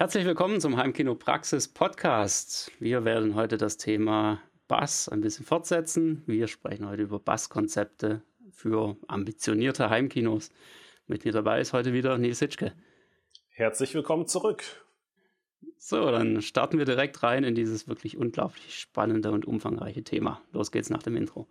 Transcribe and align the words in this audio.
Herzlich 0.00 0.24
willkommen 0.24 0.62
zum 0.62 0.78
Heimkino 0.78 1.14
Praxis 1.14 1.68
Podcast. 1.68 2.72
Wir 2.80 3.04
werden 3.04 3.34
heute 3.34 3.58
das 3.58 3.76
Thema 3.76 4.40
Bass 4.66 5.10
ein 5.10 5.20
bisschen 5.20 5.44
fortsetzen. 5.44 6.22
Wir 6.24 6.48
sprechen 6.48 6.88
heute 6.88 7.02
über 7.02 7.18
Basskonzepte 7.18 8.22
für 8.50 8.96
ambitionierte 9.08 9.90
Heimkinos. 9.90 10.52
Mit 11.06 11.26
mir 11.26 11.32
dabei 11.32 11.60
ist 11.60 11.74
heute 11.74 11.92
wieder 11.92 12.16
Nils 12.16 12.38
Hitschke. 12.38 12.72
Herzlich 13.50 13.92
willkommen 13.92 14.26
zurück. 14.26 14.64
So, 15.76 16.10
dann 16.10 16.40
starten 16.40 16.78
wir 16.78 16.86
direkt 16.86 17.22
rein 17.22 17.44
in 17.44 17.54
dieses 17.54 17.86
wirklich 17.86 18.16
unglaublich 18.16 18.80
spannende 18.80 19.30
und 19.32 19.44
umfangreiche 19.44 20.02
Thema. 20.02 20.40
Los 20.52 20.72
geht's 20.72 20.88
nach 20.88 21.02
dem 21.02 21.14
Intro. 21.14 21.46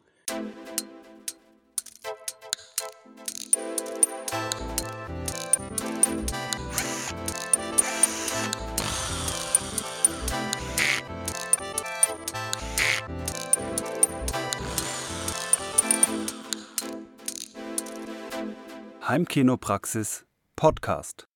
Heimkinopraxis 19.30 20.26
Podcast. 20.56 21.28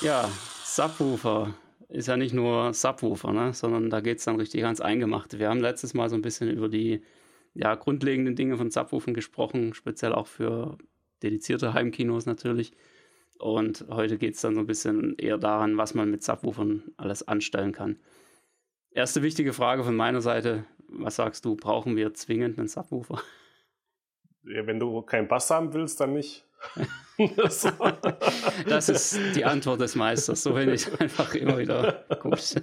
Ja, 0.00 0.28
Subwoofer 0.64 1.54
ist 1.88 2.08
ja 2.08 2.16
nicht 2.16 2.34
nur 2.34 2.74
Subwoofer, 2.74 3.32
ne? 3.32 3.52
sondern 3.54 3.90
da 3.90 4.00
geht 4.00 4.18
es 4.18 4.24
dann 4.24 4.34
richtig 4.34 4.64
ans 4.64 4.80
Eingemachte. 4.80 5.38
Wir 5.38 5.48
haben 5.50 5.60
letztes 5.60 5.94
Mal 5.94 6.10
so 6.10 6.16
ein 6.16 6.22
bisschen 6.22 6.50
über 6.50 6.68
die 6.68 7.04
ja, 7.54 7.76
grundlegenden 7.76 8.34
Dinge 8.34 8.56
von 8.56 8.72
Subwoofern 8.72 9.14
gesprochen, 9.14 9.72
speziell 9.72 10.12
auch 10.12 10.26
für 10.26 10.78
dedizierte 11.22 11.74
Heimkinos 11.74 12.26
natürlich. 12.26 12.72
Und 13.38 13.86
heute 13.88 14.18
geht 14.18 14.34
es 14.34 14.40
dann 14.40 14.56
so 14.56 14.60
ein 14.62 14.66
bisschen 14.66 15.14
eher 15.18 15.38
daran, 15.38 15.76
was 15.76 15.94
man 15.94 16.10
mit 16.10 16.24
Subwoofern 16.24 16.82
alles 16.96 17.28
anstellen 17.28 17.70
kann. 17.70 18.00
Erste 18.90 19.22
wichtige 19.22 19.52
Frage 19.52 19.84
von 19.84 19.94
meiner 19.94 20.20
Seite: 20.20 20.64
Was 20.88 21.14
sagst 21.14 21.44
du, 21.44 21.54
brauchen 21.54 21.94
wir 21.94 22.14
zwingend 22.14 22.58
einen 22.58 22.66
Subwoofer? 22.66 23.22
Ja, 24.44 24.66
wenn 24.66 24.80
du 24.80 25.02
keinen 25.02 25.28
Bass 25.28 25.50
haben 25.50 25.72
willst, 25.72 26.00
dann 26.00 26.14
nicht. 26.14 26.44
das 28.68 28.88
ist 28.88 29.18
die 29.34 29.44
Antwort 29.44 29.80
des 29.80 29.94
Meisters. 29.94 30.42
So 30.42 30.54
finde 30.54 30.74
ich 30.74 31.00
einfach 31.00 31.34
immer 31.34 31.58
wieder 31.58 32.04
gut. 32.20 32.54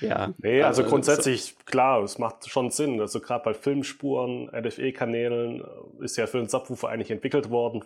ja. 0.00 0.32
Nee, 0.38 0.62
also, 0.62 0.82
also 0.82 0.90
grundsätzlich, 0.90 1.44
so. 1.44 1.64
klar, 1.66 2.02
es 2.02 2.18
macht 2.18 2.48
schon 2.48 2.70
Sinn. 2.70 3.00
Also 3.00 3.20
gerade 3.20 3.44
bei 3.44 3.54
Filmspuren, 3.54 4.48
LFE-Kanälen 4.48 5.64
ist 6.00 6.16
ja 6.16 6.26
für 6.26 6.38
einen 6.38 6.48
Subwoofer 6.48 6.88
eigentlich 6.88 7.10
entwickelt 7.10 7.50
worden. 7.50 7.84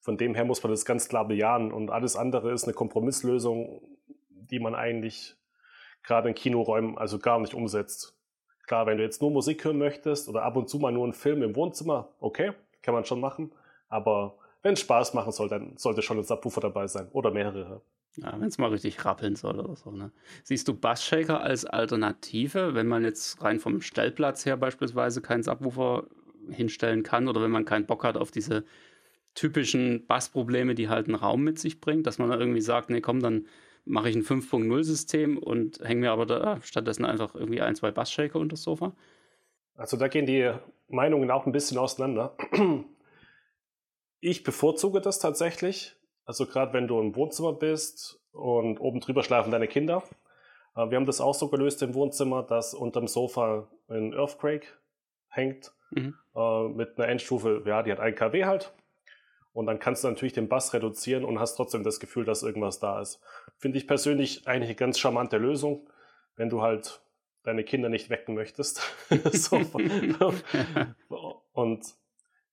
Von 0.00 0.16
dem 0.16 0.34
her 0.34 0.44
muss 0.44 0.62
man 0.62 0.70
das 0.72 0.84
ganz 0.84 1.08
klar 1.08 1.28
bejahen. 1.28 1.72
Und 1.72 1.90
alles 1.90 2.16
andere 2.16 2.52
ist 2.52 2.64
eine 2.64 2.72
Kompromisslösung, 2.72 3.82
die 4.28 4.58
man 4.58 4.74
eigentlich 4.74 5.36
gerade 6.02 6.28
in 6.28 6.34
Kinoräumen 6.34 6.96
also 6.96 7.18
gar 7.18 7.38
nicht 7.38 7.54
umsetzt. 7.54 8.16
Klar, 8.70 8.86
wenn 8.86 8.98
du 8.98 9.02
jetzt 9.02 9.20
nur 9.20 9.32
Musik 9.32 9.64
hören 9.64 9.78
möchtest 9.78 10.28
oder 10.28 10.44
ab 10.44 10.54
und 10.54 10.68
zu 10.68 10.78
mal 10.78 10.92
nur 10.92 11.02
einen 11.02 11.12
Film 11.12 11.42
im 11.42 11.56
Wohnzimmer, 11.56 12.10
okay, 12.20 12.52
kann 12.82 12.94
man 12.94 13.04
schon 13.04 13.18
machen. 13.18 13.50
Aber 13.88 14.36
wenn 14.62 14.74
es 14.74 14.80
Spaß 14.80 15.12
machen 15.12 15.32
soll, 15.32 15.48
dann 15.48 15.76
sollte 15.76 16.02
schon 16.02 16.18
ein 16.18 16.22
Subwoofer 16.22 16.60
dabei 16.60 16.86
sein 16.86 17.08
oder 17.10 17.32
mehrere. 17.32 17.80
Ja, 18.14 18.32
wenn 18.38 18.46
es 18.46 18.58
mal 18.58 18.70
richtig 18.70 19.04
rappeln 19.04 19.34
soll 19.34 19.58
oder 19.58 19.74
so. 19.74 19.90
Ne? 19.90 20.12
Siehst 20.44 20.68
du 20.68 20.74
Bassshaker 20.74 21.40
als 21.40 21.64
Alternative, 21.64 22.76
wenn 22.76 22.86
man 22.86 23.02
jetzt 23.02 23.42
rein 23.42 23.58
vom 23.58 23.80
Stellplatz 23.80 24.46
her 24.46 24.56
beispielsweise 24.56 25.20
keinen 25.20 25.42
Subwoofer 25.42 26.04
hinstellen 26.48 27.02
kann 27.02 27.26
oder 27.26 27.42
wenn 27.42 27.50
man 27.50 27.64
keinen 27.64 27.86
Bock 27.86 28.04
hat 28.04 28.16
auf 28.16 28.30
diese 28.30 28.64
typischen 29.34 30.06
Bassprobleme, 30.06 30.76
die 30.76 30.88
halt 30.88 31.08
ein 31.08 31.16
Raum 31.16 31.42
mit 31.42 31.58
sich 31.58 31.80
bringt, 31.80 32.06
dass 32.06 32.18
man 32.18 32.30
dann 32.30 32.38
irgendwie 32.38 32.60
sagt, 32.60 32.88
nee, 32.88 33.00
komm, 33.00 33.18
dann 33.18 33.46
mache 33.84 34.10
ich 34.10 34.16
ein 34.16 34.22
5.0-System 34.22 35.38
und 35.38 35.80
hänge 35.80 36.02
mir 36.02 36.12
aber 36.12 36.26
da 36.26 36.60
stattdessen 36.62 37.04
einfach 37.04 37.34
irgendwie 37.34 37.60
ein, 37.60 37.74
zwei 37.74 37.90
Bassshaker 37.90 38.38
unter 38.38 38.54
das 38.54 38.62
Sofa? 38.62 38.92
Also 39.74 39.96
da 39.96 40.08
gehen 40.08 40.26
die 40.26 40.52
Meinungen 40.88 41.30
auch 41.30 41.46
ein 41.46 41.52
bisschen 41.52 41.78
auseinander. 41.78 42.36
Ich 44.22 44.42
bevorzuge 44.42 45.00
das 45.00 45.18
tatsächlich. 45.18 45.96
Also 46.26 46.44
gerade 46.44 46.74
wenn 46.74 46.86
du 46.86 47.00
im 47.00 47.16
Wohnzimmer 47.16 47.54
bist 47.54 48.20
und 48.32 48.78
oben 48.78 49.00
drüber 49.00 49.22
schlafen 49.22 49.50
deine 49.50 49.66
Kinder. 49.66 50.02
Äh, 50.76 50.90
wir 50.90 50.96
haben 50.96 51.06
das 51.06 51.20
auch 51.20 51.34
so 51.34 51.48
gelöst 51.48 51.82
im 51.82 51.94
Wohnzimmer, 51.94 52.42
dass 52.42 52.74
unterm 52.74 53.08
Sofa 53.08 53.68
ein 53.88 54.12
Earthquake 54.12 54.66
hängt 55.28 55.72
mhm. 55.90 56.14
Äh, 56.34 56.68
mit 56.68 56.98
einer 56.98 57.08
Endstufe, 57.08 57.62
ja, 57.66 57.82
die 57.82 57.92
hat 57.92 58.00
1 58.00 58.16
kW 58.18 58.44
halt. 58.44 58.72
Und 59.52 59.66
dann 59.66 59.80
kannst 59.80 60.04
du 60.04 60.08
natürlich 60.08 60.32
den 60.32 60.48
Bass 60.48 60.72
reduzieren 60.74 61.24
und 61.24 61.40
hast 61.40 61.56
trotzdem 61.56 61.82
das 61.82 61.98
Gefühl, 61.98 62.24
dass 62.24 62.44
irgendwas 62.44 62.78
da 62.78 63.00
ist. 63.00 63.20
Finde 63.60 63.76
ich 63.76 63.86
persönlich 63.86 64.48
eigentlich 64.48 64.70
eine 64.70 64.74
ganz 64.74 64.98
charmante 64.98 65.36
Lösung, 65.36 65.86
wenn 66.34 66.48
du 66.48 66.62
halt 66.62 67.02
deine 67.42 67.62
Kinder 67.62 67.90
nicht 67.90 68.08
wecken 68.08 68.34
möchtest. 68.34 68.82
und 71.52 71.84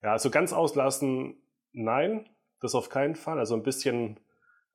ja, 0.04 0.12
also 0.12 0.30
ganz 0.30 0.52
auslassen, 0.52 1.42
nein, 1.72 2.30
das 2.60 2.76
auf 2.76 2.90
keinen 2.90 3.16
Fall. 3.16 3.40
Also 3.40 3.56
ein 3.56 3.64
bisschen 3.64 4.20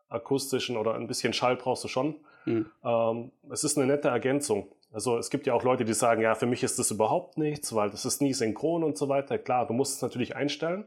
akustischen 0.09 0.79
oder 0.79 0.95
ein 0.95 1.07
bisschen 1.07 1.35
Schall 1.35 1.57
brauchst 1.57 1.85
du 1.85 1.89
schon. 1.89 2.17
Mhm. 2.47 2.71
Ähm, 2.83 3.33
es 3.51 3.63
ist 3.63 3.77
eine 3.77 3.87
nette 3.87 4.09
Ergänzung. 4.09 4.75
Also 4.91 5.19
es 5.19 5.29
gibt 5.29 5.47
ja 5.47 5.53
auch 5.53 5.65
Leute, 5.65 5.85
die 5.85 5.95
sagen, 5.95 6.23
ja, 6.23 6.35
für 6.35 6.47
mich 6.47 6.63
ist 6.63 6.79
das 6.79 6.91
überhaupt 6.91 7.37
nichts, 7.37 7.75
weil 7.75 7.91
das 7.91 8.07
ist 8.07 8.23
nie 8.23 8.33
synchron 8.33 8.85
und 8.85 8.97
so 8.97 9.11
weiter. 9.11 9.39
Klar, 9.39 9.67
du 9.67 9.75
musst 9.75 9.97
es 9.97 10.03
natürlich 10.03 10.35
einstellen. 10.35 10.87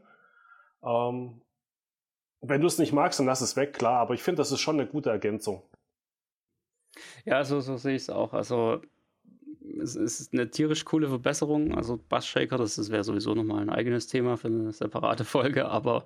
Ähm, 0.84 1.40
wenn 2.40 2.60
du 2.60 2.66
es 2.66 2.78
nicht 2.78 2.92
magst, 2.92 3.18
dann 3.18 3.26
lass 3.26 3.40
es 3.40 3.56
weg, 3.56 3.72
klar, 3.72 4.00
aber 4.00 4.14
ich 4.14 4.22
finde, 4.22 4.38
das 4.38 4.52
ist 4.52 4.60
schon 4.60 4.78
eine 4.78 4.88
gute 4.88 5.10
Ergänzung. 5.10 5.62
Ja, 7.24 7.44
so, 7.44 7.60
so 7.60 7.76
sehe 7.76 7.96
ich 7.96 8.02
es 8.02 8.10
auch. 8.10 8.32
Also 8.32 8.80
es 9.80 9.96
ist 9.96 10.32
eine 10.32 10.50
tierisch 10.50 10.84
coole 10.84 11.08
Verbesserung. 11.08 11.74
Also 11.74 11.98
Bassshaker, 12.08 12.56
das, 12.56 12.76
das 12.76 12.90
wäre 12.90 13.04
sowieso 13.04 13.34
nochmal 13.34 13.62
ein 13.62 13.70
eigenes 13.70 14.06
Thema 14.06 14.36
für 14.36 14.48
eine 14.48 14.72
separate 14.72 15.24
Folge, 15.26 15.66
aber 15.66 16.04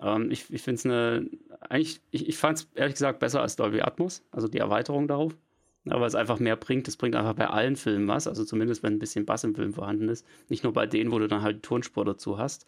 ähm, 0.00 0.30
ich, 0.30 0.52
ich 0.52 0.62
finde 0.62 0.78
es 0.78 0.84
eine, 0.84 1.30
eigentlich, 1.60 2.00
ich, 2.10 2.28
ich 2.28 2.36
fand 2.36 2.58
es 2.58 2.68
ehrlich 2.74 2.94
gesagt 2.94 3.20
besser 3.20 3.42
als 3.42 3.56
Dolby 3.56 3.80
Atmos, 3.80 4.24
also 4.30 4.48
die 4.48 4.58
Erweiterung 4.58 5.08
darauf. 5.08 5.34
Ja, 5.84 6.00
weil 6.00 6.08
es 6.08 6.16
einfach 6.16 6.40
mehr 6.40 6.56
bringt. 6.56 6.88
Es 6.88 6.96
bringt 6.96 7.14
einfach 7.14 7.34
bei 7.34 7.46
allen 7.46 7.76
Filmen 7.76 8.08
was, 8.08 8.26
also 8.26 8.44
zumindest 8.44 8.82
wenn 8.82 8.94
ein 8.94 8.98
bisschen 8.98 9.24
Bass 9.24 9.44
im 9.44 9.54
Film 9.54 9.72
vorhanden 9.72 10.08
ist. 10.08 10.26
Nicht 10.48 10.64
nur 10.64 10.72
bei 10.72 10.84
denen, 10.86 11.12
wo 11.12 11.20
du 11.20 11.28
dann 11.28 11.42
halt 11.42 11.62
Tonspur 11.62 12.04
dazu 12.04 12.38
hast. 12.38 12.66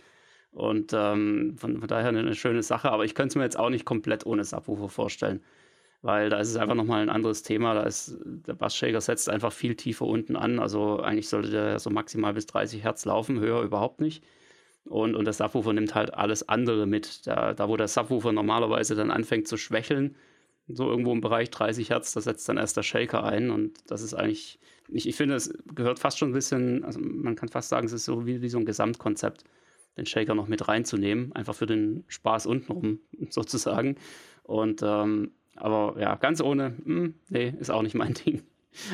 Und 0.52 0.92
ähm, 0.92 1.56
von, 1.58 1.78
von, 1.78 1.88
daher 1.88 2.08
eine, 2.08 2.34
schöne 2.34 2.62
Sache, 2.62 2.90
aber 2.90 3.04
ich 3.04 3.14
könnte 3.14 3.32
es 3.32 3.36
mir 3.36 3.44
jetzt 3.44 3.58
auch 3.58 3.70
nicht 3.70 3.84
komplett 3.84 4.26
ohne 4.26 4.44
Subwoofer 4.44 4.88
vorstellen. 4.88 5.42
Weil 6.00 6.30
da 6.30 6.38
ist 6.38 6.48
es 6.48 6.56
einfach 6.56 6.76
nochmal 6.76 7.02
ein 7.02 7.10
anderes 7.10 7.42
Thema. 7.42 7.74
Da 7.74 7.82
ist 7.82 8.16
der 8.24 8.54
Bassshaker 8.54 9.00
setzt 9.00 9.28
einfach 9.28 9.52
viel 9.52 9.74
tiefer 9.74 10.06
unten 10.06 10.36
an. 10.36 10.58
Also 10.60 11.00
eigentlich 11.00 11.28
sollte 11.28 11.50
der 11.50 11.78
so 11.80 11.90
maximal 11.90 12.32
bis 12.34 12.46
30 12.46 12.84
Hertz 12.84 13.04
laufen, 13.04 13.40
höher 13.40 13.62
überhaupt 13.62 14.00
nicht. 14.00 14.24
Und, 14.84 15.16
und 15.16 15.24
der 15.24 15.34
Subwoofer 15.34 15.72
nimmt 15.72 15.94
halt 15.94 16.14
alles 16.14 16.48
andere 16.48 16.86
mit. 16.86 17.26
Da, 17.26 17.52
da, 17.52 17.68
wo 17.68 17.76
der 17.76 17.88
Subwoofer 17.88 18.32
normalerweise 18.32 18.94
dann 18.94 19.10
anfängt 19.10 19.48
zu 19.48 19.56
schwächeln, 19.56 20.16
so 20.68 20.88
irgendwo 20.88 21.12
im 21.12 21.20
Bereich 21.20 21.50
30 21.50 21.90
Hertz, 21.90 22.12
da 22.12 22.20
setzt 22.20 22.48
dann 22.48 22.58
erst 22.58 22.76
der 22.76 22.82
Shaker 22.82 23.24
ein. 23.24 23.50
Und 23.50 23.78
das 23.88 24.02
ist 24.02 24.14
eigentlich, 24.14 24.60
ich, 24.88 25.08
ich 25.08 25.16
finde, 25.16 25.34
es 25.34 25.52
gehört 25.74 25.98
fast 25.98 26.18
schon 26.18 26.30
ein 26.30 26.34
bisschen, 26.34 26.84
also 26.84 27.00
man 27.00 27.36
kann 27.36 27.48
fast 27.48 27.70
sagen, 27.70 27.86
es 27.86 27.92
ist 27.92 28.04
so 28.04 28.26
wie, 28.26 28.40
wie 28.42 28.48
so 28.48 28.58
ein 28.58 28.66
Gesamtkonzept 28.66 29.44
den 29.98 30.06
Shaker 30.06 30.34
noch 30.34 30.48
mit 30.48 30.68
reinzunehmen, 30.68 31.32
einfach 31.34 31.54
für 31.54 31.66
den 31.66 32.04
Spaß 32.08 32.46
untenrum 32.46 33.00
sozusagen. 33.28 33.96
Und 34.44 34.82
ähm, 34.82 35.32
aber 35.56 35.96
ja, 35.98 36.14
ganz 36.14 36.40
ohne, 36.40 36.70
mh, 36.70 36.84
hm, 36.84 37.14
nee, 37.28 37.54
ist 37.58 37.70
auch 37.70 37.82
nicht 37.82 37.94
mein 37.94 38.14
Ding. 38.26 38.44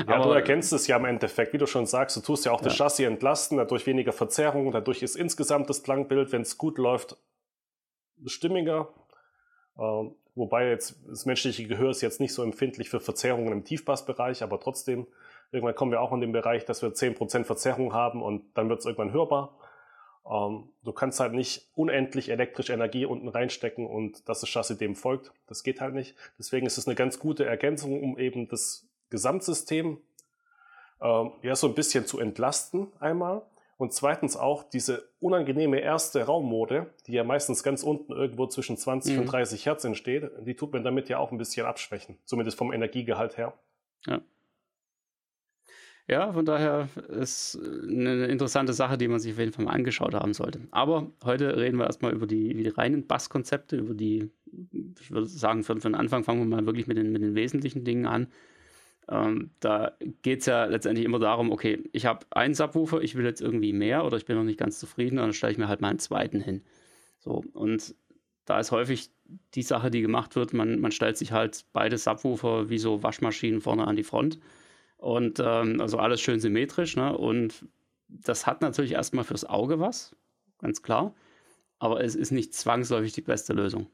Ja, 0.08 0.16
aber, 0.16 0.24
du 0.24 0.30
erkennst 0.30 0.72
es 0.72 0.86
ja 0.86 0.96
im 0.96 1.04
Endeffekt, 1.04 1.52
wie 1.52 1.58
du 1.58 1.66
schon 1.66 1.86
sagst, 1.86 2.16
du 2.16 2.20
tust 2.20 2.46
ja 2.46 2.52
auch 2.52 2.60
ja. 2.60 2.64
das 2.64 2.76
Chassis 2.76 3.06
entlasten, 3.06 3.58
dadurch 3.58 3.86
weniger 3.86 4.12
Verzerrung, 4.12 4.70
dadurch 4.72 5.02
ist 5.02 5.16
insgesamt 5.16 5.68
das 5.68 5.82
Klangbild, 5.82 6.32
wenn 6.32 6.42
es 6.42 6.56
gut 6.56 6.78
läuft, 6.78 7.16
stimmiger. 8.24 8.88
Ähm, 9.78 10.14
wobei 10.34 10.68
jetzt 10.68 11.00
das 11.06 11.26
menschliche 11.26 11.66
Gehör 11.66 11.90
ist 11.90 12.00
jetzt 12.00 12.20
nicht 12.20 12.32
so 12.32 12.42
empfindlich 12.42 12.88
für 12.88 13.00
Verzerrungen 13.00 13.52
im 13.52 13.64
Tiefbassbereich, 13.64 14.42
aber 14.42 14.58
trotzdem, 14.60 15.06
irgendwann 15.52 15.74
kommen 15.74 15.92
wir 15.92 16.00
auch 16.00 16.12
in 16.12 16.20
den 16.20 16.32
Bereich, 16.32 16.64
dass 16.64 16.80
wir 16.80 16.90
10% 16.90 17.44
Verzerrung 17.44 17.92
haben 17.92 18.22
und 18.22 18.44
dann 18.54 18.68
wird 18.68 18.80
es 18.80 18.86
irgendwann 18.86 19.12
hörbar. 19.12 19.58
Ähm, 20.30 20.68
du 20.82 20.92
kannst 20.92 21.20
halt 21.20 21.32
nicht 21.32 21.68
unendlich 21.74 22.30
elektrische 22.30 22.72
Energie 22.72 23.04
unten 23.04 23.28
reinstecken 23.28 23.86
und 23.86 24.28
dass 24.28 24.40
das 24.40 24.48
Chassis 24.48 24.78
dem 24.78 24.94
folgt. 24.94 25.32
Das 25.46 25.62
geht 25.62 25.80
halt 25.80 25.94
nicht. 25.94 26.14
Deswegen 26.38 26.66
ist 26.66 26.78
es 26.78 26.86
eine 26.86 26.94
ganz 26.94 27.18
gute 27.18 27.44
Ergänzung, 27.44 28.02
um 28.02 28.18
eben 28.18 28.48
das 28.48 28.86
Gesamtsystem 29.10 29.98
ähm, 31.00 31.32
ja 31.42 31.54
so 31.54 31.68
ein 31.68 31.74
bisschen 31.74 32.06
zu 32.06 32.18
entlasten 32.18 32.88
einmal. 33.00 33.42
Und 33.76 33.92
zweitens 33.92 34.36
auch 34.36 34.62
diese 34.62 35.08
unangenehme 35.20 35.80
erste 35.80 36.24
Raummode, 36.24 36.94
die 37.06 37.12
ja 37.12 37.24
meistens 37.24 37.62
ganz 37.62 37.82
unten 37.82 38.12
irgendwo 38.12 38.46
zwischen 38.46 38.76
20 38.76 39.14
mhm. 39.14 39.20
und 39.20 39.26
30 39.26 39.66
Hertz 39.66 39.84
entsteht, 39.84 40.30
die 40.40 40.54
tut 40.54 40.72
man 40.72 40.84
damit 40.84 41.08
ja 41.08 41.18
auch 41.18 41.32
ein 41.32 41.38
bisschen 41.38 41.66
abschwächen. 41.66 42.16
Zumindest 42.24 42.56
vom 42.56 42.72
Energiegehalt 42.72 43.36
her. 43.36 43.52
Ja. 44.06 44.20
Ja, 46.06 46.32
von 46.32 46.44
daher 46.44 46.88
ist 47.08 47.58
eine 47.58 48.26
interessante 48.26 48.74
Sache, 48.74 48.98
die 48.98 49.08
man 49.08 49.20
sich 49.20 49.32
auf 49.32 49.38
jeden 49.38 49.52
Fall 49.52 49.64
mal 49.64 49.72
angeschaut 49.72 50.12
haben 50.12 50.34
sollte. 50.34 50.60
Aber 50.70 51.10
heute 51.24 51.56
reden 51.56 51.78
wir 51.78 51.86
erstmal 51.86 52.12
über 52.12 52.26
die, 52.26 52.52
die 52.52 52.68
reinen 52.68 53.06
Basskonzepte, 53.06 53.76
über 53.76 53.94
die, 53.94 54.30
ich 55.00 55.10
würde 55.10 55.26
sagen, 55.26 55.64
für, 55.64 55.76
für 55.76 55.88
den 55.88 55.94
Anfang 55.94 56.22
fangen 56.22 56.40
wir 56.40 56.56
mal 56.56 56.66
wirklich 56.66 56.86
mit 56.86 56.98
den, 56.98 57.10
mit 57.10 57.22
den 57.22 57.34
wesentlichen 57.34 57.84
Dingen 57.84 58.04
an. 58.04 58.26
Ähm, 59.08 59.50
da 59.60 59.92
geht 60.20 60.40
es 60.40 60.46
ja 60.46 60.66
letztendlich 60.66 61.06
immer 61.06 61.18
darum, 61.18 61.50
okay, 61.50 61.82
ich 61.92 62.04
habe 62.04 62.26
einen 62.30 62.54
Subwoofer, 62.54 63.00
ich 63.00 63.14
will 63.14 63.24
jetzt 63.24 63.40
irgendwie 63.40 63.72
mehr 63.72 64.04
oder 64.04 64.18
ich 64.18 64.26
bin 64.26 64.36
noch 64.36 64.44
nicht 64.44 64.58
ganz 64.58 64.78
zufrieden, 64.78 65.16
dann 65.16 65.32
stelle 65.32 65.52
ich 65.52 65.58
mir 65.58 65.68
halt 65.68 65.80
mal 65.80 65.88
einen 65.88 65.98
zweiten 65.98 66.40
hin. 66.40 66.62
So, 67.18 67.44
und 67.54 67.94
da 68.44 68.60
ist 68.60 68.72
häufig 68.72 69.10
die 69.54 69.62
Sache, 69.62 69.90
die 69.90 70.02
gemacht 70.02 70.36
wird, 70.36 70.52
man, 70.52 70.80
man 70.80 70.92
stellt 70.92 71.16
sich 71.16 71.32
halt 71.32 71.64
beide 71.72 71.96
Subwoofer 71.96 72.68
wie 72.68 72.78
so 72.78 73.02
Waschmaschinen 73.02 73.62
vorne 73.62 73.86
an 73.86 73.96
die 73.96 74.02
Front 74.02 74.38
und 75.04 75.38
ähm, 75.38 75.82
also 75.82 75.98
alles 75.98 76.22
schön 76.22 76.40
symmetrisch. 76.40 76.96
Ne? 76.96 77.14
Und 77.16 77.66
das 78.08 78.46
hat 78.46 78.62
natürlich 78.62 78.92
erstmal 78.92 79.24
fürs 79.24 79.44
Auge 79.44 79.78
was, 79.78 80.16
ganz 80.58 80.80
klar. 80.80 81.14
Aber 81.78 82.02
es 82.02 82.14
ist 82.14 82.30
nicht 82.30 82.54
zwangsläufig 82.54 83.12
die 83.12 83.20
beste 83.20 83.52
Lösung. 83.52 83.86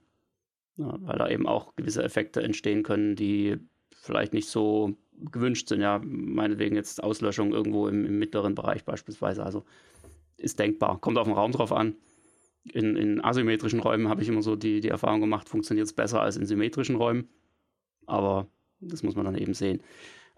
Ja, 0.77 0.95
weil 1.01 1.19
da 1.19 1.29
eben 1.29 1.49
auch 1.49 1.75
gewisse 1.75 2.05
Effekte 2.05 2.43
entstehen 2.43 2.85
können, 2.85 3.17
die 3.17 3.59
vielleicht 3.91 4.35
nicht 4.35 4.49
so 4.49 4.97
gewünscht 5.33 5.69
sind. 5.69 5.81
Ja, 5.81 6.01
meinetwegen 6.03 6.77
jetzt 6.77 7.03
Auslöschung 7.03 7.53
irgendwo 7.53 7.89
im, 7.89 8.07
im 8.07 8.21
mittleren 8.21 8.55
Bereich 8.55 8.85
beispielsweise. 8.85 9.45
Also 9.45 9.65
ist 10.37 10.61
denkbar. 10.61 11.01
Kommt 11.01 11.19
auf 11.19 11.27
den 11.27 11.35
Raum 11.35 11.51
drauf 11.51 11.73
an. 11.73 11.97
In, 12.73 12.95
in 12.95 13.21
asymmetrischen 13.25 13.81
Räumen 13.81 14.09
habe 14.09 14.23
ich 14.23 14.29
immer 14.29 14.43
so 14.43 14.55
die, 14.55 14.81
die 14.81 14.89
Erfahrung 14.89 15.21
gemacht, 15.21 15.49
funktioniert 15.49 15.89
es 15.89 15.93
besser 15.93 16.23
als 16.23 16.37
in 16.37 16.47
symmetrischen 16.47 16.95
Räumen. 16.95 17.29
Aber 18.07 18.47
das 18.79 19.03
muss 19.03 19.17
man 19.17 19.25
dann 19.25 19.37
eben 19.37 19.55
sehen. 19.55 19.83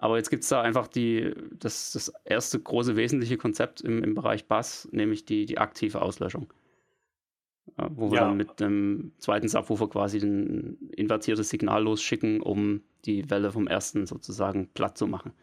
Aber 0.02 0.16
jetzt 0.16 0.31
gibt 0.31 0.43
es 0.43 0.49
da 0.49 0.60
einfach 0.60 0.88
die, 0.88 1.32
das, 1.52 1.93
das 1.93 2.12
erste 2.25 2.58
große 2.58 2.96
wesentliche 2.96 3.37
Konzept 3.37 3.82
im, 3.82 4.02
im 4.02 4.16
Bereich 4.16 4.49
Bass, 4.49 4.88
nämlich 4.90 5.25
die, 5.26 5.46
die 5.46 5.58
aktive 5.58 6.02
Auslöschung. 6.02 6.52
Äh, 7.78 7.87
wo 7.90 8.10
wir 8.10 8.19
ja. 8.19 8.25
dann 8.26 8.37
mit 8.37 8.60
einem 8.60 9.12
zweiten 9.19 9.46
Subwoofer 9.46 9.88
quasi 9.88 10.19
ein 10.19 10.90
invertiertes 10.96 11.50
Signal 11.50 11.84
losschicken, 11.84 12.40
um 12.40 12.82
die 13.04 13.31
Welle 13.31 13.52
vom 13.52 13.69
ersten 13.69 14.06
sozusagen 14.06 14.70
platt 14.75 14.99
zu 14.99 15.06
machen. 15.06 15.34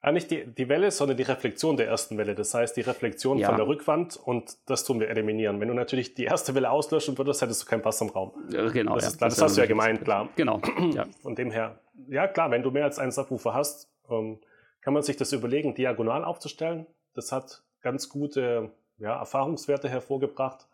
Ah, 0.00 0.12
nicht 0.12 0.30
die, 0.30 0.46
die 0.46 0.68
Welle, 0.68 0.92
sondern 0.92 1.16
die 1.16 1.24
Reflexion 1.24 1.76
der 1.76 1.88
ersten 1.88 2.16
Welle. 2.16 2.36
Das 2.36 2.54
heißt, 2.54 2.74
die 2.76 2.80
Reflexion 2.82 3.36
ja. 3.36 3.48
von 3.48 3.56
der 3.56 3.66
Rückwand 3.66 4.16
und 4.16 4.56
das 4.66 4.84
tun 4.84 5.00
wir 5.00 5.10
eliminieren. 5.10 5.60
Wenn 5.60 5.68
du 5.68 5.74
natürlich 5.74 6.14
die 6.14 6.24
erste 6.24 6.54
Welle 6.54 6.70
auslöschen 6.70 7.18
würdest, 7.18 7.42
hättest 7.42 7.64
du 7.64 7.66
keinen 7.66 7.82
Pass 7.82 8.00
im 8.00 8.08
Raum. 8.08 8.32
Ja, 8.50 8.66
genau. 8.68 8.94
Das, 8.94 9.04
ja. 9.04 9.10
ist, 9.10 9.20
das, 9.20 9.34
das 9.34 9.42
hast 9.42 9.56
du 9.56 9.60
ja 9.60 9.66
gemeint, 9.66 10.04
klar. 10.04 10.28
Genau. 10.36 10.62
Ja. 10.94 11.06
Von 11.20 11.34
dem 11.34 11.50
her, 11.50 11.80
ja 12.08 12.28
klar, 12.28 12.50
wenn 12.50 12.62
du 12.62 12.70
mehr 12.70 12.84
als 12.84 12.98
einen 12.98 13.12
Subwoofer 13.12 13.54
hast, 13.54 13.90
ähm, 14.08 14.40
kann 14.80 14.94
man 14.94 15.02
sich 15.02 15.16
das 15.16 15.32
überlegen, 15.32 15.74
diagonal 15.74 16.24
aufzustellen. 16.24 16.86
Das 17.14 17.32
hat 17.32 17.62
ganz 17.80 18.08
gute 18.08 18.72
ja, 18.98 19.18
Erfahrungswerte 19.18 19.88
hervorgebracht. 19.88 20.66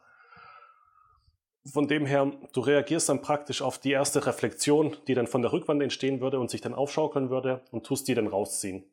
Von 1.64 1.88
dem 1.88 2.06
her, 2.06 2.30
du 2.52 2.60
reagierst 2.60 3.08
dann 3.08 3.22
praktisch 3.22 3.60
auf 3.60 3.78
die 3.78 3.90
erste 3.90 4.24
Reflexion, 4.26 4.96
die 5.08 5.14
dann 5.14 5.26
von 5.26 5.42
der 5.42 5.52
Rückwand 5.52 5.82
entstehen 5.82 6.20
würde 6.20 6.38
und 6.38 6.50
sich 6.50 6.60
dann 6.60 6.74
aufschaukeln 6.74 7.30
würde 7.30 7.62
und 7.72 7.84
tust 7.84 8.06
die 8.06 8.14
dann 8.14 8.28
rausziehen. 8.28 8.84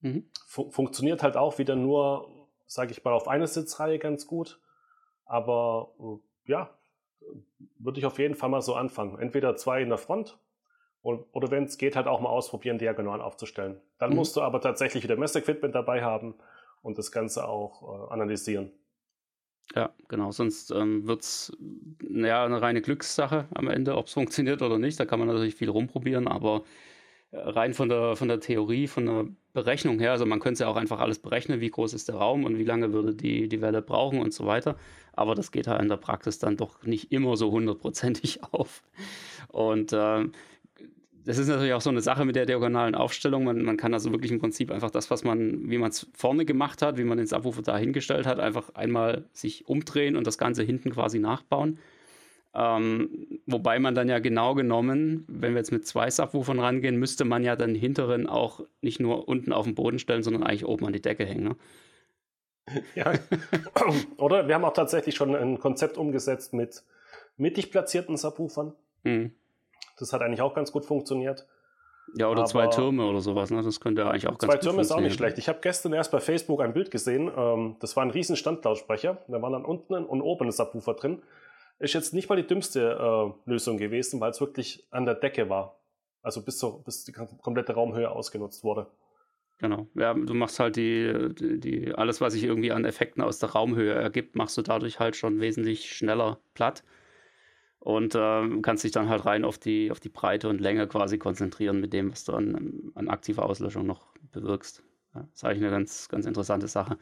Mhm. 0.00 0.28
Fun 0.46 0.70
funktioniert 0.70 1.22
halt 1.22 1.36
auch 1.38 1.58
wieder 1.58 1.74
nur, 1.74 2.28
sage 2.66 2.92
ich 2.92 3.02
mal, 3.02 3.14
auf 3.14 3.28
eine 3.28 3.46
Sitzreihe 3.46 3.98
ganz 3.98 4.26
gut. 4.26 4.60
Aber 5.24 5.94
äh, 5.98 6.50
ja, 6.50 6.70
würde 7.78 7.98
ich 7.98 8.06
auf 8.06 8.18
jeden 8.18 8.34
Fall 8.34 8.50
mal 8.50 8.62
so 8.62 8.74
anfangen. 8.74 9.18
Entweder 9.18 9.56
zwei 9.56 9.80
in 9.80 9.88
der 9.88 9.98
Front 9.98 10.38
oder 11.06 11.50
wenn 11.50 11.64
es 11.64 11.78
geht, 11.78 11.96
halt 11.96 12.06
auch 12.06 12.20
mal 12.20 12.28
ausprobieren, 12.28 12.78
diagonal 12.78 13.20
aufzustellen. 13.20 13.80
Dann 13.98 14.10
mhm. 14.10 14.16
musst 14.16 14.36
du 14.36 14.40
aber 14.42 14.60
tatsächlich 14.60 15.04
wieder 15.04 15.16
Messequipment 15.16 15.74
dabei 15.74 16.02
haben 16.02 16.34
und 16.82 16.98
das 16.98 17.12
Ganze 17.12 17.46
auch 17.46 17.82
äh, 17.82 18.12
analysieren. 18.12 18.72
Ja, 19.74 19.90
genau. 20.08 20.30
Sonst 20.30 20.70
ähm, 20.70 21.06
wird 21.06 21.22
es 21.22 21.56
ja, 22.00 22.44
eine 22.44 22.62
reine 22.62 22.82
Glückssache 22.82 23.46
am 23.54 23.68
Ende, 23.68 23.96
ob 23.96 24.06
es 24.06 24.12
funktioniert 24.12 24.62
oder 24.62 24.78
nicht. 24.78 24.98
Da 24.98 25.04
kann 25.04 25.18
man 25.18 25.28
natürlich 25.28 25.56
viel 25.56 25.70
rumprobieren, 25.70 26.28
aber 26.28 26.62
rein 27.32 27.74
von 27.74 27.88
der, 27.88 28.16
von 28.16 28.28
der 28.28 28.40
Theorie, 28.40 28.86
von 28.86 29.06
der 29.06 29.26
Berechnung 29.52 29.98
her, 29.98 30.12
also 30.12 30.26
man 30.26 30.40
könnte 30.40 30.64
ja 30.64 30.68
auch 30.68 30.76
einfach 30.76 31.00
alles 31.00 31.18
berechnen, 31.18 31.60
wie 31.60 31.70
groß 31.70 31.94
ist 31.94 32.08
der 32.08 32.16
Raum 32.16 32.44
und 32.44 32.58
wie 32.58 32.64
lange 32.64 32.92
würde 32.92 33.14
die, 33.14 33.48
die 33.48 33.60
Welle 33.60 33.82
brauchen 33.82 34.20
und 34.20 34.32
so 34.32 34.46
weiter. 34.46 34.76
Aber 35.12 35.34
das 35.34 35.50
geht 35.50 35.66
halt 35.66 35.80
in 35.82 35.88
der 35.88 35.96
Praxis 35.96 36.38
dann 36.38 36.56
doch 36.56 36.82
nicht 36.84 37.12
immer 37.12 37.36
so 37.36 37.50
hundertprozentig 37.50 38.40
auf. 38.52 38.82
Und 39.48 39.92
äh, 39.92 40.26
das 41.26 41.38
ist 41.38 41.48
natürlich 41.48 41.72
auch 41.72 41.80
so 41.80 41.90
eine 41.90 42.00
Sache 42.00 42.24
mit 42.24 42.36
der 42.36 42.46
diagonalen 42.46 42.94
Aufstellung. 42.94 43.42
Man, 43.44 43.62
man 43.62 43.76
kann 43.76 43.92
also 43.92 44.12
wirklich 44.12 44.30
im 44.30 44.38
Prinzip 44.38 44.70
einfach 44.70 44.90
das, 44.90 45.10
was 45.10 45.24
man, 45.24 45.68
wie 45.68 45.76
man 45.76 45.90
es 45.90 46.06
vorne 46.14 46.44
gemacht 46.44 46.82
hat, 46.82 46.98
wie 46.98 47.04
man 47.04 47.18
den 47.18 47.26
Subwoofer 47.26 47.62
da 47.62 47.76
hingestellt 47.76 48.26
hat, 48.26 48.38
einfach 48.38 48.72
einmal 48.74 49.24
sich 49.32 49.66
umdrehen 49.66 50.14
und 50.14 50.24
das 50.24 50.38
Ganze 50.38 50.62
hinten 50.62 50.92
quasi 50.92 51.18
nachbauen. 51.18 51.80
Ähm, 52.54 53.40
wobei 53.44 53.80
man 53.80 53.96
dann 53.96 54.08
ja 54.08 54.20
genau 54.20 54.54
genommen, 54.54 55.24
wenn 55.26 55.52
wir 55.52 55.58
jetzt 55.58 55.72
mit 55.72 55.84
zwei 55.84 56.08
Subwoofern 56.08 56.60
rangehen, 56.60 56.96
müsste 56.96 57.24
man 57.24 57.42
ja 57.42 57.56
dann 57.56 57.74
hinteren 57.74 58.28
auch 58.28 58.60
nicht 58.80 59.00
nur 59.00 59.26
unten 59.26 59.52
auf 59.52 59.64
den 59.64 59.74
Boden 59.74 59.98
stellen, 59.98 60.22
sondern 60.22 60.44
eigentlich 60.44 60.64
oben 60.64 60.86
an 60.86 60.92
die 60.92 61.02
Decke 61.02 61.26
hängen. 61.26 61.44
Ne? 61.44 61.56
Ja. 62.94 63.12
Oder 64.16 64.46
wir 64.46 64.54
haben 64.54 64.64
auch 64.64 64.72
tatsächlich 64.72 65.16
schon 65.16 65.34
ein 65.34 65.58
Konzept 65.58 65.98
umgesetzt 65.98 66.52
mit 66.52 66.84
mittig 67.36 67.72
platzierten 67.72 68.16
Subwoofern. 68.16 68.74
Mhm. 69.02 69.32
Das 69.98 70.12
hat 70.12 70.22
eigentlich 70.22 70.42
auch 70.42 70.54
ganz 70.54 70.72
gut 70.72 70.84
funktioniert. 70.84 71.46
Ja, 72.14 72.28
oder 72.28 72.42
Aber 72.42 72.48
zwei 72.48 72.66
Türme 72.68 73.06
oder 73.06 73.20
sowas, 73.20 73.50
ne? 73.50 73.62
Das 73.62 73.80
könnte 73.80 74.06
eigentlich 74.06 74.28
auch 74.28 74.38
ganz 74.38 74.52
Zwei 74.52 74.58
Türme 74.58 74.82
ist 74.82 74.92
auch 74.92 75.00
nicht 75.00 75.16
schlecht. 75.16 75.38
Ich 75.38 75.48
habe 75.48 75.58
gestern 75.60 75.92
erst 75.92 76.12
bei 76.12 76.20
Facebook 76.20 76.60
ein 76.60 76.72
Bild 76.72 76.90
gesehen. 76.90 77.30
Ähm, 77.36 77.76
das 77.80 77.96
war 77.96 78.04
ein 78.04 78.10
riesen 78.10 78.36
Standlautsprecher. 78.36 79.18
Da 79.26 79.42
waren 79.42 79.52
dann 79.52 79.64
unten 79.64 79.94
und 79.94 80.20
oben 80.20 80.46
ein 80.46 80.52
Subwoofer 80.52 80.94
drin 80.94 81.22
ist 81.78 81.94
jetzt 81.94 82.14
nicht 82.14 82.28
mal 82.28 82.36
die 82.36 82.46
dümmste 82.46 83.34
äh, 83.46 83.50
Lösung 83.50 83.76
gewesen, 83.76 84.20
weil 84.20 84.30
es 84.30 84.40
wirklich 84.40 84.86
an 84.90 85.04
der 85.04 85.14
Decke 85.14 85.48
war. 85.48 85.78
Also 86.22 86.42
bis, 86.42 86.58
zur, 86.58 86.82
bis 86.82 87.04
die 87.04 87.12
komplette 87.12 87.74
Raumhöhe 87.74 88.10
ausgenutzt 88.10 88.64
wurde. 88.64 88.86
Genau. 89.58 89.86
Ja, 89.94 90.12
du 90.12 90.34
machst 90.34 90.58
halt 90.58 90.76
die, 90.76 91.34
die, 91.34 91.60
die, 91.60 91.94
alles, 91.94 92.20
was 92.20 92.32
sich 92.32 92.44
irgendwie 92.44 92.72
an 92.72 92.84
Effekten 92.84 93.22
aus 93.22 93.38
der 93.38 93.50
Raumhöhe 93.50 93.94
ergibt, 93.94 94.34
machst 94.36 94.58
du 94.58 94.62
dadurch 94.62 94.98
halt 94.98 95.16
schon 95.16 95.40
wesentlich 95.40 95.94
schneller 95.94 96.38
platt. 96.52 96.82
Und 97.86 98.16
äh, 98.16 98.60
kannst 98.62 98.82
dich 98.82 98.90
dann 98.90 99.08
halt 99.08 99.26
rein 99.26 99.44
auf 99.44 99.58
die, 99.58 99.92
auf 99.92 100.00
die 100.00 100.08
Breite 100.08 100.48
und 100.48 100.60
Länge 100.60 100.88
quasi 100.88 101.18
konzentrieren 101.18 101.80
mit 101.80 101.92
dem, 101.92 102.10
was 102.10 102.24
du 102.24 102.32
an, 102.32 102.90
an 102.96 103.06
aktiver 103.06 103.46
Auslöschung 103.46 103.86
noch 103.86 104.08
bewirkst. 104.32 104.82
Ja, 105.14 105.20
das 105.20 105.34
ist 105.36 105.44
eigentlich 105.44 105.62
eine 105.62 105.70
ganz, 105.70 106.08
ganz 106.08 106.26
interessante 106.26 106.66
Sache. 106.66 106.98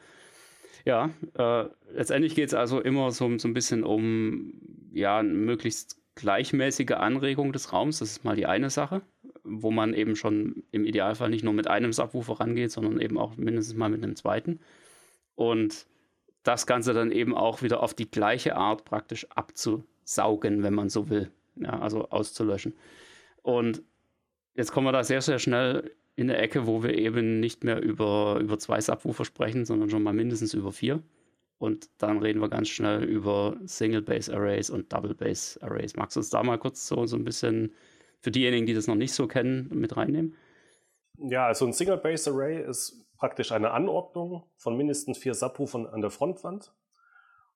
Ja, 0.85 1.09
äh, 1.39 1.65
letztendlich 1.91 2.35
geht 2.35 2.49
es 2.49 2.53
also 2.53 2.79
immer 2.81 3.09
so, 3.09 3.35
so 3.39 3.47
ein 3.47 3.55
bisschen 3.55 3.83
um 3.83 4.61
ja, 4.91 5.23
möglichst 5.23 5.97
gleichmäßige 6.13 6.91
Anregung 6.91 7.51
des 7.51 7.73
Raums. 7.73 7.97
Das 7.97 8.11
ist 8.11 8.23
mal 8.23 8.35
die 8.35 8.45
eine 8.45 8.69
Sache, 8.69 9.01
wo 9.43 9.71
man 9.71 9.95
eben 9.95 10.15
schon 10.15 10.65
im 10.69 10.85
Idealfall 10.85 11.31
nicht 11.31 11.43
nur 11.43 11.53
mit 11.53 11.67
einem 11.67 11.93
Subwoofer 11.93 12.39
rangeht, 12.39 12.69
sondern 12.69 13.01
eben 13.01 13.17
auch 13.17 13.37
mindestens 13.37 13.75
mal 13.75 13.89
mit 13.89 14.03
einem 14.03 14.15
zweiten. 14.15 14.59
Und 15.33 15.87
das 16.43 16.67
Ganze 16.67 16.93
dann 16.93 17.11
eben 17.11 17.33
auch 17.33 17.63
wieder 17.63 17.81
auf 17.81 17.95
die 17.95 18.11
gleiche 18.11 18.55
Art 18.55 18.85
praktisch 18.85 19.25
abzusaugen, 20.05 20.63
wenn 20.63 20.73
man 20.73 20.89
so 20.89 21.09
will. 21.09 21.31
Ja, 21.55 21.79
also 21.79 22.09
auszulöschen. 22.09 22.75
Und 23.41 23.81
jetzt 24.55 24.71
kommen 24.71 24.87
wir 24.87 24.91
da 24.91 25.03
sehr, 25.03 25.21
sehr 25.21 25.39
schnell 25.39 25.91
in 26.15 26.27
der 26.27 26.41
Ecke, 26.41 26.67
wo 26.67 26.83
wir 26.83 26.97
eben 26.97 27.39
nicht 27.39 27.63
mehr 27.63 27.81
über, 27.81 28.39
über 28.41 28.57
zwei 28.59 28.79
Subwoofer 28.79 29.25
sprechen, 29.25 29.65
sondern 29.65 29.89
schon 29.89 30.03
mal 30.03 30.13
mindestens 30.13 30.53
über 30.53 30.71
vier. 30.71 31.01
Und 31.57 31.89
dann 31.97 32.19
reden 32.19 32.41
wir 32.41 32.49
ganz 32.49 32.69
schnell 32.69 33.03
über 33.03 33.57
Single-Base-Arrays 33.65 34.69
und 34.69 34.91
Double-Base-Arrays. 34.91 35.95
Magst 35.95 36.15
du 36.15 36.19
uns 36.19 36.29
da 36.29 36.43
mal 36.43 36.57
kurz 36.57 36.87
so, 36.87 37.05
so 37.05 37.15
ein 37.15 37.23
bisschen 37.23 37.73
für 38.19 38.31
diejenigen, 38.31 38.65
die 38.65 38.73
das 38.73 38.87
noch 38.87 38.95
nicht 38.95 39.13
so 39.13 39.27
kennen, 39.27 39.69
mit 39.73 39.95
reinnehmen? 39.95 40.35
Ja, 41.17 41.47
also 41.47 41.65
ein 41.65 41.73
Single-Base-Array 41.73 42.65
ist 42.67 43.05
praktisch 43.17 43.53
eine 43.53 43.71
Anordnung 43.71 44.43
von 44.57 44.75
mindestens 44.75 45.17
vier 45.17 45.33
Subwoofern 45.33 45.85
an 45.87 46.01
der 46.01 46.09
Frontwand. 46.09 46.73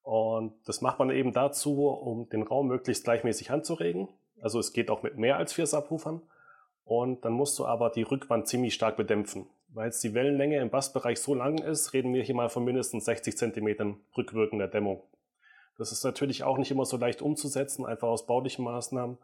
Und 0.10 0.56
das 0.66 0.82
macht 0.82 0.98
man 0.98 1.12
eben 1.12 1.34
dazu, 1.34 1.88
um 1.88 2.28
den 2.30 2.42
Raum 2.42 2.68
möglichst 2.68 3.04
gleichmäßig 3.04 3.52
anzuregen. 3.52 4.08
Also 4.42 4.58
es 4.58 4.74
geht 4.74 4.90
auch 4.90 5.04
mit 5.04 5.20
mehr 5.20 5.38
als 5.38 5.54
vier 5.54 5.68
Subwoofern. 5.68 6.24
Und 6.84 7.24
dann 7.26 7.34
musst 7.34 7.60
du 7.60 7.68
aber 7.68 7.92
die 7.92 8.02
Rückwand 8.02 8.48
ziemlich 8.48 8.74
stark 8.74 8.98
bedämpfen. 8.98 9.46
Weil 9.68 9.86
jetzt 9.86 10.04
die 10.04 10.16
Wellenlänge 10.16 10.58
im 10.58 10.72
Bassbereich 10.72 11.20
so 11.20 11.36
lang 11.36 11.60
ist, 11.60 11.94
reden 11.94 12.12
wir 12.12 12.24
hier 12.24 12.34
mal 12.34 12.50
von 12.50 12.64
mindestens 12.64 13.06
60 13.06 13.38
cm 13.38 13.98
rückwirkender 14.18 14.68
Dämmung. 14.68 15.04
Das 15.78 15.92
ist 15.92 16.04
natürlich 16.04 16.44
auch 16.44 16.58
nicht 16.58 16.72
immer 16.72 16.86
so 16.86 16.98
leicht 16.98 17.22
umzusetzen, 17.22 17.86
einfach 17.86 18.08
aus 18.08 18.26
baulichen 18.26 18.66
Maßnahmen, 18.66 19.20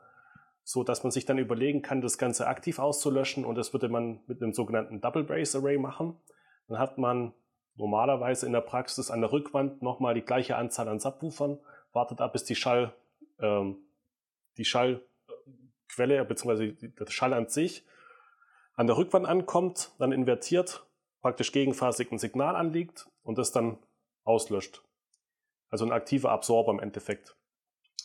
so 0.64 0.84
dass 0.84 1.02
man 1.02 1.10
sich 1.10 1.26
dann 1.26 1.40
überlegen 1.40 1.82
kann, 1.82 2.02
das 2.02 2.20
Ganze 2.20 2.46
aktiv 2.46 2.78
auszulöschen 2.78 3.44
und 3.44 3.56
das 3.56 3.74
würde 3.74 3.90
man 3.90 4.20
mit 4.28 4.40
einem 4.40 4.54
sogenannten 4.54 5.02
Double 5.02 5.24
Brace 5.24 5.56
Array 5.56 5.80
machen. 5.80 6.16
Dann 6.68 6.78
hat 6.78 7.00
man 7.00 7.34
normalerweise 7.76 8.46
in 8.46 8.54
der 8.54 8.62
Praxis 8.62 9.12
an 9.12 9.22
der 9.22 9.32
Rückwand 9.32 9.82
nochmal 9.82 10.14
die 10.14 10.22
gleiche 10.22 10.56
Anzahl 10.56 10.88
an 10.88 11.00
Subwoofern, 11.00 11.60
wartet 11.94 12.22
ab, 12.22 12.34
bis 12.34 12.44
die 12.46 12.56
Schall, 12.56 12.94
ähm, 13.40 13.78
die 14.58 14.66
Schall 14.66 15.02
Quelle 15.88 16.24
bzw. 16.26 16.72
der 16.72 17.08
Schall 17.08 17.34
an 17.34 17.48
sich 17.48 17.86
an 18.76 18.88
der 18.88 18.98
Rückwand 18.98 19.26
ankommt, 19.26 19.92
dann 20.00 20.12
invertiert, 20.12 20.86
praktisch 21.22 21.52
gegenphasig 21.52 22.12
ein 22.12 22.20
Signal 22.20 22.56
anliegt 22.56 23.08
und 23.24 23.38
das 23.38 23.52
dann 23.52 23.78
auslöscht. 24.24 24.84
Also 25.70 25.86
ein 25.86 25.92
aktiver 25.92 26.32
Absorber 26.32 26.72
im 26.72 26.80
Endeffekt. 26.80 27.36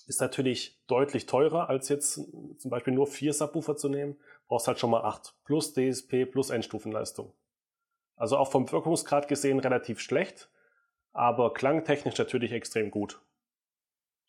Ist 0.06 0.20
natürlich 0.20 0.80
deutlich 0.86 1.26
teurer, 1.26 1.68
als 1.68 1.88
jetzt 1.88 2.14
zum 2.14 2.70
Beispiel 2.70 2.94
nur 2.94 3.06
vier 3.06 3.32
Subwoofer 3.32 3.76
zu 3.76 3.88
nehmen. 3.88 4.18
Brauchst 4.48 4.66
halt 4.66 4.78
schon 4.78 4.90
mal 4.90 5.02
acht 5.02 5.34
plus 5.44 5.74
DSP 5.74 6.24
plus 6.30 6.50
Endstufenleistung. 6.50 7.32
Also 8.20 8.36
auch 8.36 8.50
vom 8.50 8.70
Wirkungsgrad 8.70 9.28
gesehen 9.28 9.60
relativ 9.60 9.98
schlecht, 9.98 10.50
aber 11.14 11.54
klangtechnisch 11.54 12.18
natürlich 12.18 12.52
extrem 12.52 12.90
gut. 12.90 13.18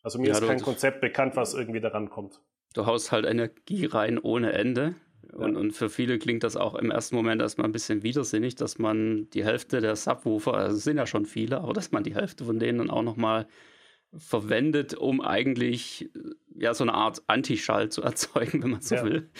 Also 0.02 0.18
mir 0.18 0.28
ja, 0.28 0.32
ist 0.32 0.46
kein 0.46 0.62
Konzept 0.62 1.02
bekannt, 1.02 1.36
was 1.36 1.52
irgendwie 1.52 1.82
daran 1.82 2.08
kommt. 2.08 2.40
Du 2.72 2.86
haust 2.86 3.12
halt 3.12 3.26
Energie 3.26 3.84
rein 3.84 4.18
ohne 4.18 4.54
Ende. 4.54 4.94
Und, 5.34 5.52
ja. 5.52 5.60
und 5.60 5.72
für 5.72 5.90
viele 5.90 6.18
klingt 6.18 6.42
das 6.42 6.56
auch 6.56 6.74
im 6.74 6.90
ersten 6.90 7.16
Moment 7.16 7.42
erstmal 7.42 7.66
ein 7.66 7.72
bisschen 7.72 8.02
widersinnig, 8.02 8.54
dass 8.54 8.78
man 8.78 9.28
die 9.34 9.44
Hälfte 9.44 9.82
der 9.82 9.94
Subwoofer, 9.94 10.54
also 10.54 10.78
es 10.78 10.84
sind 10.84 10.96
ja 10.96 11.06
schon 11.06 11.26
viele, 11.26 11.60
aber 11.60 11.74
dass 11.74 11.92
man 11.92 12.02
die 12.02 12.14
Hälfte 12.14 12.46
von 12.46 12.58
denen 12.58 12.78
dann 12.78 12.90
auch 12.90 13.02
nochmal 13.02 13.46
verwendet, 14.16 14.94
um 14.94 15.20
eigentlich 15.20 16.10
ja 16.54 16.74
so 16.74 16.84
eine 16.84 16.94
Art 16.94 17.22
Antischall 17.26 17.88
zu 17.90 18.02
erzeugen, 18.02 18.62
wenn 18.62 18.70
man 18.70 18.80
so 18.80 18.96
ja. 18.96 19.04
will. 19.04 19.30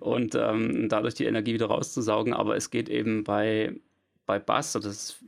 Und 0.00 0.34
ähm, 0.34 0.88
dadurch 0.88 1.14
die 1.14 1.24
Energie 1.24 1.54
wieder 1.54 1.66
rauszusaugen. 1.66 2.32
Aber 2.32 2.56
es 2.56 2.70
geht 2.70 2.88
eben 2.88 3.24
bei, 3.24 3.74
bei 4.26 4.38
Bass, 4.38 4.72
das 4.72 5.20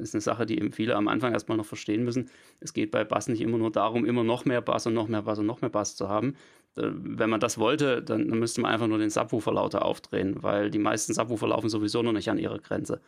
ist 0.00 0.14
eine 0.14 0.20
Sache, 0.20 0.46
die 0.46 0.58
eben 0.58 0.72
viele 0.72 0.96
am 0.96 1.08
Anfang 1.08 1.32
erstmal 1.32 1.58
noch 1.58 1.66
verstehen 1.66 2.04
müssen. 2.04 2.30
Es 2.60 2.72
geht 2.72 2.90
bei 2.90 3.04
Bass 3.04 3.28
nicht 3.28 3.40
immer 3.40 3.58
nur 3.58 3.70
darum, 3.70 4.04
immer 4.04 4.24
noch 4.24 4.44
mehr 4.44 4.60
Bass 4.60 4.86
und 4.86 4.94
noch 4.94 5.08
mehr 5.08 5.22
Bass 5.22 5.38
und 5.38 5.46
noch 5.46 5.60
mehr 5.60 5.70
Bass 5.70 5.94
zu 5.94 6.08
haben. 6.08 6.34
Äh, 6.76 6.90
wenn 6.92 7.30
man 7.30 7.40
das 7.40 7.58
wollte, 7.58 8.02
dann, 8.02 8.28
dann 8.28 8.38
müsste 8.38 8.60
man 8.60 8.72
einfach 8.72 8.88
nur 8.88 8.98
den 8.98 9.10
Subwoofer 9.10 9.52
lauter 9.52 9.84
aufdrehen, 9.84 10.42
weil 10.42 10.70
die 10.70 10.78
meisten 10.78 11.14
Subwoofer 11.14 11.48
laufen 11.48 11.68
sowieso 11.68 12.02
noch 12.02 12.12
nicht 12.12 12.30
an 12.30 12.38
ihre 12.38 12.58
Grenze. 12.58 13.00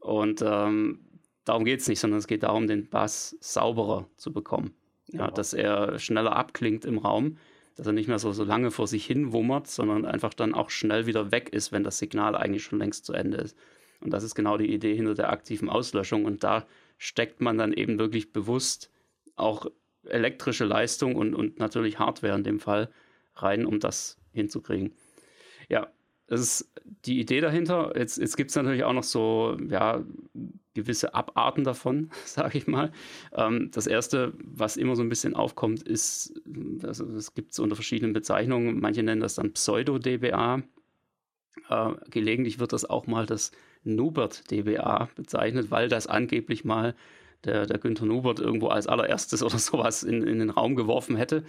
Und 0.00 0.42
ähm, 0.44 0.98
darum 1.44 1.64
geht 1.64 1.80
es 1.80 1.88
nicht, 1.88 2.00
sondern 2.00 2.18
es 2.18 2.26
geht 2.26 2.42
darum, 2.42 2.66
den 2.66 2.88
Bass 2.88 3.36
sauberer 3.40 4.08
zu 4.16 4.32
bekommen. 4.32 4.74
Ja, 5.08 5.24
genau. 5.26 5.34
Dass 5.34 5.52
er 5.52 5.98
schneller 5.98 6.36
abklingt 6.36 6.84
im 6.84 6.98
Raum, 6.98 7.38
dass 7.76 7.86
er 7.86 7.92
nicht 7.92 8.08
mehr 8.08 8.18
so, 8.18 8.32
so 8.32 8.44
lange 8.44 8.70
vor 8.70 8.86
sich 8.86 9.06
hin 9.06 9.32
wummert, 9.32 9.66
sondern 9.66 10.04
einfach 10.04 10.34
dann 10.34 10.54
auch 10.54 10.70
schnell 10.70 11.06
wieder 11.06 11.30
weg 11.32 11.50
ist, 11.50 11.72
wenn 11.72 11.84
das 11.84 11.98
Signal 11.98 12.36
eigentlich 12.36 12.64
schon 12.64 12.78
längst 12.78 13.04
zu 13.04 13.12
Ende 13.12 13.38
ist. 13.38 13.56
Und 14.00 14.10
das 14.12 14.24
ist 14.24 14.34
genau 14.34 14.56
die 14.56 14.72
Idee 14.72 14.94
hinter 14.94 15.14
der 15.14 15.30
aktiven 15.30 15.68
Auslöschung. 15.68 16.24
Und 16.24 16.42
da 16.44 16.66
steckt 16.98 17.40
man 17.40 17.56
dann 17.56 17.72
eben 17.72 17.98
wirklich 17.98 18.32
bewusst 18.32 18.90
auch 19.36 19.66
elektrische 20.04 20.64
Leistung 20.64 21.14
und, 21.14 21.34
und 21.34 21.58
natürlich 21.58 21.98
Hardware 21.98 22.34
in 22.34 22.44
dem 22.44 22.58
Fall 22.58 22.90
rein, 23.36 23.64
um 23.64 23.80
das 23.80 24.18
hinzukriegen. 24.32 24.92
Ja, 25.68 25.88
das 26.26 26.40
ist 26.40 26.72
die 27.04 27.20
Idee 27.20 27.40
dahinter. 27.40 27.92
Jetzt, 27.96 28.18
jetzt 28.18 28.36
gibt 28.36 28.50
es 28.50 28.56
natürlich 28.56 28.84
auch 28.84 28.92
noch 28.92 29.04
so, 29.04 29.56
ja, 29.68 30.02
gewisse 30.74 31.14
Abarten 31.14 31.64
davon, 31.64 32.10
sage 32.24 32.58
ich 32.58 32.66
mal. 32.66 32.92
Ähm, 33.34 33.70
das 33.72 33.86
erste, 33.86 34.32
was 34.42 34.76
immer 34.76 34.96
so 34.96 35.02
ein 35.02 35.08
bisschen 35.08 35.34
aufkommt, 35.34 35.82
ist, 35.82 36.34
also 36.82 37.06
es 37.16 37.34
gibt 37.34 37.52
es 37.52 37.58
unter 37.58 37.74
verschiedenen 37.74 38.12
Bezeichnungen. 38.12 38.80
Manche 38.80 39.02
nennen 39.02 39.20
das 39.20 39.34
dann 39.34 39.52
Pseudo-DBA. 39.52 40.62
Äh, 41.68 41.90
gelegentlich 42.10 42.58
wird 42.58 42.72
das 42.72 42.84
auch 42.88 43.06
mal 43.06 43.26
das 43.26 43.52
Nubert-DBA 43.84 45.08
bezeichnet, 45.14 45.70
weil 45.70 45.88
das 45.88 46.06
angeblich 46.06 46.64
mal 46.64 46.94
der, 47.44 47.66
der 47.66 47.78
Günther 47.78 48.06
Nubert 48.06 48.38
irgendwo 48.38 48.68
als 48.68 48.86
allererstes 48.86 49.42
oder 49.42 49.58
sowas 49.58 50.02
in, 50.02 50.22
in 50.22 50.38
den 50.38 50.50
Raum 50.50 50.76
geworfen 50.76 51.16
hätte. 51.16 51.44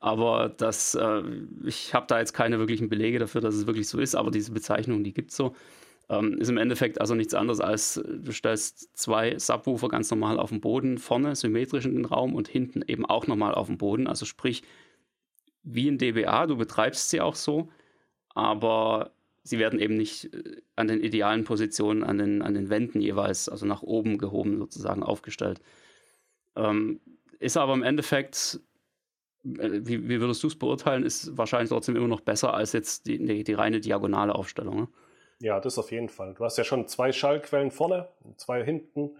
Aber 0.00 0.48
das, 0.48 0.96
äh, 0.96 1.22
ich 1.64 1.94
habe 1.94 2.06
da 2.08 2.18
jetzt 2.18 2.32
keine 2.32 2.58
wirklichen 2.58 2.88
Belege 2.88 3.20
dafür, 3.20 3.40
dass 3.40 3.54
es 3.54 3.66
wirklich 3.66 3.88
so 3.88 4.00
ist, 4.00 4.16
aber 4.16 4.32
diese 4.32 4.50
Bezeichnung, 4.50 5.04
die 5.04 5.12
gibt 5.12 5.30
es 5.30 5.36
so. 5.36 5.54
Ähm, 6.08 6.38
ist 6.38 6.48
im 6.48 6.58
Endeffekt 6.58 7.00
also 7.00 7.14
nichts 7.14 7.34
anderes 7.34 7.60
als, 7.60 8.02
du 8.04 8.32
stellst 8.32 8.96
zwei 8.96 9.38
Subwoofer 9.38 9.88
ganz 9.88 10.10
normal 10.10 10.38
auf 10.38 10.50
dem 10.50 10.60
Boden, 10.60 10.98
vorne 10.98 11.34
symmetrisch 11.36 11.84
in 11.86 11.94
den 11.94 12.04
Raum 12.04 12.34
und 12.34 12.48
hinten 12.48 12.82
eben 12.86 13.06
auch 13.06 13.26
nochmal 13.26 13.54
auf 13.54 13.68
dem 13.68 13.78
Boden. 13.78 14.06
Also 14.06 14.26
sprich, 14.26 14.62
wie 15.62 15.88
ein 15.88 15.98
DBA, 15.98 16.46
du 16.46 16.56
betreibst 16.56 17.10
sie 17.10 17.20
auch 17.20 17.36
so, 17.36 17.70
aber 18.34 19.12
sie 19.42 19.58
werden 19.58 19.78
eben 19.78 19.96
nicht 19.96 20.32
äh, 20.34 20.62
an 20.76 20.88
den 20.88 21.00
idealen 21.00 21.44
Positionen, 21.44 22.02
an 22.02 22.18
den, 22.18 22.42
an 22.42 22.54
den 22.54 22.70
Wänden 22.70 23.00
jeweils, 23.00 23.48
also 23.48 23.66
nach 23.66 23.82
oben 23.82 24.18
gehoben 24.18 24.58
sozusagen 24.58 25.02
aufgestellt. 25.02 25.60
Ähm, 26.56 27.00
ist 27.38 27.56
aber 27.56 27.74
im 27.74 27.82
Endeffekt, 27.82 28.60
äh, 29.44 29.80
wie, 29.82 30.08
wie 30.08 30.20
würdest 30.20 30.42
du 30.42 30.48
es 30.48 30.58
beurteilen, 30.58 31.04
ist 31.04 31.36
wahrscheinlich 31.36 31.70
trotzdem 31.70 31.96
immer 31.96 32.08
noch 32.08 32.20
besser 32.20 32.54
als 32.54 32.72
jetzt 32.72 33.06
die, 33.06 33.18
die, 33.24 33.44
die 33.44 33.54
reine 33.54 33.80
diagonale 33.80 34.34
Aufstellung. 34.34 34.76
Ne? 34.76 34.88
Ja, 35.42 35.58
das 35.58 35.76
auf 35.76 35.90
jeden 35.90 36.08
Fall. 36.08 36.34
Du 36.34 36.44
hast 36.44 36.56
ja 36.56 36.62
schon 36.62 36.86
zwei 36.86 37.10
Schallquellen 37.10 37.72
vorne, 37.72 38.06
zwei 38.36 38.64
hinten. 38.64 39.16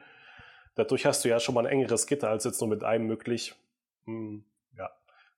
Dadurch 0.77 1.05
hast 1.05 1.25
du 1.25 1.29
ja 1.29 1.41
schon 1.41 1.57
mal 1.57 1.67
ein 1.67 1.73
engeres 1.73 2.07
Gitter 2.07 2.31
als 2.31 2.45
jetzt 2.45 2.61
nur 2.61 2.71
mit 2.71 2.85
einem 2.85 3.09
möglich. 3.09 3.57
Hm, 4.05 4.45
ja, 4.79 4.93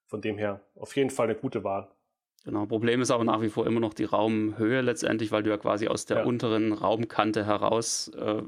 von 0.04 0.20
dem 0.20 0.36
her 0.36 0.60
auf 0.76 0.94
jeden 0.94 1.08
Fall 1.08 1.24
eine 1.24 1.36
gute 1.36 1.64
Wahl. 1.64 1.88
Genau, 2.44 2.66
Problem 2.66 3.00
ist 3.00 3.10
aber 3.10 3.24
nach 3.24 3.40
wie 3.40 3.48
vor 3.48 3.66
immer 3.66 3.80
noch 3.80 3.94
die 3.94 4.04
Raumhöhe 4.04 4.82
letztendlich, 4.82 5.32
weil 5.32 5.42
du 5.42 5.48
ja 5.48 5.56
quasi 5.56 5.88
aus 5.88 6.04
der 6.04 6.18
ja. 6.18 6.24
unteren 6.24 6.74
Raumkante 6.74 7.46
heraus 7.46 8.08
äh, 8.08 8.42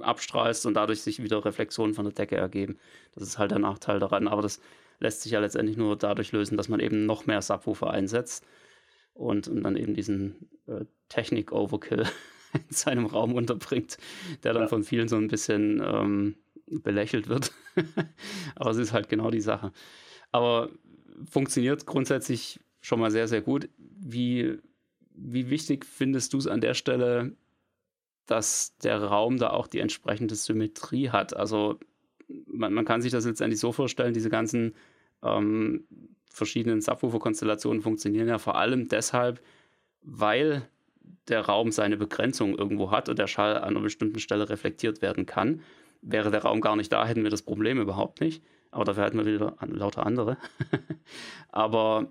abstrahlst 0.00 0.66
und 0.66 0.74
dadurch 0.74 1.02
sich 1.02 1.22
wieder 1.22 1.44
Reflexionen 1.44 1.94
von 1.94 2.06
der 2.06 2.12
Decke 2.12 2.36
ergeben. 2.36 2.76
Das 3.14 3.22
ist 3.22 3.38
halt 3.38 3.52
der 3.52 3.60
Nachteil 3.60 4.00
daran, 4.00 4.26
aber 4.26 4.42
das 4.42 4.60
lässt 4.98 5.22
sich 5.22 5.30
ja 5.30 5.38
letztendlich 5.38 5.76
nur 5.76 5.96
dadurch 5.96 6.32
lösen, 6.32 6.56
dass 6.56 6.68
man 6.68 6.80
eben 6.80 7.06
noch 7.06 7.26
mehr 7.26 7.40
Subwoofer 7.40 7.92
einsetzt 7.92 8.44
und, 9.14 9.46
und 9.46 9.62
dann 9.62 9.76
eben 9.76 9.94
diesen 9.94 10.48
äh, 10.66 10.84
Technik-Overkill 11.08 12.06
in 12.54 12.74
seinem 12.74 13.06
Raum 13.06 13.34
unterbringt, 13.34 13.98
der 14.42 14.52
dann 14.52 14.62
ja. 14.62 14.68
von 14.68 14.84
vielen 14.84 15.08
so 15.08 15.16
ein 15.16 15.28
bisschen 15.28 15.82
ähm, 15.84 16.36
belächelt 16.66 17.28
wird. 17.28 17.52
aber 18.54 18.70
es 18.70 18.76
ist 18.76 18.92
halt 18.92 19.08
genau 19.08 19.30
die 19.30 19.40
Sache. 19.40 19.72
Aber 20.30 20.70
funktioniert 21.28 21.86
grundsätzlich 21.86 22.60
schon 22.80 23.00
mal 23.00 23.10
sehr, 23.10 23.28
sehr 23.28 23.42
gut. 23.42 23.68
Wie, 23.78 24.58
wie 25.14 25.50
wichtig 25.50 25.84
findest 25.84 26.32
du 26.32 26.38
es 26.38 26.46
an 26.46 26.60
der 26.60 26.74
Stelle, 26.74 27.36
dass 28.26 28.76
der 28.78 29.02
Raum 29.02 29.38
da 29.38 29.50
auch 29.50 29.66
die 29.66 29.80
entsprechende 29.80 30.34
Symmetrie 30.34 31.10
hat? 31.10 31.36
Also 31.36 31.78
man, 32.46 32.72
man 32.72 32.84
kann 32.84 33.02
sich 33.02 33.12
das 33.12 33.24
letztendlich 33.24 33.60
so 33.60 33.72
vorstellen, 33.72 34.14
diese 34.14 34.30
ganzen 34.30 34.74
ähm, 35.22 35.86
verschiedenen 36.30 36.80
Subwoofer-Konstellationen 36.80 37.82
funktionieren 37.82 38.28
ja 38.28 38.38
vor 38.38 38.56
allem 38.56 38.88
deshalb, 38.88 39.42
weil 40.02 40.68
der 41.28 41.42
Raum 41.42 41.70
seine 41.70 41.96
Begrenzung 41.96 42.56
irgendwo 42.56 42.90
hat 42.90 43.08
und 43.08 43.18
der 43.18 43.26
Schall 43.26 43.56
an 43.56 43.64
einer 43.64 43.80
bestimmten 43.80 44.18
Stelle 44.18 44.48
reflektiert 44.48 45.02
werden 45.02 45.26
kann. 45.26 45.60
Wäre 46.00 46.30
der 46.30 46.42
Raum 46.42 46.60
gar 46.60 46.76
nicht 46.76 46.92
da, 46.92 47.06
hätten 47.06 47.22
wir 47.22 47.30
das 47.30 47.42
Problem 47.42 47.80
überhaupt 47.80 48.20
nicht. 48.20 48.42
Aber 48.70 48.84
dafür 48.84 49.04
hätten 49.04 49.18
wir 49.18 49.26
wieder 49.26 49.56
lauter 49.60 50.04
andere. 50.04 50.36
Aber 51.48 52.08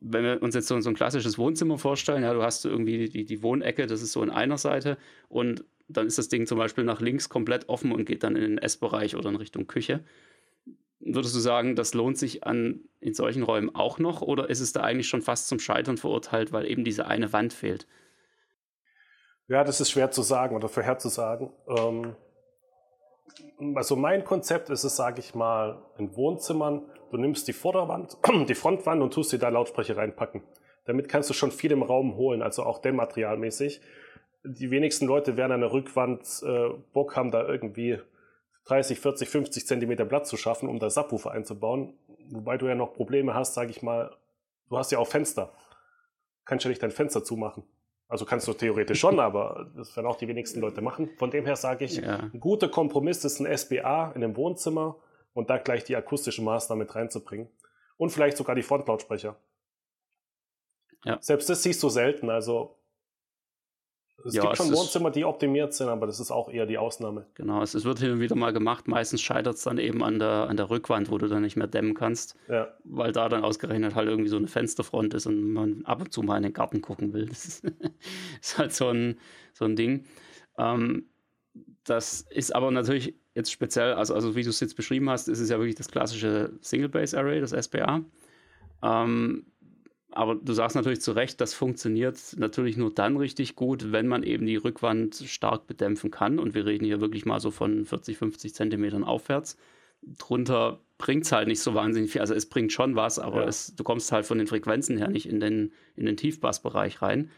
wenn 0.00 0.22
wir 0.22 0.42
uns 0.42 0.54
jetzt 0.54 0.68
so, 0.68 0.74
ein 0.74 0.94
klassisches 0.94 1.38
Wohnzimmer 1.38 1.78
vorstellen, 1.78 2.22
ja, 2.22 2.34
du 2.34 2.42
hast 2.42 2.64
irgendwie 2.64 3.08
die, 3.08 3.24
die 3.24 3.42
Wohnecke, 3.42 3.86
das 3.86 4.02
ist 4.02 4.12
so 4.12 4.22
in 4.22 4.30
einer 4.30 4.58
Seite 4.58 4.98
und 5.28 5.64
dann 5.88 6.06
ist 6.06 6.18
das 6.18 6.28
Ding 6.28 6.46
zum 6.46 6.58
Beispiel 6.58 6.84
nach 6.84 7.00
links 7.00 7.28
komplett 7.28 7.68
offen 7.68 7.92
und 7.92 8.04
geht 8.04 8.22
dann 8.22 8.36
in 8.36 8.42
den 8.42 8.58
Essbereich 8.58 9.16
oder 9.16 9.30
in 9.30 9.36
Richtung 9.36 9.66
Küche. 9.66 10.04
Würdest 11.06 11.34
du 11.34 11.40
sagen, 11.40 11.76
das 11.76 11.92
lohnt 11.92 12.16
sich 12.16 12.44
an, 12.44 12.80
in 13.00 13.12
solchen 13.12 13.42
Räumen 13.42 13.74
auch 13.74 13.98
noch 13.98 14.22
oder 14.22 14.48
ist 14.48 14.60
es 14.60 14.72
da 14.72 14.80
eigentlich 14.80 15.08
schon 15.08 15.20
fast 15.20 15.48
zum 15.48 15.58
Scheitern 15.58 15.98
verurteilt, 15.98 16.52
weil 16.52 16.66
eben 16.66 16.82
diese 16.82 17.06
eine 17.06 17.32
Wand 17.32 17.52
fehlt? 17.52 17.86
Ja, 19.46 19.62
das 19.64 19.82
ist 19.82 19.90
schwer 19.90 20.10
zu 20.10 20.22
sagen 20.22 20.56
oder 20.56 20.68
vorherzusagen. 20.68 21.50
Ähm, 21.68 22.16
also 23.74 23.96
mein 23.96 24.24
Konzept 24.24 24.70
ist 24.70 24.84
es, 24.84 24.96
sage 24.96 25.20
ich 25.20 25.34
mal, 25.34 25.82
in 25.98 26.16
Wohnzimmern, 26.16 26.82
du 27.10 27.18
nimmst 27.18 27.46
die 27.48 27.52
Vorderwand, 27.52 28.16
die 28.48 28.54
Frontwand 28.54 29.02
und 29.02 29.12
tust 29.12 29.30
sie 29.30 29.38
da 29.38 29.50
Lautsprecher 29.50 29.98
reinpacken. 29.98 30.42
Damit 30.86 31.10
kannst 31.10 31.28
du 31.28 31.34
schon 31.34 31.50
viel 31.50 31.72
im 31.72 31.82
Raum 31.82 32.16
holen, 32.16 32.40
also 32.40 32.62
auch 32.62 32.80
dämmmaterialmäßig. 32.80 33.82
Die 34.44 34.70
wenigsten 34.70 35.06
Leute 35.06 35.36
werden 35.36 35.52
an 35.52 35.60
der 35.60 35.72
Rückwand 35.72 36.42
äh, 36.46 36.70
Bock 36.94 37.16
haben, 37.16 37.30
da 37.30 37.46
irgendwie 37.46 37.98
30, 38.66 38.98
40, 38.98 39.28
50 39.28 39.66
Zentimeter 39.66 40.04
Platz 40.04 40.28
zu 40.28 40.36
schaffen, 40.36 40.68
um 40.68 40.78
da 40.78 40.90
Subwoofer 40.90 41.30
einzubauen. 41.30 41.94
Wobei 42.30 42.56
du 42.56 42.66
ja 42.66 42.74
noch 42.74 42.94
Probleme 42.94 43.34
hast, 43.34 43.54
sage 43.54 43.70
ich 43.70 43.82
mal, 43.82 44.16
du 44.68 44.78
hast 44.78 44.90
ja 44.90 44.98
auch 44.98 45.08
Fenster. 45.08 45.52
Kannst 46.44 46.64
ja 46.64 46.68
nicht 46.70 46.82
dein 46.82 46.90
Fenster 46.90 47.22
zumachen. 47.24 47.64
Also 48.08 48.24
kannst 48.24 48.46
du 48.48 48.52
theoretisch 48.52 49.00
schon, 49.00 49.20
aber 49.20 49.70
das 49.76 49.96
werden 49.96 50.06
auch 50.06 50.16
die 50.16 50.28
wenigsten 50.28 50.60
Leute 50.60 50.80
machen. 50.80 51.10
Von 51.18 51.30
dem 51.30 51.44
her 51.44 51.56
sage 51.56 51.84
ich, 51.84 51.96
ja. 51.96 52.30
ein 52.32 52.40
guter 52.40 52.68
Kompromiss 52.68 53.24
ist 53.24 53.40
ein 53.40 53.56
SBA 53.56 54.12
in 54.14 54.24
einem 54.24 54.36
Wohnzimmer 54.36 54.96
und 55.34 55.50
da 55.50 55.58
gleich 55.58 55.84
die 55.84 55.96
akustischen 55.96 56.44
Maßnahmen 56.44 56.86
mit 56.86 56.94
reinzubringen. 56.94 57.48
Und 57.96 58.10
vielleicht 58.10 58.36
sogar 58.36 58.54
die 58.54 58.62
Frontlautsprecher. 58.62 59.36
Ja. 61.04 61.18
Selbst 61.20 61.48
das 61.50 61.62
siehst 61.62 61.82
du 61.82 61.88
selten. 61.88 62.30
Also 62.30 62.76
Es 64.24 64.34
ja, 64.34 64.42
gibt 64.42 64.56
schon 64.56 64.72
Wohnzimmer, 64.72 65.10
die 65.10 65.24
optimiert 65.24 65.74
sind, 65.74 65.88
aber 65.88 66.06
das 66.06 66.20
ist 66.20 66.30
auch 66.30 66.48
eher 66.48 66.66
die 66.66 66.78
Ausnahme. 66.78 67.26
Genau, 67.34 67.62
es, 67.62 67.74
es 67.74 67.84
wird 67.84 67.98
hin 67.98 68.12
und 68.12 68.20
wieder 68.20 68.36
mal 68.36 68.52
gemacht. 68.52 68.88
Meistens 68.88 69.20
scheitert 69.20 69.56
es 69.56 69.62
dann 69.64 69.78
eben 69.78 70.02
an 70.02 70.18
der, 70.18 70.48
an 70.48 70.56
der 70.56 70.70
Rückwand, 70.70 71.10
wo 71.10 71.18
du 71.18 71.28
dann 71.28 71.42
nicht 71.42 71.56
mehr 71.56 71.66
dämmen 71.66 71.94
kannst. 71.94 72.36
Ja. 72.48 72.68
Weil 72.84 73.12
da 73.12 73.28
dann 73.28 73.44
ausgerechnet 73.44 73.94
halt 73.94 74.08
irgendwie 74.08 74.30
so 74.30 74.36
eine 74.36 74.46
Fensterfront 74.46 75.12
ist 75.14 75.26
und 75.26 75.52
man 75.52 75.84
ab 75.84 76.00
und 76.00 76.12
zu 76.12 76.22
mal 76.22 76.36
in 76.36 76.44
den 76.44 76.52
Garten 76.52 76.80
gucken 76.80 77.12
will. 77.12 77.26
Das 77.34 77.44
ist, 77.44 77.64
ist 78.40 78.58
halt 78.58 78.72
so 78.72 78.88
ein, 78.88 79.18
so 79.52 79.64
ein 79.64 79.76
Ding. 79.76 80.06
Ähm, 80.58 81.06
das 81.84 82.22
ist 82.22 82.54
aber 82.54 82.70
natürlich 82.70 83.14
jetzt 83.34 83.50
speziell, 83.50 83.94
also, 83.94 84.14
also 84.14 84.36
wie 84.36 84.42
du 84.42 84.50
es 84.50 84.60
jetzt 84.60 84.76
beschrieben 84.76 85.10
hast, 85.10 85.28
ist 85.28 85.40
es 85.40 85.50
ja 85.50 85.58
wirklich 85.58 85.74
das 85.74 85.88
klassische 85.88 86.52
Single-Base-Array, 86.60 87.40
das 87.40 87.50
SBA. 87.50 88.02
Ähm, 88.82 89.46
aber 90.14 90.36
du 90.36 90.52
sagst 90.52 90.76
natürlich 90.76 91.00
zu 91.00 91.12
Recht, 91.12 91.40
das 91.40 91.54
funktioniert 91.54 92.18
natürlich 92.38 92.76
nur 92.76 92.94
dann 92.94 93.16
richtig 93.16 93.56
gut, 93.56 93.90
wenn 93.90 94.06
man 94.06 94.22
eben 94.22 94.46
die 94.46 94.56
Rückwand 94.56 95.16
stark 95.26 95.66
bedämpfen 95.66 96.10
kann. 96.10 96.38
Und 96.38 96.54
wir 96.54 96.66
reden 96.66 96.84
hier 96.84 97.00
wirklich 97.00 97.26
mal 97.26 97.40
so 97.40 97.50
von 97.50 97.84
40, 97.84 98.16
50 98.18 98.54
Zentimetern 98.54 99.02
aufwärts. 99.02 99.56
Drunter 100.18 100.80
bringt 100.98 101.24
es 101.24 101.32
halt 101.32 101.48
nicht 101.48 101.60
so 101.60 101.74
wahnsinnig 101.74 102.12
viel. 102.12 102.20
Also 102.20 102.34
es 102.34 102.46
bringt 102.46 102.72
schon 102.72 102.94
was, 102.94 103.18
aber 103.18 103.42
ja. 103.42 103.48
es, 103.48 103.74
du 103.74 103.82
kommst 103.82 104.12
halt 104.12 104.24
von 104.24 104.38
den 104.38 104.46
Frequenzen 104.46 104.98
her 104.98 105.08
nicht 105.08 105.28
in 105.28 105.40
den, 105.40 105.72
in 105.96 106.06
den 106.06 106.16
Tiefbassbereich 106.16 107.02
rein. 107.02 107.30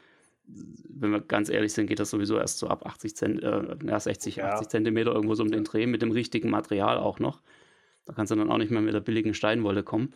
Wenn 0.47 1.11
wir 1.11 1.21
ganz 1.21 1.49
ehrlich 1.49 1.73
sind, 1.73 1.87
geht 1.87 1.99
das 1.99 2.11
sowieso 2.11 2.37
erst 2.37 2.59
so 2.59 2.69
ab 2.69 2.85
80 2.85 3.17
Zent, 3.17 3.43
äh, 3.43 3.77
ja, 3.87 3.99
60, 3.99 4.37
ja. 4.37 4.53
80 4.53 4.69
Zentimeter 4.69 5.13
irgendwo 5.13 5.35
so 5.35 5.43
um 5.43 5.51
den 5.51 5.65
Dreh 5.65 5.87
mit 5.87 6.03
dem 6.03 6.11
richtigen 6.11 6.51
Material 6.51 6.99
auch 6.99 7.21
noch. 7.21 7.41
Da 8.05 8.13
kannst 8.13 8.31
du 8.31 8.37
dann 8.37 8.51
auch 8.51 8.59
nicht 8.59 8.71
mehr 8.71 8.83
mit 8.83 8.95
der 8.95 9.01
billigen 9.01 9.33
Steinwolle 9.33 9.83
kommen. 9.83 10.13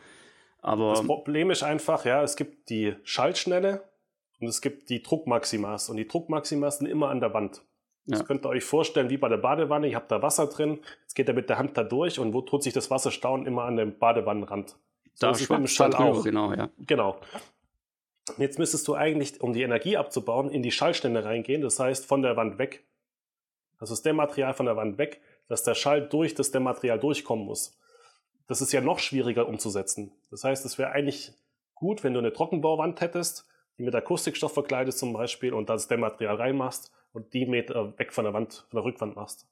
Aber 0.62 0.90
das 0.90 1.06
Problem 1.06 1.50
ist 1.50 1.62
einfach, 1.62 2.04
ja, 2.04 2.22
es 2.22 2.36
gibt 2.36 2.68
die 2.70 2.94
Schaltschnelle 3.02 3.82
und 4.40 4.48
es 4.48 4.60
gibt 4.60 4.90
die 4.90 5.02
Druckmaximas. 5.02 5.88
Und 5.88 5.96
die 5.96 6.06
Druckmaximas 6.06 6.78
sind 6.78 6.86
immer 6.86 7.08
an 7.08 7.20
der 7.20 7.32
Wand. 7.32 7.62
Ja. 8.06 8.16
Das 8.16 8.26
könnt 8.26 8.44
ihr 8.44 8.50
euch 8.50 8.64
vorstellen 8.64 9.10
wie 9.10 9.16
bei 9.16 9.28
der 9.28 9.38
Badewanne. 9.38 9.88
Ihr 9.88 9.96
habt 9.96 10.10
da 10.10 10.22
Wasser 10.22 10.46
drin, 10.46 10.80
jetzt 11.02 11.14
geht 11.14 11.28
er 11.28 11.34
mit 11.34 11.48
der 11.48 11.58
Hand 11.58 11.76
da 11.76 11.84
durch 11.84 12.18
und 12.18 12.34
wo 12.34 12.42
tut 12.42 12.62
sich 12.62 12.72
das 12.72 12.90
Wasser 12.90 13.10
stauen? 13.10 13.46
Immer 13.46 13.64
an 13.64 13.76
dem 13.76 13.98
Badewannenrand. 13.98 14.76
So 15.14 15.26
da 15.26 15.30
ist 15.30 15.50
es 15.50 15.72
Schall 15.72 15.94
auch. 15.94 16.24
Genau, 16.24 16.52
ja. 16.52 16.70
Genau. 16.78 17.18
Jetzt 18.38 18.58
müsstest 18.58 18.86
du 18.86 18.94
eigentlich, 18.94 19.40
um 19.40 19.52
die 19.52 19.62
Energie 19.62 19.96
abzubauen, 19.96 20.50
in 20.50 20.62
die 20.62 20.70
Schallstände 20.70 21.24
reingehen. 21.24 21.62
Das 21.62 21.80
heißt, 21.80 22.06
von 22.06 22.22
der 22.22 22.36
Wand 22.36 22.58
weg. 22.58 22.84
Also 23.78 23.92
das 23.92 24.02
Dämmmaterial 24.02 24.54
von 24.54 24.66
der 24.66 24.76
Wand 24.76 24.98
weg, 24.98 25.20
dass 25.48 25.62
der 25.62 25.74
Schall 25.74 26.06
durch 26.06 26.34
das 26.34 26.50
Dämmmaterial 26.50 26.98
durchkommen 26.98 27.46
muss 27.46 27.79
das 28.50 28.60
ist 28.60 28.72
ja 28.72 28.80
noch 28.80 28.98
schwieriger 28.98 29.46
umzusetzen. 29.46 30.10
Das 30.32 30.42
heißt, 30.42 30.64
es 30.64 30.76
wäre 30.76 30.90
eigentlich 30.90 31.32
gut, 31.76 32.02
wenn 32.02 32.14
du 32.14 32.18
eine 32.18 32.32
Trockenbauwand 32.32 33.00
hättest, 33.00 33.46
die 33.78 33.84
mit 33.84 33.94
Akustikstoff 33.94 34.52
verkleidest 34.52 34.98
zum 34.98 35.12
Beispiel 35.12 35.54
und 35.54 35.70
das 35.70 35.86
Dämmmaterial 35.86 36.34
reinmachst 36.34 36.90
und 37.12 37.32
die 37.32 37.46
Meter 37.46 37.96
weg 37.96 38.12
von 38.12 38.24
der 38.24 38.34
Wand, 38.34 38.66
von 38.68 38.78
der 38.78 38.84
Rückwand 38.84 39.14
machst. 39.14 39.46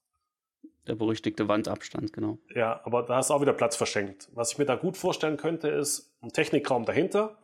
Der 0.88 0.96
berüchtigte 0.96 1.46
Wandabstand, 1.46 2.12
genau. 2.12 2.38
Ja, 2.52 2.80
aber 2.82 3.04
da 3.04 3.18
hast 3.18 3.30
du 3.30 3.34
auch 3.34 3.40
wieder 3.40 3.52
Platz 3.52 3.76
verschenkt. 3.76 4.30
Was 4.32 4.50
ich 4.50 4.58
mir 4.58 4.66
da 4.66 4.74
gut 4.74 4.96
vorstellen 4.96 5.36
könnte, 5.36 5.68
ist 5.68 6.12
ein 6.20 6.30
Technikraum 6.30 6.84
dahinter 6.84 7.38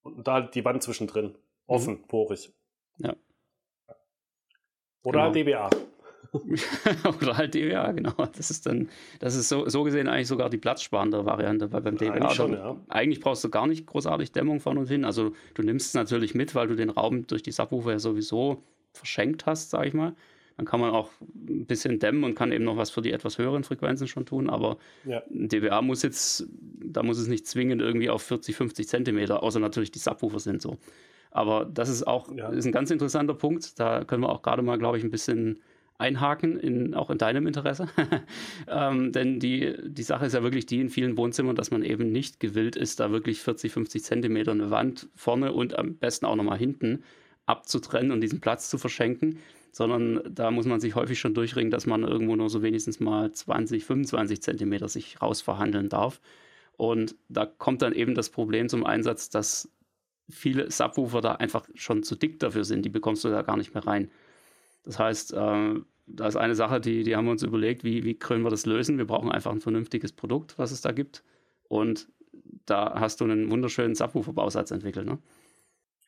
und 0.00 0.26
da 0.26 0.32
halt 0.32 0.54
die 0.54 0.64
Wand 0.64 0.82
zwischendrin. 0.82 1.36
Offen, 1.66 1.96
mhm. 1.96 2.08
porig. 2.08 2.54
Ja. 2.96 3.14
Oder 5.02 5.30
genau. 5.30 5.68
DBA. 5.68 5.70
Oder 7.20 7.36
halt 7.36 7.54
DWA, 7.54 7.92
genau. 7.92 8.14
Das 8.36 8.50
ist 8.50 8.64
dann, 8.66 8.88
das 9.20 9.34
ist 9.34 9.48
so, 9.48 9.68
so 9.68 9.82
gesehen 9.82 10.08
eigentlich 10.08 10.28
sogar 10.28 10.48
die 10.48 10.56
platzsparende 10.56 11.26
Variante, 11.26 11.70
weil 11.72 11.82
beim 11.82 11.98
DWA 11.98 12.12
eigentlich, 12.12 12.32
schon, 12.32 12.52
ja. 12.54 12.76
eigentlich 12.88 13.20
brauchst 13.20 13.44
du 13.44 13.50
gar 13.50 13.66
nicht 13.66 13.86
großartig 13.86 14.32
Dämmung 14.32 14.60
von 14.60 14.78
und 14.78 14.88
hin. 14.88 15.04
Also 15.04 15.32
du 15.54 15.62
nimmst 15.62 15.88
es 15.88 15.94
natürlich 15.94 16.34
mit, 16.34 16.54
weil 16.54 16.68
du 16.68 16.74
den 16.74 16.90
Raum 16.90 17.26
durch 17.26 17.42
die 17.42 17.52
Subwoofer 17.52 17.92
ja 17.92 17.98
sowieso 17.98 18.62
verschenkt 18.94 19.44
hast, 19.44 19.70
sag 19.70 19.86
ich 19.86 19.94
mal. 19.94 20.14
Dann 20.56 20.66
kann 20.66 20.80
man 20.80 20.90
auch 20.90 21.10
ein 21.20 21.66
bisschen 21.66 21.98
dämmen 21.98 22.24
und 22.24 22.34
kann 22.34 22.52
eben 22.52 22.64
noch 22.64 22.76
was 22.76 22.90
für 22.90 23.02
die 23.02 23.12
etwas 23.12 23.36
höheren 23.36 23.64
Frequenzen 23.64 24.06
schon 24.06 24.24
tun. 24.24 24.48
Aber 24.48 24.78
ja. 25.04 25.22
ein 25.30 25.48
DWA 25.48 25.82
muss 25.82 26.02
jetzt, 26.02 26.46
da 26.82 27.02
muss 27.02 27.18
es 27.18 27.28
nicht 27.28 27.46
zwingend 27.46 27.82
irgendwie 27.82 28.08
auf 28.08 28.22
40, 28.22 28.56
50 28.56 28.88
Zentimeter, 28.88 29.42
außer 29.42 29.60
natürlich 29.60 29.90
die 29.90 29.98
Subwoofer 29.98 30.40
sind 30.40 30.62
so. 30.62 30.78
Aber 31.30 31.64
das 31.64 31.88
ist 31.88 32.06
auch 32.06 32.34
ja. 32.34 32.48
ist 32.50 32.66
ein 32.66 32.72
ganz 32.72 32.90
interessanter 32.90 33.34
Punkt. 33.34 33.78
Da 33.80 34.04
können 34.04 34.22
wir 34.22 34.28
auch 34.28 34.42
gerade 34.42 34.62
mal, 34.62 34.78
glaube 34.78 34.98
ich, 34.98 35.04
ein 35.04 35.10
bisschen 35.10 35.60
einhaken, 36.02 36.58
in, 36.58 36.94
auch 36.94 37.10
in 37.10 37.18
deinem 37.18 37.46
Interesse. 37.46 37.88
ähm, 38.68 39.12
denn 39.12 39.38
die, 39.40 39.74
die 39.84 40.02
Sache 40.02 40.26
ist 40.26 40.34
ja 40.34 40.42
wirklich 40.42 40.66
die 40.66 40.80
in 40.80 40.90
vielen 40.90 41.16
Wohnzimmern, 41.16 41.56
dass 41.56 41.70
man 41.70 41.82
eben 41.82 42.10
nicht 42.10 42.40
gewillt 42.40 42.76
ist, 42.76 43.00
da 43.00 43.12
wirklich 43.12 43.40
40, 43.40 43.72
50 43.72 44.02
Zentimeter 44.02 44.50
eine 44.50 44.70
Wand 44.70 45.08
vorne 45.14 45.52
und 45.52 45.78
am 45.78 45.96
besten 45.96 46.26
auch 46.26 46.36
nochmal 46.36 46.58
hinten 46.58 47.04
abzutrennen 47.46 48.12
und 48.12 48.20
diesen 48.20 48.40
Platz 48.40 48.68
zu 48.68 48.78
verschenken, 48.78 49.38
sondern 49.72 50.20
da 50.28 50.50
muss 50.50 50.66
man 50.66 50.80
sich 50.80 50.94
häufig 50.94 51.18
schon 51.18 51.34
durchringen, 51.34 51.70
dass 51.70 51.86
man 51.86 52.02
irgendwo 52.02 52.36
nur 52.36 52.50
so 52.50 52.62
wenigstens 52.62 53.00
mal 53.00 53.32
20, 53.32 53.84
25 53.84 54.42
Zentimeter 54.42 54.88
sich 54.88 55.22
rausverhandeln 55.22 55.88
darf. 55.88 56.20
Und 56.76 57.14
da 57.28 57.46
kommt 57.46 57.82
dann 57.82 57.92
eben 57.92 58.14
das 58.14 58.28
Problem 58.28 58.68
zum 58.68 58.84
Einsatz, 58.84 59.30
dass 59.30 59.70
viele 60.28 60.70
Subwoofer 60.70 61.20
da 61.20 61.32
einfach 61.32 61.68
schon 61.74 62.02
zu 62.02 62.16
dick 62.16 62.38
dafür 62.40 62.64
sind. 62.64 62.84
Die 62.84 62.90
bekommst 62.90 63.24
du 63.24 63.28
da 63.28 63.42
gar 63.42 63.56
nicht 63.56 63.74
mehr 63.74 63.86
rein. 63.86 64.10
Das 64.84 64.98
heißt, 64.98 65.32
äh, 65.34 65.74
da 66.06 66.26
ist 66.26 66.36
eine 66.36 66.54
Sache, 66.54 66.80
die, 66.80 67.04
die 67.04 67.16
haben 67.16 67.24
wir 67.24 67.32
uns 67.32 67.42
überlegt, 67.42 67.84
wie, 67.84 68.04
wie 68.04 68.14
können 68.14 68.42
wir 68.42 68.50
das 68.50 68.66
lösen? 68.66 68.98
Wir 68.98 69.06
brauchen 69.06 69.30
einfach 69.30 69.52
ein 69.52 69.60
vernünftiges 69.60 70.12
Produkt, 70.12 70.58
was 70.58 70.70
es 70.70 70.80
da 70.80 70.92
gibt. 70.92 71.22
Und 71.68 72.08
da 72.66 72.94
hast 72.98 73.20
du 73.20 73.24
einen 73.24 73.50
wunderschönen 73.50 73.94
Subwoofer-Bausatz 73.94 74.70
entwickelt, 74.70 75.06
ne? 75.06 75.18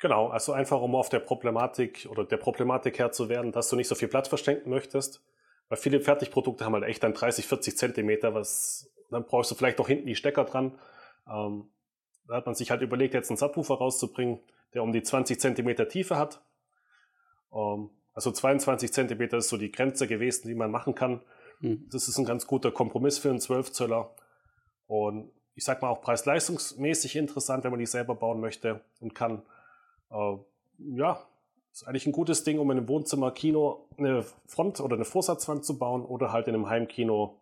Genau, 0.00 0.28
also 0.28 0.52
einfach 0.52 0.80
um 0.80 0.94
auf 0.96 1.08
der 1.08 1.20
Problematik 1.20 2.06
oder 2.10 2.24
der 2.24 2.36
Problematik 2.36 2.98
Herr 2.98 3.12
zu 3.12 3.28
werden, 3.28 3.52
dass 3.52 3.68
du 3.68 3.76
nicht 3.76 3.88
so 3.88 3.94
viel 3.94 4.08
Platz 4.08 4.28
verschenken 4.28 4.68
möchtest. 4.70 5.22
Weil 5.68 5.78
viele 5.78 6.00
Fertigprodukte 6.00 6.64
haben 6.64 6.74
halt 6.74 6.84
echt 6.84 7.02
dann 7.02 7.14
30, 7.14 7.46
40 7.46 7.76
Zentimeter, 7.76 8.34
was, 8.34 8.92
dann 9.10 9.24
brauchst 9.24 9.50
du 9.50 9.54
vielleicht 9.54 9.78
noch 9.78 9.88
hinten 9.88 10.06
die 10.06 10.16
Stecker 10.16 10.44
dran. 10.44 10.78
Ähm, 11.26 11.70
da 12.26 12.36
hat 12.36 12.46
man 12.46 12.54
sich 12.54 12.70
halt 12.70 12.82
überlegt, 12.82 13.14
jetzt 13.14 13.30
einen 13.30 13.38
Subwoofer 13.38 13.76
rauszubringen, 13.76 14.40
der 14.74 14.82
um 14.82 14.92
die 14.92 15.02
20 15.02 15.40
Zentimeter 15.40 15.88
Tiefe 15.88 16.18
hat. 16.18 16.42
Ähm, 17.52 17.90
also 18.14 18.30
22 18.30 18.92
Zentimeter 18.92 19.38
ist 19.38 19.48
so 19.48 19.56
die 19.56 19.72
Grenze 19.72 20.06
gewesen, 20.06 20.48
die 20.48 20.54
man 20.54 20.70
machen 20.70 20.94
kann. 20.94 21.20
Mhm. 21.60 21.86
Das 21.90 22.08
ist 22.08 22.16
ein 22.18 22.24
ganz 22.24 22.46
guter 22.46 22.70
Kompromiss 22.70 23.18
für 23.18 23.30
einen 23.30 23.40
12 23.40 23.72
Zöller. 23.72 24.14
Und 24.86 25.30
ich 25.54 25.64
sag 25.64 25.82
mal 25.82 25.88
auch 25.88 26.00
preis-leistungsmäßig 26.00 27.16
interessant, 27.16 27.64
wenn 27.64 27.70
man 27.70 27.80
die 27.80 27.86
selber 27.86 28.14
bauen 28.14 28.40
möchte 28.40 28.80
und 29.00 29.14
kann. 29.14 29.42
Äh, 30.10 30.36
ja, 30.78 31.26
ist 31.72 31.88
eigentlich 31.88 32.06
ein 32.06 32.12
gutes 32.12 32.44
Ding, 32.44 32.58
um 32.58 32.70
in 32.70 32.78
einem 32.78 32.88
Wohnzimmer, 32.88 33.32
Kino 33.32 33.88
eine 33.98 34.24
Front- 34.46 34.80
oder 34.80 34.94
eine 34.94 35.04
Vorsatzwand 35.04 35.64
zu 35.64 35.78
bauen 35.78 36.04
oder 36.04 36.32
halt 36.32 36.46
in 36.46 36.54
einem 36.54 36.68
Heimkino 36.68 37.40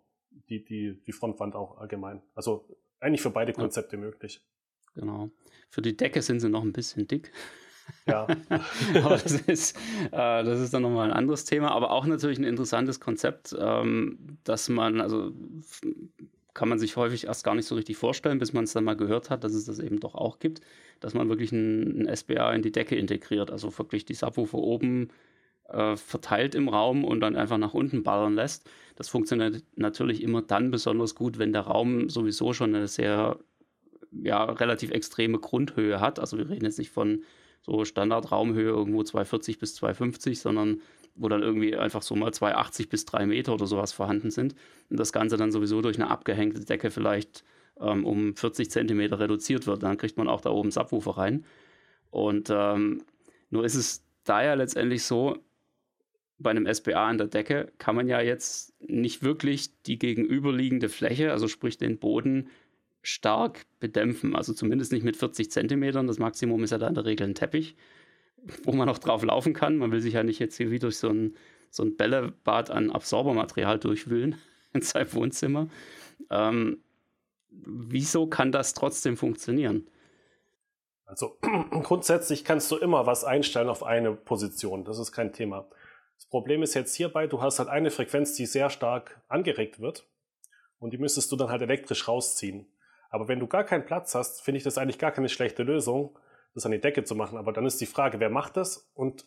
die, 0.48 0.64
die, 0.64 1.02
die 1.06 1.12
Frontwand 1.12 1.54
auch 1.54 1.78
allgemein. 1.78 2.22
Also 2.34 2.66
eigentlich 2.98 3.20
für 3.20 3.30
beide 3.30 3.52
Konzepte 3.52 3.96
ja. 3.96 4.02
möglich. 4.02 4.40
Genau. 4.94 5.30
Für 5.68 5.82
die 5.82 5.96
Decke 5.96 6.22
sind 6.22 6.40
sie 6.40 6.48
noch 6.48 6.62
ein 6.62 6.72
bisschen 6.72 7.06
dick. 7.06 7.32
Ja. 8.06 8.26
aber 8.94 9.16
das 9.16 9.40
ist, 9.42 9.76
äh, 10.06 10.44
das 10.44 10.60
ist 10.60 10.74
dann 10.74 10.82
nochmal 10.82 11.10
ein 11.10 11.16
anderes 11.16 11.44
Thema, 11.44 11.70
aber 11.72 11.90
auch 11.90 12.06
natürlich 12.06 12.38
ein 12.38 12.44
interessantes 12.44 13.00
Konzept, 13.00 13.54
ähm, 13.58 14.38
dass 14.44 14.68
man, 14.68 15.00
also 15.00 15.32
kann 16.54 16.68
man 16.68 16.78
sich 16.78 16.96
häufig 16.96 17.26
erst 17.26 17.44
gar 17.44 17.54
nicht 17.54 17.66
so 17.66 17.74
richtig 17.74 17.96
vorstellen, 17.96 18.38
bis 18.38 18.52
man 18.52 18.64
es 18.64 18.72
dann 18.72 18.84
mal 18.84 18.96
gehört 18.96 19.30
hat, 19.30 19.44
dass 19.44 19.54
es 19.54 19.64
das 19.64 19.78
eben 19.78 20.00
doch 20.00 20.14
auch 20.14 20.38
gibt, 20.38 20.60
dass 21.00 21.14
man 21.14 21.28
wirklich 21.28 21.52
ein, 21.52 22.06
ein 22.06 22.16
SBA 22.16 22.52
in 22.52 22.62
die 22.62 22.72
Decke 22.72 22.96
integriert, 22.96 23.50
also 23.50 23.76
wirklich 23.78 24.04
die 24.04 24.14
Subwoofer 24.14 24.58
oben 24.58 25.08
äh, 25.68 25.96
verteilt 25.96 26.54
im 26.54 26.68
Raum 26.68 27.04
und 27.04 27.20
dann 27.20 27.36
einfach 27.36 27.58
nach 27.58 27.74
unten 27.74 28.02
ballern 28.02 28.34
lässt. 28.34 28.68
Das 28.96 29.08
funktioniert 29.08 29.62
natürlich 29.76 30.22
immer 30.22 30.42
dann 30.42 30.70
besonders 30.70 31.14
gut, 31.14 31.38
wenn 31.38 31.52
der 31.52 31.62
Raum 31.62 32.10
sowieso 32.10 32.52
schon 32.52 32.74
eine 32.74 32.88
sehr 32.88 33.38
ja, 34.12 34.44
relativ 34.44 34.90
extreme 34.90 35.38
Grundhöhe 35.38 36.00
hat. 36.00 36.18
Also 36.18 36.36
wir 36.36 36.48
reden 36.48 36.64
jetzt 36.64 36.78
nicht 36.78 36.90
von 36.90 37.22
so 37.62 37.84
Standardraumhöhe 37.84 38.68
irgendwo 38.68 39.02
240 39.02 39.58
bis 39.58 39.74
250, 39.76 40.40
sondern 40.40 40.80
wo 41.14 41.28
dann 41.28 41.42
irgendwie 41.42 41.76
einfach 41.76 42.02
so 42.02 42.14
mal 42.16 42.32
280 42.32 42.88
bis 42.88 43.04
3 43.04 43.26
Meter 43.26 43.54
oder 43.54 43.66
sowas 43.66 43.92
vorhanden 43.92 44.30
sind. 44.30 44.54
Und 44.90 44.98
das 44.98 45.12
Ganze 45.12 45.36
dann 45.36 45.52
sowieso 45.52 45.82
durch 45.82 45.96
eine 45.96 46.10
abgehängte 46.10 46.64
Decke 46.64 46.90
vielleicht 46.90 47.44
ähm, 47.80 48.04
um 48.04 48.34
40 48.34 48.70
Zentimeter 48.70 49.18
reduziert 49.18 49.66
wird. 49.66 49.82
Dann 49.82 49.98
kriegt 49.98 50.16
man 50.16 50.28
auch 50.28 50.40
da 50.40 50.50
oben 50.50 50.70
Subwoofer 50.70 51.18
rein. 51.18 51.44
Und 52.10 52.50
ähm, 52.50 53.02
nur 53.50 53.64
ist 53.64 53.74
es 53.74 54.04
da 54.24 54.42
ja 54.42 54.54
letztendlich 54.54 55.04
so, 55.04 55.38
bei 56.38 56.50
einem 56.50 56.72
SBA 56.72 57.08
an 57.08 57.18
der 57.18 57.28
Decke 57.28 57.72
kann 57.78 57.94
man 57.94 58.08
ja 58.08 58.20
jetzt 58.20 58.74
nicht 58.80 59.22
wirklich 59.22 59.80
die 59.82 59.98
gegenüberliegende 59.98 60.88
Fläche, 60.88 61.30
also 61.30 61.46
sprich 61.46 61.78
den 61.78 61.98
Boden, 61.98 62.48
stark 63.02 63.66
bedämpfen. 63.80 64.34
Also 64.34 64.52
zumindest 64.52 64.92
nicht 64.92 65.04
mit 65.04 65.16
40 65.16 65.50
Zentimetern. 65.50 66.06
Das 66.06 66.18
Maximum 66.18 66.62
ist 66.62 66.70
ja 66.70 66.78
da 66.78 66.88
in 66.88 66.94
der 66.94 67.04
Regel 67.04 67.28
ein 67.28 67.34
Teppich, 67.34 67.76
wo 68.62 68.72
man 68.72 68.88
auch 68.88 68.98
drauf 68.98 69.22
laufen 69.24 69.52
kann. 69.52 69.76
Man 69.76 69.90
will 69.90 70.00
sich 70.00 70.14
ja 70.14 70.22
nicht 70.22 70.38
jetzt 70.38 70.56
hier 70.56 70.70
wie 70.70 70.78
durch 70.78 70.96
so 70.98 71.08
ein, 71.08 71.36
so 71.70 71.82
ein 71.82 71.96
Bällebad 71.96 72.70
an 72.70 72.90
Absorbermaterial 72.90 73.78
durchwühlen 73.78 74.36
in 74.72 74.82
seinem 74.82 75.12
Wohnzimmer. 75.12 75.68
Ähm, 76.30 76.82
wieso 77.50 78.26
kann 78.26 78.52
das 78.52 78.72
trotzdem 78.74 79.16
funktionieren? 79.16 79.88
Also 81.04 81.38
grundsätzlich 81.82 82.44
kannst 82.44 82.70
du 82.70 82.76
immer 82.76 83.06
was 83.06 83.24
einstellen 83.24 83.68
auf 83.68 83.82
eine 83.82 84.12
Position. 84.12 84.84
Das 84.84 84.98
ist 84.98 85.12
kein 85.12 85.32
Thema. 85.32 85.68
Das 86.16 86.26
Problem 86.26 86.62
ist 86.62 86.74
jetzt 86.74 86.94
hierbei, 86.94 87.26
du 87.26 87.42
hast 87.42 87.58
halt 87.58 87.68
eine 87.68 87.90
Frequenz, 87.90 88.34
die 88.34 88.46
sehr 88.46 88.70
stark 88.70 89.20
angeregt 89.28 89.80
wird 89.80 90.06
und 90.78 90.92
die 90.92 90.98
müsstest 90.98 91.32
du 91.32 91.36
dann 91.36 91.48
halt 91.48 91.62
elektrisch 91.62 92.06
rausziehen. 92.06 92.66
Aber 93.12 93.28
wenn 93.28 93.38
du 93.38 93.46
gar 93.46 93.62
keinen 93.62 93.84
Platz 93.84 94.14
hast, 94.14 94.40
finde 94.40 94.56
ich 94.56 94.64
das 94.64 94.78
eigentlich 94.78 94.98
gar 94.98 95.12
keine 95.12 95.28
schlechte 95.28 95.62
Lösung, 95.62 96.18
das 96.54 96.64
an 96.64 96.72
die 96.72 96.80
Decke 96.80 97.04
zu 97.04 97.14
machen. 97.14 97.36
Aber 97.36 97.52
dann 97.52 97.66
ist 97.66 97.80
die 97.80 97.86
Frage, 97.86 98.18
wer 98.20 98.30
macht 98.30 98.56
das? 98.56 98.90
Und 98.94 99.26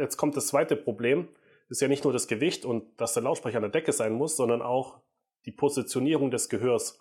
jetzt 0.00 0.16
kommt 0.16 0.36
das 0.36 0.48
zweite 0.48 0.74
Problem. 0.74 1.28
Das 1.68 1.76
ist 1.76 1.82
ja 1.82 1.88
nicht 1.88 2.04
nur 2.04 2.14
das 2.14 2.28
Gewicht 2.28 2.64
und 2.64 2.98
dass 2.98 3.12
der 3.12 3.22
Lautsprecher 3.22 3.58
an 3.58 3.62
der 3.62 3.70
Decke 3.70 3.92
sein 3.92 4.14
muss, 4.14 4.36
sondern 4.36 4.62
auch 4.62 5.00
die 5.44 5.52
Positionierung 5.52 6.30
des 6.30 6.48
Gehörs. 6.48 6.98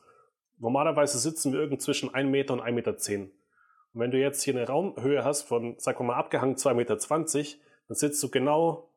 Normalerweise 0.58 1.18
sitzen 1.20 1.54
wir 1.54 1.60
irgend 1.62 1.82
zwischen 1.82 2.14
1 2.14 2.30
Meter 2.30 2.54
und 2.54 2.62
1,10 2.62 2.72
Meter. 2.74 2.92
Und 2.92 4.02
wenn 4.02 4.12
du 4.12 4.20
jetzt 4.20 4.44
hier 4.44 4.56
eine 4.56 4.68
Raumhöhe 4.68 5.24
hast 5.24 5.44
von, 5.44 5.80
sagen 5.80 6.00
wir 6.00 6.04
mal, 6.04 6.16
abgehangen 6.16 6.58
2,20 6.58 6.74
Meter, 6.74 6.98
dann 7.88 7.96
sitzt 7.96 8.22
du 8.22 8.30
genau 8.30 8.90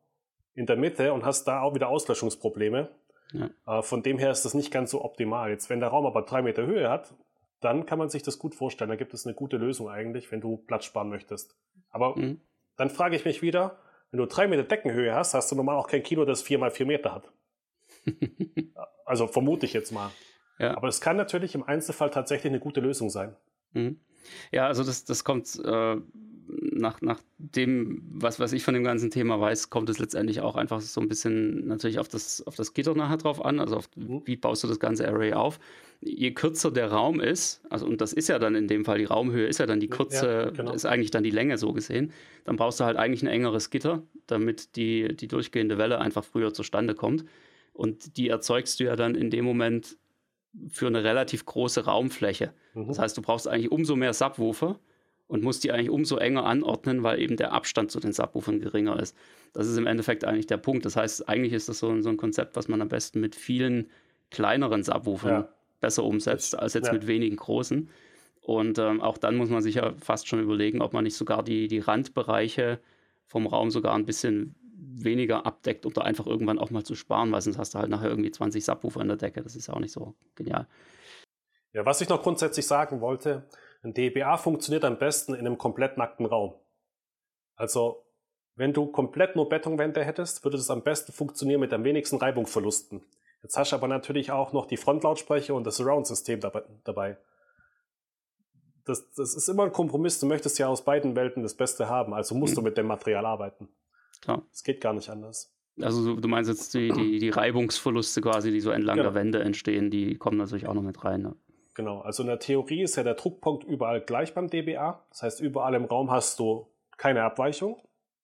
in 0.55 0.67
der 0.67 0.77
Mitte 0.77 1.13
und 1.13 1.25
hast 1.25 1.45
da 1.45 1.61
auch 1.61 1.77
wieder 1.77 1.89
Auslöschungsprobleme. 1.89 2.89
Ja. 3.33 3.79
Äh, 3.79 3.83
von 3.83 4.03
dem 4.03 4.19
her 4.19 4.33
ist 4.33 4.45
das 4.45 4.55
nicht 4.55 4.73
ganz 4.73 4.91
so 4.91 5.05
optimal. 5.05 5.51
Jetzt, 5.51 5.71
wenn 5.71 5.79
der 5.79 5.91
Raum 5.91 6.05
aber 6.05 6.23
drei 6.23 6.43
Meter 6.43 6.67
Höhe 6.67 6.91
hat, 6.91 7.15
dann 7.61 7.87
kann 7.87 7.99
man 7.99 8.09
sich 8.09 8.23
das 8.23 8.39
gut 8.39 8.55
vorstellen. 8.55 8.91
Da 8.91 8.97
gibt 8.97 9.15
es 9.15 9.27
eine 9.27 9.35
gute 9.35 9.57
Lösung 9.57 9.89
eigentlich, 9.89 10.31
wenn 10.31 10.41
du 10.41 10.59
Platz 10.59 10.85
sparen 10.85 11.09
möchtest. 11.09 11.57
Aber 11.91 12.17
mhm. 12.17 12.41
dann 12.77 12.91
frage 12.91 13.17
ich 13.17 13.25
mich 13.25 13.43
wieder, 13.43 13.79
wenn 14.11 14.19
du 14.19 14.27
drei 14.27 14.47
Meter 14.47 14.63
Deckenhöhe 14.63 15.15
hast, 15.15 15.35
hast 15.35 15.51
du 15.51 15.57
normal 15.57 15.77
auch 15.77 15.89
kein 15.89 16.03
Kino, 16.03 16.25
das 16.25 16.43
vier 16.43 16.59
mal 16.59 16.71
vier 16.71 16.87
Meter 16.87 17.15
hat. 17.15 17.33
also 19.05 19.27
vermute 19.27 19.67
ich 19.67 19.73
jetzt 19.73 19.93
mal. 19.93 20.11
Ja. 20.59 20.77
Aber 20.77 20.89
es 20.89 21.01
kann 21.01 21.17
natürlich 21.17 21.55
im 21.55 21.63
Einzelfall 21.63 22.11
tatsächlich 22.11 22.51
eine 22.51 22.61
gute 22.61 22.81
Lösung 22.81 23.11
sein. 23.11 23.37
Mhm. 23.73 24.01
Ja, 24.51 24.67
also 24.67 24.85
das, 24.85 25.05
das 25.05 25.25
kommt 25.25 25.55
äh, 25.65 25.97
nach, 26.51 27.01
nach 27.01 27.21
dem, 27.39 28.03
was, 28.11 28.41
was 28.41 28.53
ich 28.53 28.63
von 28.63 28.75
dem 28.75 28.85
ganzen 28.85 29.11
Thema 29.11 29.41
weiß, 29.41 29.71
kommt 29.71 29.89
es 29.91 29.99
letztendlich 29.99 30.41
auch 30.41 30.57
einfach 30.57 30.81
so 30.81 31.01
ein 31.01 31.09
bisschen 31.09 31.67
natürlich 31.67 31.99
auf 31.99 32.09
das, 32.09 32.47
auf 32.47 32.57
das 32.57 32.75
Gitter 32.75 32.95
nachher 32.95 33.17
drauf 33.17 33.45
an. 33.45 33.61
Also 33.61 33.77
auf, 33.77 33.89
mhm. 33.97 34.23
wie 34.25 34.37
baust 34.37 34.65
du 34.65 34.69
das 34.69 34.81
ganze 34.81 35.07
Array 35.09 35.33
auf? 35.33 35.59
Je 36.01 36.33
kürzer 36.33 36.71
der 36.71 36.91
Raum 36.91 37.21
ist, 37.21 37.61
also 37.71 37.87
und 37.87 38.01
das 38.01 38.13
ist 38.13 38.29
ja 38.29 38.39
dann 38.39 38.55
in 38.55 38.69
dem 38.69 38.85
Fall 38.85 38.99
die 38.99 39.05
Raumhöhe, 39.05 39.47
ist 39.47 39.59
ja 39.59 39.67
dann 39.67 39.81
die 39.81 39.89
Kürze, 39.89 40.27
ja, 40.27 40.51
genau. 40.51 40.73
ist 40.73 40.87
eigentlich 40.87 41.11
dann 41.11 41.25
die 41.25 41.31
Länge 41.31 41.59
so 41.59 41.73
gesehen, 41.73 42.13
dann 42.45 42.57
brauchst 42.57 42.81
du 42.81 42.85
halt 42.85 42.97
eigentlich 42.97 43.23
ein 43.23 43.29
engeres 43.29 43.71
Gitter, 43.71 44.03
damit 44.27 44.77
die, 44.77 45.17
die 45.17 45.29
durchgehende 45.29 45.77
Welle 45.77 46.01
einfach 46.01 46.25
früher 46.25 46.55
zustande 46.55 46.95
kommt. 46.95 47.25
Und 47.73 48.17
die 48.17 48.29
erzeugst 48.29 48.81
du 48.81 48.85
ja 48.85 48.97
dann 48.97 49.15
in 49.15 49.31
dem 49.31 49.45
Moment 49.45 49.97
für 50.69 50.87
eine 50.87 51.05
relativ 51.05 51.45
große 51.45 51.85
Raumfläche. 51.85 52.53
Mhm. 52.75 52.89
Das 52.89 52.99
heißt, 52.99 53.17
du 53.17 53.23
brauchst 53.23 53.49
eigentlich 53.49 53.71
umso 53.71 53.97
mehr 53.97 54.13
Subwoofer 54.13 54.79
und 55.29 55.45
musst 55.45 55.63
die 55.63 55.71
eigentlich 55.71 55.91
umso 55.91 56.17
enger 56.17 56.45
anordnen, 56.45 57.03
weil 57.03 57.21
eben 57.21 57.37
der 57.37 57.53
Abstand 57.53 57.91
zu 57.91 58.01
den 58.01 58.13
Subwoofern 58.13 58.61
geringer 58.61 58.99
ist. 58.99 59.17
Das 59.53 59.67
ist 59.67 59.77
im 59.77 59.87
Endeffekt 59.87 60.25
eigentlich 60.25 60.47
der 60.47 60.57
Punkt. 60.57 60.85
Das 60.85 60.97
heißt, 60.97 61.29
eigentlich 61.29 61.53
ist 61.53 61.69
das 61.69 61.79
so 61.79 61.91
ein, 61.91 62.03
so 62.03 62.09
ein 62.09 62.17
Konzept, 62.17 62.57
was 62.57 62.69
man 62.69 62.81
am 62.81 62.89
besten 62.89 63.21
mit 63.21 63.37
vielen 63.37 63.89
kleineren 64.31 64.83
Subwoofern 64.83 65.43
ja. 65.43 65.49
besser 65.81 66.05
umsetzt, 66.05 66.59
als 66.59 66.75
jetzt 66.75 66.89
ja. 66.89 66.95
mit 66.95 67.07
wenigen 67.07 67.37
großen. 67.37 67.91
Und 68.41 68.79
ähm, 68.79 69.03
auch 69.03 69.19
dann 69.19 69.37
muss 69.37 69.51
man 69.51 69.63
sich 69.63 69.77
ja 69.77 69.93
fast 70.01 70.27
schon 70.27 70.41
überlegen, 70.41 70.81
ob 70.81 70.95
man 70.95 71.05
nicht 71.05 71.17
sogar 71.17 71.43
die, 71.43 71.69
die 71.69 71.81
Randbereiche 71.81 72.81
vom 73.27 73.47
Raum 73.47 73.71
sogar 73.71 73.95
ein 73.95 74.07
bisschen 74.07 74.55
weniger 74.81 75.45
abdeckt, 75.45 75.85
um 75.85 75.93
da 75.93 76.01
einfach 76.01 76.27
irgendwann 76.27 76.59
auch 76.59 76.71
mal 76.71 76.85
zu 76.85 76.95
sparen, 76.95 77.31
weil 77.31 77.43
sonst 77.43 77.59
hast 77.59 77.75
du 77.75 77.79
halt 77.79 77.91
nachher 77.91 78.09
irgendwie 78.09 78.31
20 78.31 78.65
Subwoofer 78.65 79.03
in 79.03 79.09
der 79.09 79.19
Decke. 79.19 79.43
Das 79.43 79.55
ist 79.55 79.67
ja 79.67 79.75
auch 79.75 79.81
nicht 79.81 79.93
so 79.93 80.15
genial. 80.35 80.67
Ja, 81.75 81.85
was 81.85 82.01
ich 82.01 82.09
noch 82.09 82.23
grundsätzlich 82.23 82.67
sagen 82.67 83.03
wollte, 83.03 83.45
ein 83.89 83.95
DBA 83.95 84.37
funktioniert 84.37 84.85
am 84.85 84.99
besten 84.99 85.35
in 85.35 85.41
einem 85.41 85.59
komplett 85.59 85.97
nackten 85.97 86.27
Raum. 86.27 86.55
Also, 87.57 88.05
wenn 88.55 88.73
du 88.73 88.87
komplett 88.87 89.35
nur 89.35 89.49
Betonwände 89.49 90.05
hättest, 90.05 90.45
würde 90.45 90.57
das 90.57 90.71
am 90.71 90.83
besten 90.83 91.13
funktionieren 91.13 91.61
mit 91.61 91.73
am 91.73 91.85
wenigsten 91.85 92.17
Reibungsverlusten. 92.17 93.03
Jetzt 93.43 93.57
hast 93.57 93.73
du 93.73 93.77
aber 93.77 93.89
natürlich 93.89 94.31
auch 94.31 94.53
noch 94.53 94.67
die 94.67 94.77
Frontlautsprecher 94.77 95.55
und 95.55 95.65
das 95.65 95.77
Surround-System 95.77 96.41
dabei. 96.85 97.19
Das, 98.85 99.11
das, 99.13 99.35
ist 99.35 99.49
immer 99.49 99.65
ein 99.65 99.73
Kompromiss. 99.73 100.19
Du 100.19 100.27
möchtest 100.27 100.59
ja 100.59 100.67
aus 100.67 100.85
beiden 100.85 101.15
Welten 101.15 101.43
das 101.43 101.55
Beste 101.55 101.89
haben, 101.89 102.15
also 102.15 102.35
musst 102.35 102.55
mhm. 102.55 102.57
du 102.57 102.63
mit 102.63 102.79
dem 102.79 102.87
Material 102.87 103.25
arbeiten. 103.27 103.69
Klar. 104.21 104.43
Es 104.53 104.65
geht 104.65 104.81
gar 104.81 104.93
nicht 104.93 105.09
anders. 105.09 105.55
Also 105.81 106.17
du 106.17 106.29
meinst 106.29 106.51
jetzt 106.51 106.75
die, 106.75 106.91
die, 106.91 107.21
die 107.21 107.31
Reibungsverluste 107.31 108.21
quasi, 108.21 108.51
die 108.51 108.61
so 108.61 108.71
entlang 108.71 108.97
genau. 108.97 109.11
der 109.11 109.15
Wände 109.15 109.41
entstehen, 109.41 109.91
die 109.91 110.17
kommen 110.17 110.37
natürlich 110.37 110.67
auch 110.67 110.75
noch 110.75 110.83
mit 110.83 111.05
rein. 111.05 111.23
Ne? 111.23 111.37
Genau, 111.79 112.01
also 112.01 112.25
in 112.25 112.27
der 112.27 112.41
Theorie 112.41 112.83
ist 112.83 112.97
ja 112.97 113.05
der 113.05 113.15
Druckpunkt 113.15 113.63
überall 113.63 114.01
gleich 114.01 114.35
beim 114.35 114.51
DBA. 114.51 115.01
Das 115.11 115.23
heißt, 115.23 115.41
überall 115.41 115.75
im 115.75 115.85
Raum 115.85 116.11
hast 116.11 116.41
du 116.41 116.67
keine 116.97 117.23
Abweichung, 117.23 117.81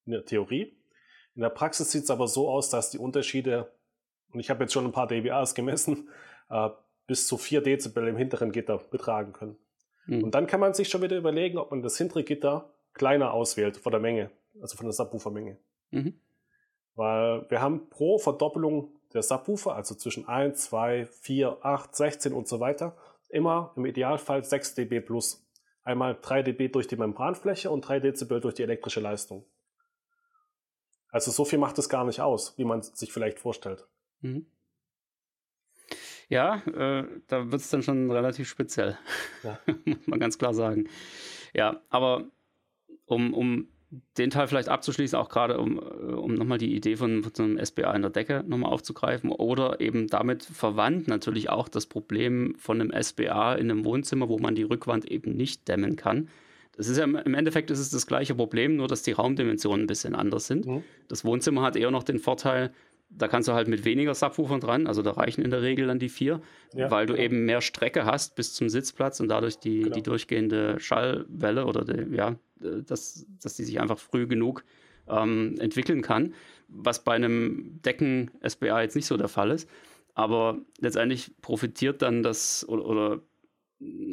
in 0.06 0.10
der 0.10 0.24
Theorie. 0.24 0.76
In 1.36 1.42
der 1.42 1.50
Praxis 1.50 1.92
sieht 1.92 2.02
es 2.02 2.10
aber 2.10 2.26
so 2.26 2.48
aus, 2.48 2.68
dass 2.68 2.90
die 2.90 2.98
Unterschiede, 2.98 3.70
und 4.32 4.40
ich 4.40 4.50
habe 4.50 4.64
jetzt 4.64 4.72
schon 4.72 4.84
ein 4.84 4.90
paar 4.90 5.06
DBAs 5.06 5.54
gemessen, 5.54 6.08
äh, 6.50 6.68
bis 7.06 7.28
zu 7.28 7.36
4 7.36 7.60
Dezibel 7.60 8.08
im 8.08 8.16
hinteren 8.16 8.50
Gitter 8.50 8.78
betragen 8.78 9.32
können. 9.32 9.56
Mhm. 10.06 10.24
Und 10.24 10.34
dann 10.34 10.48
kann 10.48 10.58
man 10.58 10.74
sich 10.74 10.88
schon 10.88 11.02
wieder 11.02 11.16
überlegen, 11.16 11.56
ob 11.56 11.70
man 11.70 11.80
das 11.80 11.96
hintere 11.96 12.24
Gitter 12.24 12.74
kleiner 12.92 13.32
auswählt 13.32 13.76
von 13.76 13.92
der 13.92 14.00
Menge, 14.00 14.32
also 14.60 14.76
von 14.76 14.86
der 14.86 14.94
Subwoofer-Menge. 14.94 15.58
Mhm. 15.92 16.20
Weil 16.96 17.48
wir 17.48 17.60
haben 17.60 17.88
pro 17.88 18.18
Verdoppelung 18.18 18.96
der 19.12 19.22
Subwoofer, 19.22 19.76
also 19.76 19.94
zwischen 19.94 20.26
1, 20.26 20.60
2, 20.64 21.06
4, 21.06 21.58
8, 21.62 21.94
16 21.94 22.32
und 22.32 22.48
so 22.48 22.58
weiter, 22.58 22.96
immer 23.28 23.72
im 23.76 23.86
Idealfall 23.86 24.44
6 24.44 24.74
dB 24.74 25.00
plus. 25.00 25.44
Einmal 25.82 26.18
3 26.20 26.42
dB 26.42 26.68
durch 26.68 26.86
die 26.86 26.96
Membranfläche 26.96 27.70
und 27.70 27.82
3 27.82 28.00
Dezibel 28.00 28.40
durch 28.40 28.54
die 28.54 28.62
elektrische 28.62 29.00
Leistung. 29.00 29.44
Also 31.10 31.30
so 31.30 31.44
viel 31.44 31.58
macht 31.58 31.78
es 31.78 31.88
gar 31.88 32.04
nicht 32.04 32.20
aus, 32.20 32.58
wie 32.58 32.64
man 32.64 32.82
sich 32.82 33.12
vielleicht 33.12 33.38
vorstellt. 33.38 33.86
Mhm. 34.20 34.46
Ja, 36.28 36.62
äh, 36.66 37.06
da 37.28 37.52
wird 37.52 37.60
es 37.60 37.70
dann 37.70 37.82
schon 37.82 38.10
relativ 38.10 38.48
speziell. 38.48 38.98
Ja. 39.42 39.58
Muss 39.84 40.06
man 40.06 40.18
ganz 40.18 40.38
klar 40.38 40.54
sagen. 40.54 40.88
Ja, 41.52 41.82
aber 41.90 42.24
um, 43.06 43.34
um 43.34 43.68
den 44.18 44.30
Teil 44.30 44.48
vielleicht 44.48 44.68
abzuschließen, 44.68 45.18
auch 45.18 45.28
gerade 45.28 45.58
um, 45.58 45.78
äh, 45.78 45.82
um 46.12 46.34
nochmal 46.34 46.58
die 46.58 46.74
Idee 46.74 46.96
von, 46.96 47.22
von 47.22 47.32
so 47.34 47.42
einem 47.42 47.64
SBA 47.64 47.92
in 47.94 48.02
der 48.02 48.10
Decke 48.10 48.44
nochmal 48.46 48.72
aufzugreifen 48.72 49.30
oder 49.30 49.80
eben 49.80 50.06
damit 50.08 50.44
verwandt 50.44 51.08
natürlich 51.08 51.50
auch 51.50 51.68
das 51.68 51.86
Problem 51.86 52.54
von 52.58 52.80
einem 52.80 52.92
SBA 53.02 53.54
in 53.54 53.70
einem 53.70 53.84
Wohnzimmer, 53.84 54.28
wo 54.28 54.38
man 54.38 54.54
die 54.54 54.62
Rückwand 54.62 55.10
eben 55.10 55.32
nicht 55.32 55.68
dämmen 55.68 55.96
kann. 55.96 56.28
Das 56.76 56.88
ist 56.88 56.98
ja 56.98 57.04
im 57.04 57.34
Endeffekt 57.34 57.70
ist 57.70 57.78
es 57.78 57.90
das 57.90 58.06
gleiche 58.06 58.34
Problem, 58.34 58.76
nur 58.76 58.88
dass 58.88 59.02
die 59.02 59.12
Raumdimensionen 59.12 59.84
ein 59.84 59.86
bisschen 59.86 60.14
anders 60.14 60.46
sind. 60.46 60.66
Mhm. 60.66 60.82
Das 61.08 61.24
Wohnzimmer 61.24 61.62
hat 61.62 61.76
eher 61.76 61.90
noch 61.90 62.02
den 62.02 62.18
Vorteil, 62.18 62.72
da 63.10 63.28
kannst 63.28 63.48
du 63.48 63.52
halt 63.52 63.68
mit 63.68 63.84
weniger 63.84 64.14
Subwoofern 64.14 64.60
dran, 64.60 64.86
also 64.86 65.02
da 65.02 65.12
reichen 65.12 65.42
in 65.42 65.50
der 65.50 65.62
Regel 65.62 65.86
dann 65.86 65.98
die 65.98 66.08
vier, 66.08 66.40
ja, 66.74 66.90
weil 66.90 67.06
du 67.06 67.14
genau. 67.14 67.24
eben 67.24 67.44
mehr 67.44 67.60
Strecke 67.60 68.04
hast 68.04 68.34
bis 68.34 68.54
zum 68.54 68.68
Sitzplatz 68.68 69.20
und 69.20 69.28
dadurch 69.28 69.58
die, 69.58 69.82
genau. 69.82 69.94
die 69.94 70.02
durchgehende 70.02 70.80
Schallwelle 70.80 71.66
oder 71.66 71.84
die, 71.84 72.14
ja, 72.14 72.36
dass, 72.86 73.26
dass 73.42 73.54
die 73.54 73.64
sich 73.64 73.80
einfach 73.80 73.98
früh 73.98 74.26
genug 74.26 74.64
ähm, 75.08 75.56
entwickeln 75.58 76.02
kann, 76.02 76.34
was 76.68 77.04
bei 77.04 77.14
einem 77.14 77.80
Decken-SBA 77.82 78.82
jetzt 78.82 78.96
nicht 78.96 79.06
so 79.06 79.16
der 79.16 79.28
Fall 79.28 79.50
ist. 79.50 79.68
Aber 80.14 80.58
letztendlich 80.80 81.32
profitiert 81.40 82.02
dann 82.02 82.22
das, 82.22 82.66
oder, 82.68 82.86
oder 82.86 83.22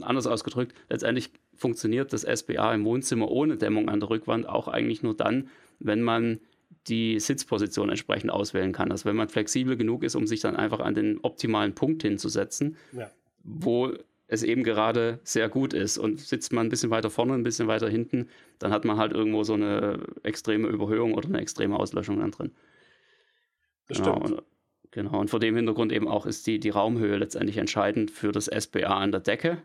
anders 0.02 0.28
ausgedrückt, 0.28 0.74
letztendlich 0.90 1.32
funktioniert 1.56 2.12
das 2.12 2.24
SBA 2.24 2.74
im 2.74 2.86
Wohnzimmer 2.86 3.30
ohne 3.30 3.58
Dämmung 3.58 3.88
an 3.88 4.00
der 4.00 4.10
Rückwand 4.10 4.50
auch 4.50 4.68
eigentlich 4.68 5.04
nur 5.04 5.16
dann, 5.16 5.50
wenn 5.80 6.02
man 6.02 6.40
die 6.88 7.20
Sitzposition 7.20 7.90
entsprechend 7.90 8.32
auswählen 8.32 8.72
kann. 8.72 8.92
Also 8.92 9.06
wenn 9.06 9.16
man 9.16 9.30
flexibel 9.30 9.78
genug 9.78 10.04
ist, 10.04 10.16
um 10.16 10.26
sich 10.26 10.40
dann 10.40 10.56
einfach 10.56 10.80
an 10.80 10.96
den 10.96 11.20
optimalen 11.20 11.76
Punkt 11.76 12.02
hinzusetzen, 12.02 12.78
ja. 12.92 13.12
wo 13.44 13.94
es 14.32 14.44
eben 14.44 14.64
gerade 14.64 15.20
sehr 15.26 15.50
gut 15.50 15.74
ist. 15.74 15.98
Und 15.98 16.22
sitzt 16.22 16.54
man 16.54 16.66
ein 16.66 16.70
bisschen 16.70 16.90
weiter 16.90 17.10
vorne, 17.10 17.34
ein 17.34 17.44
bisschen 17.44 17.68
weiter 17.68 17.90
hinten, 17.90 18.30
dann 18.60 18.72
hat 18.72 18.86
man 18.86 18.98
halt 18.98 19.12
irgendwo 19.12 19.44
so 19.44 19.54
eine 19.54 20.00
extreme 20.24 20.70
Überhöhung 20.70 21.14
oder 21.14 21.28
eine 21.28 21.42
extreme 21.42 21.78
Auslöschung 21.78 22.20
dann 22.20 22.32
drin. 22.32 22.52
Das 23.88 23.98
genau. 23.98 24.16
Stimmt. 24.16 24.32
Und, 24.32 24.44
genau. 24.92 25.20
Und 25.20 25.30
vor 25.30 25.42
dem 25.42 25.58
Hintergrund 25.58 25.92
eben 25.92 26.08
auch 26.08 26.26
ist 26.26 26.48
die, 26.48 26.60
die 26.60 26.70
Raumhöhe 26.70 27.18
letztendlich 27.18 27.58
entscheidend 27.58 28.10
für 28.10 28.32
das 28.32 28.46
SBA 28.46 28.88
an 28.88 29.12
der 29.12 29.20
Decke, 29.20 29.62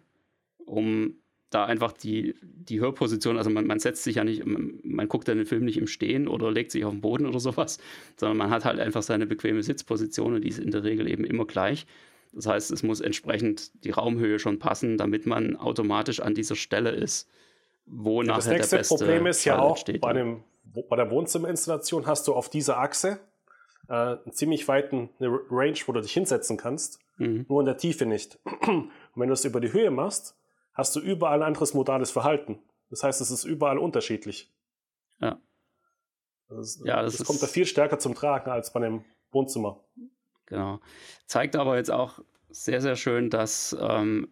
um 0.64 1.14
da 1.50 1.64
einfach 1.64 1.92
die, 1.92 2.34
die 2.42 2.80
Hörposition, 2.80 3.38
also 3.38 3.50
man, 3.50 3.68
man 3.68 3.78
setzt 3.78 4.02
sich 4.02 4.16
ja 4.16 4.24
nicht, 4.24 4.44
man, 4.44 4.80
man 4.82 5.08
guckt 5.08 5.28
ja 5.28 5.34
den 5.34 5.46
Film 5.46 5.64
nicht 5.64 5.78
im 5.78 5.86
Stehen 5.86 6.26
oder 6.26 6.50
legt 6.50 6.72
sich 6.72 6.84
auf 6.84 6.92
den 6.92 7.02
Boden 7.02 7.24
oder 7.24 7.38
sowas, 7.38 7.78
sondern 8.16 8.36
man 8.36 8.50
hat 8.50 8.64
halt 8.64 8.80
einfach 8.80 9.04
seine 9.04 9.26
bequeme 9.26 9.62
Sitzposition 9.62 10.34
und 10.34 10.42
die 10.42 10.48
ist 10.48 10.58
in 10.58 10.72
der 10.72 10.82
Regel 10.82 11.08
eben 11.08 11.24
immer 11.24 11.46
gleich. 11.46 11.86
Das 12.36 12.46
heißt, 12.46 12.70
es 12.70 12.82
muss 12.82 13.00
entsprechend 13.00 13.82
die 13.82 13.92
Raumhöhe 13.92 14.38
schon 14.38 14.58
passen, 14.58 14.98
damit 14.98 15.24
man 15.24 15.56
automatisch 15.56 16.20
an 16.20 16.34
dieser 16.34 16.54
Stelle 16.54 16.90
ist, 16.90 17.30
wo 17.86 18.20
ja, 18.20 18.28
nachher 18.28 18.36
das 18.36 18.46
nächste 18.48 18.76
der 18.76 18.80
beste 18.80 18.94
Problem 18.94 19.26
ist 19.26 19.44
ja 19.46 19.58
auch, 19.58 19.82
bei, 20.00 20.12
dem, 20.12 20.44
bei 20.64 20.96
der 20.96 21.10
Wohnzimmerinstallation 21.10 22.06
hast 22.06 22.28
du 22.28 22.34
auf 22.34 22.50
dieser 22.50 22.78
Achse 22.78 23.20
äh, 23.88 23.92
einen 23.94 24.32
ziemlich 24.32 24.68
weiten 24.68 25.08
Range, 25.18 25.78
wo 25.86 25.92
du 25.92 26.02
dich 26.02 26.12
hinsetzen 26.12 26.58
kannst, 26.58 26.98
mhm. 27.16 27.46
nur 27.48 27.60
in 27.60 27.66
der 27.66 27.78
Tiefe 27.78 28.04
nicht. 28.04 28.38
Und 28.44 28.90
wenn 29.14 29.28
du 29.28 29.32
es 29.32 29.46
über 29.46 29.60
die 29.60 29.72
Höhe 29.72 29.90
machst, 29.90 30.36
hast 30.74 30.94
du 30.94 31.00
überall 31.00 31.42
anderes 31.42 31.72
modales 31.72 32.10
Verhalten. 32.10 32.58
Das 32.90 33.02
heißt, 33.02 33.22
es 33.22 33.30
ist 33.30 33.44
überall 33.44 33.78
unterschiedlich. 33.78 34.52
Ja. 35.20 35.40
Das, 36.50 36.82
ja, 36.84 37.00
das, 37.00 37.16
das 37.16 37.26
kommt 37.26 37.42
da 37.42 37.46
viel 37.46 37.64
stärker 37.64 37.98
zum 37.98 38.14
Tragen 38.14 38.50
als 38.50 38.74
bei 38.74 38.80
einem 38.84 39.06
Wohnzimmer. 39.32 39.80
Genau. 40.46 40.80
Zeigt 41.26 41.56
aber 41.56 41.76
jetzt 41.76 41.90
auch 41.90 42.20
sehr, 42.50 42.80
sehr 42.80 42.96
schön, 42.96 43.30
dass, 43.30 43.76
ähm, 43.78 44.28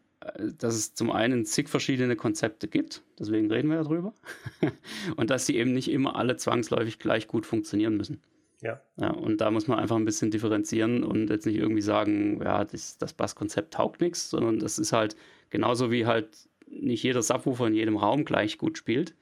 dass 0.59 0.74
es 0.74 0.94
zum 0.94 1.11
einen 1.11 1.44
zig 1.44 1.68
verschiedene 1.68 2.16
Konzepte 2.16 2.68
gibt, 2.68 3.03
deswegen 3.18 3.50
reden 3.50 3.68
wir 3.68 3.77
ja 3.77 3.83
drüber, 3.83 4.14
und 5.16 5.31
dass 5.31 5.46
sie 5.46 5.57
eben 5.57 5.72
nicht 5.72 5.90
immer 5.90 6.16
alle 6.16 6.37
zwangsläufig 6.37 6.98
gleich 6.98 7.27
gut 7.29 7.44
funktionieren 7.44 7.96
müssen. 7.96 8.22
Ja. 8.62 8.81
ja. 8.96 9.11
Und 9.11 9.42
da 9.42 9.50
muss 9.50 9.68
man 9.68 9.79
einfach 9.79 9.96
ein 9.96 10.07
bisschen 10.07 10.31
differenzieren 10.31 11.05
und 11.05 11.29
jetzt 11.29 11.44
nicht 11.44 11.59
irgendwie 11.59 11.83
sagen, 11.83 12.40
ja, 12.42 12.64
das, 12.64 12.96
das 12.96 13.12
Basskonzept 13.12 13.74
taugt 13.74 14.00
nichts, 14.00 14.31
sondern 14.31 14.59
das 14.59 14.79
ist 14.79 14.92
halt 14.92 15.16
genauso 15.50 15.90
wie 15.90 16.07
halt 16.07 16.29
nicht 16.66 17.03
jeder 17.03 17.22
Subwoofer 17.22 17.66
in 17.66 17.74
jedem 17.74 17.96
Raum 17.96 18.24
gleich 18.24 18.57
gut 18.57 18.79
spielt, 18.79 19.14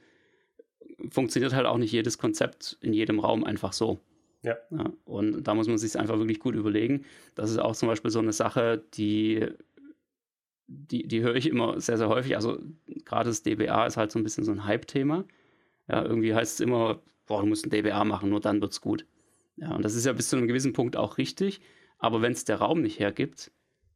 funktioniert 1.11 1.55
halt 1.55 1.67
auch 1.67 1.79
nicht 1.79 1.93
jedes 1.93 2.19
Konzept 2.19 2.79
in 2.81 2.93
jedem 2.93 3.19
Raum 3.19 3.43
einfach 3.43 3.73
so. 3.73 4.01
Ja. 4.43 4.57
ja. 4.71 4.93
Und 5.05 5.45
da 5.45 5.55
muss 5.55 5.69
man 5.69 5.79
sich 5.79 5.99
einfach 5.99 6.19
wirklich 6.19 6.41
gut 6.41 6.55
überlegen. 6.55 7.05
Das 7.35 7.51
ist 7.51 7.59
auch 7.59 7.77
zum 7.77 7.89
Beispiel 7.89 8.11
so 8.11 8.19
eine 8.19 8.33
Sache, 8.33 8.85
die, 8.95 9.47
die, 10.67 11.07
die 11.07 11.23
höre 11.23 11.37
ich 11.37 11.49
immer 11.49 11.81
sehr, 11.81 11.97
sehr 11.97 12.09
häufig. 12.09 12.37
Also 12.37 12.59
gerade 13.05 13.31
das 13.31 13.43
DBA 13.43 13.87
ist 13.87 13.97
halt 13.97 14.11
so 14.11 14.19
ein 14.19 14.25
bisschen 14.25 14.45
so 14.45 14.53
ein 14.53 14.65
Hype-Thema. 14.65 15.25
Ja, 15.89 16.05
irgendwie 16.05 16.35
heißt 16.35 16.55
es 16.55 16.61
immer, 16.61 17.01
boah, 17.27 17.41
du 17.41 17.47
musst 17.47 17.67
ein 17.67 17.71
DBA 17.71 18.05
machen, 18.05 18.31
nur 18.31 18.41
dann 18.41 18.61
wird 18.61 18.73
es 18.73 18.81
gut. 18.81 19.07
Ja, 19.57 19.75
und 19.75 19.85
das 19.85 19.95
ist 19.95 20.07
ja 20.07 20.13
bis 20.13 20.29
zu 20.29 20.37
einem 20.37 20.49
gewissen 20.49 20.73
Punkt 20.73 20.97
auch 20.97 21.19
richtig. 21.19 21.61
Aber 21.99 22.21
wenn 22.23 22.33
es 22.33 22.45
der 22.45 22.57
Raum 22.57 22.83
nicht 22.83 22.99
hergibt, 22.99 23.53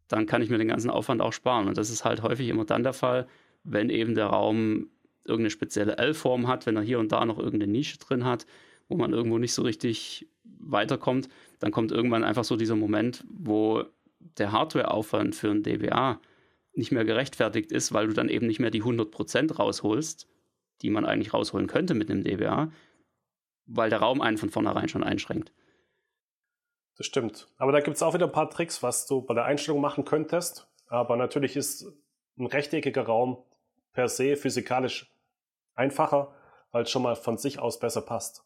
dann 0.09 0.27
kann 0.27 0.43
ich 0.43 0.51
mir 0.51 0.59
den 0.59 0.69
ganzen 0.69 0.91
Aufwand 0.91 1.21
auch 1.21 1.33
sparen. 1.33 1.67
Und 1.67 1.77
das 1.77 1.91
ist 1.91 2.05
halt 2.05 2.23
häufig 2.23 2.49
immer 2.49 2.65
dann 2.65 2.85
der 2.85 2.93
Fall, 2.93 3.27
wenn 3.65 3.91
eben 3.91 4.15
der 4.15 4.27
Raum 4.27 4.91
irgendeine 5.25 5.51
spezielle 5.51 5.99
L-Form 5.99 6.47
hat, 6.47 6.67
wenn 6.67 6.77
er 6.77 6.83
hier 6.83 7.01
und 7.01 7.11
da 7.11 7.25
noch 7.25 7.39
irgendeine 7.39 7.73
Nische 7.73 7.99
drin 7.99 8.25
hat, 8.25 8.47
wo 8.89 8.97
man 8.97 9.13
irgendwo 9.13 9.39
nicht 9.39 9.55
so 9.55 9.63
richtig 9.63 10.29
weiterkommt, 10.45 11.29
dann 11.59 11.71
kommt 11.71 11.93
irgendwann 11.93 12.25
einfach 12.25 12.45
so 12.45 12.57
dieser 12.57 12.77
Moment, 12.77 13.25
wo 13.29 13.85
der 14.39 14.53
Hardwareaufwand 14.53 15.35
für 15.35 15.51
ein 15.51 15.63
DBA 15.63 16.21
nicht 16.75 16.93
mehr 16.93 17.05
gerechtfertigt 17.05 17.73
ist, 17.73 17.93
weil 17.93 18.07
du 18.07 18.13
dann 18.13 18.29
eben 18.29 18.47
nicht 18.47 18.61
mehr 18.61 18.71
die 18.71 18.83
100% 18.83 19.55
rausholst, 19.55 20.29
die 20.83 20.91
man 20.91 21.07
eigentlich 21.07 21.33
rausholen 21.33 21.67
könnte 21.67 21.95
mit 21.95 22.11
einem 22.11 22.23
DBA, 22.23 22.71
weil 23.67 23.91
der 23.91 24.01
Raum 24.01 24.21
einen 24.21 24.39
von 24.39 24.51
vornherein 24.51 24.89
schon 24.89 25.03
einschränkt. 25.03 25.53
Das 26.97 27.07
stimmt. 27.07 27.49
Aber 27.57 27.73
da 27.73 27.81
gibt 27.81 27.97
es 27.97 28.03
auch 28.03 28.15
wieder 28.15 28.27
ein 28.27 28.33
paar 28.33 28.51
Tricks, 28.51 28.83
was 28.83 29.07
du 29.07 29.23
bei 29.23 29.35
der 29.35 29.45
Einstellung 29.45 29.81
machen 29.81 30.05
könntest. 30.05 30.69
Aber 30.89 31.17
natürlich 31.17 31.57
ist 31.57 31.87
ein 32.39 32.47
rechteckiger 32.47 33.03
Raum 33.03 33.43
per 33.93 34.09
se 34.09 34.37
physikalisch 34.37 35.13
einfacher, 35.75 36.35
weil 36.73 36.85
es 36.85 36.91
schon 36.91 37.03
mal 37.03 37.17
von 37.17 37.39
sich 37.39 37.59
aus 37.59 37.79
besser 37.79 38.03
passt. 38.03 38.46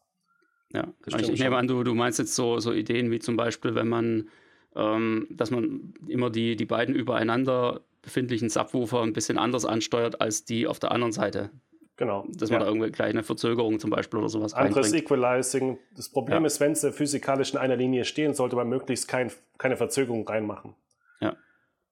Ja, 0.73 0.87
genau. 1.01 1.17
ich, 1.17 1.29
ich 1.29 1.39
nehme 1.39 1.57
an, 1.57 1.67
du, 1.67 1.83
du 1.83 1.93
meinst 1.93 2.19
jetzt 2.19 2.35
so, 2.35 2.59
so 2.59 2.71
Ideen 2.71 3.11
wie 3.11 3.19
zum 3.19 3.35
Beispiel, 3.35 3.75
wenn 3.75 3.87
man, 3.87 4.29
ähm, 4.75 5.27
dass 5.31 5.51
man 5.51 5.93
immer 6.07 6.29
die, 6.29 6.55
die 6.55 6.65
beiden 6.65 6.95
übereinander 6.95 7.81
befindlichen 8.01 8.49
Subwoofer 8.49 9.01
ein 9.01 9.13
bisschen 9.13 9.37
anders 9.37 9.65
ansteuert 9.65 10.21
als 10.21 10.45
die 10.45 10.67
auf 10.67 10.79
der 10.79 10.91
anderen 10.91 11.11
Seite. 11.11 11.51
Genau. 11.97 12.25
Dass 12.29 12.49
man 12.49 12.61
ja. 12.61 12.65
da 12.65 12.71
irgendwie 12.71 12.89
gleich 12.89 13.11
eine 13.11 13.21
Verzögerung 13.21 13.79
zum 13.79 13.91
Beispiel 13.91 14.19
oder 14.19 14.29
sowas 14.29 14.55
Anderes 14.55 14.87
reinbringt. 14.87 15.03
Equalizing. 15.03 15.77
Das 15.95 16.09
Problem 16.09 16.41
ja. 16.41 16.47
ist, 16.47 16.59
wenn 16.59 16.73
sie 16.73 16.91
physikalisch 16.91 17.53
in 17.53 17.59
einer 17.59 17.75
Linie 17.75 18.05
stehen, 18.05 18.33
sollte 18.33 18.55
man 18.55 18.67
möglichst 18.69 19.07
kein, 19.07 19.31
keine 19.59 19.77
Verzögerung 19.77 20.27
reinmachen. 20.27 20.73
Ja. 21.19 21.35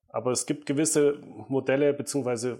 Aber 0.08 0.32
es 0.32 0.48
gibt 0.48 0.66
gewisse 0.66 1.22
Modelle 1.48 1.94
bzw. 1.94 2.56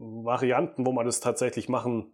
Varianten, 0.00 0.84
wo 0.84 0.90
man 0.90 1.06
das 1.06 1.20
tatsächlich 1.20 1.68
machen 1.68 2.10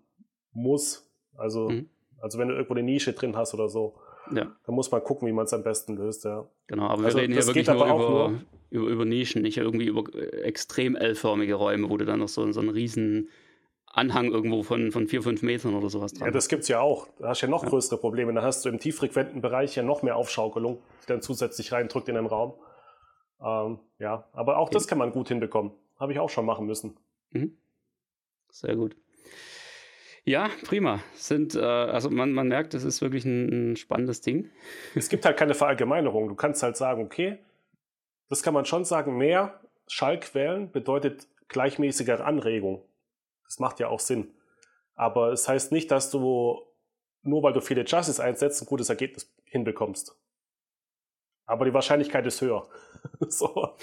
muss. 0.52 1.10
Also 1.36 1.70
mhm. 1.70 1.88
Also 2.24 2.38
wenn 2.38 2.48
du 2.48 2.54
irgendwo 2.54 2.72
eine 2.72 2.82
Nische 2.82 3.12
drin 3.12 3.36
hast 3.36 3.52
oder 3.52 3.68
so, 3.68 3.96
ja. 4.34 4.50
dann 4.64 4.74
muss 4.74 4.90
man 4.90 5.04
gucken, 5.04 5.28
wie 5.28 5.32
man 5.32 5.44
es 5.44 5.52
am 5.52 5.62
besten 5.62 5.94
löst. 5.98 6.24
Ja. 6.24 6.48
Genau, 6.68 6.84
aber 6.86 7.04
also 7.04 7.18
wir 7.18 7.24
reden 7.24 7.34
hier 7.34 7.46
wirklich 7.46 7.66
nur 7.66 7.84
über, 7.84 7.98
nur 7.98 8.40
über, 8.70 8.88
über, 8.88 9.04
Nischen, 9.04 9.42
nicht 9.42 9.58
irgendwie 9.58 9.84
über 9.84 10.04
äh, 10.14 10.40
extrem 10.40 10.96
L-förmige 10.96 11.52
Räume, 11.54 11.90
wo 11.90 11.98
du 11.98 12.06
dann 12.06 12.20
noch 12.20 12.28
so, 12.28 12.50
so 12.50 12.60
einen 12.60 12.70
riesen 12.70 13.28
Anhang 13.84 14.32
irgendwo 14.32 14.62
von, 14.62 14.90
von 14.90 15.06
vier, 15.06 15.22
fünf 15.22 15.42
Metern 15.42 15.74
oder 15.74 15.90
sowas 15.90 16.14
dran 16.14 16.28
Ja, 16.28 16.32
das 16.32 16.48
gibt 16.48 16.62
es 16.62 16.68
ja 16.68 16.80
auch. 16.80 17.08
Da 17.18 17.28
hast 17.28 17.42
du 17.42 17.46
ja 17.46 17.50
noch 17.50 17.62
ja. 17.62 17.68
größere 17.68 17.98
Probleme. 17.98 18.32
Da 18.32 18.40
hast 18.40 18.64
du 18.64 18.70
im 18.70 18.78
tieffrequenten 18.78 19.42
Bereich 19.42 19.76
ja 19.76 19.82
noch 19.82 20.02
mehr 20.02 20.16
Aufschaukelung, 20.16 20.78
die 21.02 21.06
dann 21.08 21.20
zusätzlich 21.20 21.72
reindrückt 21.72 22.08
in 22.08 22.14
den 22.14 22.24
Raum. 22.24 22.54
Ähm, 23.42 23.80
ja, 23.98 24.26
aber 24.32 24.56
auch 24.56 24.68
okay. 24.68 24.74
das 24.76 24.88
kann 24.88 24.96
man 24.96 25.12
gut 25.12 25.28
hinbekommen. 25.28 25.72
Habe 26.00 26.12
ich 26.12 26.18
auch 26.20 26.30
schon 26.30 26.46
machen 26.46 26.64
müssen. 26.64 26.96
Mhm. 27.32 27.58
Sehr 28.50 28.76
gut. 28.76 28.96
Ja, 30.24 30.48
prima. 30.64 31.00
Sind, 31.14 31.54
äh, 31.54 31.60
also 31.60 32.08
man, 32.10 32.32
man 32.32 32.48
merkt, 32.48 32.74
es 32.74 32.84
ist 32.84 33.02
wirklich 33.02 33.24
ein, 33.24 33.72
ein, 33.72 33.76
spannendes 33.76 34.22
Ding. 34.22 34.50
Es 34.94 35.08
gibt 35.08 35.24
halt 35.26 35.36
keine 35.36 35.54
Verallgemeinerung. 35.54 36.28
Du 36.28 36.34
kannst 36.34 36.62
halt 36.62 36.76
sagen, 36.76 37.02
okay, 37.02 37.38
das 38.28 38.42
kann 38.42 38.54
man 38.54 38.64
schon 38.64 38.84
sagen, 38.84 39.18
mehr 39.18 39.60
Schallquellen 39.86 40.70
bedeutet 40.70 41.28
gleichmäßigere 41.48 42.24
Anregung. 42.24 42.82
Das 43.44 43.58
macht 43.58 43.80
ja 43.80 43.88
auch 43.88 44.00
Sinn. 44.00 44.32
Aber 44.94 45.32
es 45.32 45.46
heißt 45.46 45.72
nicht, 45.72 45.90
dass 45.90 46.10
du 46.10 46.62
nur 47.22 47.42
weil 47.42 47.52
du 47.52 47.60
viele 47.60 47.84
Chassis 47.84 48.20
einsetzt, 48.20 48.62
ein 48.62 48.66
gutes 48.66 48.88
Ergebnis 48.88 49.32
hinbekommst. 49.44 50.16
Aber 51.46 51.64
die 51.64 51.74
Wahrscheinlichkeit 51.74 52.26
ist 52.26 52.40
höher. 52.40 52.68
so. 53.28 53.76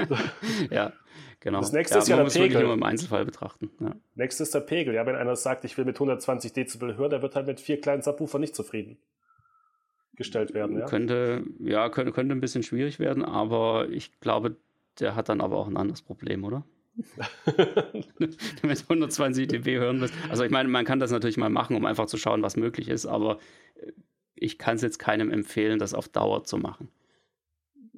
ja. 0.70 0.92
Genau. 1.46 1.60
Das 1.60 1.70
nächste 1.70 1.94
ja, 1.94 2.00
ist 2.00 2.08
ja 2.08 2.16
der 2.16 2.24
Pegel. 2.24 2.64
Nur 2.64 2.74
im 2.74 2.82
Einzelfall 2.82 3.24
betrachten. 3.24 3.70
Ja. 3.78 3.94
Nächstes 4.16 4.48
ist 4.48 4.54
der 4.56 4.62
Pegel. 4.62 4.94
Ja, 4.94 5.06
wenn 5.06 5.14
einer 5.14 5.36
sagt, 5.36 5.64
ich 5.64 5.78
will 5.78 5.84
mit 5.84 5.94
120 5.94 6.52
Dezibel 6.52 6.96
hören, 6.96 7.10
der 7.10 7.22
wird 7.22 7.36
halt 7.36 7.46
mit 7.46 7.60
vier 7.60 7.80
kleinen 7.80 8.02
Subwoofer 8.02 8.40
nicht 8.40 8.56
zufrieden 8.56 8.98
gestellt 10.16 10.54
werden. 10.54 10.76
Ja? 10.76 10.86
Könnte, 10.86 11.44
ja, 11.60 11.88
könnte, 11.88 12.10
könnte 12.10 12.34
ein 12.34 12.40
bisschen 12.40 12.64
schwierig 12.64 12.98
werden, 12.98 13.24
aber 13.24 13.88
ich 13.90 14.18
glaube, 14.18 14.56
der 14.98 15.14
hat 15.14 15.28
dann 15.28 15.40
aber 15.40 15.56
auch 15.58 15.68
ein 15.68 15.76
anderes 15.76 16.02
Problem, 16.02 16.42
oder? 16.42 16.64
mit 18.18 18.82
120 18.82 19.46
dB 19.46 19.76
hören 19.76 20.00
willst. 20.00 20.14
Also 20.28 20.42
ich 20.42 20.50
meine, 20.50 20.68
man 20.68 20.84
kann 20.84 20.98
das 20.98 21.12
natürlich 21.12 21.36
mal 21.36 21.48
machen, 21.48 21.76
um 21.76 21.84
einfach 21.84 22.06
zu 22.06 22.16
schauen, 22.16 22.42
was 22.42 22.56
möglich 22.56 22.88
ist, 22.88 23.06
aber 23.06 23.38
äh, 23.76 23.92
ich 24.34 24.58
kann 24.58 24.74
es 24.74 24.82
jetzt 24.82 24.98
keinem 24.98 25.30
empfehlen, 25.30 25.78
das 25.78 25.94
auf 25.94 26.08
Dauer 26.08 26.42
zu 26.42 26.58
machen. 26.58 26.88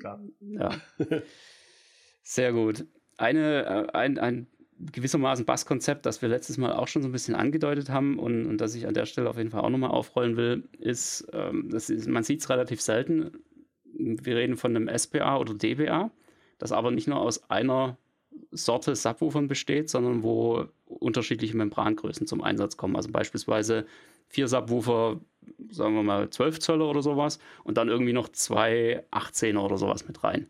Ja. 0.02 0.20
ja. 0.38 0.70
Sehr 2.22 2.52
gut 2.52 2.84
eine, 3.18 3.64
äh, 3.66 3.96
ein, 3.96 4.18
ein 4.18 4.46
gewissermaßen 4.80 5.44
Basskonzept, 5.44 6.06
das 6.06 6.22
wir 6.22 6.28
letztes 6.28 6.56
Mal 6.56 6.72
auch 6.72 6.88
schon 6.88 7.02
so 7.02 7.08
ein 7.08 7.12
bisschen 7.12 7.34
angedeutet 7.34 7.90
haben 7.90 8.18
und, 8.18 8.46
und 8.46 8.58
das 8.58 8.74
ich 8.74 8.86
an 8.86 8.94
der 8.94 9.06
Stelle 9.06 9.28
auf 9.28 9.36
jeden 9.36 9.50
Fall 9.50 9.62
auch 9.62 9.70
nochmal 9.70 9.90
aufrollen 9.90 10.36
will, 10.36 10.68
ist, 10.78 11.26
ähm, 11.32 11.68
das 11.70 11.90
ist 11.90 12.08
man 12.08 12.22
sieht 12.22 12.40
es 12.40 12.48
relativ 12.48 12.80
selten. 12.80 13.32
Wir 13.92 14.36
reden 14.36 14.56
von 14.56 14.74
einem 14.74 14.88
SPA 14.96 15.38
oder 15.38 15.54
DBA, 15.54 16.10
das 16.58 16.72
aber 16.72 16.90
nicht 16.90 17.08
nur 17.08 17.20
aus 17.20 17.50
einer 17.50 17.96
Sorte 18.52 18.94
Subwoofern 18.94 19.48
besteht, 19.48 19.90
sondern 19.90 20.22
wo 20.22 20.66
unterschiedliche 20.86 21.56
Membrangrößen 21.56 22.26
zum 22.26 22.42
Einsatz 22.42 22.76
kommen. 22.76 22.94
Also 22.94 23.10
beispielsweise 23.10 23.84
vier 24.28 24.46
Subwoofer, 24.46 25.20
sagen 25.70 25.94
wir 25.94 26.02
mal 26.02 26.30
12 26.30 26.60
Zöller 26.60 26.88
oder 26.88 27.02
sowas 27.02 27.40
und 27.64 27.76
dann 27.78 27.88
irgendwie 27.88 28.12
noch 28.12 28.28
zwei 28.28 29.04
18er 29.10 29.58
oder 29.58 29.76
sowas 29.76 30.06
mit 30.06 30.22
rein. 30.22 30.46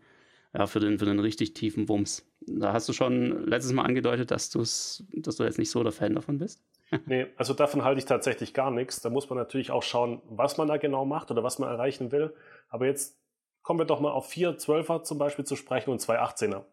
Ja, 0.58 0.66
für 0.66 0.80
den, 0.80 0.98
für 0.98 1.04
den 1.04 1.20
richtig 1.20 1.54
tiefen 1.54 1.88
Wumms. 1.88 2.28
Da 2.40 2.72
hast 2.72 2.88
du 2.88 2.92
schon 2.92 3.46
letztes 3.46 3.72
Mal 3.72 3.84
angedeutet, 3.84 4.32
dass, 4.32 4.50
du's, 4.50 5.04
dass 5.12 5.36
du 5.36 5.44
jetzt 5.44 5.56
nicht 5.56 5.70
so 5.70 5.84
der 5.84 5.92
Fan 5.92 6.16
davon 6.16 6.38
bist. 6.38 6.64
nee, 7.06 7.26
also 7.36 7.54
davon 7.54 7.84
halte 7.84 8.00
ich 8.00 8.06
tatsächlich 8.06 8.54
gar 8.54 8.72
nichts. 8.72 9.00
Da 9.00 9.08
muss 9.08 9.30
man 9.30 9.38
natürlich 9.38 9.70
auch 9.70 9.84
schauen, 9.84 10.20
was 10.28 10.56
man 10.56 10.66
da 10.66 10.76
genau 10.76 11.04
macht 11.04 11.30
oder 11.30 11.44
was 11.44 11.60
man 11.60 11.70
erreichen 11.70 12.10
will. 12.10 12.34
Aber 12.70 12.86
jetzt 12.86 13.16
kommen 13.62 13.78
wir 13.78 13.84
doch 13.84 14.00
mal 14.00 14.10
auf 14.10 14.26
vier 14.28 14.58
Zwölfer 14.58 15.04
zum 15.04 15.16
Beispiel 15.16 15.44
zu 15.44 15.54
sprechen 15.54 15.90
und 15.90 16.00
zwei 16.00 16.20
18er. 16.20 16.64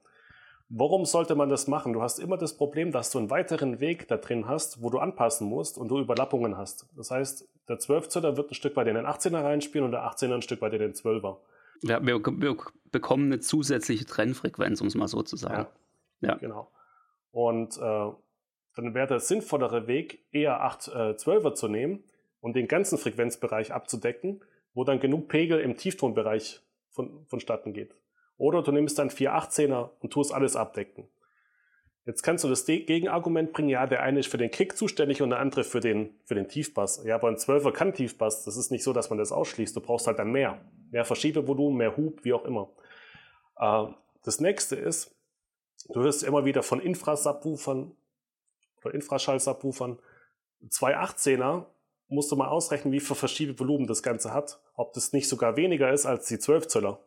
Warum 0.70 1.06
sollte 1.06 1.36
man 1.36 1.50
das 1.50 1.68
machen? 1.68 1.94
Du 1.94 2.02
hast 2.02 2.18
immer 2.18 2.38
das 2.38 2.58
Problem, 2.58 2.92
dass 2.92 3.12
du 3.12 3.20
einen 3.20 3.30
weiteren 3.30 3.80
Weg 3.82 4.08
da 4.08 4.18
drin 4.18 4.48
hast, 4.48 4.82
wo 4.82 4.90
du 4.90 4.98
anpassen 4.98 5.48
musst 5.48 5.78
und 5.78 5.90
du 5.90 6.00
Überlappungen 6.00 6.58
hast. 6.58 6.88
Das 6.98 7.12
heißt, 7.12 7.48
der 7.70 7.78
12 7.78 8.10
Zöller 8.10 8.36
wird 8.36 8.50
ein 8.50 8.56
Stück 8.56 8.76
weit 8.78 8.88
in 8.88 8.96
den 8.96 9.06
18er 9.06 9.44
reinspielen 9.44 9.86
und 9.86 9.92
der 9.92 10.10
18er 10.10 10.34
ein 10.34 10.42
Stück 10.42 10.62
weit 10.62 10.74
in 10.74 10.80
den 10.80 10.94
12er. 10.94 11.38
Ja, 11.88 12.06
wir, 12.06 12.20
wir 12.20 12.58
bekommen 12.92 13.32
eine 13.32 13.40
zusätzliche 13.40 14.06
Trennfrequenz, 14.06 14.82
um 14.82 14.88
es 14.88 14.96
mal 14.96 15.08
so 15.08 15.22
zu 15.22 15.36
sagen. 15.36 15.68
Ja, 16.22 16.30
ja. 16.30 16.36
genau. 16.36 16.72
Und 17.32 17.78
äh, 17.78 18.12
dann 18.76 18.94
wäre 18.94 19.08
der 19.08 19.20
sinnvollere 19.20 19.88
Weg, 19.88 20.26
eher 20.32 20.62
8 20.62 20.88
äh, 20.88 20.92
12er 20.92 21.54
zu 21.54 21.68
nehmen 21.68 22.04
und 22.42 22.56
den 22.56 22.68
ganzen 22.68 22.98
Frequenzbereich 22.98 23.72
abzudecken, 23.72 24.42
wo 24.74 24.84
dann 24.84 25.00
genug 25.00 25.28
Pegel 25.28 25.60
im 25.60 25.78
Tieftonbereich 25.78 26.62
von, 26.90 27.26
vonstatten 27.28 27.74
geht. 27.74 27.96
Oder 28.38 28.64
du 28.64 28.72
nimmst 28.72 28.98
dann 28.98 29.10
4 29.10 29.34
18er 29.34 29.92
und 30.00 30.12
tust 30.12 30.34
alles 30.34 30.56
abdecken. 30.56 31.08
Jetzt 32.06 32.22
kannst 32.22 32.44
du 32.44 32.48
das 32.48 32.66
Gegenargument 32.66 33.52
bringen, 33.52 33.70
ja, 33.70 33.88
der 33.88 34.04
eine 34.04 34.20
ist 34.20 34.28
für 34.30 34.38
den 34.38 34.52
Kick 34.52 34.78
zuständig 34.78 35.22
und 35.22 35.32
der 35.32 35.40
andere 35.40 35.64
für 35.64 35.80
den, 35.80 36.12
für 36.24 36.36
den 36.36 36.48
Tiefbass. 36.48 37.04
Ja, 37.04 37.16
aber 37.16 37.30
ein 37.30 37.38
Zwölfer 37.38 37.72
kann 37.72 37.94
Tiefbass. 37.94 38.44
Das 38.44 38.58
ist 38.58 38.70
nicht 38.70 38.84
so, 38.84 38.94
dass 38.94 39.10
man 39.10 39.18
das 39.18 39.32
ausschließt. 39.32 39.76
Du 39.76 39.82
brauchst 39.82 40.06
halt 40.06 40.20
dann 40.20 40.32
mehr. 40.32 40.62
Mehr 40.92 41.06
Verschiebevolumen, 41.06 41.78
mehr 41.78 41.98
Hub, 41.98 42.24
wie 42.24 42.34
auch 42.34 42.46
immer. 42.46 42.70
Äh, 43.58 43.88
das 44.24 44.40
nächste 44.40 44.76
ist, 44.76 45.16
du 45.90 46.02
hörst 46.02 46.24
immer 46.24 46.46
wieder 46.46 46.64
von 46.64 46.80
Infrasubwoofern 46.80 47.96
oder 48.84 48.94
Infraschall-Subwoofern. 48.94 50.00
Zwei 50.70 50.98
18er 50.98 51.66
musst 52.08 52.32
du 52.32 52.36
mal 52.36 52.48
ausrechnen, 52.48 52.94
wie 52.94 53.00
viel 53.00 53.16
verschiedene 53.16 53.60
Volumen 53.60 53.88
das 53.88 54.04
Ganze 54.04 54.34
hat. 54.34 54.60
Ob 54.76 54.94
das 54.94 55.14
nicht 55.14 55.28
sogar 55.28 55.58
weniger 55.58 55.92
ist 55.92 56.06
als 56.06 56.28
die 56.28 56.40
12 56.40 56.68
Zöller. 56.68 57.00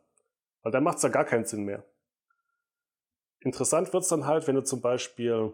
Weil 0.63 0.73
dann 0.73 0.85
macht 0.85 0.99
es 0.99 1.03
ja 1.03 1.09
gar 1.09 1.25
keinen 1.25 1.45
Sinn 1.45 1.65
mehr. 1.65 1.85
Interessant 3.41 3.93
wird 3.93 4.03
es 4.03 4.09
dann 4.09 4.27
halt, 4.27 4.47
wenn 4.49 4.57
du 4.57 4.65
zum 4.65 4.81
Beispiel 4.81 5.53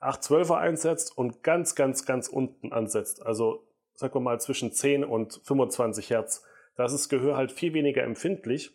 812er 0.00 0.56
einsetzt 0.56 1.16
und 1.16 1.42
ganz, 1.42 1.74
ganz, 1.74 2.04
ganz 2.04 2.28
unten 2.28 2.72
ansetzt. 2.72 3.24
Also 3.24 3.66
sagen 3.94 4.14
wir 4.14 4.20
mal 4.20 4.40
zwischen 4.40 4.72
10 4.72 5.04
und 5.04 5.40
25 5.44 6.10
Hertz. 6.10 6.44
Da 6.80 6.86
ist 6.86 6.92
das 6.92 7.10
Gehör 7.10 7.36
halt 7.36 7.52
viel 7.52 7.74
weniger 7.74 8.02
empfindlich. 8.04 8.70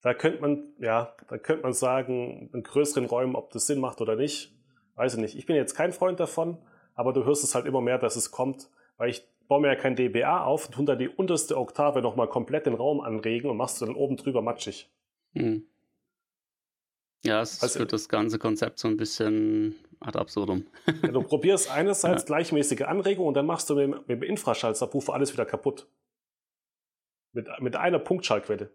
Da 0.00 0.14
könnte 0.14 0.40
man, 0.40 0.72
ja, 0.78 1.14
da 1.28 1.36
könnte 1.36 1.62
man 1.62 1.74
sagen, 1.74 2.48
in 2.54 2.62
größeren 2.62 3.04
Räumen, 3.04 3.36
ob 3.36 3.50
das 3.50 3.66
Sinn 3.66 3.80
macht 3.80 4.00
oder 4.00 4.16
nicht. 4.16 4.56
Weiß 4.94 5.12
ich 5.12 5.20
nicht. 5.20 5.36
Ich 5.36 5.44
bin 5.44 5.56
jetzt 5.56 5.74
kein 5.74 5.92
Freund 5.92 6.20
davon, 6.20 6.56
aber 6.94 7.12
du 7.12 7.26
hörst 7.26 7.44
es 7.44 7.54
halt 7.54 7.66
immer 7.66 7.82
mehr, 7.82 7.98
dass 7.98 8.16
es 8.16 8.30
kommt, 8.30 8.70
weil 8.96 9.10
ich 9.10 9.28
baue 9.46 9.60
mir 9.60 9.68
ja 9.68 9.74
kein 9.74 9.94
dBA 9.94 10.42
auf, 10.42 10.70
tun 10.70 10.86
da 10.86 10.96
die 10.96 11.10
unterste 11.10 11.58
Oktave 11.58 12.00
nochmal 12.00 12.28
komplett 12.28 12.64
den 12.64 12.72
Raum 12.72 13.02
anregen 13.02 13.50
und 13.50 13.58
machst 13.58 13.82
du 13.82 13.84
dann 13.84 13.94
oben 13.94 14.16
drüber 14.16 14.40
matschig. 14.40 14.90
Hm. 15.34 15.66
Ja, 17.26 17.42
es 17.42 17.62
also, 17.62 17.80
führt 17.80 17.92
das 17.92 18.08
ganze 18.08 18.38
Konzept 18.38 18.78
so 18.78 18.88
ein 18.88 18.96
bisschen 18.96 19.74
ad 20.00 20.18
absurdum. 20.18 20.66
ja, 21.02 21.08
du 21.08 21.20
probierst 21.20 21.70
einerseits 21.70 22.22
ja. 22.22 22.26
gleichmäßige 22.26 22.84
Anregung 22.84 23.26
und 23.26 23.34
dann 23.34 23.44
machst 23.44 23.68
du 23.68 23.74
mit, 23.74 24.08
mit 24.08 24.08
dem 24.08 24.22
Infraschallsubwoofer 24.22 25.12
alles 25.12 25.30
wieder 25.30 25.44
kaputt. 25.44 25.86
Mit, 27.34 27.48
mit 27.60 27.76
einer 27.76 27.98
Punktschallquelle. 27.98 28.70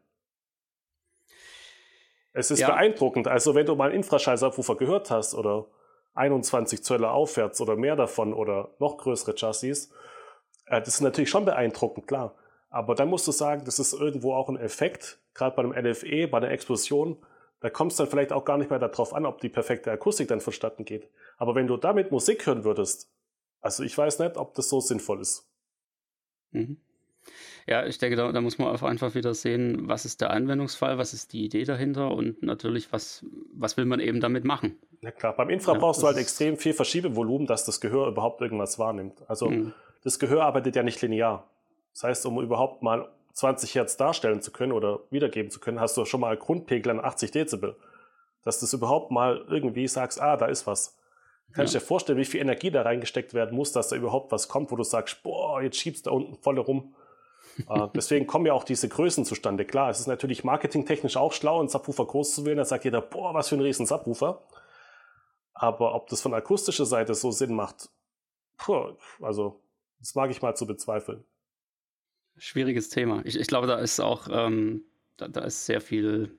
Es 2.34 2.52
ist 2.52 2.60
ja. 2.60 2.68
beeindruckend. 2.68 3.28
Also, 3.28 3.56
wenn 3.56 3.66
du 3.66 3.76
mal 3.76 3.86
einen 3.86 3.96
Infraschallsubwoofer 3.96 4.76
gehört 4.76 5.10
hast 5.10 5.34
oder 5.34 5.66
21 6.14 6.84
Zöller 6.84 7.12
aufwärts 7.12 7.60
oder 7.62 7.76
mehr 7.76 7.96
davon 7.96 8.34
oder 8.34 8.76
noch 8.80 8.98
größere 8.98 9.34
Chassis, 9.36 9.92
äh, 10.66 10.80
das 10.80 10.90
ist 10.90 11.02
natürlich 11.02 11.30
schon 11.30 11.46
beeindruckend, 11.46 12.08
klar. 12.08 12.36
Aber 12.70 12.94
dann 12.94 13.10
musst 13.10 13.28
du 13.28 13.32
sagen, 13.32 13.64
das 13.66 13.80
ist 13.80 13.94
irgendwo 13.94 14.36
auch 14.36 14.48
ein 14.48 14.58
Effekt, 14.58 15.20
gerade 15.34 15.56
bei 15.56 15.64
einem 15.64 15.74
LFE, 15.74 16.28
bei 16.28 16.40
der 16.40 16.52
Explosion, 16.52 17.18
da 17.62 17.70
kommt 17.70 17.92
es 17.92 17.98
dann 17.98 18.08
vielleicht 18.08 18.32
auch 18.32 18.46
gar 18.46 18.58
nicht 18.58 18.70
mehr 18.70 18.80
darauf 18.80 19.14
an, 19.14 19.26
ob 19.26 19.42
die 19.42 19.50
perfekte 19.50 19.92
Akustik 19.92 20.28
dann 20.28 20.40
vonstatten 20.40 20.86
geht. 20.86 21.10
Aber 21.38 21.56
wenn 21.56 21.68
du 21.68 21.78
damit 21.78 22.12
Musik 22.12 22.46
hören 22.46 22.64
würdest, 22.64 23.12
also 23.60 23.84
ich 23.84 23.98
weiß 23.98 24.20
nicht, 24.20 24.38
ob 24.38 24.54
das 24.54 24.70
so 24.70 24.80
sinnvoll 24.80 25.20
ist. 25.20 25.50
Mhm. 26.52 26.80
Ja, 27.68 27.86
ich 27.86 27.98
denke, 27.98 28.16
da, 28.16 28.32
da, 28.32 28.42
muss 28.42 28.58
man 28.58 28.76
einfach 28.76 29.16
wieder 29.16 29.34
sehen, 29.34 29.88
was 29.88 30.06
ist 30.06 30.22
der 30.22 30.32
Anwendungsfall, 30.32 30.98
was 30.98 31.14
ist 31.14 31.34
die 31.34 31.46
Idee 31.46 31.64
dahinter 31.64 32.12
und 32.12 32.42
natürlich, 32.44 32.92
was, 32.92 33.26
was 33.54 33.78
will 33.78 33.86
man 33.86 34.00
eben 34.00 34.20
damit 34.20 34.44
machen. 34.44 34.78
Ja 35.02 35.12
klar, 35.12 35.36
beim 35.36 35.50
Infra 35.50 35.74
ja, 35.74 35.80
brauchst 35.80 36.02
du 36.02 36.08
halt 36.08 36.18
extrem 36.18 36.58
viel 36.58 36.74
Verschiebevolumen, 36.74 37.48
dass 37.48 37.66
das 37.66 37.80
Gehör 37.80 38.08
überhaupt 38.08 38.42
irgendwas 38.42 38.80
wahrnimmt. 38.80 39.24
Also 39.28 39.50
mhm. 39.50 39.74
das 40.04 40.20
Gehör 40.20 40.44
arbeitet 40.44 40.76
ja 40.76 40.84
nicht 40.84 41.02
linear. 41.02 41.48
Das 41.94 42.04
heißt, 42.04 42.26
um 42.26 42.42
überhaupt 42.42 42.84
mal 42.84 43.10
20 43.34 43.76
Hertz 43.76 43.98
darstellen 43.98 44.42
zu 44.42 44.52
können 44.52 44.72
oder 44.72 45.00
wiedergeben 45.12 45.52
zu 45.52 45.60
können, 45.60 45.80
hast 45.80 45.96
du 45.98 46.06
schon 46.06 46.22
mal 46.22 46.36
Grundpegel 46.38 46.92
an 46.92 47.00
80 47.00 47.32
Dezibel. 47.32 47.76
Dass 48.44 48.60
du 48.60 48.66
das 48.66 48.74
überhaupt 48.74 49.12
mal 49.12 49.46
irgendwie 49.50 49.88
sagst, 49.88 50.22
ah, 50.22 50.38
da 50.38 50.46
ist 50.46 50.66
was. 50.66 50.98
Kannst 51.54 51.74
du 51.74 51.78
ja. 51.78 51.82
dir 51.82 51.86
vorstellen, 51.86 52.18
wie 52.20 52.26
viel 52.26 52.42
Energie 52.42 52.70
da 52.70 52.84
reingesteckt 52.84 53.34
werden 53.34 53.56
muss, 53.56 53.72
dass 53.72 53.90
da 53.90 53.96
überhaupt 53.96 54.32
was 54.32 54.48
kommt, 54.48 54.72
wo 54.72 54.76
du 54.76 54.84
sagst, 54.84 55.24
boah, 55.24 55.62
jetzt 55.62 55.78
schiebst 55.78 56.06
du 56.06 56.10
da 56.10 56.16
unten 56.16 56.36
voll 56.36 56.60
rum. 56.60 56.94
Äh, 57.68 57.88
deswegen 57.96 58.28
kommen 58.28 58.46
ja 58.46 58.54
auch 58.54 58.64
diese 58.64 58.88
Größen 58.88 59.26
zustande. 59.26 59.66
Klar, 59.66 59.90
es 59.90 60.00
ist 60.00 60.08
natürlich 60.08 60.44
marketingtechnisch 60.44 61.18
auch 61.18 61.34
schlau, 61.34 61.60
einen 61.60 61.70
Subwoofer 61.70 62.06
groß 62.06 62.36
zu 62.36 62.46
wählen. 62.46 62.58
Da 62.58 62.66
sagt 62.66 62.86
jeder, 62.86 63.02
boah, 63.02 63.34
was 63.34 63.50
für 63.50 63.56
ein 63.56 63.62
riesen 63.62 63.86
Subwoofer. 63.86 64.44
Aber 65.54 65.96
ob 65.96 66.08
das 66.08 66.22
von 66.22 66.34
akustischer 66.34 66.86
Seite 66.86 67.14
so 67.16 67.32
Sinn 67.32 67.54
macht, 67.54 67.90
puh, 68.58 68.96
also 69.22 69.62
das 70.00 70.16
mag 70.16 70.32
ich 70.32 70.42
mal 70.42 70.56
zu 70.56 70.66
bezweifeln 70.66 71.26
schwieriges 72.40 72.90
Thema. 72.90 73.22
Ich, 73.26 73.38
ich 73.38 73.48
glaube, 73.48 73.68
da 73.68 73.78
ist 73.78 74.00
auch, 74.00 74.28
ähm, 74.32 74.84
da, 75.18 75.28
da, 75.28 75.42
ist 75.42 75.66
sehr 75.66 75.82
viel 75.82 76.39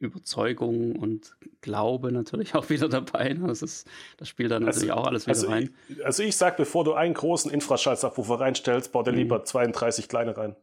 Überzeugung 0.00 0.96
und 0.96 1.36
Glaube 1.60 2.12
natürlich 2.12 2.54
auch 2.54 2.68
wieder 2.70 2.88
dabei. 2.88 3.32
Ne? 3.32 3.48
Das, 3.48 3.62
ist, 3.62 3.88
das 4.16 4.28
spielt 4.28 4.50
da 4.50 4.60
natürlich 4.60 4.90
also, 4.90 5.02
auch 5.02 5.06
alles 5.06 5.26
wieder 5.26 5.36
also 5.36 5.48
rein. 5.48 5.74
Ich, 5.88 6.04
also 6.04 6.22
ich 6.22 6.36
sag, 6.36 6.56
bevor 6.56 6.84
du 6.84 6.94
einen 6.94 7.14
großen 7.14 7.50
Infraschallsubwoofer 7.50 8.40
reinstellst, 8.40 8.92
bau 8.92 9.02
dir 9.02 9.12
mhm. 9.12 9.18
lieber 9.18 9.44
32 9.44 10.08
kleine 10.08 10.36
rein. 10.36 10.56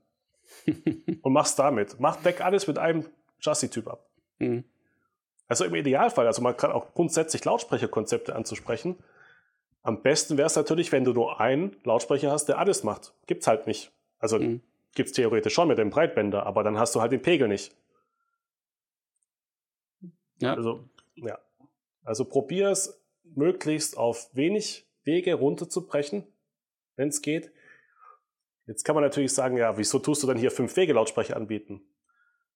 und 1.21 1.33
mach's 1.33 1.55
damit. 1.55 1.99
Mach, 1.99 2.15
deck 2.17 2.41
alles 2.41 2.67
mit 2.67 2.77
einem 2.77 3.05
Chassis-Typ 3.39 3.87
ab. 3.87 4.05
Mhm. 4.39 4.63
Also 5.47 5.65
im 5.65 5.75
Idealfall, 5.75 6.25
also 6.25 6.41
man 6.41 6.57
kann 6.57 6.71
auch 6.71 6.93
grundsätzlich 6.93 7.45
Lautsprecherkonzepte 7.45 8.35
anzusprechen. 8.35 8.97
Am 9.83 10.01
besten 10.01 10.37
wäre 10.37 10.47
es 10.47 10.55
natürlich, 10.55 10.91
wenn 10.91 11.03
du 11.03 11.13
nur 11.13 11.39
einen 11.39 11.75
Lautsprecher 11.83 12.31
hast, 12.31 12.45
der 12.45 12.57
alles 12.57 12.83
macht. 12.83 13.13
Gibt's 13.27 13.45
halt 13.45 13.67
nicht. 13.67 13.91
Also 14.17 14.39
mhm. 14.39 14.61
gibt 14.95 15.09
es 15.09 15.13
theoretisch 15.13 15.53
schon 15.53 15.67
mit 15.67 15.77
dem 15.77 15.91
Breitbänder, 15.91 16.45
aber 16.47 16.63
dann 16.63 16.79
hast 16.79 16.95
du 16.95 17.01
halt 17.01 17.11
den 17.11 17.21
Pegel 17.21 17.47
nicht. 17.47 17.75
Ja. 20.39 20.53
Also, 20.53 20.87
ja. 21.15 21.39
Also 22.03 22.25
probier 22.25 22.69
es 22.69 23.01
möglichst 23.23 23.97
auf 23.97 24.29
wenig 24.33 24.87
Wege 25.03 25.33
runterzubrechen, 25.35 26.25
wenn 26.95 27.09
es 27.09 27.21
geht. 27.21 27.51
Jetzt 28.67 28.83
kann 28.83 28.95
man 28.95 29.03
natürlich 29.03 29.33
sagen, 29.33 29.57
ja, 29.57 29.77
wieso 29.77 29.99
tust 29.99 30.23
du 30.23 30.27
dann 30.27 30.37
hier 30.37 30.51
fünf 30.51 30.75
Wege-Lautsprecher 30.75 31.35
anbieten? 31.35 31.81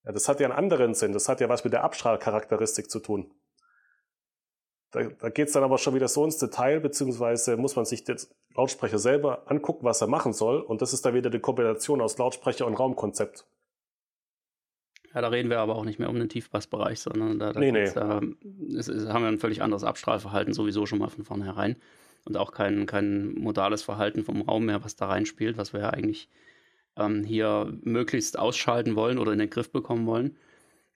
Ja, 0.04 0.12
das 0.12 0.28
hat 0.28 0.40
ja 0.40 0.48
einen 0.48 0.58
anderen 0.58 0.94
Sinn. 0.94 1.14
Das 1.14 1.30
hat 1.30 1.40
ja 1.42 1.50
was 1.50 1.64
mit 1.64 1.74
der 1.74 1.84
Abstrahlcharakteristik 1.84 2.90
zu 2.90 3.00
tun. 3.00 3.32
Da, 4.92 5.04
da 5.04 5.30
geht 5.30 5.48
es 5.48 5.54
dann 5.54 5.64
aber 5.64 5.78
schon 5.78 5.94
wieder 5.94 6.08
so 6.08 6.26
ins 6.26 6.38
Detail, 6.38 6.80
beziehungsweise 6.80 7.58
muss 7.58 7.76
man 7.76 7.86
sich 7.86 8.04
den 8.04 8.18
Lautsprecher 8.56 8.98
selber 8.98 9.44
angucken, 9.46 9.86
was 9.86 10.02
er 10.02 10.08
machen 10.08 10.34
soll. 10.34 10.62
Und 10.62 10.82
das 10.82 10.94
ist 10.94 11.06
dann 11.06 11.14
wieder 11.14 11.30
die 11.30 11.40
Kombination 11.40 12.02
aus 12.02 12.18
Lautsprecher 12.18 12.66
und 12.66 12.74
Raumkonzept. 12.74 13.46
Ja, 15.14 15.22
da 15.22 15.30
reden 15.30 15.50
wir 15.50 15.60
aber 15.60 15.76
auch 15.76 15.86
nicht 15.86 16.00
mehr 16.00 16.10
um 16.10 16.20
den 16.20 16.30
Tiefbassbereich, 16.30 17.00
sondern 17.00 17.40
da, 17.40 17.52
da, 17.54 17.60
nee, 17.60 17.72
nee. 17.72 17.92
da 17.92 18.22
ist, 18.68 18.90
ist, 18.90 19.10
haben 19.10 19.24
wir 19.24 19.30
ein 19.30 19.40
völlig 19.40 19.62
anderes 19.62 19.84
Abstrahlverhalten 19.84 20.54
sowieso 20.54 20.86
schon 20.86 21.00
mal 21.00 21.10
von 21.10 21.24
vornherein. 21.24 21.78
Und 22.26 22.38
auch 22.38 22.52
kein, 22.52 22.86
kein 22.86 23.34
modales 23.34 23.82
Verhalten 23.82 24.24
vom 24.24 24.42
Raum 24.42 24.66
mehr, 24.66 24.84
was 24.84 24.96
da 24.96 25.08
reinspielt, 25.08 25.58
was 25.58 25.74
wir 25.74 25.80
ja 25.80 25.90
eigentlich 25.90 26.30
ähm, 26.98 27.24
hier 27.24 27.74
möglichst 27.82 28.38
ausschalten 28.38 28.96
wollen 28.96 29.18
oder 29.18 29.32
in 29.32 29.40
den 29.40 29.50
Griff 29.50 29.72
bekommen 29.72 30.06
wollen. 30.06 30.38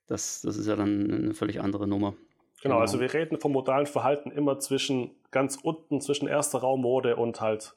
Das, 0.07 0.41
das 0.41 0.57
ist 0.57 0.67
ja 0.67 0.75
dann 0.75 1.11
eine 1.11 1.33
völlig 1.33 1.61
andere 1.61 1.87
Nummer. 1.87 2.13
Genau, 2.61 2.79
also 2.79 2.97
genau. 2.97 3.11
wir 3.11 3.19
reden 3.19 3.39
vom 3.39 3.51
modalen 3.51 3.87
Verhalten 3.87 4.31
immer 4.31 4.59
zwischen 4.59 5.11
ganz 5.31 5.57
unten, 5.61 6.01
zwischen 6.01 6.27
erster 6.27 6.59
Raummode 6.59 7.15
und 7.15 7.41
halt 7.41 7.73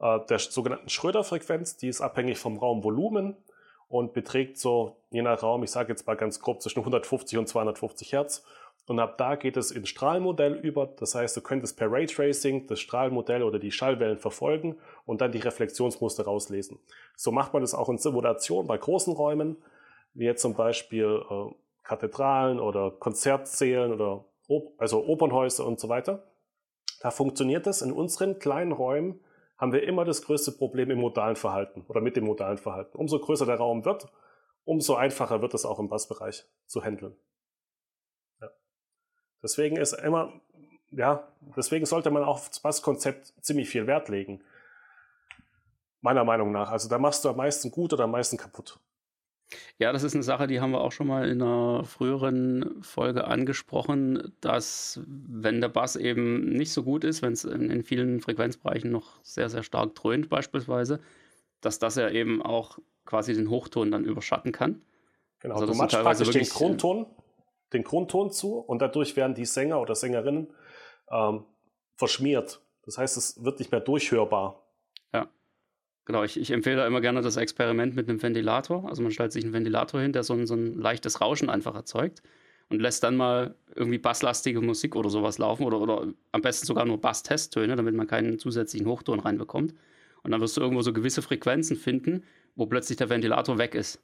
äh, 0.00 0.18
der 0.28 0.38
sogenannten 0.38 0.88
Schröder-Frequenz. 0.88 1.76
Die 1.76 1.88
ist 1.88 2.00
abhängig 2.00 2.38
vom 2.38 2.56
Raumvolumen 2.56 3.36
und 3.88 4.12
beträgt 4.12 4.58
so, 4.58 4.96
je 5.10 5.22
nach 5.22 5.42
Raum, 5.42 5.62
ich 5.62 5.70
sage 5.70 5.90
jetzt 5.90 6.06
mal 6.06 6.16
ganz 6.16 6.40
grob, 6.40 6.62
zwischen 6.62 6.80
150 6.80 7.38
und 7.38 7.48
250 7.48 8.12
Hertz. 8.12 8.44
Und 8.86 8.98
ab 9.00 9.18
da 9.18 9.34
geht 9.34 9.58
es 9.58 9.70
ins 9.70 9.90
Strahlmodell 9.90 10.54
über. 10.54 10.86
Das 10.86 11.14
heißt, 11.14 11.36
du 11.36 11.42
könntest 11.42 11.76
per 11.76 11.92
Raytracing 11.92 12.66
das 12.66 12.80
Strahlmodell 12.80 13.42
oder 13.42 13.58
die 13.58 13.70
Schallwellen 13.70 14.16
verfolgen 14.16 14.78
und 15.04 15.20
dann 15.20 15.32
die 15.32 15.38
Reflexionsmuster 15.38 16.24
rauslesen. 16.24 16.78
So 17.14 17.30
macht 17.30 17.52
man 17.52 17.62
das 17.62 17.74
auch 17.74 17.90
in 17.90 17.98
Simulationen 17.98 18.66
bei 18.66 18.78
großen 18.78 19.12
Räumen, 19.12 19.58
wie 20.14 20.24
jetzt 20.24 20.40
zum 20.40 20.54
Beispiel 20.54 21.22
äh, 21.28 21.54
Kathedralen 21.82 22.60
oder 22.60 22.90
Konzertsälen 22.90 23.92
oder 23.92 24.24
also 24.78 25.04
Opernhäuser 25.04 25.66
und 25.66 25.78
so 25.78 25.90
weiter. 25.90 26.24
Da 27.00 27.10
funktioniert 27.10 27.66
das. 27.66 27.82
In 27.82 27.92
unseren 27.92 28.38
kleinen 28.38 28.72
Räumen 28.72 29.20
haben 29.58 29.72
wir 29.72 29.82
immer 29.82 30.04
das 30.04 30.22
größte 30.22 30.52
Problem 30.52 30.90
im 30.90 31.00
modalen 31.00 31.36
Verhalten 31.36 31.84
oder 31.88 32.00
mit 32.00 32.16
dem 32.16 32.24
modalen 32.24 32.58
Verhalten. 32.58 32.96
Umso 32.96 33.18
größer 33.18 33.44
der 33.44 33.56
Raum 33.56 33.84
wird, 33.84 34.08
umso 34.64 34.94
einfacher 34.94 35.42
wird 35.42 35.52
es 35.54 35.66
auch 35.66 35.78
im 35.78 35.88
Bassbereich 35.88 36.44
zu 36.66 36.82
handeln. 36.82 37.16
Ja. 38.40 38.50
Deswegen 39.42 39.76
ist 39.76 39.94
immer, 39.94 40.40
ja, 40.90 41.26
deswegen 41.56 41.86
sollte 41.86 42.10
man 42.10 42.22
auch 42.22 42.36
aufs 42.36 42.60
Basskonzept 42.60 43.34
ziemlich 43.40 43.68
viel 43.68 43.86
Wert 43.86 44.08
legen. 44.08 44.42
Meiner 46.00 46.22
Meinung 46.22 46.52
nach. 46.52 46.70
Also 46.70 46.88
da 46.88 46.98
machst 46.98 47.24
du 47.24 47.28
am 47.28 47.36
meisten 47.36 47.72
gut 47.72 47.92
oder 47.92 48.04
am 48.04 48.12
meisten 48.12 48.36
kaputt. 48.36 48.78
Ja, 49.78 49.92
das 49.92 50.02
ist 50.02 50.14
eine 50.14 50.22
Sache, 50.22 50.46
die 50.46 50.60
haben 50.60 50.72
wir 50.72 50.80
auch 50.80 50.92
schon 50.92 51.06
mal 51.06 51.28
in 51.28 51.40
einer 51.40 51.84
früheren 51.84 52.82
Folge 52.82 53.26
angesprochen, 53.26 54.32
dass 54.40 55.00
wenn 55.06 55.60
der 55.60 55.68
Bass 55.68 55.96
eben 55.96 56.50
nicht 56.50 56.72
so 56.72 56.82
gut 56.82 57.04
ist, 57.04 57.22
wenn 57.22 57.32
es 57.32 57.44
in, 57.44 57.70
in, 57.70 57.82
vielen 57.82 58.20
Frequenzbereichen 58.20 58.90
noch 58.90 59.22
sehr, 59.22 59.48
sehr 59.48 59.62
stark 59.62 59.94
dröhnt 59.94 60.28
beispielsweise, 60.28 61.00
dass 61.60 61.78
das 61.78 61.96
ja 61.96 62.10
eben 62.10 62.42
auch 62.42 62.78
quasi 63.06 63.34
den 63.34 63.48
Hochton 63.48 63.90
dann 63.90 64.04
überschatten 64.04 64.52
kann. 64.52 64.82
Genau, 65.40 65.54
also 65.54 65.66
du 65.66 65.74
machst 65.74 65.96
praktisch 65.96 66.30
den 66.30 66.44
Grundton, 66.44 67.06
den 67.72 67.84
Grundton 67.84 68.30
zu 68.30 68.58
und 68.58 68.80
dadurch 68.80 69.16
werden 69.16 69.34
die 69.34 69.46
Sänger 69.46 69.80
oder 69.80 69.94
Sängerinnen 69.94 70.52
ähm, 71.10 71.44
verschmiert. 71.96 72.60
Das 72.84 72.98
heißt, 72.98 73.16
es 73.16 73.42
wird 73.42 73.60
nicht 73.60 73.70
mehr 73.70 73.80
durchhörbar. 73.80 74.62
Genau, 76.08 76.24
ich, 76.24 76.40
ich, 76.40 76.52
empfehle 76.52 76.76
da 76.76 76.86
immer 76.86 77.02
gerne 77.02 77.20
das 77.20 77.36
Experiment 77.36 77.94
mit 77.94 78.08
einem 78.08 78.22
Ventilator. 78.22 78.88
Also 78.88 79.02
man 79.02 79.12
stellt 79.12 79.30
sich 79.30 79.44
einen 79.44 79.52
Ventilator 79.52 80.00
hin, 80.00 80.14
der 80.14 80.22
so 80.22 80.32
ein, 80.32 80.46
so 80.46 80.54
ein 80.54 80.78
leichtes 80.78 81.20
Rauschen 81.20 81.50
einfach 81.50 81.74
erzeugt. 81.74 82.22
und 82.70 82.80
lässt 82.80 83.04
dann 83.04 83.14
mal 83.14 83.54
irgendwie 83.74 83.98
basslastige 83.98 84.62
Musik 84.62 84.96
oder 84.96 85.10
sowas 85.10 85.36
laufen 85.36 85.64
oder, 85.64 85.78
oder 85.78 86.06
am 86.32 86.40
besten 86.40 86.66
sogar 86.66 86.86
nur 86.86 86.98
Bass-Testtöne, 86.98 87.76
damit 87.76 87.94
man 87.94 88.06
keinen 88.06 88.38
zusätzlichen 88.38 88.88
Hochton 88.88 89.20
reinbekommt. 89.20 89.74
Und 90.22 90.30
dann 90.30 90.40
wirst 90.40 90.56
du 90.56 90.62
irgendwo 90.62 90.80
so 90.80 90.94
gewisse 90.94 91.20
Frequenzen 91.20 91.76
finden, 91.76 92.24
wo 92.56 92.64
plötzlich 92.64 92.96
der 92.96 93.10
Ventilator 93.10 93.58
weg 93.58 93.74
ist. 93.74 94.00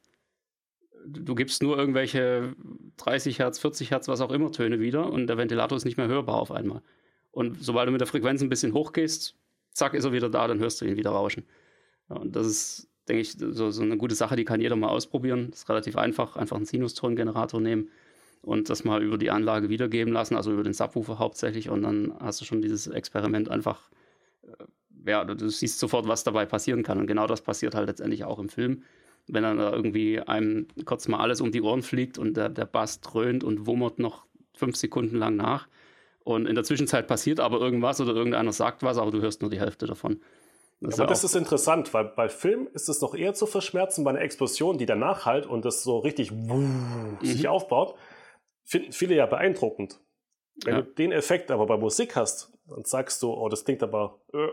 Du 1.06 1.34
gibst 1.34 1.62
nur 1.62 1.78
irgendwelche 1.78 2.54
30 2.98 3.38
Hertz, 3.38 3.58
40 3.60 3.92
Hertz, 3.92 4.08
was 4.08 4.20
auch 4.20 4.30
immer 4.30 4.52
Töne 4.52 4.78
wieder 4.78 5.10
und 5.10 5.26
der 5.26 5.38
Ventilator 5.38 5.76
ist 5.76 5.86
nicht 5.86 5.96
mehr 5.96 6.08
hörbar 6.08 6.36
auf 6.36 6.50
einmal. 6.50 6.82
Und 7.30 7.64
sobald 7.64 7.88
du 7.88 7.92
mit 7.92 8.02
der 8.02 8.08
Frequenz 8.08 8.42
ein 8.42 8.50
bisschen 8.50 8.74
hochgehst, 8.74 9.36
zack, 9.72 9.94
ist 9.94 10.04
er 10.04 10.12
wieder 10.12 10.28
da, 10.28 10.46
dann 10.46 10.58
hörst 10.58 10.82
du 10.82 10.84
ihn 10.84 10.98
wieder 10.98 11.10
rauschen. 11.10 11.44
Ja, 12.10 12.16
und 12.16 12.36
das 12.36 12.46
ist, 12.46 12.88
denke 13.08 13.22
ich, 13.22 13.32
so, 13.32 13.70
so, 13.70 13.82
eine 13.82 13.96
gute 13.96 14.14
Sache, 14.14 14.36
die 14.36 14.44
kann 14.44 14.60
jeder 14.60 14.76
mal 14.76 14.88
ausprobieren. 14.88 15.50
Das 15.50 15.60
ist 15.60 15.68
relativ 15.68 15.96
einfach. 15.96 16.36
Einfach 16.36 16.56
einen 16.56 16.66
Sinustongenerator 16.66 17.60
nehmen 17.60 17.90
und 18.42 18.68
das 18.68 18.84
mal 18.84 19.02
über 19.02 19.18
die 19.18 19.30
Anlage 19.30 19.68
wiedergeben 19.68 20.12
lassen, 20.12 20.36
also 20.36 20.52
über 20.52 20.62
den 20.62 20.74
Subwoofer 20.74 21.18
hauptsächlich. 21.18 21.70
Und 21.70 21.82
dann 21.82 22.14
hast 22.20 22.40
du 22.40 22.44
schon 22.44 22.62
dieses 22.62 22.86
Experiment 22.86 23.50
einfach, 23.50 23.90
äh, 24.42 25.10
ja, 25.10 25.24
du 25.24 25.48
siehst 25.48 25.78
sofort, 25.78 26.08
was 26.08 26.24
dabei 26.24 26.46
passieren 26.46 26.82
kann. 26.82 26.98
Und 26.98 27.06
genau 27.06 27.26
das 27.26 27.40
passiert 27.42 27.74
halt 27.74 27.88
letztendlich 27.88 28.24
auch 28.24 28.38
im 28.38 28.48
Film. 28.48 28.82
Wenn 29.26 29.42
dann 29.42 29.56
da 29.56 29.72
irgendwie 29.72 30.20
einem 30.20 30.66
kurz 30.84 31.08
mal 31.08 31.18
alles 31.18 31.40
um 31.40 31.50
die 31.50 31.62
Ohren 31.62 31.82
fliegt 31.82 32.18
und 32.18 32.36
der, 32.36 32.50
der 32.50 32.66
Bass 32.66 33.00
dröhnt 33.00 33.42
und 33.42 33.66
wummert 33.66 33.98
noch 33.98 34.26
fünf 34.52 34.76
Sekunden 34.76 35.16
lang 35.16 35.36
nach. 35.36 35.66
Und 36.24 36.46
in 36.46 36.54
der 36.54 36.64
Zwischenzeit 36.64 37.06
passiert 37.06 37.40
aber 37.40 37.60
irgendwas 37.60 38.00
oder 38.00 38.14
irgendeiner 38.14 38.52
sagt 38.52 38.82
was, 38.82 38.98
aber 38.98 39.10
du 39.10 39.20
hörst 39.20 39.42
nur 39.42 39.50
die 39.50 39.60
Hälfte 39.60 39.86
davon. 39.86 40.20
Das 40.84 41.00
aber 41.00 41.08
das 41.08 41.24
ist 41.24 41.34
interessant, 41.34 41.92
weil 41.94 42.04
bei 42.04 42.28
Film 42.28 42.68
ist 42.72 42.88
es 42.88 43.00
noch 43.00 43.14
eher 43.14 43.34
zu 43.34 43.46
verschmerzen 43.46 44.04
bei 44.04 44.10
einer 44.10 44.20
Explosion, 44.20 44.78
die 44.78 44.86
danach 44.86 45.24
halt 45.26 45.46
und 45.46 45.64
das 45.64 45.82
so 45.82 45.98
richtig 45.98 46.30
mhm. 46.30 47.18
sich 47.22 47.48
aufbaut 47.48 47.94
finden 48.64 48.92
viele 48.92 49.14
ja 49.14 49.26
beeindruckend. 49.26 50.00
Wenn 50.64 50.74
ja. 50.74 50.82
du 50.82 50.92
den 50.94 51.12
Effekt 51.12 51.50
aber 51.50 51.66
bei 51.66 51.76
Musik 51.76 52.16
hast, 52.16 52.52
dann 52.66 52.84
sagst 52.84 53.22
du, 53.22 53.32
oh, 53.32 53.48
das 53.48 53.64
klingt 53.64 53.82
aber 53.82 54.20
äh, 54.32 54.48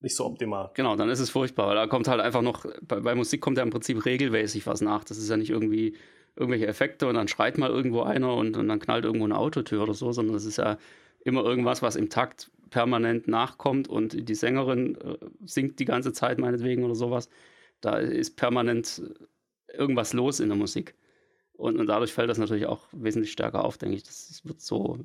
nicht 0.00 0.16
so 0.16 0.24
optimal. 0.24 0.70
Genau, 0.74 0.96
dann 0.96 1.08
ist 1.08 1.20
es 1.20 1.30
furchtbar, 1.30 1.68
weil 1.68 1.76
da 1.76 1.86
kommt 1.86 2.08
halt 2.08 2.20
einfach 2.20 2.42
noch, 2.42 2.66
bei, 2.82 3.00
bei, 3.00 3.14
Musik 3.14 3.40
kommt 3.40 3.58
ja 3.58 3.62
im 3.62 3.70
Prinzip 3.70 4.04
regelmäßig 4.04 4.66
was 4.66 4.80
nach. 4.80 5.04
Das 5.04 5.18
ist 5.18 5.28
ja 5.28 5.36
nicht 5.36 5.50
irgendwie 5.50 5.96
irgendwelche 6.36 6.66
Effekte 6.66 7.06
und 7.06 7.14
dann 7.14 7.28
schreit 7.28 7.58
mal 7.58 7.70
irgendwo 7.70 8.02
einer 8.02 8.34
und, 8.34 8.56
und 8.56 8.68
dann 8.68 8.80
knallt 8.80 9.04
irgendwo 9.04 9.24
eine 9.24 9.38
Autotür 9.38 9.82
oder 9.82 9.94
so, 9.94 10.10
sondern 10.12 10.34
das 10.34 10.44
ist 10.44 10.56
ja 10.56 10.78
immer 11.24 11.44
irgendwas, 11.44 11.80
was 11.80 11.94
im 11.94 12.08
Takt 12.08 12.50
permanent 12.74 13.28
nachkommt 13.28 13.86
und 13.86 14.28
die 14.28 14.34
Sängerin 14.34 14.96
äh, 14.96 15.16
singt 15.44 15.78
die 15.78 15.84
ganze 15.84 16.12
Zeit 16.12 16.40
meinetwegen 16.40 16.82
oder 16.82 16.96
sowas. 16.96 17.28
Da 17.80 17.98
ist 17.98 18.34
permanent 18.34 19.00
irgendwas 19.72 20.12
los 20.12 20.40
in 20.40 20.48
der 20.48 20.58
Musik. 20.58 20.96
Und, 21.52 21.78
und 21.78 21.86
dadurch 21.86 22.12
fällt 22.12 22.28
das 22.28 22.38
natürlich 22.38 22.66
auch 22.66 22.88
wesentlich 22.90 23.30
stärker 23.30 23.64
auf, 23.64 23.78
denke 23.78 23.94
ich. 23.94 24.02
Das, 24.02 24.26
das 24.26 24.44
wird 24.44 24.60
so, 24.60 24.98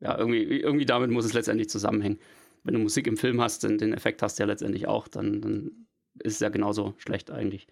ja, 0.00 0.16
irgendwie, 0.16 0.42
irgendwie 0.42 0.86
damit 0.86 1.10
muss 1.10 1.26
es 1.26 1.34
letztendlich 1.34 1.68
zusammenhängen. 1.68 2.18
Wenn 2.64 2.72
du 2.72 2.80
Musik 2.80 3.06
im 3.06 3.18
Film 3.18 3.42
hast, 3.42 3.62
den, 3.62 3.76
den 3.76 3.92
Effekt 3.92 4.22
hast 4.22 4.38
du 4.38 4.44
ja 4.44 4.46
letztendlich 4.46 4.88
auch, 4.88 5.06
dann, 5.06 5.42
dann 5.42 5.86
ist 6.18 6.34
es 6.36 6.40
ja 6.40 6.48
genauso 6.48 6.94
schlecht 6.96 7.30
eigentlich. 7.30 7.66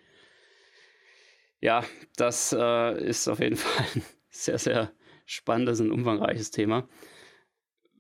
Ja, 1.63 1.83
das 2.17 2.55
äh, 2.55 3.03
ist 3.03 3.27
auf 3.27 3.41
jeden 3.41 3.57
Fall 3.57 3.87
ein 3.95 4.03
sehr, 4.29 4.59
sehr 4.59 4.93
spannendes 5.25 5.81
und 5.81 5.93
umfangreiches 5.93 6.51
Thema. 6.51 6.87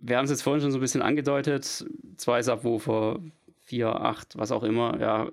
Wir 0.02 0.16
haben 0.16 0.24
es 0.24 0.30
jetzt 0.30 0.42
vorhin 0.42 0.62
schon 0.62 0.70
so 0.70 0.78
ein 0.78 0.80
bisschen 0.80 1.02
angedeutet. 1.02 1.84
Zwei 2.16 2.42
Subwoofer, 2.42 3.20
vier, 3.62 3.88
acht, 3.88 4.36
was 4.38 4.50
auch 4.52 4.62
immer. 4.62 4.98
Ja, 4.98 5.30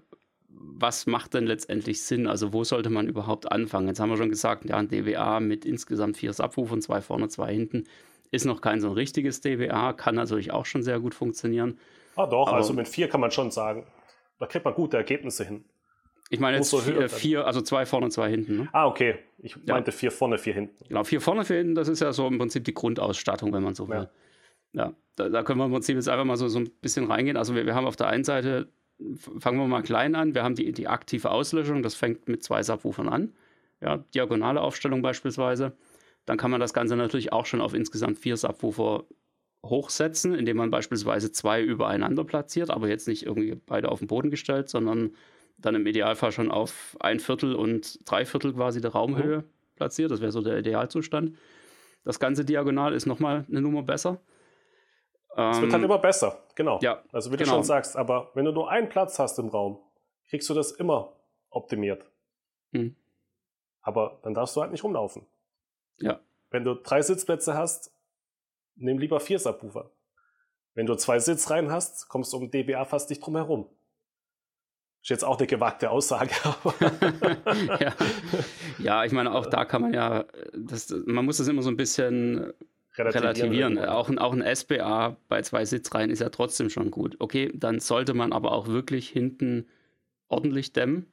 was 0.50 1.06
macht 1.06 1.34
denn 1.34 1.46
letztendlich 1.46 2.02
Sinn? 2.02 2.28
Also 2.28 2.54
wo 2.54 2.64
sollte 2.64 2.90
man 2.90 3.08
überhaupt 3.08 3.52
anfangen? 3.52 3.88
Jetzt 3.88 4.00
haben 4.00 4.10
wir 4.10 4.18
schon 4.18 4.30
gesagt, 4.30 4.66
ja, 4.66 4.78
ein 4.78 4.90
DWA 4.90 5.40
mit 5.40 5.66
insgesamt 5.66 6.18
vier 6.18 6.34
Subwoofern, 6.34 6.82
zwei 6.82 7.02
vorne, 7.02 7.30
zwei 7.30 7.54
hinten, 7.54 7.86
ist 8.32 8.46
noch 8.46 8.62
kein 8.62 8.82
so 8.82 8.90
ein 8.90 8.94
richtiges 8.94 9.42
DWA, 9.42 9.94
kann 9.94 10.16
natürlich 10.16 10.52
auch 10.52 10.66
schon 10.66 10.84
sehr 10.84 11.00
gut 11.00 11.16
funktionieren. 11.16 11.80
Ah 12.16 12.26
doch, 12.26 12.48
Aber 12.48 12.58
also 12.58 12.74
mit 12.74 12.88
vier 12.88 13.08
kann 13.08 13.22
man 13.22 13.32
schon 13.32 13.52
sagen, 13.52 13.86
da 14.40 14.48
kriegt 14.48 14.66
man 14.66 14.74
gute 14.74 14.98
Ergebnisse 14.98 15.46
hin. 15.46 15.64
Ich 16.30 16.40
meine 16.40 16.58
jetzt 16.58 16.76
vier, 16.76 17.08
vier, 17.08 17.48
also 17.48 17.62
zwei 17.62 17.86
vorne, 17.86 18.10
zwei 18.10 18.30
hinten. 18.30 18.58
Ne? 18.58 18.70
Ah, 18.74 18.86
okay. 18.88 19.16
Ich 19.38 19.56
meinte 19.66 19.92
ja. 19.92 19.98
vier 19.98 20.12
vorne, 20.12 20.38
vier 20.38 20.54
hinten. 20.54 20.84
Genau, 20.88 21.04
vier 21.06 21.22
vorne, 21.22 21.46
vier 21.46 21.58
hinten, 21.58 21.76
das 21.76 21.88
ist 21.88 22.02
ja 22.02 22.12
so 22.12 22.28
im 22.28 22.38
Prinzip 22.38 22.66
die 22.66 22.74
Grundausstattung, 22.74 23.54
wenn 23.54 23.64
man 23.64 23.76
so 23.76 23.88
will. 23.88 23.96
Ja, 23.96 24.10
ja 24.78 24.94
da, 25.18 25.30
da, 25.30 25.44
können 25.44 25.60
wir 25.60 25.66
im 25.66 25.72
Prinzip 25.72 25.96
jetzt 25.96 26.08
einfach 26.08 26.26
mal 26.26 26.38
so, 26.38 26.48
so 26.48 26.60
ein 26.60 26.70
bisschen 26.82 27.06
reingehen. 27.06 27.38
Also 27.38 27.56
wir, 27.56 27.66
wir 27.66 27.76
haben 27.76 27.88
auf 27.88 27.96
der 27.96 28.08
einen 28.08 28.24
Seite 28.24 28.70
fangen 29.40 29.60
wir 29.60 29.68
mal 29.68 29.84
klein 29.84 30.16
an. 30.16 30.34
Wir 30.34 30.44
haben 30.44 30.56
die, 30.56 30.72
die 30.72 30.88
aktive 30.88 31.32
Auslöschung, 31.32 31.84
das 31.84 31.96
fängt 31.96 32.28
mit 32.28 32.44
zwei 32.44 32.64
Subwoofern 32.64 33.10
an. 33.10 33.34
Ja, 33.82 33.98
diagonale 33.98 34.62
Aufstellung 34.62 35.02
beispielsweise. 35.02 35.74
Dann 36.26 36.38
kann 36.38 36.52
man 36.52 36.60
das 36.60 36.74
Ganze 36.74 36.96
natürlich 36.96 37.32
auch 37.32 37.46
schon 37.46 37.62
auf 37.62 37.74
insgesamt 37.74 38.18
vier 38.18 38.38
Subwoofer 38.38 39.06
hochsetzen, 39.66 40.34
indem 40.34 40.58
man 40.58 40.72
beispielsweise 40.72 41.32
zwei 41.32 41.62
übereinander 41.62 42.24
platziert, 42.24 42.70
aber 42.70 42.88
jetzt 42.88 43.08
nicht 43.08 43.26
irgendwie 43.26 43.56
beide 43.56 43.90
auf 43.90 44.00
den 44.00 44.08
Boden 44.08 44.30
gestellt, 44.30 44.70
sondern 44.70 45.12
dann 45.58 45.76
im 45.76 45.86
Idealfall 45.86 46.32
schon 46.32 46.52
auf 46.52 46.96
ein 47.00 47.20
Viertel 47.20 47.56
und 47.56 48.00
drei 48.10 48.26
Viertel 48.26 48.54
quasi 48.54 48.82
der 48.82 48.92
Raumhöhe 48.92 49.40
mhm. 49.40 49.44
platziert. 49.76 50.12
Das 50.12 50.22
wäre 50.22 50.32
so 50.32 50.42
der 50.42 50.60
Idealzustand. 50.60 51.36
Das 52.04 52.20
ganze 52.20 52.46
diagonal 52.46 52.94
ist 52.94 53.06
nochmal 53.06 53.46
eine 53.50 53.62
Nummer 53.62 53.84
besser. 53.84 54.22
Es 55.38 55.62
wird 55.62 55.72
halt 55.72 55.84
ähm, 55.84 55.86
immer 55.86 56.00
besser, 56.00 56.40
genau. 56.56 56.80
Ja, 56.82 57.04
also 57.12 57.32
wie 57.32 57.38
genau. 57.38 57.52
du 57.52 57.56
schon 57.58 57.64
sagst, 57.64 57.96
aber 57.96 58.32
wenn 58.34 58.46
du 58.46 58.52
nur 58.52 58.72
einen 58.72 58.90
Platz 58.90 59.20
hast 59.20 59.38
im 59.38 59.50
Raum, 59.50 59.80
kriegst 60.30 60.50
du 60.50 60.56
das 60.56 60.72
immer 60.72 61.14
optimiert. 61.52 62.04
Hm. 62.72 62.96
Aber 63.82 64.20
dann 64.24 64.34
darfst 64.34 64.56
du 64.56 64.62
halt 64.62 64.72
nicht 64.72 64.84
rumlaufen. 64.84 65.28
Ja. 66.00 66.20
Wenn 66.50 66.64
du 66.64 66.74
drei 66.74 67.04
Sitzplätze 67.04 67.54
hast, 67.54 67.94
nimm 68.76 68.98
lieber 68.98 69.20
vier 69.20 69.38
Subwoofer. 69.38 69.92
Wenn 70.74 70.88
du 70.88 70.96
zwei 70.96 71.20
Sitzreihen 71.20 71.72
hast, 71.72 72.10
kommst 72.10 72.34
du 72.34 72.38
um 72.38 72.50
dBA 72.50 72.86
fast 72.86 73.12
nicht 73.12 73.24
drum 73.24 73.36
herum. 73.36 73.70
Ist 75.04 75.10
jetzt 75.10 75.24
auch 75.24 75.38
eine 75.38 75.46
gewagte 75.46 75.92
Aussage. 75.92 76.32
ja. 77.80 77.94
ja, 78.80 79.06
ich 79.06 79.12
meine, 79.12 79.36
auch 79.36 79.46
da 79.46 79.66
kann 79.66 79.84
man 79.84 79.94
ja, 79.94 80.26
das, 80.56 80.90
man 81.06 81.26
muss 81.26 81.38
das 81.38 81.48
immer 81.48 81.62
so 81.62 81.70
ein 81.70 81.78
bisschen 81.78 82.54
relativieren. 83.00 83.78
Auch, 83.80 84.10
auch 84.18 84.34
ein 84.34 84.56
SBA 84.56 85.18
bei 85.28 85.42
zwei 85.42 85.66
Sitzreihen 85.66 86.10
ist 86.10 86.20
ja 86.20 86.30
trotzdem 86.30 86.70
schon 86.70 86.92
gut. 86.92 87.16
Okay, 87.20 87.52
dann 87.54 87.80
sollte 87.80 88.14
man 88.14 88.34
aber 88.34 88.52
auch 88.52 88.68
wirklich 88.68 89.10
hinten 89.10 89.68
ordentlich 90.28 90.74
dämmen, 90.74 91.08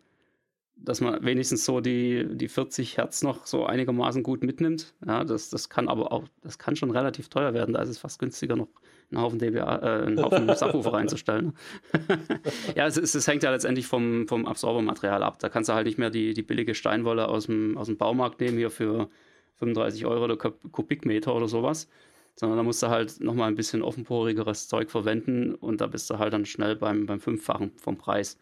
dass 0.77 1.01
man 1.01 1.25
wenigstens 1.25 1.65
so 1.65 1.81
die, 1.81 2.27
die 2.33 2.49
40 2.49 2.97
Hertz 2.97 3.23
noch 3.23 3.47
so 3.47 3.65
einigermaßen 3.65 4.23
gut 4.23 4.43
mitnimmt. 4.43 4.95
Ja, 5.07 5.25
das, 5.25 5.51
das 5.51 5.69
kann 5.69 5.89
aber 5.89 6.13
auch, 6.13 6.25
das 6.43 6.59
kann 6.59 6.77
schon 6.77 6.91
relativ 6.91 7.29
teuer 7.29 7.55
werden. 7.55 7.75
Da 7.75 7.83
ist 7.83 7.91
es 7.91 7.99
fast 7.99 8.19
günstiger, 8.19 8.57
noch 8.57 8.69
einen 9.11 9.23
Haufen 9.23 9.39
DBA, 9.39 9.77
äh, 9.77 10.07
einen 10.07 10.23
Haufen 10.23 10.49
Subwoofer 10.57 10.95
reinzustellen. 10.95 11.55
ja, 12.75 12.87
es, 12.87 12.97
es, 12.97 13.15
es, 13.15 13.27
hängt 13.29 13.43
ja 13.43 13.51
letztendlich 13.51 13.87
vom, 13.87 14.27
vom 14.27 14.47
Absorbermaterial 14.47 15.23
ab. 15.23 15.39
Da 15.39 15.49
kannst 15.49 15.69
du 15.69 15.75
halt 15.75 15.87
nicht 15.87 15.99
mehr 15.99 16.11
die, 16.11 16.35
die 16.35 16.43
billige 16.43 16.75
Steinwolle 16.75 17.29
aus 17.29 17.47
dem, 17.47 17.79
aus 17.79 17.87
dem 17.87 17.97
Baumarkt 17.97 18.41
nehmen 18.41 18.59
hier 18.59 18.71
für 18.71 19.09
35 19.57 20.07
Euro 20.07 20.27
der 20.27 20.37
Kubikmeter 20.37 21.35
oder 21.35 21.49
sowas, 21.49 21.89
sondern 22.37 22.59
da 22.59 22.63
musst 22.63 22.83
du 22.83 22.89
halt 22.89 23.21
nochmal 23.21 23.49
ein 23.49 23.55
bisschen 23.55 23.83
offenporigeres 23.83 24.69
Zeug 24.69 24.91
verwenden 24.91 25.55
und 25.55 25.81
da 25.81 25.87
bist 25.87 26.11
du 26.11 26.19
halt 26.19 26.33
dann 26.33 26.47
schnell 26.47 26.77
beim, 26.77 27.07
beim 27.07 27.21
Fünffachen 27.21 27.73
vom 27.77 27.97
Preis. 27.97 28.39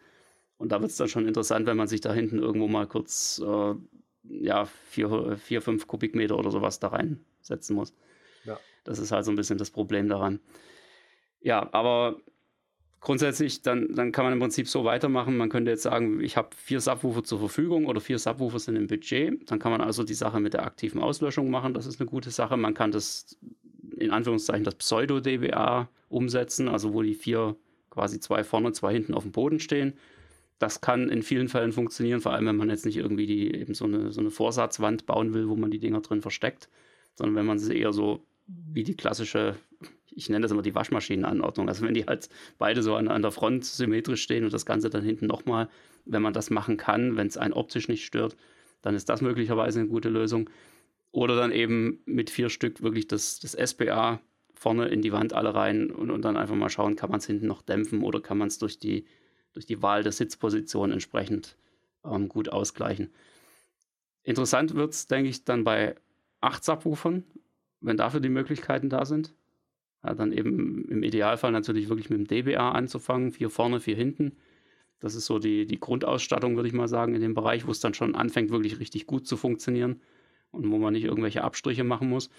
Und 0.57 0.71
da 0.71 0.81
wird 0.81 0.91
es 0.91 0.97
dann 0.97 1.09
schon 1.09 1.27
interessant, 1.27 1.67
wenn 1.67 1.77
man 1.77 1.87
sich 1.87 2.01
da 2.01 2.13
hinten 2.13 2.39
irgendwo 2.39 2.67
mal 2.67 2.87
kurz 2.87 3.41
äh, 3.45 3.75
ja, 4.23 4.65
vier, 4.65 5.37
vier, 5.37 5.61
fünf 5.61 5.87
Kubikmeter 5.87 6.37
oder 6.37 6.51
sowas 6.51 6.79
da 6.79 6.87
reinsetzen 6.87 7.75
muss. 7.75 7.93
Ja. 8.45 8.59
Das 8.83 8.99
ist 8.99 9.11
halt 9.11 9.25
so 9.25 9.31
ein 9.31 9.35
bisschen 9.35 9.57
das 9.57 9.71
Problem 9.71 10.07
daran. 10.07 10.39
Ja, 11.41 11.69
aber 11.73 12.21
grundsätzlich, 13.03 13.61
dann, 13.61 13.93
dann 13.93 14.11
kann 14.11 14.23
man 14.23 14.33
im 14.33 14.39
Prinzip 14.39 14.67
so 14.67 14.85
weitermachen. 14.85 15.37
Man 15.37 15.49
könnte 15.49 15.71
jetzt 15.71 15.83
sagen, 15.83 16.21
ich 16.21 16.37
habe 16.37 16.49
vier 16.55 16.81
Subwoofer 16.81 17.23
zur 17.23 17.39
Verfügung 17.39 17.85
oder 17.85 18.01
vier 18.01 18.17
Subwoofer 18.17 18.59
sind 18.59 18.77
im 18.77 18.87
Budget. 18.87 19.51
Dann 19.51 19.59
kann 19.59 19.71
man 19.71 19.81
also 19.81 20.03
die 20.03 20.13
Sache 20.13 20.39
mit 20.39 20.53
der 20.53 20.65
aktiven 20.65 21.01
Auslöschung 21.01 21.49
machen. 21.49 21.73
Das 21.73 21.85
ist 21.85 21.99
eine 21.99 22.09
gute 22.09 22.31
Sache. 22.31 22.57
Man 22.57 22.73
kann 22.73 22.91
das 22.91 23.37
in 23.97 24.11
Anführungszeichen 24.11 24.63
das 24.63 24.75
Pseudo-DBA 24.75 25.89
umsetzen, 26.09 26.67
also 26.67 26.93
wo 26.93 27.01
die 27.01 27.13
vier 27.13 27.55
quasi 27.89 28.19
zwei 28.19 28.43
vorne, 28.43 28.71
zwei 28.71 28.93
hinten 28.93 29.13
auf 29.13 29.23
dem 29.23 29.31
Boden 29.31 29.59
stehen. 29.59 29.93
Das 30.57 30.81
kann 30.81 31.09
in 31.09 31.23
vielen 31.23 31.49
Fällen 31.49 31.73
funktionieren, 31.73 32.21
vor 32.21 32.31
allem 32.31 32.45
wenn 32.47 32.55
man 32.55 32.69
jetzt 32.69 32.85
nicht 32.85 32.97
irgendwie 32.97 33.25
die, 33.25 33.53
eben 33.53 33.73
so 33.73 33.85
eine, 33.85 34.11
so 34.11 34.21
eine 34.21 34.31
Vorsatzwand 34.31 35.05
bauen 35.05 35.33
will, 35.33 35.49
wo 35.49 35.55
man 35.55 35.71
die 35.71 35.79
Dinger 35.79 36.01
drin 36.01 36.21
versteckt, 36.21 36.69
sondern 37.15 37.35
wenn 37.35 37.45
man 37.45 37.59
sie 37.59 37.77
eher 37.77 37.91
so 37.91 38.25
wie 38.47 38.83
die 38.83 38.95
klassische 38.95 39.55
ich 40.15 40.29
nenne 40.29 40.43
das 40.43 40.51
immer 40.51 40.61
die 40.61 40.75
Waschmaschinenanordnung. 40.75 41.67
Also 41.67 41.85
wenn 41.85 41.93
die 41.93 42.05
halt 42.05 42.29
beide 42.57 42.83
so 42.83 42.95
an, 42.95 43.07
an 43.07 43.21
der 43.21 43.31
Front 43.31 43.65
symmetrisch 43.65 44.21
stehen 44.21 44.43
und 44.43 44.53
das 44.53 44.65
Ganze 44.65 44.89
dann 44.89 45.03
hinten 45.03 45.27
nochmal, 45.27 45.69
wenn 46.05 46.21
man 46.21 46.33
das 46.33 46.49
machen 46.49 46.77
kann, 46.77 47.15
wenn 47.15 47.27
es 47.27 47.37
einen 47.37 47.53
optisch 47.53 47.87
nicht 47.87 48.05
stört, 48.05 48.35
dann 48.81 48.95
ist 48.95 49.09
das 49.09 49.21
möglicherweise 49.21 49.79
eine 49.79 49.89
gute 49.89 50.09
Lösung. 50.09 50.49
Oder 51.11 51.35
dann 51.35 51.51
eben 51.51 52.01
mit 52.05 52.29
vier 52.29 52.49
Stück 52.49 52.81
wirklich 52.81 53.07
das, 53.07 53.39
das 53.39 53.51
SPA 53.53 54.19
vorne 54.55 54.87
in 54.87 55.01
die 55.01 55.11
Wand 55.11 55.33
alle 55.33 55.53
rein 55.53 55.91
und, 55.91 56.09
und 56.09 56.23
dann 56.23 56.37
einfach 56.37 56.55
mal 56.55 56.69
schauen, 56.69 56.95
kann 56.95 57.09
man 57.09 57.19
es 57.19 57.25
hinten 57.25 57.47
noch 57.47 57.61
dämpfen 57.61 58.01
oder 58.01 58.21
kann 58.21 58.37
man 58.37 58.47
es 58.47 58.57
durch 58.57 58.79
die, 58.79 59.05
durch 59.53 59.65
die 59.65 59.81
Wahl 59.81 60.03
der 60.03 60.11
Sitzposition 60.11 60.91
entsprechend 60.91 61.57
ähm, 62.05 62.29
gut 62.29 62.49
ausgleichen. 62.49 63.09
Interessant 64.23 64.73
wird 64.75 64.93
es, 64.93 65.07
denke 65.07 65.29
ich, 65.29 65.43
dann 65.43 65.63
bei 65.63 65.95
8 66.41 66.63
Subwoofern, 66.63 67.23
wenn 67.81 67.97
dafür 67.97 68.21
die 68.21 68.29
Möglichkeiten 68.29 68.89
da 68.89 69.05
sind. 69.05 69.33
Ja, 70.03 70.13
dann 70.13 70.33
eben 70.33 70.85
im 70.89 71.03
Idealfall 71.03 71.51
natürlich 71.51 71.89
wirklich 71.89 72.09
mit 72.09 72.19
dem 72.19 72.27
DBA 72.27 72.71
anzufangen, 72.71 73.31
vier 73.31 73.49
vorne, 73.49 73.79
vier 73.79 73.95
hinten. 73.95 74.33
Das 74.99 75.15
ist 75.15 75.25
so 75.25 75.39
die, 75.39 75.65
die 75.65 75.79
Grundausstattung, 75.79 76.55
würde 76.55 76.67
ich 76.67 76.73
mal 76.73 76.87
sagen, 76.87 77.15
in 77.15 77.21
dem 77.21 77.33
Bereich, 77.33 77.67
wo 77.67 77.71
es 77.71 77.79
dann 77.79 77.93
schon 77.93 78.15
anfängt, 78.15 78.51
wirklich 78.51 78.79
richtig 78.79 79.05
gut 79.07 79.27
zu 79.27 79.37
funktionieren 79.37 80.01
und 80.51 80.69
wo 80.69 80.77
man 80.77 80.93
nicht 80.93 81.05
irgendwelche 81.05 81.43
Abstriche 81.43 81.83
machen 81.83 82.09
muss. 82.09 82.29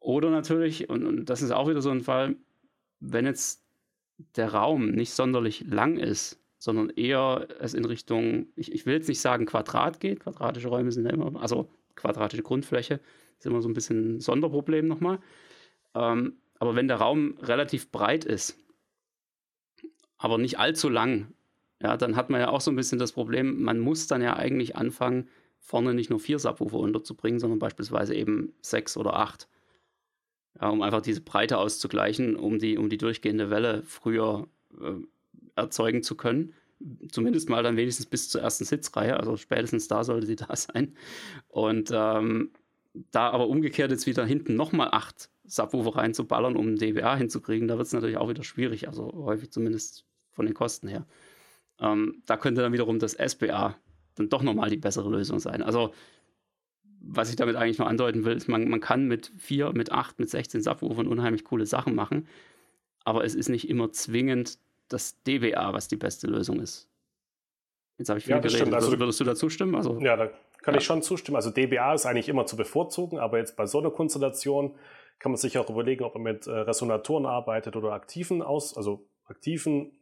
Oder 0.00 0.30
natürlich, 0.30 0.88
und, 0.88 1.04
und 1.06 1.30
das 1.30 1.42
ist 1.42 1.50
auch 1.50 1.68
wieder 1.68 1.82
so 1.82 1.90
ein 1.90 2.02
Fall, 2.02 2.36
wenn 3.00 3.26
jetzt 3.26 3.62
der 4.36 4.52
Raum 4.52 4.90
nicht 4.90 5.12
sonderlich 5.12 5.64
lang 5.66 5.96
ist, 5.96 6.38
sondern 6.58 6.90
eher 6.90 7.48
es 7.60 7.74
in 7.74 7.84
Richtung, 7.84 8.46
ich, 8.56 8.72
ich 8.72 8.86
will 8.86 8.94
jetzt 8.94 9.08
nicht 9.08 9.20
sagen 9.20 9.46
Quadrat 9.46 10.00
geht, 10.00 10.20
quadratische 10.20 10.68
Räume 10.68 10.92
sind 10.92 11.04
ja 11.04 11.12
immer, 11.12 11.40
also 11.40 11.70
quadratische 11.94 12.42
Grundfläche 12.42 13.00
ist 13.38 13.46
immer 13.46 13.60
so 13.60 13.68
ein 13.68 13.74
bisschen 13.74 14.16
ein 14.16 14.20
Sonderproblem 14.20 14.86
nochmal. 14.86 15.18
Ähm, 15.94 16.38
aber 16.58 16.76
wenn 16.76 16.88
der 16.88 16.98
Raum 16.98 17.36
relativ 17.42 17.90
breit 17.90 18.24
ist, 18.24 18.58
aber 20.18 20.38
nicht 20.38 20.58
allzu 20.58 20.88
lang, 20.88 21.32
ja, 21.82 21.96
dann 21.96 22.16
hat 22.16 22.30
man 22.30 22.40
ja 22.40 22.48
auch 22.48 22.60
so 22.60 22.70
ein 22.70 22.76
bisschen 22.76 22.98
das 22.98 23.12
Problem, 23.12 23.62
man 23.62 23.78
muss 23.78 24.06
dann 24.06 24.22
ja 24.22 24.36
eigentlich 24.36 24.76
anfangen, 24.76 25.28
vorne 25.58 25.94
nicht 25.94 26.10
nur 26.10 26.20
vier 26.20 26.38
Subwoofer 26.38 26.78
unterzubringen, 26.78 27.40
sondern 27.40 27.58
beispielsweise 27.58 28.14
eben 28.14 28.54
sechs 28.60 28.96
oder 28.96 29.14
acht. 29.16 29.48
Ja, 30.60 30.68
um 30.68 30.82
einfach 30.82 31.00
diese 31.00 31.20
Breite 31.20 31.58
auszugleichen, 31.58 32.36
um 32.36 32.58
die, 32.58 32.78
um 32.78 32.88
die 32.88 32.98
durchgehende 32.98 33.50
Welle 33.50 33.82
früher 33.82 34.46
äh, 34.80 34.92
erzeugen 35.56 36.02
zu 36.02 36.16
können. 36.16 36.54
Zumindest 37.10 37.48
mal 37.48 37.62
dann 37.62 37.76
wenigstens 37.76 38.06
bis 38.06 38.28
zur 38.28 38.42
ersten 38.42 38.64
Sitzreihe, 38.64 39.18
also 39.18 39.36
spätestens 39.36 39.88
da 39.88 40.04
sollte 40.04 40.26
sie 40.26 40.36
da 40.36 40.54
sein. 40.54 40.96
Und 41.48 41.90
ähm, 41.92 42.52
da 43.10 43.30
aber 43.30 43.48
umgekehrt 43.48 43.90
jetzt 43.90 44.06
wieder 44.06 44.24
hinten 44.24 44.54
nochmal 44.54 44.88
acht 44.92 45.28
Subwoofer 45.44 45.96
reinzuballern, 45.96 46.56
um 46.56 46.68
ein 46.68 46.76
DWA 46.76 47.16
hinzukriegen, 47.16 47.68
da 47.68 47.76
wird 47.76 47.86
es 47.86 47.92
natürlich 47.92 48.16
auch 48.16 48.28
wieder 48.28 48.44
schwierig, 48.44 48.88
also 48.88 49.12
häufig 49.12 49.50
zumindest 49.50 50.06
von 50.30 50.46
den 50.46 50.54
Kosten 50.54 50.88
her. 50.88 51.06
Ähm, 51.80 52.22
da 52.26 52.36
könnte 52.36 52.62
dann 52.62 52.72
wiederum 52.72 52.98
das 52.98 53.14
SBA 53.14 53.76
dann 54.14 54.28
doch 54.28 54.42
nochmal 54.42 54.70
die 54.70 54.76
bessere 54.76 55.10
Lösung 55.10 55.40
sein. 55.40 55.62
Also, 55.62 55.92
was 57.00 57.30
ich 57.30 57.36
damit 57.36 57.56
eigentlich 57.56 57.78
nur 57.78 57.88
andeuten 57.88 58.24
will, 58.24 58.36
ist, 58.36 58.48
man, 58.48 58.68
man 58.68 58.80
kann 58.80 59.06
mit 59.06 59.32
4, 59.36 59.72
mit 59.72 59.92
8, 59.92 60.18
mit 60.18 60.30
16 60.30 60.62
Subwoofern 60.62 61.06
unheimlich 61.06 61.44
coole 61.44 61.66
Sachen 61.66 61.94
machen, 61.94 62.28
aber 63.04 63.24
es 63.24 63.34
ist 63.34 63.48
nicht 63.48 63.68
immer 63.68 63.92
zwingend 63.92 64.58
das 64.88 65.22
DWA, 65.24 65.72
was 65.72 65.88
die 65.88 65.96
beste 65.96 66.26
Lösung 66.26 66.60
ist. 66.60 66.88
Jetzt 67.98 68.08
habe 68.08 68.18
ich 68.18 68.24
viel 68.24 68.32
ja, 68.32 68.38
geredet. 68.38 68.58
Stimmt. 68.58 68.74
Also, 68.74 68.98
Würdest 68.98 69.20
du 69.20 69.24
dazu 69.24 69.50
stimmen? 69.50 69.74
Also, 69.74 70.00
ja, 70.00 70.16
da 70.16 70.30
kann 70.62 70.74
ja. 70.74 70.80
ich 70.80 70.86
schon 70.86 71.02
zustimmen. 71.02 71.36
Also 71.36 71.50
DBA 71.50 71.94
ist 71.94 72.06
eigentlich 72.06 72.28
immer 72.28 72.46
zu 72.46 72.56
bevorzugen, 72.56 73.18
aber 73.18 73.38
jetzt 73.38 73.56
bei 73.56 73.66
so 73.66 73.80
einer 73.80 73.90
Konstellation 73.90 74.74
kann 75.18 75.32
man 75.32 75.36
sich 75.36 75.58
auch 75.58 75.70
überlegen, 75.70 76.04
ob 76.04 76.14
man 76.14 76.22
mit 76.22 76.46
äh, 76.46 76.50
Resonatoren 76.50 77.26
arbeitet 77.26 77.76
oder 77.76 77.92
aktiven 77.92 78.42
aus, 78.42 78.76
also 78.76 79.06
aktiven 79.26 79.92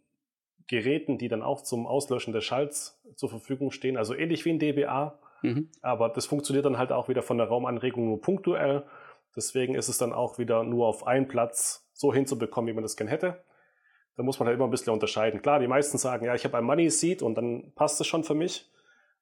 Geräten, 0.66 1.18
die 1.18 1.28
dann 1.28 1.42
auch 1.42 1.62
zum 1.62 1.86
Auslöschen 1.86 2.32
des 2.32 2.44
Schalls 2.44 3.00
zur 3.16 3.28
Verfügung 3.28 3.70
stehen. 3.70 3.96
Also 3.96 4.14
ähnlich 4.14 4.44
wie 4.44 4.50
ein 4.50 4.58
DBA, 4.58 5.18
mhm. 5.42 5.70
aber 5.80 6.08
das 6.08 6.26
funktioniert 6.26 6.64
dann 6.64 6.78
halt 6.78 6.92
auch 6.92 7.08
wieder 7.08 7.22
von 7.22 7.38
der 7.38 7.48
Raumanregung 7.48 8.04
nur 8.06 8.20
punktuell. 8.20 8.84
Deswegen 9.36 9.74
ist 9.74 9.88
es 9.88 9.98
dann 9.98 10.12
auch 10.12 10.38
wieder 10.38 10.64
nur 10.64 10.86
auf 10.86 11.06
einen 11.06 11.28
Platz 11.28 11.88
so 11.92 12.12
hinzubekommen, 12.12 12.68
wie 12.68 12.74
man 12.74 12.82
das 12.82 12.96
gerne 12.96 13.10
hätte. 13.10 13.42
Da 14.16 14.22
muss 14.22 14.38
man 14.38 14.46
halt 14.46 14.56
immer 14.56 14.66
ein 14.66 14.70
bisschen 14.70 14.92
unterscheiden. 14.92 15.40
Klar, 15.40 15.58
die 15.58 15.66
meisten 15.66 15.96
sagen, 15.98 16.26
ja, 16.26 16.34
ich 16.34 16.44
habe 16.44 16.58
ein 16.58 16.64
Money 16.64 16.90
Seat 16.90 17.22
und 17.22 17.34
dann 17.34 17.72
passt 17.74 18.00
es 18.00 18.06
schon 18.06 18.24
für 18.24 18.34
mich. 18.34 18.70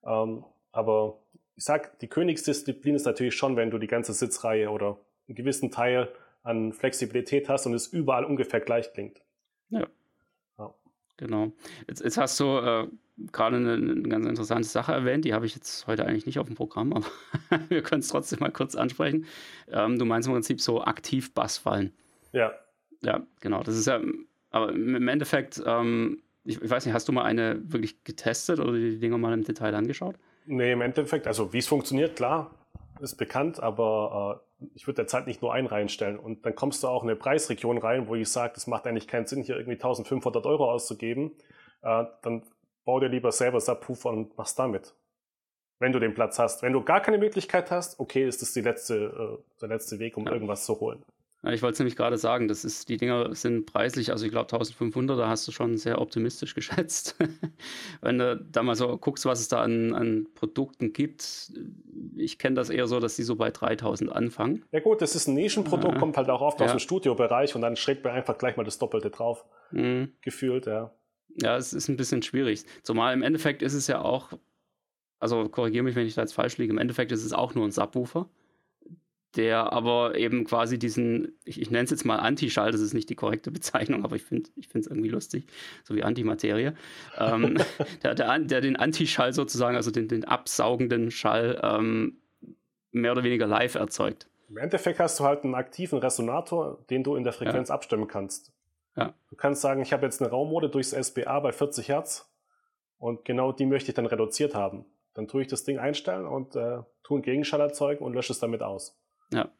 Ähm, 0.05 0.45
aber 0.73 1.19
ich 1.57 1.65
sag, 1.65 1.99
die 2.01 2.09
Königsdisziplin 2.09 2.95
ist 2.95 3.07
natürlich 3.07 3.35
schon, 3.35 3.57
wenn 3.57 3.71
du 3.71 3.79
die 3.79 3.87
ganze 3.87 4.13
Sitzreihe 4.13 4.71
oder 4.71 4.99
einen 5.31 5.37
gewissen 5.37 5.71
Teil 5.71 6.13
an 6.43 6.73
Flexibilität 6.73 7.49
hast 7.49 7.67
und 7.67 7.75
es 7.75 7.87
überall 7.87 8.25
ungefähr 8.25 8.61
gleich 8.61 8.93
klingt. 8.93 9.23
Ja. 9.69 9.87
ja. 10.59 10.75
Genau. 11.17 11.53
Jetzt, 11.87 12.03
jetzt, 12.03 12.19
hast 12.19 12.39
du 12.41 12.59
äh, 12.59 12.89
gerade 13.33 13.57
eine, 13.57 13.75
eine, 13.75 14.03
ganz 14.03 14.27
interessante 14.27 14.69
Sache 14.69 14.93
erwähnt, 14.93 15.25
die 15.25 15.35
habe 15.35 15.47
ich 15.47 15.55
jetzt 15.55 15.87
heute 15.87 16.07
eigentlich 16.07 16.27
nicht 16.27 16.39
auf 16.39 16.47
dem 16.47 16.57
Programm, 16.57 16.93
aber 16.93 17.07
wir 17.69 17.83
können 17.83 18.01
es 18.01 18.09
trotzdem 18.09 18.41
mal 18.41 18.51
kurz 18.51 18.75
ansprechen. 18.75 19.27
Ähm, 19.71 19.99
du 19.99 20.05
meinst 20.05 20.29
im 20.29 20.35
Prinzip 20.35 20.61
so 20.61 20.83
aktiv 20.83 21.33
Bassfallen. 21.33 21.93
Ja. 22.33 22.53
Ja, 23.03 23.27
genau. 23.41 23.63
Das 23.63 23.77
ist 23.77 23.87
ja, 23.87 24.01
aber 24.51 24.73
im 24.73 25.09
Endeffekt, 25.09 25.63
ähm, 25.65 26.23
ich, 26.45 26.61
ich, 26.61 26.71
weiß 26.71 26.85
nicht, 26.85 26.95
hast 26.95 27.09
du 27.09 27.13
mal 27.13 27.25
eine 27.25 27.61
wirklich 27.73 28.03
getestet 28.05 28.59
oder 28.59 28.73
die 28.73 28.99
Dinger 28.99 29.17
mal 29.17 29.33
im 29.33 29.45
Detail 29.45 29.75
angeschaut? 29.75 30.17
Nee, 30.47 30.73
im 30.73 30.81
Endeffekt, 30.81 31.27
also 31.27 31.53
wie 31.53 31.59
es 31.59 31.69
funktioniert, 31.69 32.17
klar, 32.17 32.51
ist 33.01 33.17
bekannt, 33.17 33.63
aber 33.63 34.43
äh, 34.45 34.50
ich 34.75 34.87
würde 34.87 34.97
derzeit 34.97 35.27
nicht 35.27 35.43
nur 35.43 35.53
einen 35.53 35.67
reinstellen. 35.67 36.19
Und 36.19 36.45
dann 36.45 36.55
kommst 36.55 36.83
du 36.83 36.89
auch 36.89 37.03
in 37.03 37.09
eine 37.09 37.19
Preisregion 37.19 37.79
rein, 37.79 38.09
wo 38.09 38.15
ich 38.15 38.29
sage, 38.29 38.55
es 38.57 38.67
macht 38.67 38.87
eigentlich 38.87 39.09
keinen 39.09 39.27
Sinn, 39.27 39.43
hier 39.43 39.57
irgendwie 39.57 39.75
1500 39.75 40.45
Euro 40.47 40.71
auszugeben. 40.71 41.33
Äh, 41.83 42.05
dann 42.23 42.43
bau 42.85 43.01
dir 43.01 43.09
lieber 43.09 43.33
selber 43.33 43.61
Subwoofer 43.61 44.11
und 44.11 44.37
mach's 44.37 44.55
damit. 44.55 44.95
Wenn 45.79 45.93
du 45.93 45.99
den 45.99 46.15
Platz 46.15 46.39
hast. 46.39 46.63
Wenn 46.63 46.73
du 46.73 46.83
gar 46.83 47.01
keine 47.01 47.19
Möglichkeit 47.19 47.71
hast, 47.71 47.99
okay, 48.01 48.27
ist 48.27 48.43
das 48.43 48.53
die 48.53 48.61
letzte, 48.61 49.39
äh, 49.39 49.61
der 49.61 49.69
letzte 49.69 49.99
Weg, 49.99 50.17
um 50.17 50.27
ja. 50.27 50.33
irgendwas 50.33 50.65
zu 50.65 50.79
holen. 50.81 51.03
Ich 51.49 51.63
wollte 51.63 51.73
es 51.73 51.79
nämlich 51.79 51.97
gerade 51.97 52.19
sagen, 52.19 52.49
das 52.49 52.67
ist, 52.67 52.91
die 52.91 52.99
Dinger 52.99 53.35
sind 53.35 53.65
preislich, 53.65 54.13
also 54.13 54.27
ich 54.27 54.31
glaube 54.31 54.45
1500, 54.45 55.19
da 55.19 55.29
hast 55.29 55.49
du 55.49 55.53
schon 55.53 55.79
sehr 55.79 55.99
optimistisch 55.99 56.55
geschätzt. 56.55 57.17
Wenn 58.03 58.19
du 58.19 58.37
da 58.37 58.63
mal 58.63 58.75
so 58.75 58.99
guckst, 58.99 59.25
was 59.25 59.41
es 59.41 59.49
da 59.49 59.63
an, 59.63 59.95
an 59.95 60.27
Produkten 60.35 60.93
gibt, 60.93 61.53
ich 62.17 62.39
kenne 62.39 62.57
das 62.57 62.69
eher 62.69 62.87
so, 62.87 63.01
dass 63.01 63.17
die 63.17 63.23
so 63.23 63.37
bei 63.37 63.51
3000 63.51 64.13
anfangen. 64.13 64.65
Ja 64.71 64.81
gut, 64.81 65.01
das 65.01 65.17
ist 65.17 65.29
ein 65.29 65.35
Nischenprodukt, 65.35 65.95
ja. 65.95 65.99
kommt 65.99 66.19
halt 66.19 66.29
auch 66.29 66.43
oft 66.43 66.61
ja. 66.61 66.67
aus 66.67 66.73
dem 66.73 66.79
Studiobereich 66.79 67.55
und 67.55 67.63
dann 67.63 67.77
schlägt 67.77 68.05
man 68.05 68.13
einfach 68.13 68.37
gleich 68.37 68.59
mal 68.59 68.65
das 68.65 68.79
Doppelte 68.79 69.09
drauf. 69.09 69.47
Mhm. 69.71 70.13
Gefühlt, 70.21 70.67
ja. 70.67 70.93
Ja, 71.41 71.57
es 71.57 71.73
ist 71.73 71.89
ein 71.89 71.97
bisschen 71.97 72.23
schwierig. 72.23 72.65
Zumal 72.83 73.15
im 73.15 73.23
Endeffekt 73.23 73.63
ist 73.63 73.75
es 73.75 73.87
ja 73.87 74.03
auch, 74.03 74.33
also 75.21 75.49
korrigiere 75.49 75.85
mich, 75.85 75.95
wenn 75.95 76.07
ich 76.07 76.17
da 76.17 76.21
jetzt 76.21 76.35
falsch 76.35 76.59
liege, 76.59 76.73
im 76.73 76.79
Endeffekt 76.79 77.13
ist 77.13 77.25
es 77.25 77.33
auch 77.33 77.55
nur 77.55 77.65
ein 77.65 77.71
Subwoofer 77.71 78.29
der 79.37 79.73
aber 79.73 80.17
eben 80.17 80.45
quasi 80.45 80.79
diesen, 80.79 81.39
ich, 81.45 81.61
ich 81.61 81.71
nenne 81.71 81.85
es 81.85 81.91
jetzt 81.91 82.05
mal 82.05 82.17
Antischall, 82.17 82.73
das 82.73 82.81
ist 82.81 82.95
nicht 82.95 83.09
die 83.11 83.15
korrekte 83.15 83.51
Bezeichnung, 83.53 84.05
aber 84.05 84.17
ich 84.17 84.25
finde 84.25 84.51
ich 84.57 84.69
es 84.75 84.87
irgendwie 84.87 85.09
lustig, 85.09 85.47
so 85.85 85.95
wie 85.95 86.03
Antimaterie, 86.03 86.73
ähm, 87.19 87.59
der, 88.03 88.15
der, 88.15 88.39
der, 88.39 88.61
den 88.61 88.77
Antischall 88.77 89.33
sozusagen, 89.33 89.77
also 89.77 89.91
den, 89.91 90.09
den 90.09 90.25
absaugenden 90.25 91.11
Schall 91.11 91.61
ähm, 91.63 92.19
mehr 92.93 93.13
oder 93.13 93.23
weniger 93.23 93.47
live 93.47 93.77
erzeugt. 93.77 94.29
Im 94.49 94.57
Endeffekt 94.57 94.99
hast 94.99 95.21
du 95.21 95.25
halt 95.25 95.45
einen 95.45 95.55
aktiven 95.55 96.01
Resonator, 96.01 96.85
den 96.91 97.05
du 97.05 97.15
in 97.15 97.23
der 97.23 97.33
Frequenz 97.33 97.69
ja. 97.69 97.75
abstimmen 97.77 98.09
kannst. 98.09 98.53
Ja. 98.97 99.15
Du 99.29 99.37
kannst 99.37 99.61
sagen, 99.61 99.81
ich 99.81 99.93
habe 99.93 100.05
jetzt 100.05 100.21
eine 100.21 100.31
Raummode 100.31 100.69
durchs 100.69 100.91
SBA 100.91 101.39
bei 101.39 101.53
40 101.53 101.89
Hertz 101.89 102.29
und 102.99 103.25
genau 103.25 103.53
die 103.53 103.67
möchte 103.67 103.93
ich 103.93 103.95
dann 103.95 104.07
reduziert 104.07 104.57
haben. 104.57 104.87
Dann 105.15 105.29
tue 105.29 105.43
ich 105.43 105.49
das 105.49 105.63
Ding 105.63 105.79
einstellen 105.79 106.27
und 106.27 106.57
äh, 106.57 106.79
tue 107.05 107.17
einen 107.17 107.23
Gegenschall 107.23 107.61
erzeugen 107.61 108.05
und 108.05 108.15
lösche 108.15 108.33
es 108.33 108.41
damit 108.41 108.63
aus. 108.63 109.01
Ja. 109.33 109.51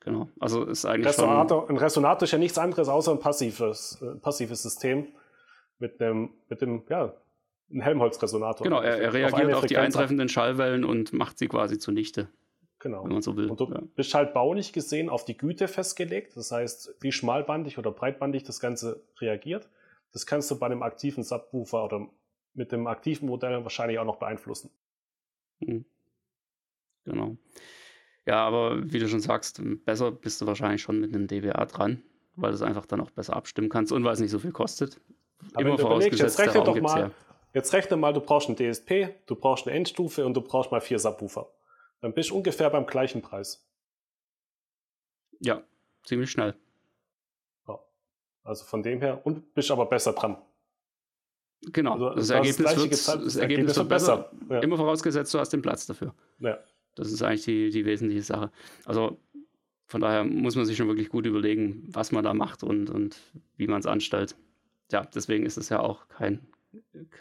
Genau. 0.00 0.28
Also 0.38 0.64
ist 0.64 0.86
eigentlich 0.86 1.08
Resonator, 1.08 1.66
schon... 1.66 1.76
Ein 1.76 1.78
Resonator 1.78 2.22
ist 2.22 2.30
ja 2.30 2.38
nichts 2.38 2.58
anderes 2.58 2.88
außer 2.88 3.12
ein 3.12 3.20
passives, 3.20 4.00
äh, 4.02 4.14
passives 4.16 4.62
System 4.62 5.08
mit 5.78 6.00
einem, 6.00 6.30
mit 6.48 6.62
dem, 6.62 6.84
ja, 6.88 7.14
ein 7.70 7.82
Helmholtz-Resonator. 7.82 8.64
Genau, 8.64 8.80
er, 8.80 8.98
er 8.98 9.12
reagiert 9.12 9.52
auf, 9.52 9.62
auf 9.62 9.66
die 9.66 9.76
eintreffenden 9.76 10.28
Schallwellen 10.28 10.84
und 10.84 11.12
macht 11.12 11.38
sie 11.38 11.48
quasi 11.48 11.78
zunichte. 11.78 12.28
Genau. 12.80 13.04
Wenn 13.04 13.12
man 13.12 13.22
so 13.22 13.36
will. 13.36 13.50
Und 13.50 13.60
du 13.60 13.70
ja. 13.70 13.82
bist 13.94 14.14
halt 14.14 14.32
baulich 14.32 14.72
gesehen 14.72 15.10
auf 15.10 15.26
die 15.26 15.36
Güte 15.36 15.68
festgelegt. 15.68 16.36
Das 16.36 16.50
heißt, 16.50 16.96
wie 17.00 17.12
schmalbandig 17.12 17.78
oder 17.78 17.90
breitbandig 17.90 18.42
das 18.44 18.58
Ganze 18.58 19.02
reagiert. 19.20 19.68
Das 20.12 20.24
kannst 20.26 20.50
du 20.50 20.58
bei 20.58 20.66
einem 20.66 20.82
aktiven 20.82 21.22
Subwoofer 21.22 21.84
oder 21.84 22.08
mit 22.54 22.72
dem 22.72 22.86
aktiven 22.86 23.28
Modell 23.28 23.62
wahrscheinlich 23.62 23.98
auch 23.98 24.04
noch 24.04 24.16
beeinflussen. 24.16 24.70
Mhm. 25.60 25.84
Genau. 27.04 27.36
Ja, 28.30 28.46
aber 28.46 28.80
wie 28.92 29.00
du 29.00 29.08
schon 29.08 29.18
sagst, 29.18 29.60
besser 29.84 30.12
bist 30.12 30.40
du 30.40 30.46
wahrscheinlich 30.46 30.80
schon 30.80 31.00
mit 31.00 31.12
einem 31.12 31.26
DWA 31.26 31.66
dran, 31.66 32.00
weil 32.36 32.52
du 32.52 32.54
es 32.54 32.62
einfach 32.62 32.86
dann 32.86 33.00
auch 33.00 33.10
besser 33.10 33.34
abstimmen 33.34 33.68
kannst 33.68 33.90
und 33.90 34.04
weil 34.04 34.12
es 34.12 34.20
nicht 34.20 34.30
so 34.30 34.38
viel 34.38 34.52
kostet. 34.52 35.00
Aber 35.52 35.62
Immer 35.62 35.78
vorausgesetzt, 35.78 36.38
jetzt 36.38 36.38
rechne 36.38 36.62
doch 36.62 36.80
mal, 36.80 37.10
jetzt 37.54 37.72
rechne 37.72 37.96
mal, 37.96 38.12
du 38.12 38.20
brauchst 38.20 38.48
ein 38.48 38.54
DSP, 38.54 39.08
du 39.26 39.34
brauchst 39.34 39.66
eine 39.66 39.74
Endstufe 39.74 40.24
und 40.24 40.34
du 40.34 40.42
brauchst 40.42 40.70
mal 40.70 40.80
vier 40.80 41.00
Subwoofer. 41.00 41.50
Dann 42.02 42.14
bist 42.14 42.30
du 42.30 42.36
ungefähr 42.36 42.70
beim 42.70 42.86
gleichen 42.86 43.20
Preis. 43.20 43.68
Ja, 45.40 45.64
ziemlich 46.04 46.30
schnell. 46.30 46.54
Ja. 47.66 47.80
Also 48.44 48.64
von 48.64 48.84
dem 48.84 49.00
her, 49.00 49.26
und 49.26 49.54
bist 49.54 49.72
aber 49.72 49.86
besser 49.86 50.12
dran. 50.12 50.36
Genau, 51.62 51.94
also 51.94 52.10
das, 52.10 52.30
Ergebnis 52.30 52.76
wird, 52.76 52.92
das, 52.92 53.08
Ergebnis, 53.08 53.36
Ergebnis 53.36 53.76
wird 53.76 53.88
besser. 53.88 54.16
besser. 54.18 54.54
Ja. 54.54 54.60
Immer 54.60 54.76
vorausgesetzt, 54.76 55.34
du 55.34 55.40
hast 55.40 55.52
den 55.52 55.62
Platz 55.62 55.84
dafür. 55.86 56.14
Ja. 56.38 56.60
Das 56.94 57.12
ist 57.12 57.22
eigentlich 57.22 57.44
die, 57.44 57.70
die 57.70 57.84
wesentliche 57.84 58.22
Sache. 58.22 58.50
Also 58.84 59.18
von 59.86 60.00
daher 60.00 60.24
muss 60.24 60.54
man 60.54 60.66
sich 60.66 60.76
schon 60.76 60.88
wirklich 60.88 61.08
gut 61.08 61.26
überlegen, 61.26 61.82
was 61.88 62.12
man 62.12 62.22
da 62.22 62.32
macht 62.34 62.62
und, 62.62 62.90
und 62.90 63.16
wie 63.56 63.66
man 63.66 63.80
es 63.80 63.86
anstellt. 63.86 64.36
Ja, 64.92 65.04
deswegen 65.04 65.46
ist 65.46 65.56
es 65.56 65.68
ja 65.68 65.80
auch 65.80 66.08
kein 66.08 66.40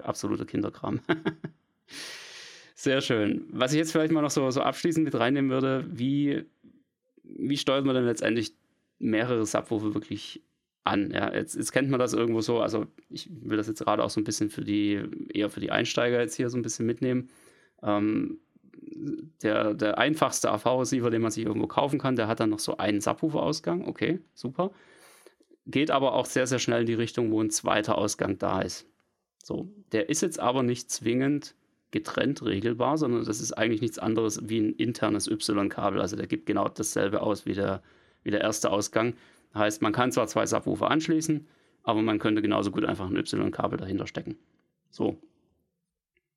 absoluter 0.04 0.46
Kinderkram. 0.46 1.00
Sehr 2.76 3.02
schön. 3.02 3.46
Was 3.52 3.74
ich 3.74 3.78
jetzt 3.78 3.92
vielleicht 3.92 4.14
mal 4.14 4.22
noch 4.22 4.30
so, 4.30 4.50
so 4.52 4.62
abschließend 4.62 5.04
mit 5.04 5.16
reinnehmen 5.16 5.52
würde, 5.52 5.86
wie, 5.90 6.46
wie 7.24 7.58
steuert 7.58 7.86
man 7.86 7.96
denn 7.96 8.06
letztendlich 8.06 8.54
mehrere 9.00 9.46
Subwoofer 9.46 9.94
wirklich 9.94 10.42
an? 10.84 11.12
Ja, 11.12 11.34
jetzt, 11.34 11.56
jetzt 11.56 11.72
kennt 11.72 11.90
man 11.90 12.00
das 12.00 12.14
irgendwo 12.14 12.42
so, 12.42 12.62
also 12.62 12.88
ich 13.10 13.30
will 13.42 13.58
das 13.58 13.68
jetzt 13.68 13.84
gerade 13.84 14.04
auch 14.04 14.10
so 14.10 14.22
ein 14.22 14.24
bisschen 14.24 14.50
für 14.50 14.64
die, 14.64 15.02
eher 15.34 15.50
für 15.50 15.60
die 15.60 15.72
Einsteiger 15.72 16.20
jetzt 16.20 16.36
hier 16.36 16.50
so 16.50 16.58
ein 16.58 16.62
bisschen 16.62 16.86
mitnehmen. 16.86 17.30
Ähm, 17.82 18.40
der, 19.42 19.74
der 19.74 19.98
einfachste 19.98 20.52
AV-Receiver, 20.52 21.10
den 21.10 21.22
man 21.22 21.32
sich 21.32 21.46
irgendwo 21.46 21.68
kaufen 21.68 22.00
kann, 22.00 22.16
der 22.16 22.28
hat 22.28 22.40
dann 22.40 22.50
noch 22.50 22.60
so 22.60 22.78
einen 22.78 23.02
Subwoofer-Ausgang. 23.02 23.88
Okay, 23.88 24.20
super. 24.34 24.72
Geht 25.66 25.92
aber 25.92 26.14
auch 26.14 26.26
sehr, 26.26 26.48
sehr 26.48 26.60
schnell 26.60 26.82
in 26.82 26.88
die 26.88 26.94
Richtung, 26.94 27.32
wo 27.32 27.42
ein 27.42 27.52
zweiter 27.52 27.98
Ausgang 27.98 28.38
da 28.38 28.62
ist. 28.62 28.88
So, 29.44 29.70
der 29.92 30.10
ist 30.10 30.22
jetzt 30.22 30.40
aber 30.40 30.64
nicht 30.64 30.92
zwingend 30.92 31.56
getrennt 31.92 32.44
regelbar, 32.44 32.98
sondern 32.98 33.26
das 33.26 33.42
ist 33.42 33.54
eigentlich 33.54 33.82
nichts 33.82 33.98
anderes 33.98 34.48
wie 34.48 34.60
ein 34.60 34.74
internes 34.74 35.28
Y-Kabel. 35.28 36.02
Also 36.02 36.16
der 36.16 36.28
gibt 36.28 36.46
genau 36.46 36.68
dasselbe 36.68 37.22
aus 37.22 37.46
wie 37.46 37.54
der, 37.54 37.82
wie 38.24 38.32
der 38.32 38.42
erste 38.42 38.72
Ausgang. 38.72 39.16
Heißt, 39.56 39.82
man 39.82 39.94
kann 39.94 40.12
zwar 40.12 40.28
zwei 40.28 40.46
Subwoofer 40.46 40.92
anschließen, 40.92 41.48
aber 41.84 42.02
man 42.02 42.20
könnte 42.20 42.42
genauso 42.42 42.70
gut 42.72 42.86
einfach 42.86 43.10
ein 43.10 43.16
Y-Kabel 43.16 43.80
dahinter 43.80 44.06
stecken. 44.06 44.38
So. 44.92 45.18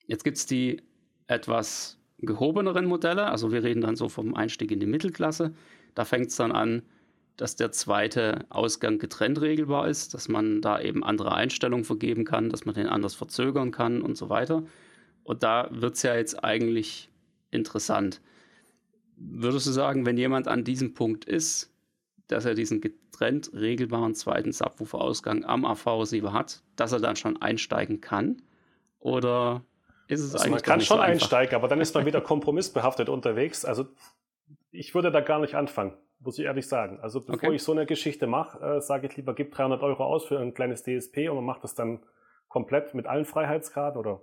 Jetzt 0.06 0.24
gibt 0.24 0.38
es 0.38 0.46
die 0.46 0.82
etwas 1.26 1.98
gehobeneren 2.26 2.86
Modelle, 2.86 3.26
also 3.26 3.52
wir 3.52 3.62
reden 3.62 3.80
dann 3.80 3.96
so 3.96 4.08
vom 4.08 4.34
Einstieg 4.34 4.70
in 4.70 4.80
die 4.80 4.86
Mittelklasse. 4.86 5.52
Da 5.94 6.04
fängt 6.04 6.28
es 6.28 6.36
dann 6.36 6.52
an, 6.52 6.82
dass 7.36 7.56
der 7.56 7.72
zweite 7.72 8.46
Ausgang 8.50 8.98
getrennt 8.98 9.40
regelbar 9.40 9.88
ist, 9.88 10.14
dass 10.14 10.28
man 10.28 10.60
da 10.60 10.80
eben 10.80 11.02
andere 11.02 11.34
Einstellungen 11.34 11.84
vergeben 11.84 12.24
kann, 12.24 12.50
dass 12.50 12.64
man 12.64 12.74
den 12.74 12.86
anders 12.86 13.14
verzögern 13.14 13.70
kann 13.70 14.02
und 14.02 14.16
so 14.16 14.28
weiter. 14.28 14.64
Und 15.24 15.42
da 15.42 15.68
wird 15.70 15.94
es 15.94 16.02
ja 16.02 16.14
jetzt 16.14 16.44
eigentlich 16.44 17.10
interessant. 17.50 18.20
Würdest 19.16 19.66
du 19.66 19.70
sagen, 19.70 20.04
wenn 20.04 20.18
jemand 20.18 20.48
an 20.48 20.64
diesem 20.64 20.94
Punkt 20.94 21.24
ist, 21.24 21.72
dass 22.26 22.44
er 22.44 22.54
diesen 22.54 22.80
getrennt 22.80 23.52
regelbaren 23.54 24.14
zweiten 24.14 24.52
Subwoofer-Ausgang 24.52 25.44
am 25.44 25.64
AV-Receiver 25.64 26.32
hat, 26.32 26.62
dass 26.76 26.92
er 26.92 27.00
dann 27.00 27.16
schon 27.16 27.40
einsteigen 27.40 28.00
kann? 28.00 28.42
Oder 28.98 29.64
ist 30.12 30.20
es 30.20 30.34
also 30.34 30.44
eigentlich 30.44 30.52
Man 30.52 30.62
kann 30.62 30.80
schon 30.80 30.96
so 30.98 31.02
einsteigen, 31.02 31.54
aber 31.54 31.68
dann 31.68 31.80
ist 31.80 31.94
man 31.94 32.06
wieder 32.06 32.20
kompromissbehaftet 32.20 33.08
unterwegs. 33.08 33.64
Also 33.64 33.86
ich 34.70 34.94
würde 34.94 35.10
da 35.10 35.20
gar 35.20 35.38
nicht 35.38 35.54
anfangen, 35.54 35.94
muss 36.20 36.38
ich 36.38 36.44
ehrlich 36.44 36.66
sagen. 36.66 37.00
Also 37.00 37.20
bevor 37.20 37.48
okay. 37.48 37.56
ich 37.56 37.62
so 37.62 37.72
eine 37.72 37.86
Geschichte 37.86 38.26
mache, 38.26 38.58
äh, 38.64 38.80
sage 38.80 39.06
ich 39.06 39.16
lieber, 39.16 39.34
gib 39.34 39.52
300 39.54 39.82
Euro 39.82 40.04
aus 40.04 40.24
für 40.24 40.38
ein 40.38 40.54
kleines 40.54 40.82
DSP 40.82 41.28
und 41.28 41.36
man 41.36 41.44
macht 41.44 41.64
das 41.64 41.74
dann 41.74 42.00
komplett 42.48 42.94
mit 42.94 43.06
allen 43.06 43.24
Freiheitsgraden 43.24 43.98
oder 43.98 44.22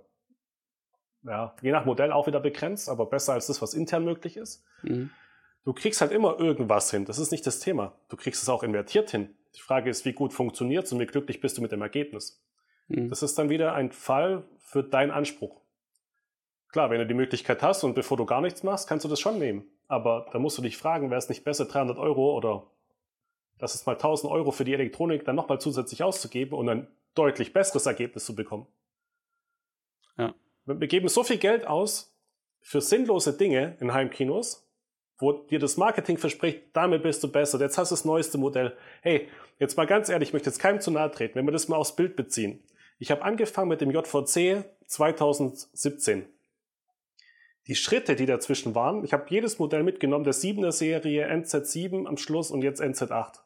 ja, 1.24 1.54
je 1.60 1.72
nach 1.72 1.84
Modell 1.84 2.12
auch 2.12 2.26
wieder 2.26 2.40
begrenzt, 2.40 2.88
aber 2.88 3.06
besser 3.06 3.34
als 3.34 3.46
das, 3.46 3.60
was 3.60 3.74
intern 3.74 4.04
möglich 4.04 4.36
ist. 4.36 4.64
Mhm. 4.82 5.10
Du 5.64 5.74
kriegst 5.74 6.00
halt 6.00 6.12
immer 6.12 6.38
irgendwas 6.40 6.90
hin. 6.90 7.04
Das 7.04 7.18
ist 7.18 7.30
nicht 7.30 7.46
das 7.46 7.60
Thema. 7.60 7.98
Du 8.08 8.16
kriegst 8.16 8.42
es 8.42 8.48
auch 8.48 8.62
invertiert 8.62 9.10
hin. 9.10 9.36
Die 9.54 9.60
Frage 9.60 9.90
ist, 9.90 10.04
wie 10.06 10.12
gut 10.12 10.32
funktioniert 10.32 10.86
es 10.86 10.92
und 10.92 11.00
wie 11.00 11.06
glücklich 11.06 11.40
bist 11.40 11.58
du 11.58 11.62
mit 11.62 11.72
dem 11.72 11.82
Ergebnis. 11.82 12.42
Mhm. 12.88 13.08
Das 13.08 13.22
ist 13.22 13.38
dann 13.38 13.50
wieder 13.50 13.74
ein 13.74 13.92
Fall 13.92 14.44
für 14.58 14.82
deinen 14.82 15.10
Anspruch. 15.10 15.59
Klar, 16.72 16.90
wenn 16.90 16.98
du 16.98 17.06
die 17.06 17.14
Möglichkeit 17.14 17.62
hast 17.62 17.82
und 17.82 17.94
bevor 17.94 18.16
du 18.16 18.26
gar 18.26 18.40
nichts 18.40 18.62
machst, 18.62 18.88
kannst 18.88 19.04
du 19.04 19.08
das 19.08 19.18
schon 19.18 19.38
nehmen. 19.38 19.64
Aber 19.88 20.28
da 20.32 20.38
musst 20.38 20.56
du 20.56 20.62
dich 20.62 20.76
fragen, 20.76 21.10
wäre 21.10 21.18
es 21.18 21.28
nicht 21.28 21.42
besser, 21.42 21.64
300 21.64 21.98
Euro 21.98 22.36
oder 22.36 22.66
das 23.58 23.74
ist 23.74 23.86
mal 23.86 23.92
1000 23.92 24.32
Euro 24.32 24.52
für 24.52 24.64
die 24.64 24.72
Elektronik 24.72 25.24
dann 25.24 25.36
nochmal 25.36 25.60
zusätzlich 25.60 26.02
auszugeben 26.02 26.56
und 26.56 26.68
ein 26.68 26.86
deutlich 27.14 27.52
besseres 27.52 27.86
Ergebnis 27.86 28.24
zu 28.24 28.34
bekommen. 28.34 28.66
Ja. 30.16 30.34
Wir 30.64 30.86
geben 30.86 31.08
so 31.08 31.24
viel 31.24 31.38
Geld 31.38 31.66
aus 31.66 32.16
für 32.60 32.80
sinnlose 32.80 33.36
Dinge 33.36 33.76
in 33.80 33.92
Heimkinos, 33.92 34.66
wo 35.18 35.32
dir 35.32 35.58
das 35.58 35.76
Marketing 35.76 36.18
verspricht, 36.18 36.62
damit 36.72 37.02
bist 37.02 37.22
du 37.22 37.30
besser, 37.30 37.60
jetzt 37.60 37.76
hast 37.76 37.90
du 37.90 37.94
das 37.94 38.04
neueste 38.04 38.38
Modell. 38.38 38.76
Hey, 39.02 39.28
jetzt 39.58 39.76
mal 39.76 39.86
ganz 39.86 40.08
ehrlich, 40.08 40.30
ich 40.30 40.32
möchte 40.32 40.48
jetzt 40.48 40.58
keinem 40.58 40.80
zu 40.80 40.90
nahe 40.90 41.10
treten, 41.10 41.34
wenn 41.34 41.44
wir 41.44 41.52
das 41.52 41.68
mal 41.68 41.76
aufs 41.76 41.96
Bild 41.96 42.16
beziehen. 42.16 42.62
Ich 42.98 43.10
habe 43.10 43.22
angefangen 43.22 43.68
mit 43.68 43.80
dem 43.80 43.90
JVC 43.90 44.64
2017 44.86 46.26
die 47.66 47.74
Schritte, 47.74 48.16
die 48.16 48.26
dazwischen 48.26 48.74
waren, 48.74 49.04
ich 49.04 49.12
habe 49.12 49.26
jedes 49.28 49.58
Modell 49.58 49.82
mitgenommen, 49.82 50.24
der 50.24 50.34
7er 50.34 50.72
Serie, 50.72 51.30
NZ7 51.30 52.06
am 52.06 52.16
Schluss 52.16 52.50
und 52.50 52.62
jetzt 52.62 52.80
NZ8. 52.80 53.40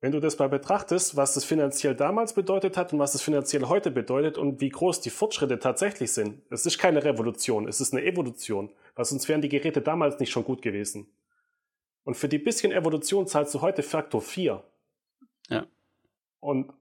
Wenn 0.00 0.10
du 0.10 0.18
das 0.18 0.36
mal 0.36 0.48
betrachtest, 0.48 1.16
was 1.16 1.34
das 1.34 1.44
finanziell 1.44 1.94
damals 1.94 2.32
bedeutet 2.32 2.76
hat 2.76 2.92
und 2.92 2.98
was 2.98 3.14
es 3.14 3.22
finanziell 3.22 3.66
heute 3.66 3.92
bedeutet 3.92 4.36
und 4.36 4.60
wie 4.60 4.68
groß 4.68 5.00
die 5.00 5.10
Fortschritte 5.10 5.60
tatsächlich 5.60 6.12
sind, 6.12 6.42
es 6.50 6.66
ist 6.66 6.78
keine 6.78 7.04
Revolution, 7.04 7.68
es 7.68 7.80
ist 7.80 7.94
eine 7.94 8.04
Evolution, 8.04 8.72
weil 8.96 9.04
sonst 9.04 9.28
wären 9.28 9.42
die 9.42 9.48
Geräte 9.48 9.80
damals 9.80 10.18
nicht 10.18 10.32
schon 10.32 10.42
gut 10.42 10.60
gewesen. 10.60 11.06
Und 12.02 12.16
für 12.16 12.28
die 12.28 12.38
bisschen 12.38 12.72
Evolution 12.72 13.28
zahlst 13.28 13.54
du 13.54 13.60
heute 13.60 13.84
Faktor 13.84 14.22
4. 14.22 14.64
Ja. 15.48 15.66
Und 16.40 16.72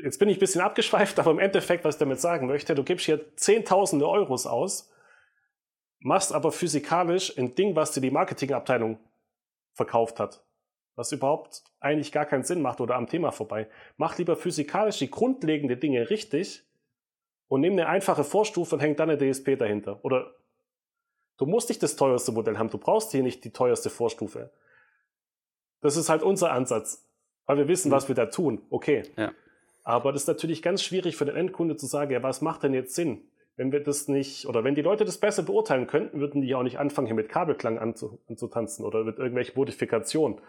jetzt 0.00 0.20
bin 0.20 0.28
ich 0.28 0.36
ein 0.36 0.40
bisschen 0.40 0.60
abgeschweift, 0.60 1.18
aber 1.18 1.32
im 1.32 1.40
Endeffekt, 1.40 1.84
was 1.84 1.96
ich 1.96 1.98
damit 1.98 2.20
sagen 2.20 2.46
möchte, 2.46 2.76
du 2.76 2.84
gibst 2.84 3.06
hier 3.06 3.36
Zehntausende 3.36 4.08
Euros 4.08 4.46
aus 4.46 4.92
machst 6.00 6.32
aber 6.32 6.50
physikalisch 6.50 7.36
ein 7.38 7.54
Ding, 7.54 7.76
was 7.76 7.92
dir 7.92 8.00
die 8.00 8.10
Marketingabteilung 8.10 8.98
verkauft 9.72 10.18
hat. 10.18 10.42
Was 10.96 11.12
überhaupt 11.12 11.62
eigentlich 11.78 12.12
gar 12.12 12.26
keinen 12.26 12.44
Sinn 12.44 12.62
macht 12.62 12.80
oder 12.80 12.96
am 12.96 13.06
Thema 13.06 13.30
vorbei. 13.30 13.68
Mach 13.96 14.18
lieber 14.18 14.36
physikalisch 14.36 14.98
die 14.98 15.10
grundlegenden 15.10 15.78
Dinge 15.78 16.10
richtig 16.10 16.64
und 17.48 17.60
nimm 17.60 17.74
eine 17.74 17.86
einfache 17.86 18.24
Vorstufe 18.24 18.74
und 18.74 18.80
häng 18.80 18.96
dann 18.96 19.10
eine 19.10 19.18
DSP 19.18 19.56
dahinter. 19.56 20.04
Oder 20.04 20.34
du 21.36 21.46
musst 21.46 21.68
nicht 21.68 21.82
das 21.82 21.96
teuerste 21.96 22.32
Modell 22.32 22.58
haben, 22.58 22.70
du 22.70 22.78
brauchst 22.78 23.12
hier 23.12 23.22
nicht 23.22 23.44
die 23.44 23.52
teuerste 23.52 23.90
Vorstufe. 23.90 24.50
Das 25.80 25.96
ist 25.96 26.08
halt 26.08 26.22
unser 26.22 26.52
Ansatz, 26.52 27.06
weil 27.46 27.56
wir 27.56 27.68
wissen, 27.68 27.88
mhm. 27.88 27.92
was 27.92 28.08
wir 28.08 28.14
da 28.14 28.26
tun. 28.26 28.60
Okay. 28.70 29.04
Ja. 29.16 29.32
Aber 29.84 30.12
das 30.12 30.22
ist 30.22 30.28
natürlich 30.28 30.62
ganz 30.62 30.82
schwierig 30.82 31.16
für 31.16 31.24
den 31.24 31.36
Endkunde 31.36 31.76
zu 31.76 31.86
sagen, 31.86 32.12
ja, 32.12 32.22
was 32.22 32.42
macht 32.42 32.62
denn 32.62 32.74
jetzt 32.74 32.94
Sinn? 32.94 33.29
Wenn 33.60 33.72
wir 33.72 33.80
das 33.80 34.08
nicht, 34.08 34.46
oder 34.46 34.64
wenn 34.64 34.74
die 34.74 34.80
Leute 34.80 35.04
das 35.04 35.18
besser 35.18 35.42
beurteilen 35.42 35.86
könnten, 35.86 36.18
würden 36.18 36.40
die 36.40 36.54
auch 36.54 36.62
nicht 36.62 36.78
anfangen, 36.78 37.06
hier 37.06 37.14
mit 37.14 37.28
Kabelklang 37.28 37.78
anzutanzen 37.78 38.86
oder 38.86 39.04
mit 39.04 39.18
irgendwelchen 39.18 39.54
Modifikationen. 39.54 40.40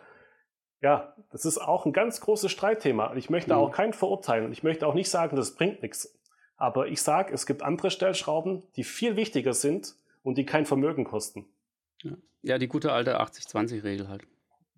Ja, 0.81 1.13
das 1.29 1.43
ist 1.43 1.57
auch 1.57 1.85
ein 1.85 1.91
ganz 1.91 2.21
großes 2.21 2.49
Streitthema. 2.49 3.13
Ich 3.17 3.29
möchte 3.29 3.51
mhm. 3.51 3.59
auch 3.59 3.71
keinen 3.73 3.91
verurteilen. 3.91 4.53
Ich 4.53 4.63
möchte 4.63 4.87
auch 4.87 4.93
nicht 4.93 5.09
sagen, 5.09 5.35
das 5.35 5.55
bringt 5.55 5.81
nichts. 5.81 6.17
Aber 6.55 6.87
ich 6.87 7.01
sage, 7.01 7.33
es 7.33 7.45
gibt 7.45 7.63
andere 7.63 7.91
Stellschrauben, 7.91 8.63
die 8.77 8.85
viel 8.85 9.17
wichtiger 9.17 9.51
sind 9.51 9.93
und 10.23 10.37
die 10.37 10.45
kein 10.45 10.65
Vermögen 10.65 11.03
kosten. 11.03 11.47
Ja, 12.43 12.57
die 12.59 12.69
gute 12.69 12.93
alte 12.93 13.19
80-20-Regel 13.19 14.07
halt. 14.07 14.21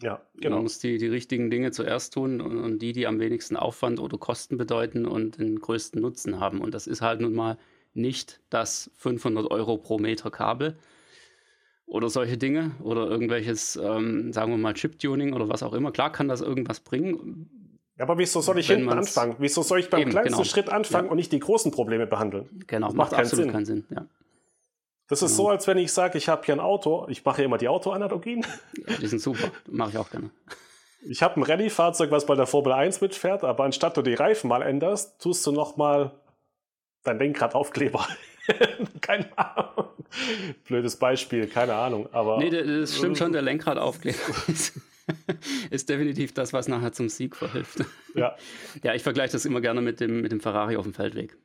Ja, 0.02 0.24
genau. 0.38 0.56
Man 0.56 0.64
muss 0.64 0.80
die, 0.80 0.98
die 0.98 1.08
richtigen 1.08 1.52
Dinge 1.52 1.70
zuerst 1.70 2.16
tun 2.16 2.42
und, 2.42 2.58
und, 2.58 2.80
die, 2.80 2.94
die 2.94 3.06
am 3.06 3.20
wenigsten 3.20 3.58
Aufwand 3.58 4.00
oder 4.00 4.18
Kosten 4.18 4.58
bedeuten 4.58 5.06
und 5.06 5.38
den 5.38 5.60
größten 5.60 6.02
Nutzen 6.02 6.40
haben. 6.40 6.62
Und 6.62 6.74
das 6.74 6.88
ist 6.88 7.04
halt 7.04 7.22
nun 7.22 7.36
mal 7.36 7.60
nicht 7.94 8.42
das 8.50 8.92
500 8.98 9.50
Euro 9.52 9.78
pro 9.78 9.98
Meter 10.00 10.32
Kabel 10.32 10.78
oder 11.86 12.10
solche 12.10 12.38
Dinge 12.38 12.72
oder 12.82 13.08
irgendwelches, 13.08 13.76
ähm, 13.76 14.34
sagen 14.34 14.52
wir 14.52 14.58
mal, 14.58 14.74
Chip-Tuning 14.74 15.34
oder 15.34 15.50
was 15.50 15.64
auch 15.64 15.74
immer. 15.74 15.92
Klar 15.92 16.12
kann 16.12 16.28
das 16.28 16.42
irgendwas 16.42 16.80
bringen. 16.80 17.50
Ja, 17.98 18.06
aber 18.06 18.18
wieso 18.18 18.42
soll 18.42 18.58
ich 18.60 18.68
hinten 18.68 18.90
anfangen? 18.90 19.36
Wieso 19.38 19.62
soll 19.62 19.80
ich 19.80 19.90
beim 19.90 20.02
eben, 20.02 20.12
kleinsten 20.12 20.34
genau. 20.34 20.44
Schritt 20.44 20.70
anfangen 20.70 21.06
ja. 21.06 21.12
und 21.12 21.18
nicht 21.18 21.32
die 21.32 21.40
großen 21.40 21.72
Probleme 21.72 22.08
behandeln? 22.08 22.64
Genau, 22.66 22.88
das 22.88 22.96
macht, 22.96 23.12
macht 23.12 23.22
absolut 23.22 23.52
keinen 23.52 23.66
Sinn. 23.66 23.86
Keinen 23.88 23.96
Sinn 23.96 23.96
ja. 23.96 24.08
Das 25.08 25.22
ist 25.22 25.36
genau. 25.36 25.44
so, 25.44 25.50
als 25.50 25.68
wenn 25.68 25.78
ich 25.78 25.92
sage, 25.92 26.18
ich 26.18 26.30
habe 26.30 26.44
hier 26.46 26.56
ein 26.56 26.60
Auto. 26.60 27.06
Ich 27.10 27.24
mache 27.24 27.44
immer 27.44 27.58
die 27.58 27.68
Autoanalogien. 27.68 28.46
Ja, 28.88 28.96
die 29.00 29.08
sind 29.08 29.20
super. 29.20 29.52
Mache 29.70 29.92
ich 29.92 29.98
auch 29.98 30.10
gerne. 30.10 30.32
Ich 31.06 31.22
habe 31.22 31.40
ein 31.40 31.44
Rallye-Fahrzeug, 31.44 32.10
was 32.12 32.26
bei 32.26 32.36
der 32.36 32.48
Formel 32.48 32.72
1 32.72 33.02
mitfährt, 33.02 33.44
aber 33.44 33.66
anstatt 33.66 33.98
du 33.98 34.02
die 34.02 34.14
Reifen 34.14 34.48
mal 34.48 34.62
änderst, 34.62 35.22
tust 35.22 35.46
du 35.46 35.52
nochmal 35.52 36.12
dein 37.04 37.20
Lenkradaufkleber. 37.20 38.08
keine 39.02 39.38
Ahnung. 39.38 39.90
Blödes 40.66 40.98
Beispiel, 40.98 41.48
keine 41.48 41.76
Ahnung. 41.76 42.10
Aber 42.12 42.38
nee, 42.38 42.50
das 42.50 42.98
stimmt 42.98 43.18
schon, 43.18 43.32
der 43.32 43.42
Lenkradaufkleber 43.44 44.18
ist, 44.48 44.80
ist 45.70 45.90
definitiv 45.90 46.34
das, 46.34 46.54
was 46.54 46.68
nachher 46.68 46.92
zum 46.92 47.10
Sieg 47.10 47.36
verhilft. 47.36 47.86
Ja. 48.16 48.36
Ja, 48.84 48.94
ich 48.94 49.04
vergleiche 49.04 49.34
das 49.34 49.46
immer 49.46 49.62
gerne 49.62 49.82
mit 49.82 50.00
dem, 50.00 50.22
mit 50.22 50.32
dem 50.32 50.40
Ferrari 50.40 50.78
auf 50.78 50.84
dem 50.84 50.94
Feldweg. 50.94 51.38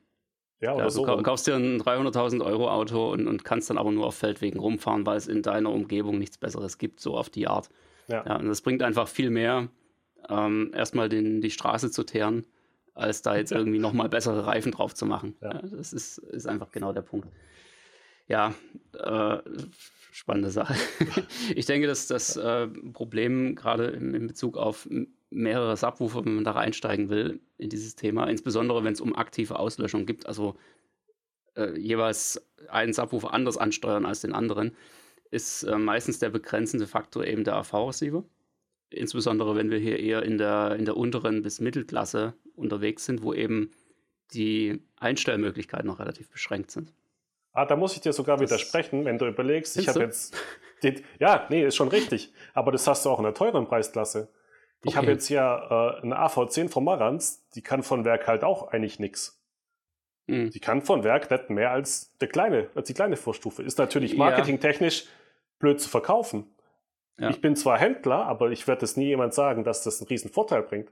Ja, 0.61 0.73
oder 0.73 0.85
ja, 0.85 0.89
so. 0.89 1.05
Du 1.05 1.23
kaufst 1.23 1.47
dir 1.47 1.55
ein 1.55 1.81
300.000 1.81 2.43
Euro 2.43 2.69
Auto 2.69 3.11
und, 3.11 3.27
und 3.27 3.45
kannst 3.45 3.69
dann 3.69 3.77
aber 3.77 3.93
nur 3.93 4.05
auf 4.07 4.15
Feldwegen 4.15 4.59
rumfahren, 4.59 5.05
weil 5.05 5.17
es 5.17 5.27
in 5.27 5.41
deiner 5.41 5.71
Umgebung 5.71 6.17
nichts 6.17 6.37
Besseres 6.37 6.77
gibt, 6.77 6.99
so 6.99 7.15
auf 7.17 7.29
die 7.29 7.47
Art. 7.47 7.69
Ja. 8.07 8.25
ja 8.25 8.35
und 8.35 8.47
das 8.47 8.61
bringt 8.61 8.83
einfach 8.83 9.07
viel 9.07 9.29
mehr, 9.29 9.69
ähm, 10.27 10.71
erstmal 10.75 11.07
den, 11.07 11.39
die 11.39 11.51
Straße 11.51 11.91
zu 11.91 12.03
teeren 12.03 12.45
als 12.95 13.21
da 13.21 13.35
jetzt 13.35 13.51
irgendwie 13.51 13.79
nochmal 13.79 14.09
bessere 14.09 14.45
Reifen 14.45 14.71
drauf 14.71 14.93
zu 14.93 15.05
machen. 15.05 15.35
Ja. 15.41 15.61
Das 15.61 15.93
ist, 15.93 16.17
ist 16.17 16.47
einfach 16.47 16.71
genau 16.71 16.93
der 16.93 17.01
Punkt. 17.01 17.27
Ja, 18.27 18.53
äh, 18.93 19.37
spannende 20.11 20.51
Sache. 20.51 20.75
ich 21.55 21.65
denke, 21.65 21.87
dass 21.87 22.07
das 22.07 22.37
äh, 22.37 22.67
Problem 22.93 23.55
gerade 23.55 23.87
in, 23.87 24.13
in, 24.13 24.27
Bezug 24.27 24.57
auf 24.57 24.87
mehrere 25.31 25.75
Subwoofer, 25.75 26.25
wenn 26.25 26.35
man 26.35 26.43
da 26.43 26.51
reinsteigen 26.51 27.09
will 27.09 27.39
in 27.57 27.69
dieses 27.69 27.95
Thema, 27.95 28.27
insbesondere 28.27 28.83
wenn 28.83 28.93
es 28.93 29.01
um 29.01 29.15
aktive 29.15 29.57
Auslöschung 29.57 30.05
geht, 30.05 30.27
also 30.27 30.55
äh, 31.55 31.77
jeweils 31.79 32.41
einen 32.69 32.93
Subwoofer 32.93 33.33
anders 33.33 33.57
ansteuern 33.57 34.05
als 34.05 34.21
den 34.21 34.33
anderen, 34.33 34.75
ist 35.31 35.63
äh, 35.63 35.77
meistens 35.77 36.19
der 36.19 36.29
begrenzende 36.29 36.87
Faktor 36.87 37.25
eben 37.25 37.43
der 37.43 37.55
AV-Receiver. 37.55 38.23
Insbesondere 38.91 39.55
wenn 39.55 39.69
wir 39.69 39.77
hier 39.77 39.99
eher 39.99 40.23
in 40.23 40.37
der, 40.37 40.75
in 40.77 40.85
der 40.85 40.97
unteren 40.97 41.43
bis 41.43 41.59
Mittelklasse 41.59 42.33
unterwegs 42.55 43.05
sind, 43.05 43.21
wo 43.21 43.33
eben 43.33 43.71
die 44.33 44.81
Einstellmöglichkeiten 44.97 45.87
noch 45.87 45.99
relativ 45.99 46.29
beschränkt 46.29 46.71
sind. 46.71 46.93
Ah, 47.51 47.65
da 47.65 47.75
muss 47.75 47.95
ich 47.95 48.01
dir 48.01 48.13
sogar 48.13 48.37
das 48.37 48.49
widersprechen, 48.49 49.05
wenn 49.05 49.17
du 49.17 49.27
überlegst, 49.27 49.77
ich 49.77 49.87
habe 49.87 50.01
jetzt. 50.01 50.35
Die, 50.81 51.03
ja, 51.19 51.45
nee, 51.49 51.65
ist 51.65 51.75
schon 51.75 51.89
richtig. 51.89 52.31
Aber 52.53 52.71
das 52.71 52.87
hast 52.87 53.05
du 53.05 53.09
auch 53.09 53.19
in 53.19 53.25
der 53.25 53.33
teuren 53.33 53.67
Preisklasse. 53.67 54.29
Ich 54.81 54.91
okay. 54.91 54.97
habe 54.97 55.07
jetzt 55.07 55.27
ja 55.27 55.97
äh, 55.97 56.01
eine 56.01 56.17
AV10 56.17 56.69
von 56.69 56.85
Marantz, 56.85 57.45
die 57.49 57.61
kann 57.61 57.83
von 57.83 58.05
Werk 58.05 58.27
halt 58.27 58.45
auch 58.45 58.69
eigentlich 58.69 58.97
nichts. 58.97 59.43
Mhm. 60.27 60.51
Die 60.51 60.59
kann 60.61 60.81
von 60.81 61.03
Werk 61.03 61.29
nicht 61.31 61.49
mehr 61.49 61.71
als 61.71 62.15
der 62.19 62.29
kleine, 62.29 62.69
als 62.75 62.87
die 62.87 62.93
kleine 62.93 63.17
Vorstufe. 63.17 63.61
Ist 63.61 63.77
natürlich 63.77 64.15
marketingtechnisch 64.15 65.01
ja. 65.03 65.09
blöd 65.59 65.81
zu 65.81 65.89
verkaufen. 65.89 66.45
Ja. 67.19 67.29
Ich 67.29 67.41
bin 67.41 67.55
zwar 67.55 67.77
Händler, 67.77 68.25
aber 68.25 68.51
ich 68.51 68.67
werde 68.67 68.85
es 68.85 68.97
nie 68.97 69.07
jemand 69.07 69.33
sagen, 69.33 69.63
dass 69.63 69.83
das 69.83 69.99
einen 69.99 70.07
riesen 70.07 70.31
Vorteil 70.31 70.63
bringt. 70.63 70.91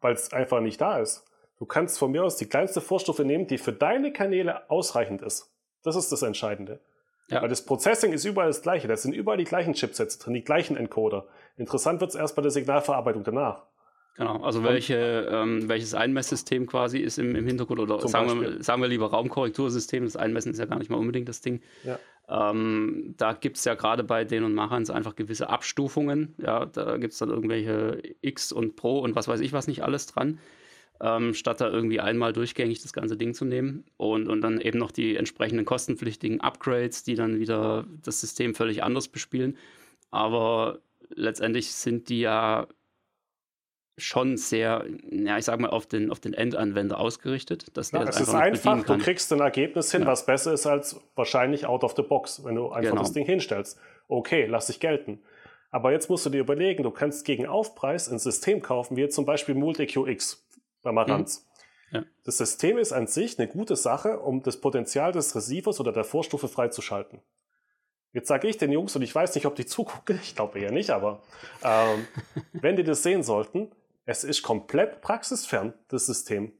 Weil 0.00 0.14
es 0.14 0.32
einfach 0.32 0.60
nicht 0.60 0.80
da 0.80 0.98
ist. 0.98 1.24
Du 1.58 1.66
kannst 1.66 1.98
von 1.98 2.10
mir 2.10 2.24
aus 2.24 2.36
die 2.36 2.46
kleinste 2.46 2.80
Vorstufe 2.80 3.24
nehmen, 3.24 3.46
die 3.46 3.58
für 3.58 3.72
deine 3.72 4.12
Kanäle 4.12 4.70
ausreichend 4.70 5.20
ist. 5.20 5.52
Das 5.82 5.94
ist 5.94 6.10
das 6.10 6.22
Entscheidende. 6.22 6.80
Ja. 7.28 7.42
Weil 7.42 7.48
das 7.48 7.64
Processing 7.64 8.12
ist 8.12 8.24
überall 8.24 8.48
das 8.48 8.62
gleiche. 8.62 8.88
Da 8.88 8.96
sind 8.96 9.12
überall 9.12 9.38
die 9.38 9.44
gleichen 9.44 9.74
Chipsets 9.74 10.18
drin, 10.18 10.34
die 10.34 10.42
gleichen 10.42 10.76
Encoder. 10.76 11.26
Interessant 11.56 12.00
wird 12.00 12.10
es 12.10 12.16
erst 12.16 12.34
bei 12.34 12.42
der 12.42 12.50
Signalverarbeitung 12.50 13.24
danach. 13.24 13.66
Genau, 14.16 14.42
also 14.42 14.64
welche, 14.64 15.28
ähm, 15.30 15.68
welches 15.68 15.94
Einmesssystem 15.94 16.66
quasi 16.66 16.98
ist 16.98 17.18
im, 17.18 17.34
im 17.36 17.46
Hintergrund 17.46 17.80
oder 17.80 18.06
sagen 18.06 18.40
wir, 18.40 18.62
sagen 18.62 18.82
wir, 18.82 18.88
lieber 18.88 19.10
Raumkorrektursystem, 19.10 20.04
das 20.04 20.16
Einmessen 20.16 20.52
ist 20.52 20.58
ja 20.58 20.66
gar 20.66 20.78
nicht 20.78 20.90
mal 20.90 20.98
unbedingt 20.98 21.28
das 21.28 21.40
Ding. 21.40 21.62
Ja. 21.84 21.98
Ähm, 22.30 23.14
da 23.16 23.32
gibt 23.32 23.56
es 23.56 23.64
ja 23.64 23.74
gerade 23.74 24.04
bei 24.04 24.24
den 24.24 24.44
und 24.44 24.54
Machans 24.54 24.88
einfach 24.88 25.16
gewisse 25.16 25.50
Abstufungen. 25.50 26.34
Ja, 26.38 26.64
da 26.66 26.96
gibt 26.96 27.12
es 27.12 27.18
dann 27.18 27.30
irgendwelche 27.30 28.00
X 28.20 28.52
und 28.52 28.76
Pro 28.76 29.00
und 29.00 29.16
was 29.16 29.28
weiß 29.28 29.40
ich 29.40 29.52
was 29.52 29.66
nicht 29.66 29.82
alles 29.82 30.06
dran 30.06 30.38
ähm, 31.00 31.34
statt 31.34 31.60
da 31.60 31.68
irgendwie 31.68 32.00
einmal 32.00 32.32
durchgängig 32.32 32.82
das 32.82 32.92
ganze 32.92 33.16
Ding 33.16 33.34
zu 33.34 33.44
nehmen. 33.44 33.84
Und, 33.96 34.28
und 34.28 34.42
dann 34.42 34.60
eben 34.60 34.78
noch 34.78 34.90
die 34.90 35.16
entsprechenden 35.16 35.64
kostenpflichtigen 35.64 36.40
Upgrades, 36.40 37.02
die 37.04 37.14
dann 37.14 37.38
wieder 37.40 37.86
das 38.02 38.20
System 38.20 38.54
völlig 38.54 38.82
anders 38.82 39.08
bespielen. 39.08 39.56
Aber 40.10 40.80
letztendlich 41.08 41.72
sind 41.72 42.08
die 42.08 42.20
ja 42.20 42.68
schon 44.00 44.36
sehr, 44.36 44.84
ja, 45.10 45.38
ich 45.38 45.44
sag 45.44 45.60
mal, 45.60 45.70
auf 45.70 45.86
den, 45.86 46.10
auf 46.10 46.20
den 46.20 46.34
Endanwender 46.34 46.98
ausgerichtet. 46.98 47.76
Dass 47.76 47.90
der 47.90 48.02
ja, 48.02 48.08
es 48.08 48.20
ist 48.20 48.34
einfach, 48.34 48.84
du 48.84 48.98
kriegst 48.98 49.32
ein 49.32 49.40
Ergebnis 49.40 49.92
hin, 49.92 50.02
ja. 50.02 50.08
was 50.08 50.26
besser 50.26 50.52
ist 50.52 50.66
als 50.66 51.00
wahrscheinlich 51.14 51.66
out 51.66 51.84
of 51.84 51.94
the 51.96 52.02
box, 52.02 52.44
wenn 52.44 52.54
du 52.54 52.70
einfach 52.70 52.90
genau. 52.90 53.02
das 53.02 53.12
Ding 53.12 53.24
hinstellst. 53.24 53.78
Okay, 54.08 54.46
lass 54.46 54.66
dich 54.66 54.80
gelten. 54.80 55.20
Aber 55.70 55.92
jetzt 55.92 56.10
musst 56.10 56.26
du 56.26 56.30
dir 56.30 56.40
überlegen, 56.40 56.82
du 56.82 56.90
kannst 56.90 57.24
gegen 57.24 57.46
Aufpreis 57.46 58.08
ein 58.08 58.18
System 58.18 58.60
kaufen, 58.60 58.96
wie 58.96 59.02
jetzt 59.02 59.14
zum 59.14 59.24
Beispiel 59.24 59.54
MultiQX 59.54 60.44
bei 60.82 60.92
Marantz. 60.92 61.46
Mhm. 61.90 61.96
Ja. 61.96 62.04
Das 62.24 62.38
System 62.38 62.78
ist 62.78 62.92
an 62.92 63.06
sich 63.06 63.38
eine 63.38 63.48
gute 63.48 63.76
Sache, 63.76 64.20
um 64.20 64.42
das 64.42 64.60
Potenzial 64.60 65.12
des 65.12 65.34
Receivers 65.34 65.80
oder 65.80 65.92
der 65.92 66.04
Vorstufe 66.04 66.48
freizuschalten. 66.48 67.20
Jetzt 68.12 68.28
sage 68.28 68.48
ich 68.48 68.58
den 68.58 68.72
Jungs, 68.72 68.96
und 68.96 69.02
ich 69.02 69.14
weiß 69.14 69.34
nicht, 69.36 69.46
ob 69.46 69.54
die 69.54 69.66
zugucken, 69.66 70.18
ich 70.22 70.34
glaube 70.34 70.58
eher 70.58 70.72
nicht, 70.72 70.90
aber 70.90 71.22
ähm, 71.62 72.06
wenn 72.52 72.76
die 72.76 72.84
das 72.84 73.02
sehen 73.02 73.22
sollten, 73.22 73.70
es 74.10 74.24
ist 74.24 74.42
komplett 74.42 75.02
praxisfern, 75.02 75.72
das 75.86 76.06
System. 76.06 76.50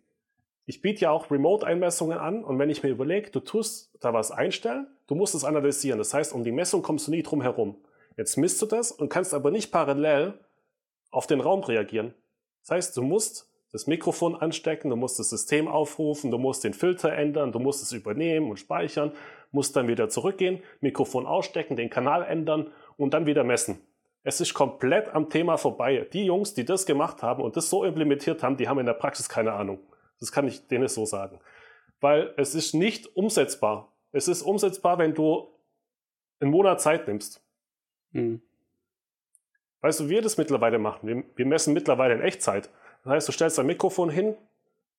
Ich 0.67 0.83
biete 0.83 1.01
ja 1.01 1.11
auch 1.11 1.33
Remote-Einmessungen 1.33 2.17
an 2.17 2.45
und 2.45 2.61
wenn 2.61 2.71
ich 2.71 2.85
mir 2.85 2.91
überlege, 2.91 3.33
du 3.33 3.41
tust 3.41 3.91
da 3.99 4.15
was 4.15 4.31
einstellen, 4.31 4.87
du 5.09 5.17
musst 5.17 5.35
es 5.35 5.43
analysieren. 5.43 5.99
Das 5.99 6.15
heißt, 6.15 6.33
um 6.33 6.45
die 6.45 6.53
Messung 6.53 6.83
kommst 6.83 7.09
du 7.09 7.11
nie 7.11 7.25
drum 7.25 7.43
herum. 7.43 7.77
Jetzt 8.17 8.37
misst 8.37 8.63
du 8.63 8.67
das 8.67 8.93
und 8.93 9.09
kannst 9.09 9.35
aber 9.35 9.51
nicht 9.51 9.73
parallel 9.73 10.35
auf 11.11 11.27
den 11.27 11.41
Raum 11.41 11.65
reagieren. 11.65 12.15
Das 12.63 12.71
heißt, 12.71 12.97
du 12.97 13.03
musst 13.03 13.51
das 13.73 13.89
Mikrofon 13.89 14.37
anstecken, 14.37 14.89
du 14.89 14.95
musst 14.95 15.19
das 15.19 15.31
System 15.31 15.67
aufrufen, 15.67 16.31
du 16.31 16.39
musst 16.39 16.63
den 16.63 16.73
Filter 16.73 17.13
ändern, 17.13 17.51
du 17.51 17.59
musst 17.59 17.83
es 17.83 17.91
übernehmen 17.91 18.49
und 18.49 18.59
speichern, 18.59 19.11
musst 19.51 19.75
dann 19.75 19.89
wieder 19.89 20.09
zurückgehen, 20.09 20.63
Mikrofon 20.81 21.27
ausstecken, 21.27 21.75
den 21.75 21.91
Kanal 21.91 22.23
ändern 22.23 22.71
und 22.97 23.13
dann 23.13 23.27
wieder 23.27 23.43
messen. 23.43 23.81
Es 24.23 24.41
ist 24.41 24.53
komplett 24.55 25.09
am 25.15 25.31
Thema 25.31 25.57
vorbei. 25.57 26.07
Die 26.13 26.27
Jungs, 26.27 26.55
die 26.55 26.65
das 26.65 26.85
gemacht 26.85 27.23
haben 27.23 27.43
und 27.43 27.57
das 27.57 27.71
so 27.71 27.85
implementiert 27.85 28.43
haben, 28.43 28.57
die 28.57 28.69
haben 28.69 28.79
in 28.79 28.87
der 28.87 28.95
Praxis 28.95 29.29
keine 29.29 29.53
Ahnung. 29.53 29.79
Das 30.19 30.31
kann 30.31 30.47
ich 30.47 30.67
denen 30.69 30.89
so 30.89 31.07
sagen. 31.07 31.41
Weil 32.01 32.35
es 32.37 32.55
ist 32.55 32.75
nicht 32.75 33.17
umsetzbar. 33.17 33.93
Es 34.13 34.29
ist 34.29 34.43
umsetzbar, 34.43 34.99
wenn 34.99 35.15
du 35.15 35.49
einen 36.41 36.51
Monat 36.51 36.81
Zeit 36.81 37.07
nimmst. 37.07 37.43
Mhm. 38.13 38.43
Weißt 39.81 40.01
du, 40.01 40.05
wie 40.07 40.11
wir 40.11 40.23
das 40.23 40.37
mittlerweile 40.37 40.79
machen? 40.79 41.09
Wir, 41.09 41.25
wir 41.37 41.47
messen 41.47 41.73
mittlerweile 41.73 42.15
in 42.15 42.21
Echtzeit. 42.21 42.69
Das 43.05 43.13
heißt, 43.13 43.29
du 43.29 43.33
stellst 43.33 43.57
dein 43.57 43.67
Mikrofon 43.67 44.11
hin, 44.11 44.37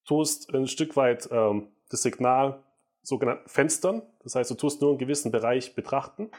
tust 0.05 0.51
ein 0.53 0.67
Stück 0.67 0.95
weit 0.95 1.29
ähm, 1.31 1.67
das 1.89 2.01
Signal 2.01 2.63
sogenannten 3.03 3.47
Fenstern. 3.47 4.01
Das 4.23 4.35
heißt, 4.35 4.49
du 4.49 4.55
tust 4.55 4.81
nur 4.81 4.91
einen 4.91 4.99
gewissen 4.99 5.31
Bereich 5.31 5.75
betrachten 5.75 6.31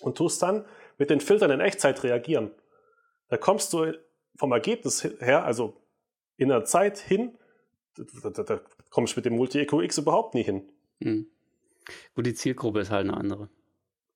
und 0.00 0.16
tust 0.16 0.42
dann 0.42 0.64
mit 1.02 1.10
den 1.10 1.20
Filtern 1.20 1.50
in 1.50 1.58
Echtzeit 1.58 2.04
reagieren. 2.04 2.52
Da 3.26 3.36
kommst 3.36 3.72
du 3.72 3.92
vom 4.36 4.52
Ergebnis 4.52 5.02
her, 5.02 5.44
also 5.44 5.76
in 6.36 6.48
der 6.48 6.64
Zeit 6.64 6.96
hin, 6.96 7.36
da, 7.96 8.30
da, 8.30 8.42
da 8.44 8.60
kommst 8.88 9.16
du 9.16 9.18
mit 9.18 9.24
dem 9.24 9.34
Multi-Eco 9.34 9.82
X 9.82 9.98
überhaupt 9.98 10.36
nie 10.36 10.44
hin. 10.44 10.62
Mhm. 11.00 11.26
Gut, 12.14 12.24
die 12.24 12.34
Zielgruppe 12.34 12.78
ist 12.78 12.92
halt 12.92 13.08
eine 13.08 13.16
andere. 13.16 13.48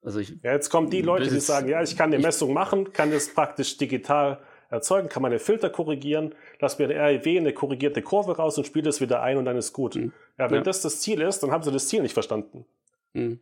Also 0.01 0.21
ich, 0.21 0.37
ja, 0.45 0.53
jetzt 0.53 0.71
kommen 0.71 0.91
die 0.91 1.03
Leute, 1.03 1.29
die 1.29 1.41
sagen, 1.41 1.69
ja, 1.69 1.83
ich 1.83 1.97
kann 1.97 2.13
die 2.13 2.19
Messung 2.19 2.53
machen, 2.53 2.93
kann 2.93 3.11
das 3.11 3.35
praktisch 3.35 3.77
digital 3.79 4.39
erzeugen, 4.69 5.09
kann 5.09 5.23
man 5.23 5.33
den 5.33 5.41
Filter 5.41 5.71
korrigieren, 5.71 6.37
lass 6.61 6.79
mir 6.79 6.85
eine 6.85 7.25
REW, 7.25 7.39
eine 7.39 7.53
korrigierte 7.53 8.01
Kurve 8.01 8.37
raus 8.37 8.59
und 8.59 8.65
spiele 8.65 8.85
das 8.85 9.01
wieder 9.01 9.23
ein 9.23 9.39
und 9.39 9.45
dann 9.45 9.57
ist 9.57 9.73
gut. 9.73 9.97
Mhm. 9.97 10.13
Ja, 10.39 10.49
wenn 10.53 10.59
ja. 10.59 10.63
das 10.63 10.83
das 10.83 11.01
Ziel 11.01 11.21
ist, 11.21 11.41
dann 11.41 11.51
haben 11.51 11.65
sie 11.65 11.73
das 11.73 11.89
Ziel 11.89 12.03
nicht 12.03 12.15
verstanden. 12.15 12.65
Mhm. 13.13 13.41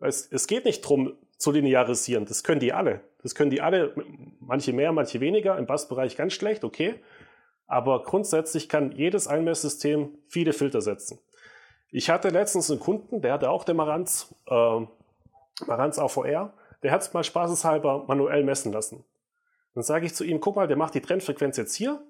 Es, 0.00 0.26
es 0.30 0.46
geht 0.46 0.64
nicht 0.64 0.84
darum, 0.84 1.16
zu 1.38 1.50
linearisieren. 1.52 2.24
Das 2.26 2.44
können 2.44 2.60
die 2.60 2.72
alle. 2.72 3.00
Das 3.22 3.34
können 3.34 3.50
die 3.50 3.60
alle, 3.60 3.94
manche 4.40 4.72
mehr, 4.72 4.92
manche 4.92 5.20
weniger, 5.20 5.58
im 5.58 5.66
Bassbereich 5.66 6.16
ganz 6.16 6.32
schlecht, 6.32 6.64
okay. 6.64 6.94
Aber 7.66 8.02
grundsätzlich 8.02 8.68
kann 8.68 8.92
jedes 8.92 9.26
Einmesssystem 9.26 10.16
viele 10.28 10.52
Filter 10.52 10.80
setzen. 10.80 11.18
Ich 11.90 12.10
hatte 12.10 12.28
letztens 12.28 12.70
einen 12.70 12.80
Kunden, 12.80 13.22
der 13.22 13.32
hatte 13.32 13.50
auch 13.50 13.64
den 13.64 13.76
Marantz, 13.76 14.34
äh, 14.48 14.80
Marantz 15.66 15.98
AVR, 15.98 16.52
der 16.82 16.92
hat 16.92 17.02
es 17.02 17.12
mal 17.12 17.24
spaßeshalber 17.24 18.04
manuell 18.06 18.44
messen 18.44 18.72
lassen. 18.72 19.04
Dann 19.74 19.82
sage 19.82 20.06
ich 20.06 20.14
zu 20.14 20.24
ihm, 20.24 20.40
guck 20.40 20.56
mal, 20.56 20.68
der 20.68 20.76
macht 20.76 20.94
die 20.94 21.00
Trennfrequenz 21.00 21.56
jetzt 21.56 21.74
hier 21.74 22.00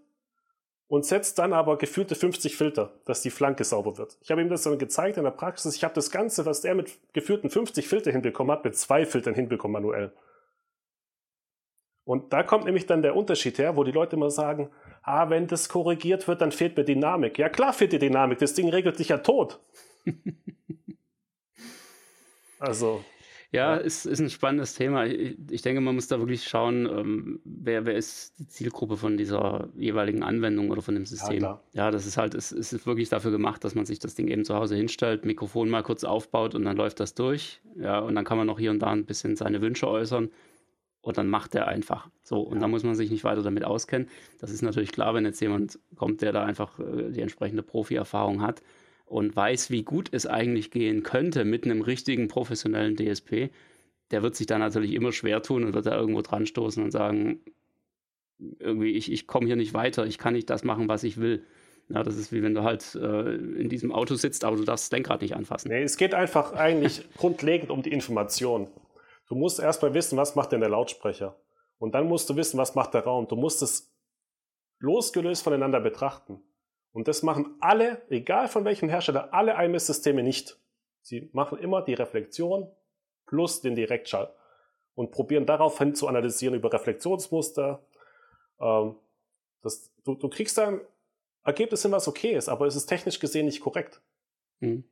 und 0.95 1.05
setzt 1.05 1.41
dann 1.41 1.53
aber 1.53 1.77
gefühlte 1.77 2.15
50 2.15 2.55
Filter, 2.57 2.93
dass 3.05 3.21
die 3.21 3.31
Flanke 3.31 3.65
sauber 3.65 3.99
wird. 3.99 4.17
Ich 4.21 4.31
habe 4.31 4.41
ihm 4.41 4.49
das 4.49 4.63
dann 4.63 4.79
gezeigt 4.79 5.17
in 5.17 5.25
der 5.25 5.33
Praxis. 5.33 5.75
Ich 5.75 5.83
habe 5.83 5.93
das 5.93 6.13
Ganze, 6.13 6.47
was 6.47 6.65
er 6.65 6.77
mit 6.77 7.01
geführten 7.13 7.51
50 7.51 7.89
Filter 7.89 8.13
hinbekommen 8.13 8.53
hat, 8.53 8.65
mit 8.65 8.77
zwei 8.77 9.05
Filtern 9.05 9.35
hinbekommen 9.35 9.73
manuell. 9.73 10.13
Und 12.05 12.33
da 12.33 12.45
kommt 12.45 12.67
nämlich 12.67 12.87
dann 12.87 13.03
der 13.03 13.17
Unterschied 13.17 13.59
her, 13.59 13.77
wo 13.77 13.83
die 13.83 13.91
Leute 13.91 14.15
immer 14.15 14.31
sagen, 14.31 14.71
ah, 15.03 15.31
wenn 15.31 15.49
das 15.49 15.69
korrigiert 15.69 16.29
wird, 16.29 16.41
dann 16.41 16.53
fehlt 16.53 16.77
mir 16.77 16.85
Dynamik. 16.85 17.41
Ja 17.41 17.49
klar 17.49 17.73
fehlt 17.73 17.93
dir 17.93 17.99
Dynamik, 17.99 18.39
das 18.39 18.55
Ding 18.55 18.69
regelt 18.69 18.97
sich 18.97 19.09
ja 19.09 19.19
tot. 19.19 19.59
also. 22.61 23.05
Ja, 23.55 23.77
ist, 23.77 24.05
ist 24.05 24.19
ein 24.19 24.31
spannendes 24.31 24.75
Thema. 24.75 25.07
Ich, 25.07 25.37
ich 25.49 25.63
denke, 25.63 25.81
man 25.81 25.95
muss 25.95 26.09
da 26.09 26.19
wirklich 26.19 26.43
schauen, 26.43 26.87
ähm, 26.87 27.41
wer, 27.45 27.87
wer 27.87 27.95
ist 27.95 28.37
die 28.41 28.49
Zielgruppe 28.49 28.97
von 28.97 29.17
dieser 29.17 29.69
jeweiligen 29.77 30.25
Anwendung 30.25 30.71
oder 30.71 30.83
von 30.83 30.95
dem 30.95 31.07
System. 31.07 31.41
Ja, 31.43 31.61
ja 31.73 31.91
das 31.93 32.05
ist 32.05 32.17
halt, 32.17 32.35
es, 32.35 32.51
es 32.51 32.73
ist 32.73 32.85
wirklich 32.85 33.11
dafür 33.11 33.31
gemacht, 33.31 33.63
dass 33.63 33.77
man 33.77 33.87
sich 33.87 34.01
das 34.01 34.17
Ding 34.17 34.27
eben 34.27 34.45
zu 34.45 34.57
Hause 34.57 34.75
hinstellt, 34.75 35.25
Mikrofon 35.25 35.69
mal 35.69 35.85
kurz 35.85 36.03
aufbaut 36.03 36.57
und 36.57 36.65
dann 36.65 36.77
läuft 36.77 36.99
das 36.99 37.15
durch. 37.15 37.61
Ja, 37.77 38.01
und 38.01 38.17
dann 38.17 38.25
kann 38.25 38.39
man 38.39 38.49
noch 38.49 38.59
hier 38.59 38.73
und 38.73 38.81
da 38.81 38.89
ein 38.89 39.05
bisschen 39.05 39.37
seine 39.37 39.61
Wünsche 39.63 39.87
äußern. 39.89 40.31
Und 41.01 41.19
dann 41.19 41.29
macht 41.29 41.55
er 41.55 41.69
einfach. 41.69 42.09
So, 42.23 42.41
und 42.41 42.57
ja. 42.57 42.63
da 42.63 42.69
muss 42.69 42.83
man 42.83 42.95
sich 42.97 43.11
nicht 43.11 43.23
weiter 43.23 43.43
damit 43.43 43.65
auskennen. 43.65 44.09
Das 44.41 44.51
ist 44.51 44.63
natürlich 44.63 44.91
klar, 44.91 45.15
wenn 45.15 45.27
jetzt 45.27 45.41
jemand 45.41 45.79
kommt, 45.97 46.23
der 46.23 46.33
da 46.33 46.43
einfach 46.45 46.81
äh, 46.81 47.11
die 47.11 47.21
entsprechende 47.21 47.63
Profi-Erfahrung 47.63 48.43
hat 48.43 48.63
und 49.15 49.37
weiß, 49.37 49.71
wie 49.71 49.85
gut 49.85 50.09
es 50.11 50.27
eigentlich 50.27 50.73
gehen 50.73 51.05
könnte 51.05 51.45
mit 51.45 51.65
einem 51.65 51.83
richtigen 51.83 52.27
professionellen 52.27 52.97
DSP, 52.97 53.51
der 54.11 54.25
wird 54.25 54.35
sich 54.35 54.49
da 54.49 54.59
natürlich 54.59 54.93
immer 54.93 55.13
schwer 55.13 55.41
tun 55.41 55.63
und 55.63 55.73
wird 55.73 55.87
da 55.87 55.97
irgendwo 55.97 56.21
dran 56.21 56.47
stoßen 56.47 56.83
und 56.83 56.91
sagen, 56.91 57.39
irgendwie, 58.59 58.91
ich, 58.91 59.13
ich 59.13 59.29
komme 59.29 59.47
hier 59.47 59.55
nicht 59.55 59.73
weiter, 59.73 60.05
ich 60.05 60.19
kann 60.19 60.33
nicht 60.33 60.51
das 60.51 60.65
machen, 60.65 60.89
was 60.89 61.05
ich 61.05 61.19
will. 61.19 61.45
Ja, 61.91 62.03
das 62.03 62.17
ist 62.17 62.33
wie 62.33 62.43
wenn 62.43 62.55
du 62.55 62.65
halt 62.65 62.97
äh, 62.97 63.37
in 63.37 63.69
diesem 63.69 63.93
Auto 63.93 64.17
sitzt, 64.17 64.43
aber 64.43 64.57
du 64.57 64.65
darfst 64.65 64.87
das 64.87 64.91
Lenkrad 64.91 65.23
nicht 65.23 65.37
anfassen. 65.37 65.69
Nee, 65.69 65.85
es 65.85 65.97
geht 65.97 66.13
einfach 66.13 66.53
eigentlich 66.53 67.09
grundlegend 67.17 67.71
um 67.71 67.83
die 67.83 67.93
Information. 67.93 68.67
Du 69.29 69.37
musst 69.37 69.61
erstmal 69.61 69.95
wissen, 69.95 70.19
was 70.19 70.35
macht 70.35 70.51
denn 70.51 70.61
der 70.61 70.71
Lautsprecher. 70.71 71.37
Und 71.79 71.95
dann 71.95 72.09
musst 72.09 72.29
du 72.31 72.35
wissen, 72.35 72.59
was 72.59 72.75
macht 72.75 72.95
der 72.95 73.05
Raum. 73.05 73.29
Du 73.29 73.37
musst 73.37 73.63
es 73.63 73.95
losgelöst 74.81 75.45
voneinander 75.45 75.79
betrachten. 75.79 76.43
Und 76.95 77.09
das 77.09 77.25
machen 77.25 77.57
alle, 77.61 78.01
egal 78.09 78.47
von 78.47 78.65
welchem 78.65 78.89
Hersteller, 78.89 79.35
alle 79.35 79.53
IMS-Systeme 79.63 80.23
nicht. 80.23 80.57
Sie 81.03 81.29
machen 81.33 81.59
immer 81.59 81.83
die 81.83 81.95
Reflexion 81.95 82.71
plus 83.27 83.61
den 83.61 83.75
Direktschall 83.75 84.33
und 84.95 85.11
probieren 85.11 85.45
daraufhin 85.45 85.97
zu 85.97 86.07
analysieren 86.07 86.55
über 86.55 86.73
Reflexionsmuster. 86.73 87.85
Ähm, 88.61 88.95
das, 89.63 89.93
du, 90.05 90.15
du 90.15 90.29
kriegst 90.29 90.57
dann 90.57 90.81
Ergebnis 91.43 91.83
hin, 91.83 91.91
was 91.91 92.07
okay 92.07 92.37
ist, 92.37 92.49
aber 92.49 92.67
es 92.67 92.77
ist 92.77 92.87
technisch 92.87 93.19
gesehen 93.19 93.47
nicht 93.47 93.61
korrekt. 93.61 94.01
Mhm. 94.61 94.85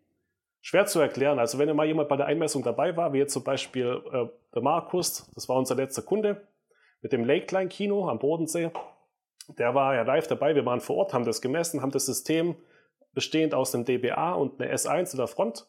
Schwer 0.60 0.86
zu 0.86 0.98
erklären. 0.98 1.38
Also 1.38 1.58
wenn 1.58 1.74
mal 1.74 1.86
jemand 1.86 2.08
bei 2.08 2.16
der 2.16 2.26
Einmessung 2.26 2.64
dabei 2.64 2.96
war, 2.96 3.12
wie 3.12 3.18
jetzt 3.18 3.32
zum 3.32 3.44
Beispiel 3.44 4.02
äh, 4.12 4.26
der 4.52 4.62
Markus, 4.62 5.30
das 5.36 5.48
war 5.48 5.56
unser 5.56 5.76
letzter 5.76 6.02
Kunde, 6.02 6.48
mit 7.00 7.12
dem 7.12 7.24
Lakeline 7.24 7.68
Kino 7.68 8.08
am 8.08 8.18
Bodensee, 8.18 8.72
der 9.48 9.74
war 9.74 9.94
ja 9.94 10.02
live 10.02 10.26
dabei. 10.26 10.54
Wir 10.54 10.64
waren 10.66 10.80
vor 10.80 10.96
Ort, 10.96 11.14
haben 11.14 11.24
das 11.24 11.40
gemessen, 11.40 11.82
haben 11.82 11.90
das 11.90 12.06
System 12.06 12.56
bestehend 13.12 13.54
aus 13.54 13.74
einem 13.74 13.84
DBA 13.84 14.32
und 14.32 14.60
einer 14.60 14.72
S1 14.72 15.12
in 15.12 15.18
der 15.18 15.26
Front 15.26 15.66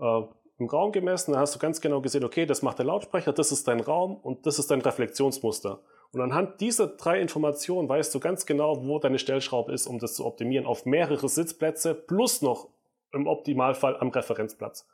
äh, 0.00 0.22
im 0.58 0.68
Raum 0.68 0.92
gemessen. 0.92 1.32
Da 1.32 1.40
hast 1.40 1.54
du 1.54 1.58
ganz 1.58 1.80
genau 1.80 2.00
gesehen, 2.00 2.24
okay, 2.24 2.46
das 2.46 2.62
macht 2.62 2.78
der 2.78 2.86
Lautsprecher, 2.86 3.32
das 3.32 3.52
ist 3.52 3.68
dein 3.68 3.80
Raum 3.80 4.16
und 4.16 4.46
das 4.46 4.58
ist 4.58 4.70
dein 4.70 4.80
Reflexionsmuster. 4.80 5.80
Und 6.12 6.20
anhand 6.20 6.60
dieser 6.60 6.86
drei 6.86 7.20
Informationen 7.20 7.88
weißt 7.88 8.14
du 8.14 8.20
ganz 8.20 8.46
genau, 8.46 8.86
wo 8.86 8.98
deine 8.98 9.18
Stellschraube 9.18 9.72
ist, 9.72 9.86
um 9.86 9.98
das 9.98 10.14
zu 10.14 10.24
optimieren 10.24 10.66
auf 10.66 10.86
mehrere 10.86 11.28
Sitzplätze 11.28 11.94
plus 11.94 12.40
noch 12.40 12.68
im 13.12 13.26
Optimalfall 13.26 13.96
am 13.96 14.08
Referenzplatz. 14.08 14.86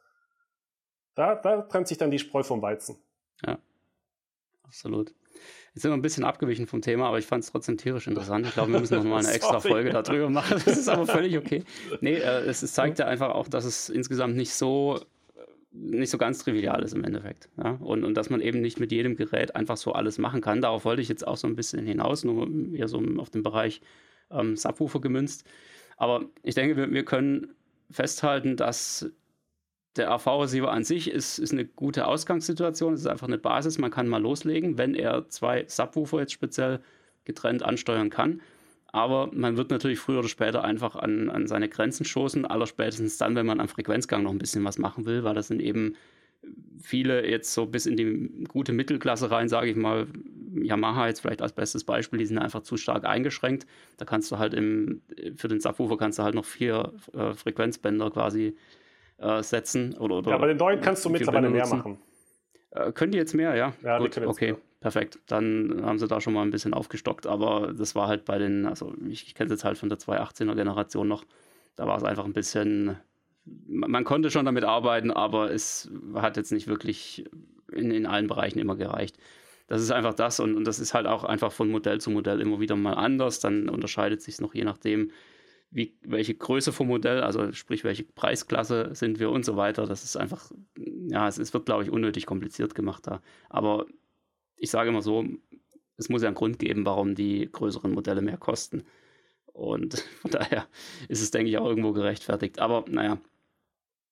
Da, 1.14 1.34
da 1.34 1.62
trennt 1.62 1.88
sich 1.88 1.98
dann 1.98 2.10
die 2.10 2.18
Spreu 2.18 2.42
vom 2.42 2.62
Weizen. 2.62 2.98
Ja, 3.44 3.58
absolut. 4.62 5.14
Jetzt 5.74 5.82
sind 5.82 5.92
wir 5.92 5.96
ein 5.96 6.02
bisschen 6.02 6.24
abgewichen 6.24 6.66
vom 6.66 6.82
Thema, 6.82 7.06
aber 7.06 7.18
ich 7.18 7.26
fand 7.26 7.44
es 7.44 7.52
trotzdem 7.52 7.78
tierisch 7.78 8.08
interessant. 8.08 8.46
Ich 8.46 8.54
glaube, 8.54 8.72
wir 8.72 8.80
müssen 8.80 8.96
noch 8.96 9.04
mal 9.04 9.18
eine 9.18 9.30
extra 9.32 9.60
Folge 9.60 9.90
darüber 9.90 10.28
machen. 10.28 10.60
Das 10.64 10.76
ist 10.76 10.88
aber 10.88 11.06
völlig 11.06 11.38
okay. 11.38 11.62
Nee, 12.00 12.14
äh, 12.14 12.40
es, 12.46 12.62
es, 12.62 12.72
zeigt 12.72 12.98
ja 12.98 13.06
einfach 13.06 13.30
auch, 13.30 13.46
dass 13.46 13.64
es 13.64 13.88
insgesamt 13.88 14.36
nicht 14.36 14.52
so 14.52 15.00
nicht 15.72 16.10
so 16.10 16.18
ganz 16.18 16.40
trivial 16.40 16.82
ist 16.82 16.94
im 16.94 17.04
Endeffekt. 17.04 17.48
Ja? 17.56 17.78
Und, 17.80 18.04
und 18.04 18.14
dass 18.14 18.28
man 18.28 18.40
eben 18.40 18.60
nicht 18.60 18.80
mit 18.80 18.90
jedem 18.90 19.14
Gerät 19.16 19.54
einfach 19.54 19.76
so 19.76 19.92
alles 19.92 20.18
machen 20.18 20.40
kann. 20.40 20.60
Darauf 20.60 20.84
wollte 20.84 21.00
ich 21.00 21.08
jetzt 21.08 21.26
auch 21.26 21.36
so 21.36 21.46
ein 21.46 21.54
bisschen 21.54 21.86
hinaus, 21.86 22.24
nur 22.24 22.48
eher 22.74 22.88
so 22.88 23.00
auf 23.18 23.30
den 23.30 23.44
Bereich 23.44 23.80
ähm, 24.30 24.56
Subwoofer 24.56 25.00
gemünzt. 25.00 25.44
Aber 25.96 26.24
ich 26.42 26.54
denke, 26.54 26.76
wir, 26.76 26.90
wir 26.90 27.04
können 27.04 27.54
festhalten, 27.90 28.56
dass 28.56 29.10
der 29.96 30.10
AV-Receiver 30.12 30.70
an 30.70 30.84
sich 30.84 31.10
ist, 31.10 31.38
ist 31.38 31.52
eine 31.52 31.64
gute 31.64 32.06
Ausgangssituation. 32.06 32.94
Es 32.94 33.00
ist 33.00 33.06
einfach 33.06 33.26
eine 33.26 33.38
Basis. 33.38 33.78
Man 33.78 33.90
kann 33.90 34.08
mal 34.08 34.22
loslegen, 34.22 34.78
wenn 34.78 34.94
er 34.94 35.28
zwei 35.28 35.64
Subwoofer 35.66 36.20
jetzt 36.20 36.32
speziell 36.32 36.80
getrennt 37.24 37.62
ansteuern 37.62 38.10
kann. 38.10 38.40
Aber 38.92 39.30
man 39.32 39.56
wird 39.56 39.70
natürlich 39.70 39.98
früher 39.98 40.20
oder 40.20 40.28
später 40.28 40.64
einfach 40.64 40.96
an, 40.96 41.30
an 41.30 41.46
seine 41.46 41.68
Grenzen 41.68 42.04
stoßen, 42.04 42.44
allerspätestens 42.44 43.18
dann, 43.18 43.36
wenn 43.36 43.46
man 43.46 43.60
am 43.60 43.68
Frequenzgang 43.68 44.22
noch 44.24 44.32
ein 44.32 44.38
bisschen 44.38 44.64
was 44.64 44.78
machen 44.78 45.06
will, 45.06 45.22
weil 45.22 45.34
das 45.34 45.48
sind 45.48 45.60
eben 45.60 45.94
viele 46.80 47.28
jetzt 47.28 47.52
so 47.52 47.66
bis 47.66 47.86
in 47.86 47.96
die 47.96 48.44
gute 48.48 48.72
Mittelklasse 48.72 49.30
rein, 49.30 49.48
sage 49.48 49.70
ich 49.70 49.76
mal, 49.76 50.06
Yamaha 50.54 51.06
jetzt 51.06 51.20
vielleicht 51.20 51.42
als 51.42 51.52
bestes 51.52 51.84
Beispiel, 51.84 52.18
die 52.18 52.26
sind 52.26 52.38
einfach 52.38 52.62
zu 52.62 52.76
stark 52.76 53.04
eingeschränkt. 53.04 53.66
Da 53.98 54.04
kannst 54.04 54.32
du 54.32 54.38
halt 54.38 54.54
im, 54.54 55.02
für 55.36 55.48
den 55.48 55.60
Subwoofer 55.60 55.96
kannst 55.96 56.18
du 56.18 56.22
halt 56.22 56.34
noch 56.34 56.44
vier 56.44 56.92
äh, 57.12 57.34
Frequenzbänder 57.34 58.10
quasi 58.10 58.56
äh, 59.20 59.42
setzen. 59.42 59.94
Oder, 59.98 60.16
oder 60.16 60.30
ja, 60.30 60.36
aber 60.36 60.46
den 60.46 60.56
neuen 60.56 60.80
kannst 60.80 61.04
du 61.04 61.10
mittlerweile 61.10 61.50
mehr 61.50 61.66
machen. 61.66 61.98
Äh, 62.70 62.92
können 62.92 63.12
die 63.12 63.18
jetzt 63.18 63.34
mehr, 63.34 63.54
ja? 63.54 63.72
Ja, 63.82 63.98
Gut, 63.98 64.16
okay. 64.18 64.52
Mehr. 64.52 64.60
Perfekt. 64.80 65.18
Dann 65.26 65.82
haben 65.84 65.98
sie 65.98 66.08
da 66.08 66.20
schon 66.20 66.32
mal 66.32 66.42
ein 66.42 66.50
bisschen 66.50 66.72
aufgestockt, 66.72 67.26
aber 67.26 67.74
das 67.76 67.94
war 67.94 68.08
halt 68.08 68.24
bei 68.24 68.38
den, 68.38 68.64
also 68.64 68.94
ich, 69.06 69.26
ich 69.26 69.34
kenne 69.34 69.48
es 69.48 69.52
jetzt 69.52 69.64
halt 69.64 69.76
von 69.76 69.90
der 69.90 69.98
218er 69.98 70.54
Generation 70.54 71.06
noch. 71.06 71.24
Da 71.76 71.86
war 71.86 71.98
es 71.98 72.04
einfach 72.04 72.24
ein 72.24 72.32
bisschen, 72.32 72.96
man 73.44 74.04
konnte 74.04 74.30
schon 74.30 74.46
damit 74.46 74.64
arbeiten, 74.64 75.10
aber 75.10 75.50
es 75.50 75.90
hat 76.14 76.38
jetzt 76.38 76.50
nicht 76.50 76.66
wirklich 76.66 77.26
in, 77.70 77.90
in 77.90 78.06
allen 78.06 78.26
Bereichen 78.26 78.58
immer 78.58 78.76
gereicht. 78.76 79.18
Das 79.66 79.82
ist 79.82 79.90
einfach 79.90 80.14
das 80.14 80.40
und, 80.40 80.56
und 80.56 80.66
das 80.66 80.80
ist 80.80 80.94
halt 80.94 81.06
auch 81.06 81.24
einfach 81.24 81.52
von 81.52 81.70
Modell 81.70 82.00
zu 82.00 82.10
Modell 82.10 82.40
immer 82.40 82.58
wieder 82.58 82.74
mal 82.74 82.94
anders. 82.94 83.38
Dann 83.38 83.68
unterscheidet 83.68 84.22
sich 84.22 84.34
es 84.34 84.40
noch 84.40 84.54
je 84.54 84.64
nachdem, 84.64 85.10
wie, 85.70 85.96
welche 86.02 86.34
Größe 86.34 86.72
vom 86.72 86.88
Modell, 86.88 87.22
also 87.22 87.52
sprich, 87.52 87.84
welche 87.84 88.04
Preisklasse 88.04 88.90
sind 88.94 89.20
wir 89.20 89.30
und 89.30 89.44
so 89.44 89.56
weiter. 89.56 89.86
Das 89.86 90.04
ist 90.04 90.16
einfach, 90.16 90.50
ja, 90.76 91.28
es, 91.28 91.38
es 91.38 91.54
wird, 91.54 91.66
glaube 91.66 91.84
ich, 91.84 91.90
unnötig 91.90 92.26
kompliziert 92.26 92.74
gemacht 92.74 93.06
da. 93.06 93.22
Aber 93.48 93.86
ich 94.56 94.70
sage 94.70 94.88
immer 94.88 95.02
so, 95.02 95.24
es 95.96 96.08
muss 96.08 96.22
ja 96.22 96.28
einen 96.28 96.34
Grund 96.34 96.58
geben, 96.58 96.84
warum 96.84 97.14
die 97.14 97.48
größeren 97.50 97.92
Modelle 97.92 98.22
mehr 98.22 98.36
kosten. 98.36 98.82
Und 99.46 99.98
von 100.22 100.32
daher 100.32 100.66
ist 101.08 101.22
es, 101.22 101.30
denke 101.30 101.50
ich, 101.50 101.58
auch 101.58 101.68
irgendwo 101.68 101.92
gerechtfertigt. 101.92 102.58
Aber 102.58 102.84
naja, 102.88 103.18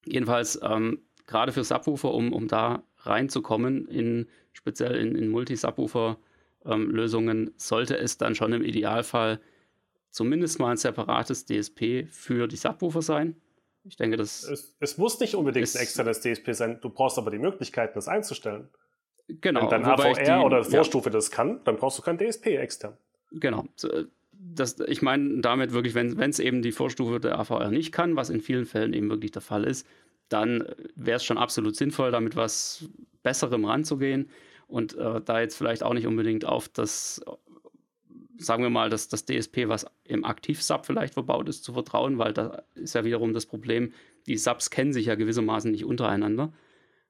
jedenfalls, 0.05 0.57
ähm, 0.63 1.01
gerade 1.27 1.51
für 1.51 1.65
Subwoofer, 1.65 2.13
um, 2.13 2.31
um 2.31 2.47
da 2.47 2.83
reinzukommen, 2.99 3.85
in, 3.87 4.27
speziell 4.53 4.95
in, 4.95 5.15
in 5.15 5.27
Multi-Subwoofer-Lösungen, 5.29 7.47
ähm, 7.47 7.53
sollte 7.57 7.97
es 7.97 8.17
dann 8.17 8.35
schon 8.35 8.53
im 8.53 8.63
Idealfall 8.63 9.41
zumindest 10.11 10.59
mal 10.59 10.71
ein 10.71 10.77
separates 10.77 11.45
DSP 11.45 12.07
für 12.09 12.47
die 12.47 12.55
Subwoofer 12.55 13.01
sein. 13.01 13.35
Ich 13.83 13.95
denke, 13.95 14.17
das. 14.17 14.43
Es, 14.43 14.75
es 14.79 14.97
muss 14.97 15.19
nicht 15.19 15.35
unbedingt 15.35 15.73
ein 15.73 15.81
externes 15.81 16.21
DSP 16.21 16.53
sein, 16.53 16.79
du 16.81 16.89
brauchst 16.89 17.17
aber 17.17 17.31
die 17.31 17.39
Möglichkeit, 17.39 17.95
das 17.95 18.07
einzustellen. 18.07 18.69
Genau. 19.27 19.61
Wenn 19.61 19.83
dann 19.83 19.85
AVR 19.85 20.13
die, 20.13 20.45
oder 20.45 20.63
Vorstufe 20.63 21.09
ja. 21.09 21.13
das 21.13 21.31
kann, 21.31 21.63
dann 21.63 21.77
brauchst 21.77 21.97
du 21.99 22.01
kein 22.01 22.17
DSP 22.17 22.47
extern. 22.57 22.97
Genau. 23.31 23.65
Das, 24.31 24.79
ich 24.79 25.01
meine 25.01 25.41
damit 25.41 25.73
wirklich, 25.73 25.93
wenn 25.93 26.17
es 26.17 26.39
eben 26.39 26.61
die 26.61 26.71
Vorstufe 26.71 27.19
der 27.19 27.37
AVR 27.39 27.69
nicht 27.69 27.91
kann, 27.91 28.15
was 28.15 28.29
in 28.29 28.41
vielen 28.41 28.65
Fällen 28.65 28.93
eben 28.93 29.09
wirklich 29.09 29.31
der 29.31 29.41
Fall 29.41 29.65
ist, 29.65 29.85
dann 30.29 30.63
wäre 30.95 31.17
es 31.17 31.23
schon 31.23 31.37
absolut 31.37 31.75
sinnvoll, 31.75 32.11
damit 32.11 32.35
was 32.35 32.85
Besserem 33.21 33.65
ranzugehen 33.65 34.29
und 34.67 34.95
äh, 34.95 35.21
da 35.21 35.41
jetzt 35.41 35.57
vielleicht 35.57 35.83
auch 35.83 35.93
nicht 35.93 36.07
unbedingt 36.07 36.45
auf 36.45 36.69
das, 36.69 37.21
sagen 38.39 38.63
wir 38.63 38.69
mal, 38.69 38.89
das, 38.89 39.09
das 39.09 39.25
DSP, 39.25 39.67
was 39.67 39.85
im 40.05 40.25
Aktiv-Sub 40.25 40.85
vielleicht 40.85 41.13
verbaut 41.13 41.49
ist, 41.49 41.63
zu 41.63 41.73
vertrauen, 41.73 42.17
weil 42.17 42.33
da 42.33 42.63
ist 42.75 42.95
ja 42.95 43.03
wiederum 43.03 43.33
das 43.33 43.45
Problem, 43.45 43.93
die 44.27 44.37
Subs 44.37 44.69
kennen 44.69 44.93
sich 44.93 45.07
ja 45.07 45.15
gewissermaßen 45.15 45.69
nicht 45.71 45.85
untereinander. 45.85 46.53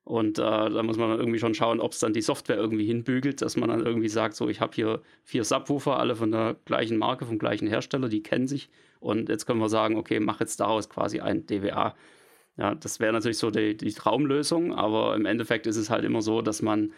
Und 0.04 0.40
äh, 0.40 0.42
da 0.42 0.82
muss 0.82 0.98
man 0.98 1.12
dann 1.12 1.20
irgendwie 1.20 1.38
schon 1.38 1.54
schauen, 1.54 1.80
ob 1.80 1.92
es 1.92 2.00
dann 2.00 2.14
die 2.14 2.22
Software 2.22 2.58
irgendwie 2.58 2.86
hinbügelt, 2.86 3.44
dass 3.44 3.58
man 3.58 3.70
dann 3.70 3.86
irgendwie 3.86 4.10
sagt, 4.10 4.36
so, 4.36 4.50
ich 4.50 4.60
habe 4.60 4.74
hier 4.74 5.02
vier 5.24 5.44
Subwoofer, 5.44 6.00
alle 6.00 6.16
von 6.16 6.32
der 6.32 6.56
gleichen 6.66 6.98
Marke, 6.98 7.26
vom 7.26 7.38
gleichen 7.38 7.68
Hersteller, 7.68 8.10
die 8.10 8.24
kennen 8.24 8.48
sich. 8.48 8.70
Und 9.00 9.30
jetzt 9.30 9.46
können 9.46 9.60
wir 9.60 9.70
sagen, 9.70 9.98
okay, 9.98 10.20
mach 10.20 10.40
jetzt 10.40 10.60
daraus 10.60 10.90
quasi 10.90 11.20
ein 11.20 11.46
DWA. 11.46 11.96
Ja, 12.58 12.74
das 12.74 13.00
wäre 13.00 13.14
natürlich 13.14 13.38
so 13.38 13.52
die, 13.52 13.78
die 13.78 13.94
Traumlösung, 13.94 14.74
aber 14.74 15.16
im 15.16 15.26
Endeffekt 15.26 15.68
ist 15.68 15.78
es 15.78 15.92
halt 15.92 16.04
immer 16.04 16.24
so, 16.24 16.42
dass 16.42 16.64
man 16.64 16.92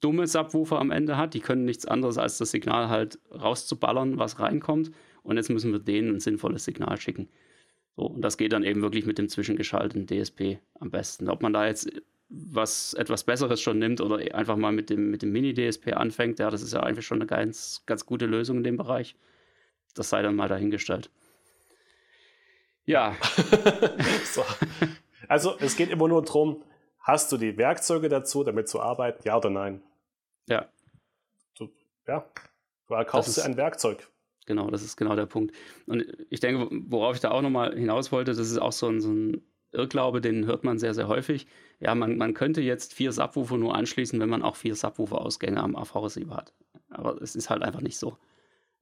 dumme 0.00 0.26
Subwoofer 0.26 0.78
am 0.78 0.90
Ende 0.90 1.16
hat. 1.16 1.34
Die 1.34 1.40
können 1.40 1.64
nichts 1.64 1.86
anderes 1.86 2.18
als 2.18 2.38
das 2.38 2.50
Signal 2.50 2.88
halt 2.88 3.18
rauszuballern, 3.32 4.18
was 4.18 4.38
reinkommt. 4.38 4.90
Und 5.22 5.36
jetzt 5.36 5.50
müssen 5.50 5.72
wir 5.72 5.78
denen 5.78 6.16
ein 6.16 6.20
sinnvolles 6.20 6.64
Signal 6.64 7.00
schicken. 7.00 7.28
So, 7.96 8.06
und 8.06 8.22
das 8.22 8.36
geht 8.36 8.52
dann 8.52 8.64
eben 8.64 8.82
wirklich 8.82 9.06
mit 9.06 9.18
dem 9.18 9.28
zwischengeschalteten 9.28 10.06
DSP 10.06 10.58
am 10.80 10.90
besten. 10.90 11.28
Ob 11.28 11.42
man 11.42 11.52
da 11.52 11.66
jetzt 11.66 11.90
was 12.28 12.94
etwas 12.94 13.24
Besseres 13.24 13.60
schon 13.60 13.78
nimmt 13.78 14.00
oder 14.00 14.16
einfach 14.34 14.56
mal 14.56 14.72
mit 14.72 14.90
dem, 14.90 15.10
mit 15.10 15.22
dem 15.22 15.30
Mini-DSP 15.32 15.92
anfängt, 15.92 16.38
ja, 16.38 16.50
das 16.50 16.62
ist 16.62 16.72
ja 16.72 16.82
einfach 16.82 17.02
schon 17.02 17.18
eine 17.18 17.26
ganz, 17.26 17.82
ganz 17.86 18.06
gute 18.06 18.26
Lösung 18.26 18.58
in 18.58 18.64
dem 18.64 18.76
Bereich. 18.76 19.14
Das 19.94 20.10
sei 20.10 20.22
dann 20.22 20.34
mal 20.34 20.48
dahingestellt. 20.48 21.10
Ja. 22.86 23.16
so. 24.24 24.44
Also 25.28 25.56
es 25.60 25.76
geht 25.76 25.90
immer 25.90 26.08
nur 26.08 26.22
darum, 26.22 26.62
hast 27.04 27.30
du 27.30 27.36
die 27.36 27.56
Werkzeuge 27.56 28.08
dazu, 28.08 28.42
damit 28.42 28.68
zu 28.68 28.80
arbeiten, 28.80 29.22
ja 29.24 29.36
oder 29.36 29.50
nein? 29.50 29.82
Ja. 30.48 30.66
Du, 31.56 31.70
ja, 32.08 32.24
du 32.88 33.04
kaufst 33.04 33.36
dir 33.36 33.44
ein 33.44 33.56
Werkzeug. 33.56 34.08
Genau, 34.46 34.70
das 34.70 34.82
ist 34.82 34.96
genau 34.96 35.14
der 35.14 35.26
Punkt. 35.26 35.54
Und 35.86 36.04
ich 36.28 36.40
denke, 36.40 36.68
worauf 36.88 37.14
ich 37.14 37.20
da 37.20 37.30
auch 37.30 37.42
nochmal 37.42 37.74
hinaus 37.76 38.10
wollte, 38.10 38.32
das 38.32 38.50
ist 38.50 38.58
auch 38.58 38.72
so 38.72 38.88
ein, 38.88 39.00
so 39.00 39.10
ein 39.10 39.42
Irrglaube, 39.72 40.20
den 40.20 40.46
hört 40.46 40.64
man 40.64 40.78
sehr, 40.78 40.94
sehr 40.94 41.08
häufig. 41.08 41.46
Ja, 41.80 41.94
man, 41.94 42.16
man 42.16 42.34
könnte 42.34 42.60
jetzt 42.60 42.94
vier 42.94 43.12
Subwoofer 43.12 43.56
nur 43.56 43.74
anschließen, 43.74 44.20
wenn 44.20 44.28
man 44.28 44.42
auch 44.42 44.56
vier 44.56 44.74
Subwoofer-Ausgänge 44.74 45.62
am 45.62 45.76
AV-Receiver 45.76 46.36
hat. 46.36 46.52
Aber 46.90 47.20
es 47.22 47.34
ist 47.36 47.50
halt 47.50 47.62
einfach 47.62 47.80
nicht 47.80 47.98
so. 47.98 48.18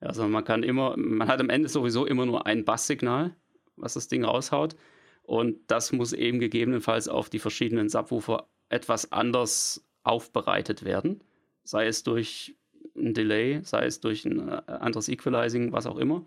Also 0.01 0.27
man 0.27 0.45
kann 0.45 0.63
immer, 0.65 0.97
man 0.97 1.29
hat 1.29 1.41
am 1.41 1.49
Ende 1.49 1.69
sowieso 1.69 2.07
immer 2.07 2.27
nur 2.27 2.47
ein 2.47 2.65
Basssignal, 2.65 3.37
was 3.77 3.95
das 3.95 4.09
Ding 4.09 4.25
raushaut. 4.25 4.77
Und 5.23 5.59
das 5.69 5.93
muss 5.93 6.13
eben 6.13 6.41
gegebenenfalls 6.41 7.09
auf 7.09 7.31
die 7.31 7.39
verschiedenen 7.39 7.89
Subwoofer 7.89 8.49
etwas 8.69 9.13
anders 9.13 9.87
aufbereitet 10.03 10.85
werden. 10.85 11.23
Sei 11.65 11.87
es 11.87 12.03
durch 12.03 12.57
ein 12.97 13.15
Delay, 13.15 13.61
sei 13.63 13.87
es 13.87 14.01
durch 14.01 14.25
ein 14.25 14.49
äh, 14.49 14.63
anderes 14.67 15.09
Equalizing, 15.09 15.73
was 15.73 15.87
auch 15.87 15.97
immer. 15.97 16.27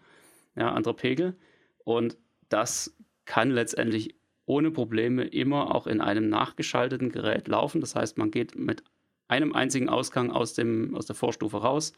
Ja, 0.55 0.71
anderer 0.71 0.95
Pegel. 0.95 1.35
Und 1.83 2.17
das 2.49 2.95
kann 3.25 3.51
letztendlich 3.51 4.15
ohne 4.45 4.71
Probleme 4.71 5.23
immer 5.23 5.73
auch 5.73 5.87
in 5.87 6.01
einem 6.01 6.29
nachgeschalteten 6.29 7.11
Gerät 7.11 7.47
laufen. 7.47 7.81
Das 7.81 7.95
heißt, 7.95 8.17
man 8.17 8.31
geht 8.31 8.55
mit 8.55 8.83
einem 9.27 9.53
einzigen 9.53 9.89
Ausgang 9.89 10.31
aus, 10.31 10.53
dem, 10.53 10.95
aus 10.95 11.07
der 11.07 11.15
Vorstufe 11.15 11.57
raus, 11.57 11.93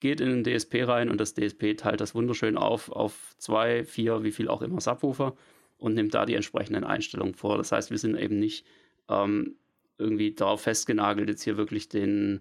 geht 0.00 0.20
in 0.20 0.42
den 0.42 0.44
DSP 0.44 0.86
rein 0.86 1.10
und 1.10 1.20
das 1.20 1.34
DSP 1.34 1.74
teilt 1.76 2.00
das 2.00 2.14
wunderschön 2.14 2.56
auf 2.56 2.90
auf 2.90 3.34
zwei, 3.38 3.84
vier, 3.84 4.24
wie 4.24 4.32
viel 4.32 4.48
auch 4.48 4.62
immer 4.62 4.80
Subwoofer 4.80 5.36
und 5.78 5.94
nimmt 5.94 6.14
da 6.14 6.26
die 6.26 6.34
entsprechenden 6.34 6.84
Einstellungen 6.84 7.34
vor. 7.34 7.58
Das 7.58 7.72
heißt, 7.72 7.90
wir 7.90 7.98
sind 7.98 8.16
eben 8.16 8.38
nicht 8.38 8.66
ähm, 9.08 9.56
irgendwie 9.98 10.34
darauf 10.34 10.62
festgenagelt, 10.62 11.28
jetzt 11.28 11.42
hier 11.42 11.56
wirklich 11.56 11.88
den, 11.88 12.40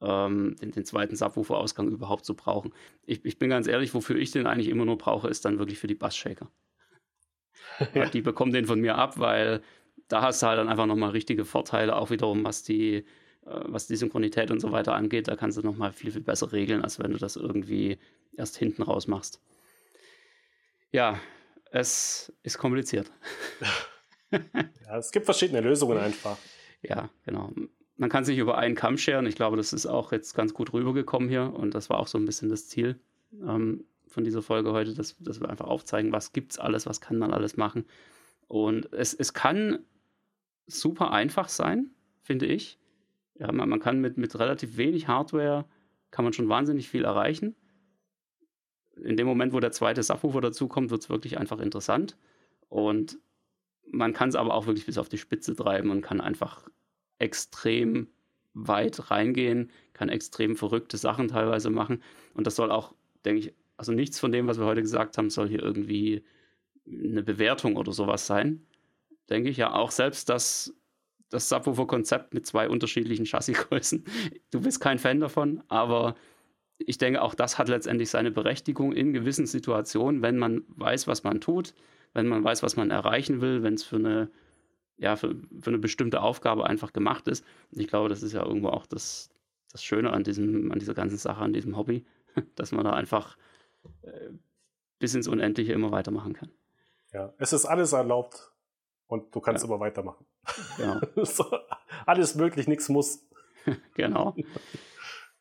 ähm, 0.00 0.56
den, 0.60 0.72
den, 0.72 0.84
zweiten 0.84 1.16
Subwoofer-Ausgang 1.16 1.88
überhaupt 1.88 2.24
zu 2.24 2.34
brauchen. 2.34 2.72
Ich, 3.06 3.24
ich, 3.24 3.38
bin 3.38 3.50
ganz 3.50 3.66
ehrlich, 3.66 3.94
wofür 3.94 4.16
ich 4.16 4.30
den 4.30 4.46
eigentlich 4.46 4.68
immer 4.68 4.84
nur 4.84 4.98
brauche, 4.98 5.28
ist 5.28 5.44
dann 5.44 5.58
wirklich 5.58 5.78
für 5.78 5.86
die 5.86 5.94
Bassshaker. 5.94 6.50
Ja. 7.94 8.06
Die 8.06 8.20
bekommen 8.20 8.52
den 8.52 8.66
von 8.66 8.80
mir 8.80 8.96
ab, 8.96 9.18
weil 9.18 9.62
da 10.08 10.20
hast 10.20 10.42
du 10.42 10.46
halt 10.46 10.58
dann 10.58 10.68
einfach 10.68 10.86
nochmal 10.86 11.10
richtige 11.10 11.44
Vorteile, 11.44 11.96
auch 11.96 12.10
wiederum, 12.10 12.44
was 12.44 12.62
die, 12.62 12.96
äh, 12.96 13.04
was 13.46 13.86
die 13.86 13.96
Synchronität 13.96 14.50
und 14.50 14.60
so 14.60 14.72
weiter 14.72 14.94
angeht. 14.94 15.28
Da 15.28 15.36
kannst 15.36 15.56
du 15.56 15.62
nochmal 15.62 15.92
viel, 15.92 16.12
viel 16.12 16.20
besser 16.20 16.52
regeln, 16.52 16.82
als 16.82 16.98
wenn 16.98 17.12
du 17.12 17.18
das 17.18 17.36
irgendwie 17.36 17.98
erst 18.36 18.56
hinten 18.56 18.82
raus 18.82 19.06
machst. 19.06 19.40
Ja, 20.92 21.18
es 21.72 22.32
ist 22.42 22.58
kompliziert. 22.58 23.10
ja, 24.30 24.98
es 24.98 25.10
gibt 25.10 25.24
verschiedene 25.24 25.60
Lösungen 25.60 25.98
einfach. 25.98 26.36
Ja, 26.82 27.08
genau. 27.24 27.52
Man 27.96 28.10
kann 28.10 28.24
sich 28.24 28.38
über 28.38 28.58
einen 28.58 28.74
Kamm 28.74 28.98
scheren. 28.98 29.26
Ich 29.26 29.36
glaube, 29.36 29.56
das 29.56 29.72
ist 29.72 29.86
auch 29.86 30.12
jetzt 30.12 30.34
ganz 30.34 30.54
gut 30.54 30.72
rübergekommen 30.72 31.28
hier 31.28 31.52
und 31.54 31.74
das 31.74 31.88
war 31.88 31.98
auch 31.98 32.06
so 32.06 32.18
ein 32.18 32.26
bisschen 32.26 32.48
das 32.48 32.68
Ziel 32.68 33.00
ähm, 33.40 33.84
von 34.06 34.24
dieser 34.24 34.42
Folge 34.42 34.72
heute, 34.72 34.94
dass, 34.94 35.16
dass 35.18 35.40
wir 35.40 35.48
einfach 35.48 35.66
aufzeigen, 35.66 36.12
was 36.12 36.32
gibt 36.32 36.52
es 36.52 36.58
alles, 36.58 36.86
was 36.86 37.00
kann 37.00 37.18
man 37.18 37.32
alles 37.32 37.56
machen. 37.56 37.86
Und 38.48 38.92
es, 38.92 39.14
es 39.14 39.32
kann 39.32 39.78
super 40.66 41.10
einfach 41.12 41.48
sein, 41.48 41.90
finde 42.22 42.46
ich. 42.46 42.78
Ja, 43.38 43.50
man, 43.50 43.68
man 43.68 43.80
kann 43.80 44.00
mit, 44.00 44.18
mit 44.18 44.38
relativ 44.38 44.76
wenig 44.76 45.08
Hardware 45.08 45.64
kann 46.10 46.24
man 46.24 46.34
schon 46.34 46.48
wahnsinnig 46.50 46.88
viel 46.90 47.04
erreichen. 47.04 47.56
In 48.96 49.16
dem 49.16 49.26
Moment, 49.26 49.52
wo 49.52 49.60
der 49.60 49.72
zweite 49.72 50.02
Subwoofer 50.02 50.40
dazukommt, 50.40 50.90
wird 50.90 51.02
es 51.02 51.10
wirklich 51.10 51.38
einfach 51.38 51.60
interessant. 51.60 52.16
Und 52.68 53.18
man 53.90 54.12
kann 54.12 54.28
es 54.28 54.34
aber 54.34 54.54
auch 54.54 54.66
wirklich 54.66 54.86
bis 54.86 54.98
auf 54.98 55.08
die 55.08 55.18
Spitze 55.18 55.54
treiben 55.54 55.90
und 55.90 56.02
kann 56.02 56.20
einfach 56.20 56.68
extrem 57.18 58.08
weit 58.54 59.10
reingehen, 59.10 59.70
kann 59.92 60.08
extrem 60.08 60.56
verrückte 60.56 60.96
Sachen 60.96 61.28
teilweise 61.28 61.70
machen. 61.70 62.02
Und 62.34 62.46
das 62.46 62.56
soll 62.56 62.70
auch, 62.70 62.94
denke 63.24 63.40
ich, 63.40 63.54
also 63.76 63.92
nichts 63.92 64.20
von 64.20 64.32
dem, 64.32 64.46
was 64.46 64.58
wir 64.58 64.66
heute 64.66 64.82
gesagt 64.82 65.18
haben, 65.18 65.30
soll 65.30 65.48
hier 65.48 65.62
irgendwie 65.62 66.22
eine 66.86 67.22
Bewertung 67.22 67.76
oder 67.76 67.92
sowas 67.92 68.26
sein. 68.26 68.66
Denke 69.30 69.48
ich 69.50 69.56
ja 69.56 69.72
auch 69.72 69.90
selbst 69.90 70.28
das, 70.28 70.74
das 71.30 71.48
Subwoofer-Konzept 71.48 72.34
mit 72.34 72.46
zwei 72.46 72.68
unterschiedlichen 72.68 73.24
Chassisgrößen. 73.24 74.04
Du 74.50 74.60
bist 74.60 74.80
kein 74.80 74.98
Fan 74.98 75.20
davon, 75.20 75.62
aber 75.68 76.14
ich 76.86 76.98
denke, 76.98 77.22
auch 77.22 77.34
das 77.34 77.58
hat 77.58 77.68
letztendlich 77.68 78.10
seine 78.10 78.30
Berechtigung 78.30 78.92
in 78.92 79.12
gewissen 79.12 79.46
Situationen, 79.46 80.22
wenn 80.22 80.38
man 80.38 80.64
weiß, 80.68 81.06
was 81.06 81.24
man 81.24 81.40
tut, 81.40 81.74
wenn 82.14 82.28
man 82.28 82.44
weiß, 82.44 82.62
was 82.62 82.76
man 82.76 82.90
erreichen 82.90 83.40
will, 83.40 83.62
wenn 83.62 83.74
es 83.74 83.84
für 83.84 83.96
eine, 83.96 84.30
ja, 84.96 85.16
für, 85.16 85.34
für, 85.60 85.70
eine 85.70 85.78
bestimmte 85.78 86.22
Aufgabe 86.22 86.66
einfach 86.66 86.92
gemacht 86.92 87.28
ist. 87.28 87.44
Und 87.70 87.80
ich 87.80 87.88
glaube, 87.88 88.08
das 88.08 88.22
ist 88.22 88.32
ja 88.32 88.44
irgendwo 88.44 88.68
auch 88.68 88.86
das, 88.86 89.30
das 89.70 89.82
Schöne 89.82 90.12
an, 90.12 90.24
diesem, 90.24 90.70
an 90.72 90.78
dieser 90.78 90.94
ganzen 90.94 91.18
Sache, 91.18 91.40
an 91.40 91.52
diesem 91.52 91.76
Hobby, 91.76 92.04
dass 92.54 92.72
man 92.72 92.84
da 92.84 92.92
einfach 92.92 93.36
äh, 94.02 94.30
bis 94.98 95.14
ins 95.14 95.28
Unendliche 95.28 95.72
immer 95.72 95.90
weitermachen 95.90 96.34
kann. 96.34 96.50
Ja, 97.12 97.34
es 97.38 97.52
ist 97.52 97.66
alles 97.66 97.92
erlaubt 97.92 98.52
und 99.06 99.34
du 99.34 99.40
kannst 99.40 99.64
ja. 99.64 99.68
immer 99.68 99.80
weitermachen. 99.80 100.24
Genau. 100.76 101.00
so, 101.24 101.44
alles 102.06 102.34
möglich, 102.34 102.66
nichts 102.68 102.88
muss. 102.88 103.26
genau. 103.94 104.34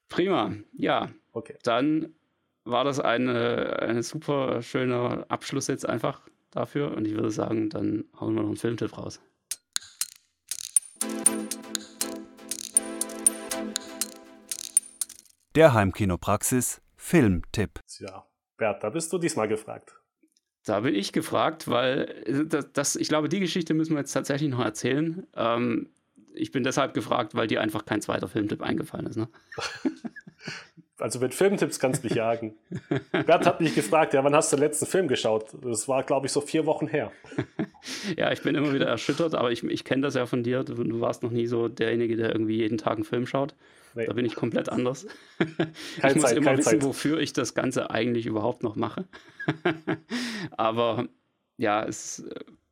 Prima. 0.10 0.54
Ja. 0.74 1.10
Okay. 1.32 1.58
Dann 1.64 2.14
war 2.64 2.84
das 2.84 3.00
eine, 3.00 3.80
eine 3.80 4.04
super 4.04 4.62
schöner 4.62 5.26
Abschluss 5.30 5.68
jetzt 5.68 5.88
einfach 5.88 6.22
dafür. 6.52 6.96
Und 6.96 7.08
ich 7.08 7.14
würde 7.14 7.32
sagen, 7.32 7.70
dann 7.70 8.06
hauen 8.20 8.36
wir 8.36 8.42
noch 8.42 8.50
einen 8.50 8.58
Filmtipp 8.58 8.98
raus. 8.98 9.22
Der 15.56 15.74
Heimkinopraxis 15.74 16.82
Filmtipp. 16.96 17.82
Ja, 18.00 18.26
Bert, 18.58 18.84
da 18.84 18.90
bist 18.90 19.12
du 19.12 19.18
diesmal 19.18 19.48
gefragt. 19.48 19.98
Da 20.64 20.82
bin 20.82 20.94
ich 20.94 21.12
gefragt, 21.12 21.68
weil 21.68 22.24
äh, 22.26 22.46
das, 22.46 22.72
das, 22.72 22.96
ich 22.96 23.10
glaube, 23.10 23.28
die 23.28 23.40
Geschichte 23.40 23.74
müssen 23.74 23.94
wir 23.94 24.00
jetzt 24.00 24.14
tatsächlich 24.14 24.50
noch 24.50 24.64
erzählen. 24.64 25.28
Ähm, 25.36 25.90
ich 26.34 26.52
bin 26.52 26.64
deshalb 26.64 26.94
gefragt, 26.94 27.36
weil 27.36 27.48
dir 27.48 27.60
einfach 27.62 27.86
kein 27.86 28.02
zweiter 28.02 28.28
Filmtipp 28.28 28.62
eingefallen 28.62 29.08
ist. 29.08 29.18
Ne? 29.18 29.28
Also 31.02 31.20
mit 31.20 31.34
Filmtipps 31.34 31.80
kannst 31.80 32.04
du 32.04 32.08
mich 32.08 32.16
jagen. 32.16 32.54
Bert 33.12 33.46
hat 33.48 33.60
mich 33.60 33.74
gefragt, 33.74 34.14
ja, 34.14 34.24
wann 34.24 34.36
hast 34.36 34.52
du 34.52 34.58
den 34.58 34.64
letzten 34.64 34.86
Film 34.86 35.08
geschaut? 35.08 35.46
Das 35.62 35.88
war, 35.88 36.04
glaube 36.04 36.28
ich, 36.28 36.32
so 36.32 36.42
vier 36.42 36.66
Wochen 36.68 36.88
her. 36.88 37.12
ja, 38.18 38.32
ich 38.32 38.44
bin 38.44 38.56
immer 38.56 38.74
wieder 38.74 38.86
erschüttert, 38.86 39.34
aber 39.34 39.52
ich, 39.52 39.64
ich 39.64 39.84
kenne 39.84 40.04
das 40.04 40.14
ja 40.14 40.28
von 40.28 40.44
dir. 40.44 40.64
Du, 40.64 40.76
du, 40.76 41.02
warst 41.02 41.24
noch 41.24 41.32
nie 41.32 41.48
so 41.48 41.68
derjenige, 41.68 42.16
der 42.16 42.32
irgendwie 42.32 42.58
jeden 42.58 42.78
Tag 42.78 42.96
einen 42.96 43.04
Film 43.04 43.26
schaut. 43.26 43.56
Nee. 43.96 44.06
Da 44.06 44.14
bin 44.14 44.26
ich 44.26 44.36
komplett 44.36 44.70
anders. 44.70 45.08
ich 45.40 46.16
muss 46.16 46.24
Zeit, 46.24 46.38
immer 46.38 46.56
wissen, 46.58 46.80
Zeit. 46.80 46.84
wofür 46.84 47.20
ich 47.20 47.34
das 47.34 47.56
Ganze 47.56 47.90
eigentlich 47.90 48.28
überhaupt 48.28 48.62
noch 48.62 48.76
mache. 48.76 49.06
aber 50.52 51.08
ja, 51.58 51.84
es, 51.84 52.24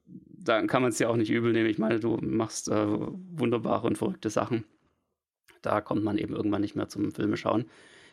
da 0.05 0.61
kann 0.67 0.83
man 0.83 0.91
es 0.91 0.99
ja 0.99 1.09
auch 1.09 1.17
nicht 1.17 1.31
übel 1.31 1.51
nehmen. 1.51 1.69
Ich 1.69 1.79
meine, 1.79 1.99
du 1.99 2.17
machst 2.21 2.69
äh, 2.69 2.87
wunderbare 2.87 3.87
und 3.87 3.97
verrückte 3.97 4.29
Sachen. 4.29 4.65
Da 5.61 5.81
kommt 5.81 6.03
man 6.03 6.17
eben 6.17 6.35
irgendwann 6.35 6.61
nicht 6.61 6.75
mehr 6.75 6.87
zum 6.87 7.11
Filme 7.11 7.35
schauen 7.35 7.65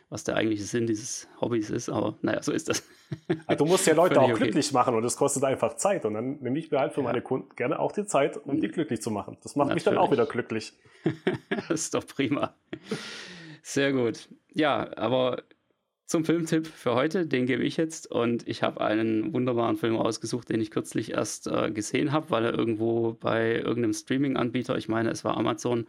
was 0.09 0.23
der 0.23 0.35
eigentliche 0.35 0.63
Sinn 0.63 0.87
dieses 0.87 1.27
Hobbys 1.41 1.69
ist, 1.69 1.89
aber 1.89 2.17
naja, 2.21 2.41
so 2.41 2.51
ist 2.51 2.69
das. 2.69 2.83
Also 3.45 3.65
du 3.65 3.69
musst 3.69 3.85
ja 3.87 3.93
Leute 3.93 4.21
auch 4.21 4.29
okay. 4.29 4.43
glücklich 4.43 4.71
machen 4.71 4.95
und 4.95 5.03
das 5.03 5.17
kostet 5.17 5.43
einfach 5.43 5.75
Zeit 5.75 6.05
und 6.05 6.13
dann 6.13 6.39
nehme 6.39 6.57
ich 6.57 6.71
mir 6.71 6.79
halt 6.79 6.93
für 6.93 7.01
ja. 7.01 7.07
meine 7.07 7.21
Kunden 7.21 7.49
gerne 7.55 7.79
auch 7.79 7.91
die 7.91 8.05
Zeit, 8.05 8.37
um 8.37 8.61
die 8.61 8.69
glücklich 8.69 9.01
zu 9.01 9.11
machen. 9.11 9.37
Das 9.43 9.55
macht 9.55 9.69
Natürlich. 9.69 9.85
mich 9.85 9.93
dann 9.93 9.97
auch 9.97 10.11
wieder 10.11 10.25
glücklich. 10.25 10.73
das 11.49 11.69
ist 11.69 11.93
doch 11.93 12.07
prima. 12.07 12.55
Sehr 13.61 13.91
gut. 13.91 14.29
Ja, 14.53 14.89
aber 14.97 15.43
zum 16.05 16.23
Filmtipp 16.23 16.67
für 16.67 16.95
heute, 16.95 17.27
den 17.27 17.45
gebe 17.45 17.63
ich 17.63 17.75
jetzt 17.75 18.09
und 18.09 18.47
ich 18.47 18.63
habe 18.63 18.79
einen 18.79 19.33
wunderbaren 19.33 19.75
Film 19.75 19.97
ausgesucht, 19.97 20.47
den 20.47 20.61
ich 20.61 20.71
kürzlich 20.71 21.11
erst 21.11 21.47
äh, 21.47 21.69
gesehen 21.69 22.13
habe, 22.13 22.29
weil 22.29 22.45
er 22.45 22.53
irgendwo 22.53 23.13
bei 23.19 23.55
irgendeinem 23.55 23.93
Streaming-Anbieter, 23.93 24.77
ich 24.77 24.87
meine, 24.87 25.09
es 25.09 25.25
war 25.25 25.35
Amazon, 25.35 25.85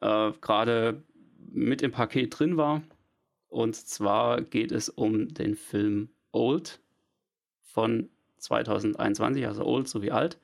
äh, 0.00 0.32
gerade 0.40 1.04
mit 1.52 1.82
im 1.82 1.92
Paket 1.92 2.36
drin 2.36 2.56
war 2.56 2.82
und 3.54 3.76
zwar 3.76 4.42
geht 4.42 4.72
es 4.72 4.88
um 4.88 5.32
den 5.32 5.54
Film 5.54 6.08
Old 6.32 6.80
von 7.62 8.08
2021, 8.38 9.46
also 9.46 9.64
Old 9.64 9.88
sowie 9.88 10.10
alt. 10.10 10.38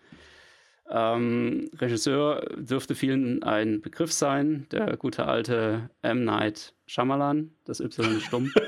Ähm, 0.88 1.70
Regisseur 1.76 2.40
dürfte 2.56 2.94
vielen 2.94 3.42
ein 3.42 3.80
Begriff 3.80 4.12
sein, 4.12 4.66
der 4.70 4.96
gute 4.96 5.26
alte 5.26 5.90
M. 6.02 6.24
Night 6.24 6.72
Shyamalan, 6.86 7.50
das 7.64 7.80
Y 7.80 8.16
ist 8.16 8.26
stumm. 8.26 8.52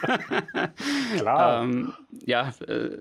Klar. 1.18 1.64
ähm, 1.64 1.92
ja, 2.24 2.52
äh, 2.68 2.98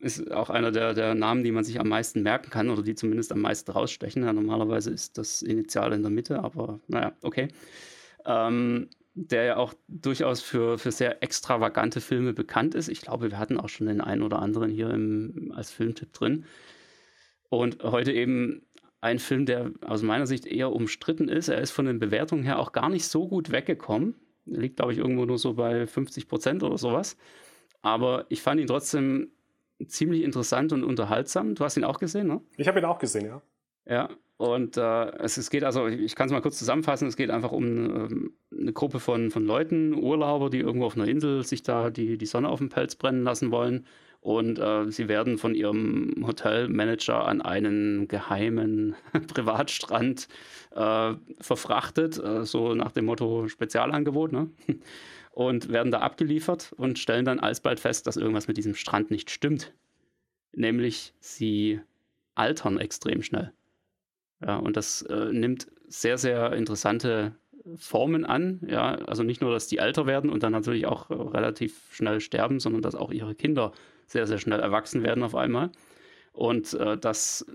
ist 0.00 0.30
auch 0.32 0.48
einer 0.48 0.72
der, 0.72 0.94
der 0.94 1.14
Namen, 1.14 1.44
die 1.44 1.52
man 1.52 1.64
sich 1.64 1.78
am 1.78 1.88
meisten 1.88 2.22
merken 2.22 2.50
kann 2.50 2.70
oder 2.70 2.82
die 2.82 2.94
zumindest 2.94 3.32
am 3.32 3.40
meisten 3.40 3.70
rausstechen. 3.70 4.24
Ja, 4.24 4.32
normalerweise 4.32 4.90
ist 4.90 5.18
das 5.18 5.42
Initial 5.42 5.92
in 5.92 6.02
der 6.02 6.10
Mitte, 6.10 6.42
aber 6.42 6.80
naja, 6.88 7.12
okay. 7.22 7.48
Ähm, 8.24 8.88
der 9.14 9.44
ja 9.44 9.56
auch 9.56 9.74
durchaus 9.88 10.40
für, 10.40 10.78
für 10.78 10.90
sehr 10.90 11.22
extravagante 11.22 12.00
Filme 12.00 12.32
bekannt 12.32 12.74
ist. 12.74 12.88
Ich 12.88 13.00
glaube, 13.00 13.30
wir 13.30 13.38
hatten 13.38 13.58
auch 13.58 13.68
schon 13.68 13.86
den 13.86 14.00
einen 14.00 14.22
oder 14.22 14.40
anderen 14.40 14.70
hier 14.70 14.90
im, 14.90 15.52
als 15.54 15.70
Filmtipp 15.70 16.12
drin. 16.12 16.44
Und 17.48 17.82
heute 17.84 18.12
eben 18.12 18.62
ein 19.00 19.18
Film, 19.18 19.46
der 19.46 19.70
aus 19.86 20.02
meiner 20.02 20.26
Sicht 20.26 20.46
eher 20.46 20.72
umstritten 20.72 21.28
ist. 21.28 21.48
Er 21.48 21.60
ist 21.60 21.70
von 21.70 21.84
den 21.86 22.00
Bewertungen 22.00 22.42
her 22.42 22.58
auch 22.58 22.72
gar 22.72 22.88
nicht 22.88 23.04
so 23.04 23.28
gut 23.28 23.52
weggekommen. 23.52 24.14
Er 24.50 24.60
liegt, 24.60 24.76
glaube 24.76 24.92
ich, 24.92 24.98
irgendwo 24.98 25.24
nur 25.24 25.38
so 25.38 25.54
bei 25.54 25.86
50 25.86 26.26
Prozent 26.26 26.62
oder 26.62 26.78
sowas. 26.78 27.16
Aber 27.82 28.26
ich 28.30 28.42
fand 28.42 28.60
ihn 28.60 28.66
trotzdem 28.66 29.30
ziemlich 29.86 30.22
interessant 30.22 30.72
und 30.72 30.82
unterhaltsam. 30.82 31.54
Du 31.54 31.64
hast 31.64 31.76
ihn 31.76 31.84
auch 31.84 31.98
gesehen, 31.98 32.26
ne? 32.28 32.40
Ich 32.56 32.66
habe 32.66 32.78
ihn 32.78 32.84
auch 32.84 32.98
gesehen, 32.98 33.26
ja. 33.26 33.42
Ja, 33.86 34.08
und 34.36 34.76
äh, 34.76 35.06
es, 35.18 35.36
es, 35.36 35.48
geht 35.48 35.62
also, 35.62 35.86
ich 35.86 36.16
kann 36.16 36.26
es 36.26 36.32
mal 36.32 36.40
kurz 36.40 36.58
zusammenfassen, 36.58 37.06
es 37.06 37.16
geht 37.16 37.30
einfach 37.30 37.52
um 37.52 37.64
ähm, 37.64 38.32
eine 38.52 38.72
Gruppe 38.72 38.98
von, 38.98 39.30
von 39.30 39.44
Leuten, 39.44 39.94
Urlauber, 39.94 40.50
die 40.50 40.58
irgendwo 40.58 40.86
auf 40.86 40.96
einer 40.96 41.06
Insel 41.06 41.44
sich 41.44 41.62
da 41.62 41.90
die, 41.90 42.18
die 42.18 42.26
Sonne 42.26 42.48
auf 42.48 42.58
den 42.58 42.68
Pelz 42.68 42.96
brennen 42.96 43.22
lassen 43.22 43.50
wollen. 43.52 43.86
Und 44.20 44.58
äh, 44.58 44.90
sie 44.90 45.08
werden 45.08 45.38
von 45.38 45.54
ihrem 45.54 46.24
Hotelmanager 46.26 47.26
an 47.26 47.42
einen 47.42 48.08
geheimen 48.08 48.96
Privatstrand 49.34 50.28
äh, 50.74 51.14
verfrachtet, 51.40 52.18
äh, 52.18 52.44
so 52.44 52.74
nach 52.74 52.92
dem 52.92 53.04
Motto 53.04 53.48
Spezialangebot, 53.48 54.32
ne? 54.32 54.50
Und 55.30 55.68
werden 55.68 55.90
da 55.90 55.98
abgeliefert 55.98 56.72
und 56.76 56.96
stellen 56.96 57.24
dann 57.24 57.40
alsbald 57.40 57.80
fest, 57.80 58.06
dass 58.06 58.16
irgendwas 58.16 58.46
mit 58.46 58.56
diesem 58.56 58.76
Strand 58.76 59.10
nicht 59.10 59.32
stimmt. 59.32 59.74
Nämlich 60.52 61.12
sie 61.18 61.80
altern 62.36 62.78
extrem 62.78 63.20
schnell. 63.20 63.52
Ja, 64.44 64.56
und 64.56 64.76
das 64.76 65.02
äh, 65.02 65.32
nimmt 65.32 65.68
sehr, 65.88 66.18
sehr 66.18 66.52
interessante 66.52 67.34
Formen 67.76 68.24
an. 68.24 68.60
Ja, 68.68 68.96
also 69.06 69.22
nicht 69.22 69.40
nur, 69.40 69.52
dass 69.52 69.68
die 69.68 69.78
älter 69.78 70.06
werden 70.06 70.28
und 70.30 70.42
dann 70.42 70.52
natürlich 70.52 70.86
auch 70.86 71.10
äh, 71.10 71.14
relativ 71.14 71.88
schnell 71.92 72.20
sterben, 72.20 72.60
sondern 72.60 72.82
dass 72.82 72.94
auch 72.94 73.10
ihre 73.10 73.34
Kinder 73.34 73.72
sehr, 74.06 74.26
sehr 74.26 74.38
schnell 74.38 74.60
erwachsen 74.60 75.02
werden 75.02 75.22
auf 75.22 75.34
einmal. 75.34 75.70
Und 76.32 76.74
äh, 76.74 76.98
das 76.98 77.46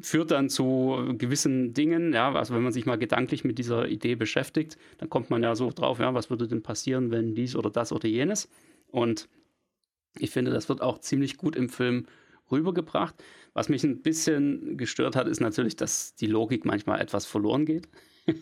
führt 0.00 0.32
dann 0.32 0.48
zu 0.48 1.14
gewissen 1.16 1.72
Dingen, 1.72 2.12
ja, 2.12 2.32
also 2.32 2.54
wenn 2.54 2.62
man 2.62 2.72
sich 2.72 2.84
mal 2.84 2.98
gedanklich 2.98 3.44
mit 3.44 3.58
dieser 3.58 3.88
Idee 3.88 4.16
beschäftigt, 4.16 4.76
dann 4.98 5.08
kommt 5.08 5.30
man 5.30 5.42
ja 5.42 5.54
so 5.54 5.70
drauf, 5.70 6.00
ja, 6.00 6.12
was 6.14 6.30
würde 6.30 6.48
denn 6.48 6.62
passieren, 6.62 7.10
wenn 7.10 7.34
dies 7.34 7.54
oder 7.54 7.70
das 7.70 7.92
oder 7.92 8.08
jenes. 8.08 8.50
Und 8.88 9.28
ich 10.18 10.30
finde, 10.30 10.50
das 10.50 10.68
wird 10.68 10.80
auch 10.82 10.98
ziemlich 10.98 11.36
gut 11.36 11.54
im 11.54 11.68
Film 11.68 12.06
rübergebracht. 12.50 13.14
Was 13.52 13.68
mich 13.68 13.84
ein 13.84 14.02
bisschen 14.02 14.76
gestört 14.76 15.16
hat, 15.16 15.28
ist 15.28 15.40
natürlich, 15.40 15.76
dass 15.76 16.14
die 16.14 16.26
Logik 16.26 16.64
manchmal 16.64 17.00
etwas 17.00 17.26
verloren 17.26 17.66
geht. 17.66 17.88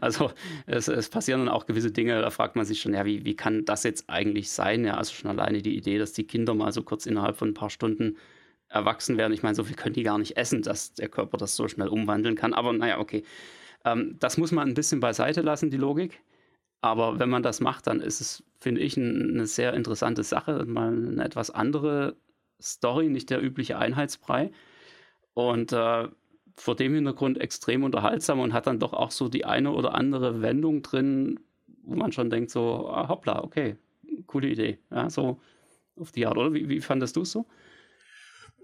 also 0.00 0.30
es, 0.66 0.88
es, 0.88 1.08
passieren 1.10 1.40
dann 1.40 1.54
auch 1.54 1.66
gewisse 1.66 1.90
Dinge, 1.90 2.20
da 2.20 2.30
fragt 2.30 2.56
man 2.56 2.64
sich 2.64 2.80
schon, 2.80 2.94
ja, 2.94 3.04
wie, 3.04 3.24
wie 3.24 3.36
kann 3.36 3.64
das 3.64 3.84
jetzt 3.84 4.08
eigentlich 4.08 4.50
sein? 4.50 4.84
Ja, 4.84 4.96
also 4.96 5.12
schon 5.12 5.30
alleine 5.30 5.62
die 5.62 5.76
Idee, 5.76 5.98
dass 5.98 6.12
die 6.12 6.26
Kinder 6.26 6.54
mal 6.54 6.72
so 6.72 6.82
kurz 6.82 7.06
innerhalb 7.06 7.36
von 7.36 7.48
ein 7.48 7.54
paar 7.54 7.70
Stunden 7.70 8.16
erwachsen 8.68 9.16
werden. 9.16 9.32
Ich 9.32 9.42
meine, 9.42 9.54
so 9.54 9.64
viel 9.64 9.76
können 9.76 9.94
die 9.94 10.02
gar 10.02 10.18
nicht 10.18 10.36
essen, 10.36 10.62
dass 10.62 10.94
der 10.94 11.08
Körper 11.08 11.36
das 11.36 11.56
so 11.56 11.68
schnell 11.68 11.88
umwandeln 11.88 12.36
kann. 12.36 12.54
Aber 12.54 12.72
naja, 12.72 12.98
okay. 12.98 13.22
Ähm, 13.84 14.16
das 14.18 14.38
muss 14.38 14.52
man 14.52 14.68
ein 14.68 14.74
bisschen 14.74 15.00
beiseite 15.00 15.42
lassen, 15.42 15.70
die 15.70 15.76
Logik. 15.76 16.20
Aber 16.80 17.18
wenn 17.18 17.28
man 17.28 17.42
das 17.42 17.60
macht, 17.60 17.86
dann 17.86 18.00
ist 18.00 18.20
es, 18.20 18.44
finde 18.60 18.80
ich, 18.82 18.96
eine 18.96 19.46
sehr 19.46 19.74
interessante 19.74 20.22
Sache. 20.22 20.64
Mal 20.64 20.88
eine 20.88 21.24
etwas 21.24 21.50
andere 21.50 22.16
Story, 22.60 23.08
nicht 23.08 23.30
der 23.30 23.42
übliche 23.42 23.78
Einheitsbrei. 23.78 24.50
Und 25.34 25.72
äh, 25.72 26.08
vor 26.56 26.74
dem 26.74 26.94
Hintergrund 26.94 27.40
extrem 27.40 27.84
unterhaltsam 27.84 28.40
und 28.40 28.52
hat 28.52 28.66
dann 28.66 28.80
doch 28.80 28.92
auch 28.92 29.10
so 29.10 29.28
die 29.28 29.44
eine 29.44 29.72
oder 29.72 29.94
andere 29.94 30.42
Wendung 30.42 30.82
drin, 30.82 31.40
wo 31.84 31.94
man 31.94 32.12
schon 32.12 32.30
denkt, 32.30 32.50
so, 32.50 32.88
ah, 32.90 33.08
hoppla, 33.08 33.42
okay, 33.42 33.76
coole 34.26 34.48
Idee. 34.48 34.78
Ja, 34.90 35.08
so 35.08 35.40
auf 35.98 36.12
die 36.12 36.26
Art, 36.26 36.36
oder? 36.36 36.52
Wie, 36.52 36.68
wie 36.68 36.80
fandest 36.80 37.16
du 37.16 37.22
es 37.22 37.32
so? 37.32 37.46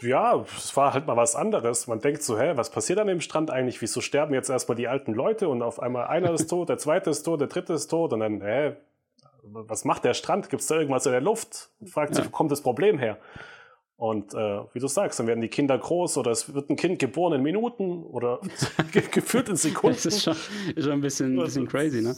Ja, 0.00 0.44
es 0.56 0.76
war 0.76 0.92
halt 0.92 1.06
mal 1.06 1.16
was 1.16 1.36
anderes. 1.36 1.86
Man 1.86 2.00
denkt 2.00 2.22
so, 2.22 2.38
hä, 2.38 2.52
was 2.56 2.70
passiert 2.70 2.98
an 2.98 3.06
dem 3.06 3.20
Strand 3.20 3.50
eigentlich? 3.50 3.80
Wieso 3.80 4.00
sterben 4.00 4.34
jetzt 4.34 4.50
erstmal 4.50 4.76
die 4.76 4.88
alten 4.88 5.14
Leute 5.14 5.48
und 5.48 5.62
auf 5.62 5.80
einmal 5.80 6.06
einer 6.06 6.32
ist 6.32 6.48
tot, 6.48 6.68
der 6.68 6.78
zweite 6.78 7.10
ist 7.10 7.22
tot, 7.22 7.40
der 7.40 7.48
dritte 7.48 7.74
ist 7.74 7.86
tot 7.88 8.12
und 8.12 8.20
dann, 8.20 8.40
hä, 8.42 8.76
was 9.42 9.84
macht 9.84 10.04
der 10.04 10.14
Strand? 10.14 10.50
Gibt 10.50 10.62
es 10.62 10.68
da 10.68 10.76
irgendwas 10.76 11.06
in 11.06 11.12
der 11.12 11.20
Luft? 11.20 11.70
Und 11.80 11.90
fragt 11.90 12.14
sich, 12.14 12.24
wo 12.24 12.30
kommt 12.30 12.50
das 12.50 12.62
Problem 12.62 12.98
her? 12.98 13.18
Und 14.04 14.34
äh, 14.34 14.60
wie 14.74 14.80
du 14.80 14.86
sagst, 14.86 15.18
dann 15.18 15.26
werden 15.26 15.40
die 15.40 15.48
Kinder 15.48 15.78
groß 15.78 16.18
oder 16.18 16.30
es 16.30 16.52
wird 16.52 16.68
ein 16.68 16.76
Kind 16.76 16.98
geboren 16.98 17.32
in 17.32 17.42
Minuten 17.42 18.02
oder 18.02 18.38
geführt 18.92 19.48
in 19.48 19.56
Sekunden. 19.66 19.96
Das 19.96 20.04
ist 20.04 20.22
schon, 20.22 20.36
ist 20.76 20.84
schon 20.84 20.92
ein 20.92 21.00
bisschen, 21.00 21.38
ein 21.38 21.42
bisschen 21.42 21.66
crazy, 21.66 22.02
ne? 22.02 22.14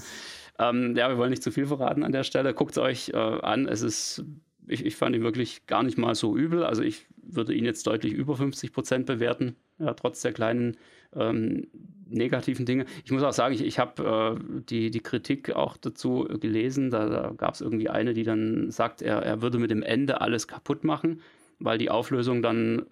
Ähm, 0.59 0.97
ja, 0.97 1.09
wir 1.09 1.17
wollen 1.17 1.31
nicht 1.31 1.45
zu 1.45 1.53
viel 1.53 1.67
verraten 1.67 2.03
an 2.03 2.11
der 2.11 2.25
Stelle. 2.25 2.55
Guckt 2.55 2.73
es 2.73 2.79
euch 2.79 3.11
äh, 3.11 3.17
an. 3.17 3.69
Es 3.69 3.83
ist, 3.83 4.25
ich, 4.67 4.85
ich 4.85 4.97
fand 4.97 5.15
ihn 5.15 5.23
wirklich 5.23 5.67
gar 5.67 5.85
nicht 5.85 5.97
mal 5.97 6.17
so 6.17 6.37
übel. 6.37 6.65
Also 6.65 6.83
ich 6.83 7.07
würde 7.23 7.55
ihn 7.55 7.65
jetzt 7.65 7.87
deutlich 7.87 8.15
über 8.15 8.35
50 8.35 8.73
Prozent 8.73 9.07
bewerten, 9.07 9.55
ja, 9.79 9.95
trotz 9.95 10.23
der 10.23 10.33
kleinen 10.33 10.79
ähm, 11.15 11.69
negativen 12.09 12.67
Dinge. 12.67 12.87
Ich 13.05 13.13
muss 13.13 13.23
auch 13.23 13.33
sagen, 13.33 13.55
ich, 13.55 13.65
ich 13.65 13.79
habe 13.79 14.41
äh, 14.41 14.61
die, 14.69 14.91
die 14.91 15.01
Kritik 15.01 15.55
auch 15.55 15.77
dazu 15.77 16.27
gelesen. 16.41 16.91
Da, 16.91 17.09
da 17.09 17.33
gab 17.37 17.55
es 17.55 17.61
irgendwie 17.61 17.91
eine, 17.91 18.13
die 18.13 18.25
dann 18.25 18.73
sagt, 18.73 19.03
er, 19.03 19.23
er 19.23 19.41
würde 19.41 19.61
mit 19.61 19.71
dem 19.71 19.85
Ende 19.85 20.21
alles 20.21 20.49
kaputt 20.49 20.83
machen 20.83 21.21
weil 21.59 21.79
die 21.79 21.91
Auflösung 21.91 22.43
dann 22.43 22.87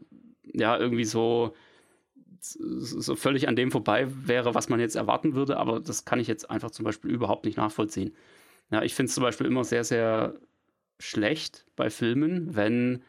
ja 0.45 0.79
irgendwie 0.79 1.05
so, 1.05 1.55
so 2.41 3.17
völlig 3.17 3.49
an 3.49 3.57
dem 3.57 3.71
vorbei 3.71 4.07
wäre, 4.09 4.55
was 4.55 4.69
man 4.69 4.81
jetzt 4.81 4.97
erwarten 4.97 5.35
würde. 5.35 5.57
Aber 5.57 5.81
das 5.81 6.05
kann 6.05 6.21
ich 6.21 6.29
jetzt 6.29 6.51
einfach 6.51 6.71
zum 6.71 6.85
Beispiel 6.85 7.11
überhaupt 7.11 7.45
nicht 7.45 7.57
nachvollziehen. 7.57 8.15
Ja, 8.71 8.83
ich 8.83 8.95
finde 8.95 9.09
es 9.09 9.15
zum 9.15 9.23
Beispiel 9.23 9.47
immer 9.47 9.65
sehr, 9.65 9.85
sehr 9.85 10.35
schlecht 10.99 11.67
bei 11.77 11.91
Filmen, 11.91 12.55
wenn 12.55 13.03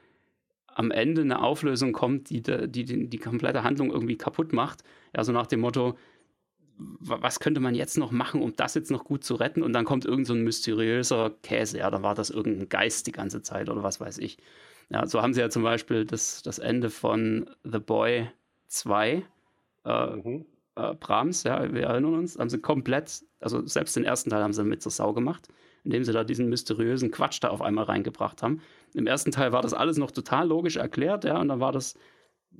am 0.67 0.91
Ende 0.91 1.21
eine 1.21 1.41
Auflösung 1.41 1.93
kommt, 1.93 2.29
die 2.29 2.41
die, 2.41 2.67
die, 2.67 3.07
die 3.07 3.17
komplette 3.17 3.63
Handlung 3.63 3.91
irgendwie 3.91 4.17
kaputt 4.17 4.51
macht. 4.51 4.83
Ja, 5.15 5.23
so 5.23 5.31
nach 5.31 5.47
dem 5.47 5.61
Motto, 5.61 5.97
was 6.77 7.39
könnte 7.39 7.61
man 7.61 7.75
jetzt 7.75 7.97
noch 7.97 8.11
machen, 8.11 8.41
um 8.41 8.53
das 8.55 8.73
jetzt 8.73 8.91
noch 8.91 9.05
gut 9.05 9.23
zu 9.23 9.35
retten? 9.35 9.63
Und 9.63 9.71
dann 9.71 9.85
kommt 9.85 10.05
irgend 10.05 10.27
so 10.27 10.33
ein 10.33 10.43
mysteriöser 10.43 11.31
Käse. 11.43 11.77
Ja, 11.77 11.89
da 11.89 12.01
war 12.01 12.15
das 12.15 12.29
irgendein 12.29 12.67
Geist 12.67 13.07
die 13.07 13.13
ganze 13.13 13.41
Zeit 13.41 13.69
oder 13.69 13.83
was 13.83 14.01
weiß 14.01 14.17
ich. 14.17 14.37
Ja, 14.89 15.05
so 15.05 15.21
haben 15.21 15.33
sie 15.33 15.41
ja 15.41 15.49
zum 15.49 15.63
Beispiel 15.63 16.05
das, 16.05 16.41
das 16.43 16.59
Ende 16.59 16.89
von 16.89 17.49
The 17.63 17.79
Boy 17.79 18.29
2, 18.67 19.23
äh, 19.85 20.15
mhm. 20.15 20.45
äh, 20.75 20.93
Brahms, 20.95 21.43
ja, 21.43 21.73
wir 21.73 21.83
erinnern 21.83 22.15
uns, 22.15 22.37
haben 22.37 22.49
sie 22.49 22.59
komplett, 22.59 23.23
also 23.39 23.65
selbst 23.65 23.95
den 23.95 24.03
ersten 24.03 24.29
Teil 24.29 24.43
haben 24.43 24.53
sie 24.53 24.63
mit 24.63 24.81
zur 24.81 24.91
Sau 24.91 25.13
gemacht, 25.13 25.47
indem 25.83 26.03
sie 26.03 26.13
da 26.13 26.23
diesen 26.23 26.49
mysteriösen 26.49 27.11
Quatsch 27.11 27.39
da 27.41 27.49
auf 27.49 27.61
einmal 27.61 27.85
reingebracht 27.85 28.43
haben. 28.43 28.61
Im 28.93 29.07
ersten 29.07 29.31
Teil 29.31 29.51
war 29.51 29.61
das 29.61 29.73
alles 29.73 29.97
noch 29.97 30.11
total 30.11 30.47
logisch 30.47 30.77
erklärt, 30.77 31.25
ja, 31.25 31.39
und 31.39 31.47
dann 31.47 31.59
war 31.59 31.71
das 31.71 31.95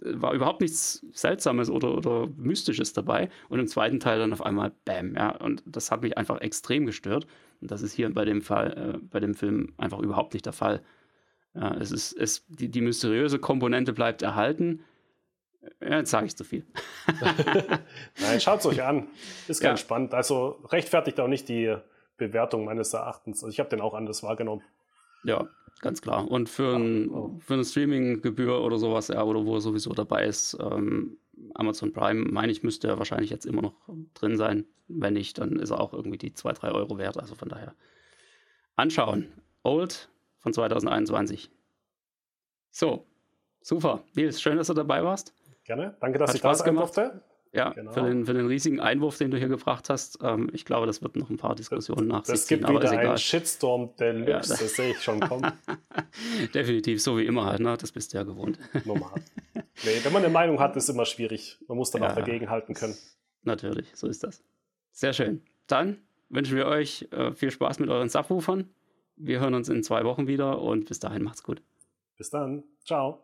war 0.01 0.33
überhaupt 0.33 0.61
nichts 0.61 1.05
Seltsames 1.13 1.69
oder, 1.69 1.95
oder 1.95 2.27
Mystisches 2.37 2.93
dabei. 2.93 3.29
Und 3.49 3.59
im 3.59 3.67
zweiten 3.67 3.99
Teil 3.99 4.19
dann 4.19 4.33
auf 4.33 4.45
einmal 4.45 4.71
Bam, 4.85 5.15
ja. 5.15 5.35
Und 5.37 5.63
das 5.65 5.91
hat 5.91 6.01
mich 6.01 6.17
einfach 6.17 6.41
extrem 6.41 6.85
gestört. 6.85 7.27
Und 7.61 7.71
das 7.71 7.81
ist 7.81 7.93
hier 7.93 8.13
bei 8.13 8.25
dem 8.25 8.41
Fall, 8.41 8.95
äh, 8.95 8.97
bei 9.09 9.19
dem 9.19 9.33
Film 9.33 9.73
einfach 9.77 9.99
überhaupt 9.99 10.33
nicht 10.33 10.45
der 10.45 10.53
Fall. 10.53 10.81
Ja, 11.55 11.73
es 11.75 11.91
ist, 11.91 12.13
es, 12.13 12.45
die, 12.47 12.69
die 12.69 12.81
mysteriöse 12.81 13.39
Komponente 13.39 13.93
bleibt 13.93 14.21
erhalten. 14.21 14.83
Ja, 15.81 15.97
jetzt 15.97 16.11
sage 16.11 16.27
ich 16.27 16.35
zu 16.35 16.43
viel. 16.43 16.65
Nein, 18.21 18.41
schaut 18.41 18.59
es 18.59 18.65
euch 18.65 18.83
an. 18.83 19.07
Ist 19.47 19.61
ganz 19.61 19.79
ja. 19.79 19.85
spannend. 19.85 20.13
Also 20.13 20.59
rechtfertigt 20.69 21.19
auch 21.19 21.27
nicht 21.27 21.49
die 21.49 21.75
Bewertung 22.17 22.65
meines 22.65 22.93
Erachtens. 22.93 23.43
Also 23.43 23.51
ich 23.51 23.59
habe 23.59 23.69
den 23.69 23.81
auch 23.81 23.93
anders 23.93 24.21
wahrgenommen. 24.21 24.63
Ja, 25.23 25.47
ganz 25.81 26.01
klar. 26.01 26.29
Und 26.29 26.49
für, 26.49 26.75
ein, 26.75 27.09
oh. 27.09 27.39
für 27.39 27.55
eine 27.55 27.65
Streaming-Gebühr 27.65 28.61
oder 28.61 28.77
sowas, 28.77 29.07
ja, 29.07 29.23
oder 29.23 29.45
wo 29.45 29.55
er 29.55 29.61
sowieso 29.61 29.93
dabei 29.93 30.25
ist, 30.25 30.57
ähm, 30.59 31.17
Amazon 31.55 31.93
Prime, 31.93 32.31
meine 32.31 32.51
ich, 32.51 32.63
müsste 32.63 32.87
er 32.87 32.99
wahrscheinlich 32.99 33.29
jetzt 33.29 33.45
immer 33.45 33.61
noch 33.61 33.75
drin 34.13 34.37
sein. 34.37 34.65
Wenn 34.87 35.13
nicht, 35.13 35.37
dann 35.39 35.57
ist 35.57 35.71
er 35.71 35.79
auch 35.79 35.93
irgendwie 35.93 36.17
die 36.17 36.33
2, 36.33 36.53
3 36.53 36.71
Euro 36.71 36.97
wert. 36.97 37.17
Also 37.17 37.33
von 37.33 37.49
daher 37.49 37.73
anschauen. 38.75 39.31
Old 39.63 40.09
von 40.45 40.53
2021. 40.53 41.49
So, 42.69 43.07
super. 43.61 44.03
Nils, 44.13 44.39
schön, 44.39 44.57
dass 44.57 44.67
du 44.67 44.75
dabei 44.75 45.03
warst. 45.03 45.33
Gerne. 45.63 45.97
Danke, 45.99 46.19
dass 46.19 46.29
Hat 46.29 46.35
ich 46.35 46.41
Spaß 46.41 46.59
da 46.59 46.65
sein 46.65 46.75
durfte. 46.75 47.21
Ja, 47.51 47.69
genau. 47.69 47.91
für, 47.91 48.03
den, 48.03 48.27
für 48.27 48.33
den 48.33 48.45
riesigen 48.45 48.79
Einwurf, 48.79 49.17
den 49.17 49.31
du 49.31 49.39
hier 49.39 49.47
gebracht 49.47 49.89
hast. 49.89 50.19
Ähm, 50.21 50.51
ich 50.53 50.63
glaube, 50.63 50.85
das 50.85 51.01
wird 51.01 51.15
noch 51.15 51.31
ein 51.31 51.37
paar 51.37 51.55
Diskussionen 51.55 52.07
nach 52.07 52.25
sich 52.25 52.35
ziehen. 52.35 52.59
Es 52.63 52.67
gibt 52.67 52.69
wieder 52.69 52.91
einen 52.91 53.17
Shitstorm 53.17 53.95
Deluxe, 53.95 54.29
ja, 54.29 54.37
das, 54.37 54.47
das 54.49 54.75
sehe 54.75 54.91
ich 54.91 55.01
schon 55.01 55.19
kommen. 55.19 55.51
Definitiv, 56.53 57.01
so 57.01 57.17
wie 57.17 57.25
immer 57.25 57.45
halt, 57.45 57.61
ne? 57.61 57.75
das 57.75 57.91
bist 57.91 58.13
du 58.13 58.17
ja 58.17 58.23
gewohnt. 58.23 58.59
Normal. 58.83 59.19
Nee, 59.55 59.99
wenn 60.03 60.13
man 60.13 60.23
eine 60.23 60.31
Meinung 60.31 60.59
hat, 60.59 60.75
ist 60.75 60.89
immer 60.89 61.05
schwierig. 61.05 61.57
Man 61.67 61.77
muss 61.77 61.89
dann 61.89 62.03
ja, 62.03 62.11
auch 62.11 62.15
dagegen 62.15 62.51
halten 62.51 62.75
können. 62.75 62.95
Natürlich, 63.41 63.87
so 63.95 64.05
ist 64.07 64.23
das. 64.23 64.43
Sehr 64.91 65.13
schön. 65.13 65.41
Dann 65.65 65.97
wünschen 66.29 66.55
wir 66.55 66.67
euch 66.67 67.07
äh, 67.11 67.31
viel 67.31 67.49
Spaß 67.49 67.79
mit 67.79 67.89
euren 67.89 68.09
Subwoofern. 68.09 68.69
Wir 69.17 69.39
hören 69.39 69.53
uns 69.53 69.69
in 69.69 69.81
zwei 69.83 70.03
Wochen 70.03 70.27
wieder 70.27 70.61
und 70.61 70.89
bis 70.89 70.99
dahin 70.99 71.23
macht's 71.23 71.43
gut. 71.43 71.61
Bis 72.17 72.29
dann. 72.29 72.65
Ciao. 72.83 73.21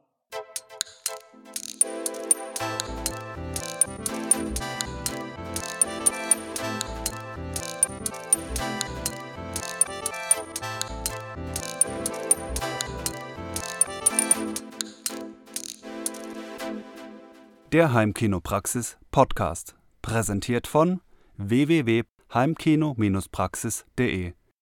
Der 17.72 17.94
Heimkinopraxis 17.94 18.98
Podcast, 19.12 19.76
präsentiert 20.02 20.68
von 20.68 21.00
www.heimkino-praxis.de 21.38 24.34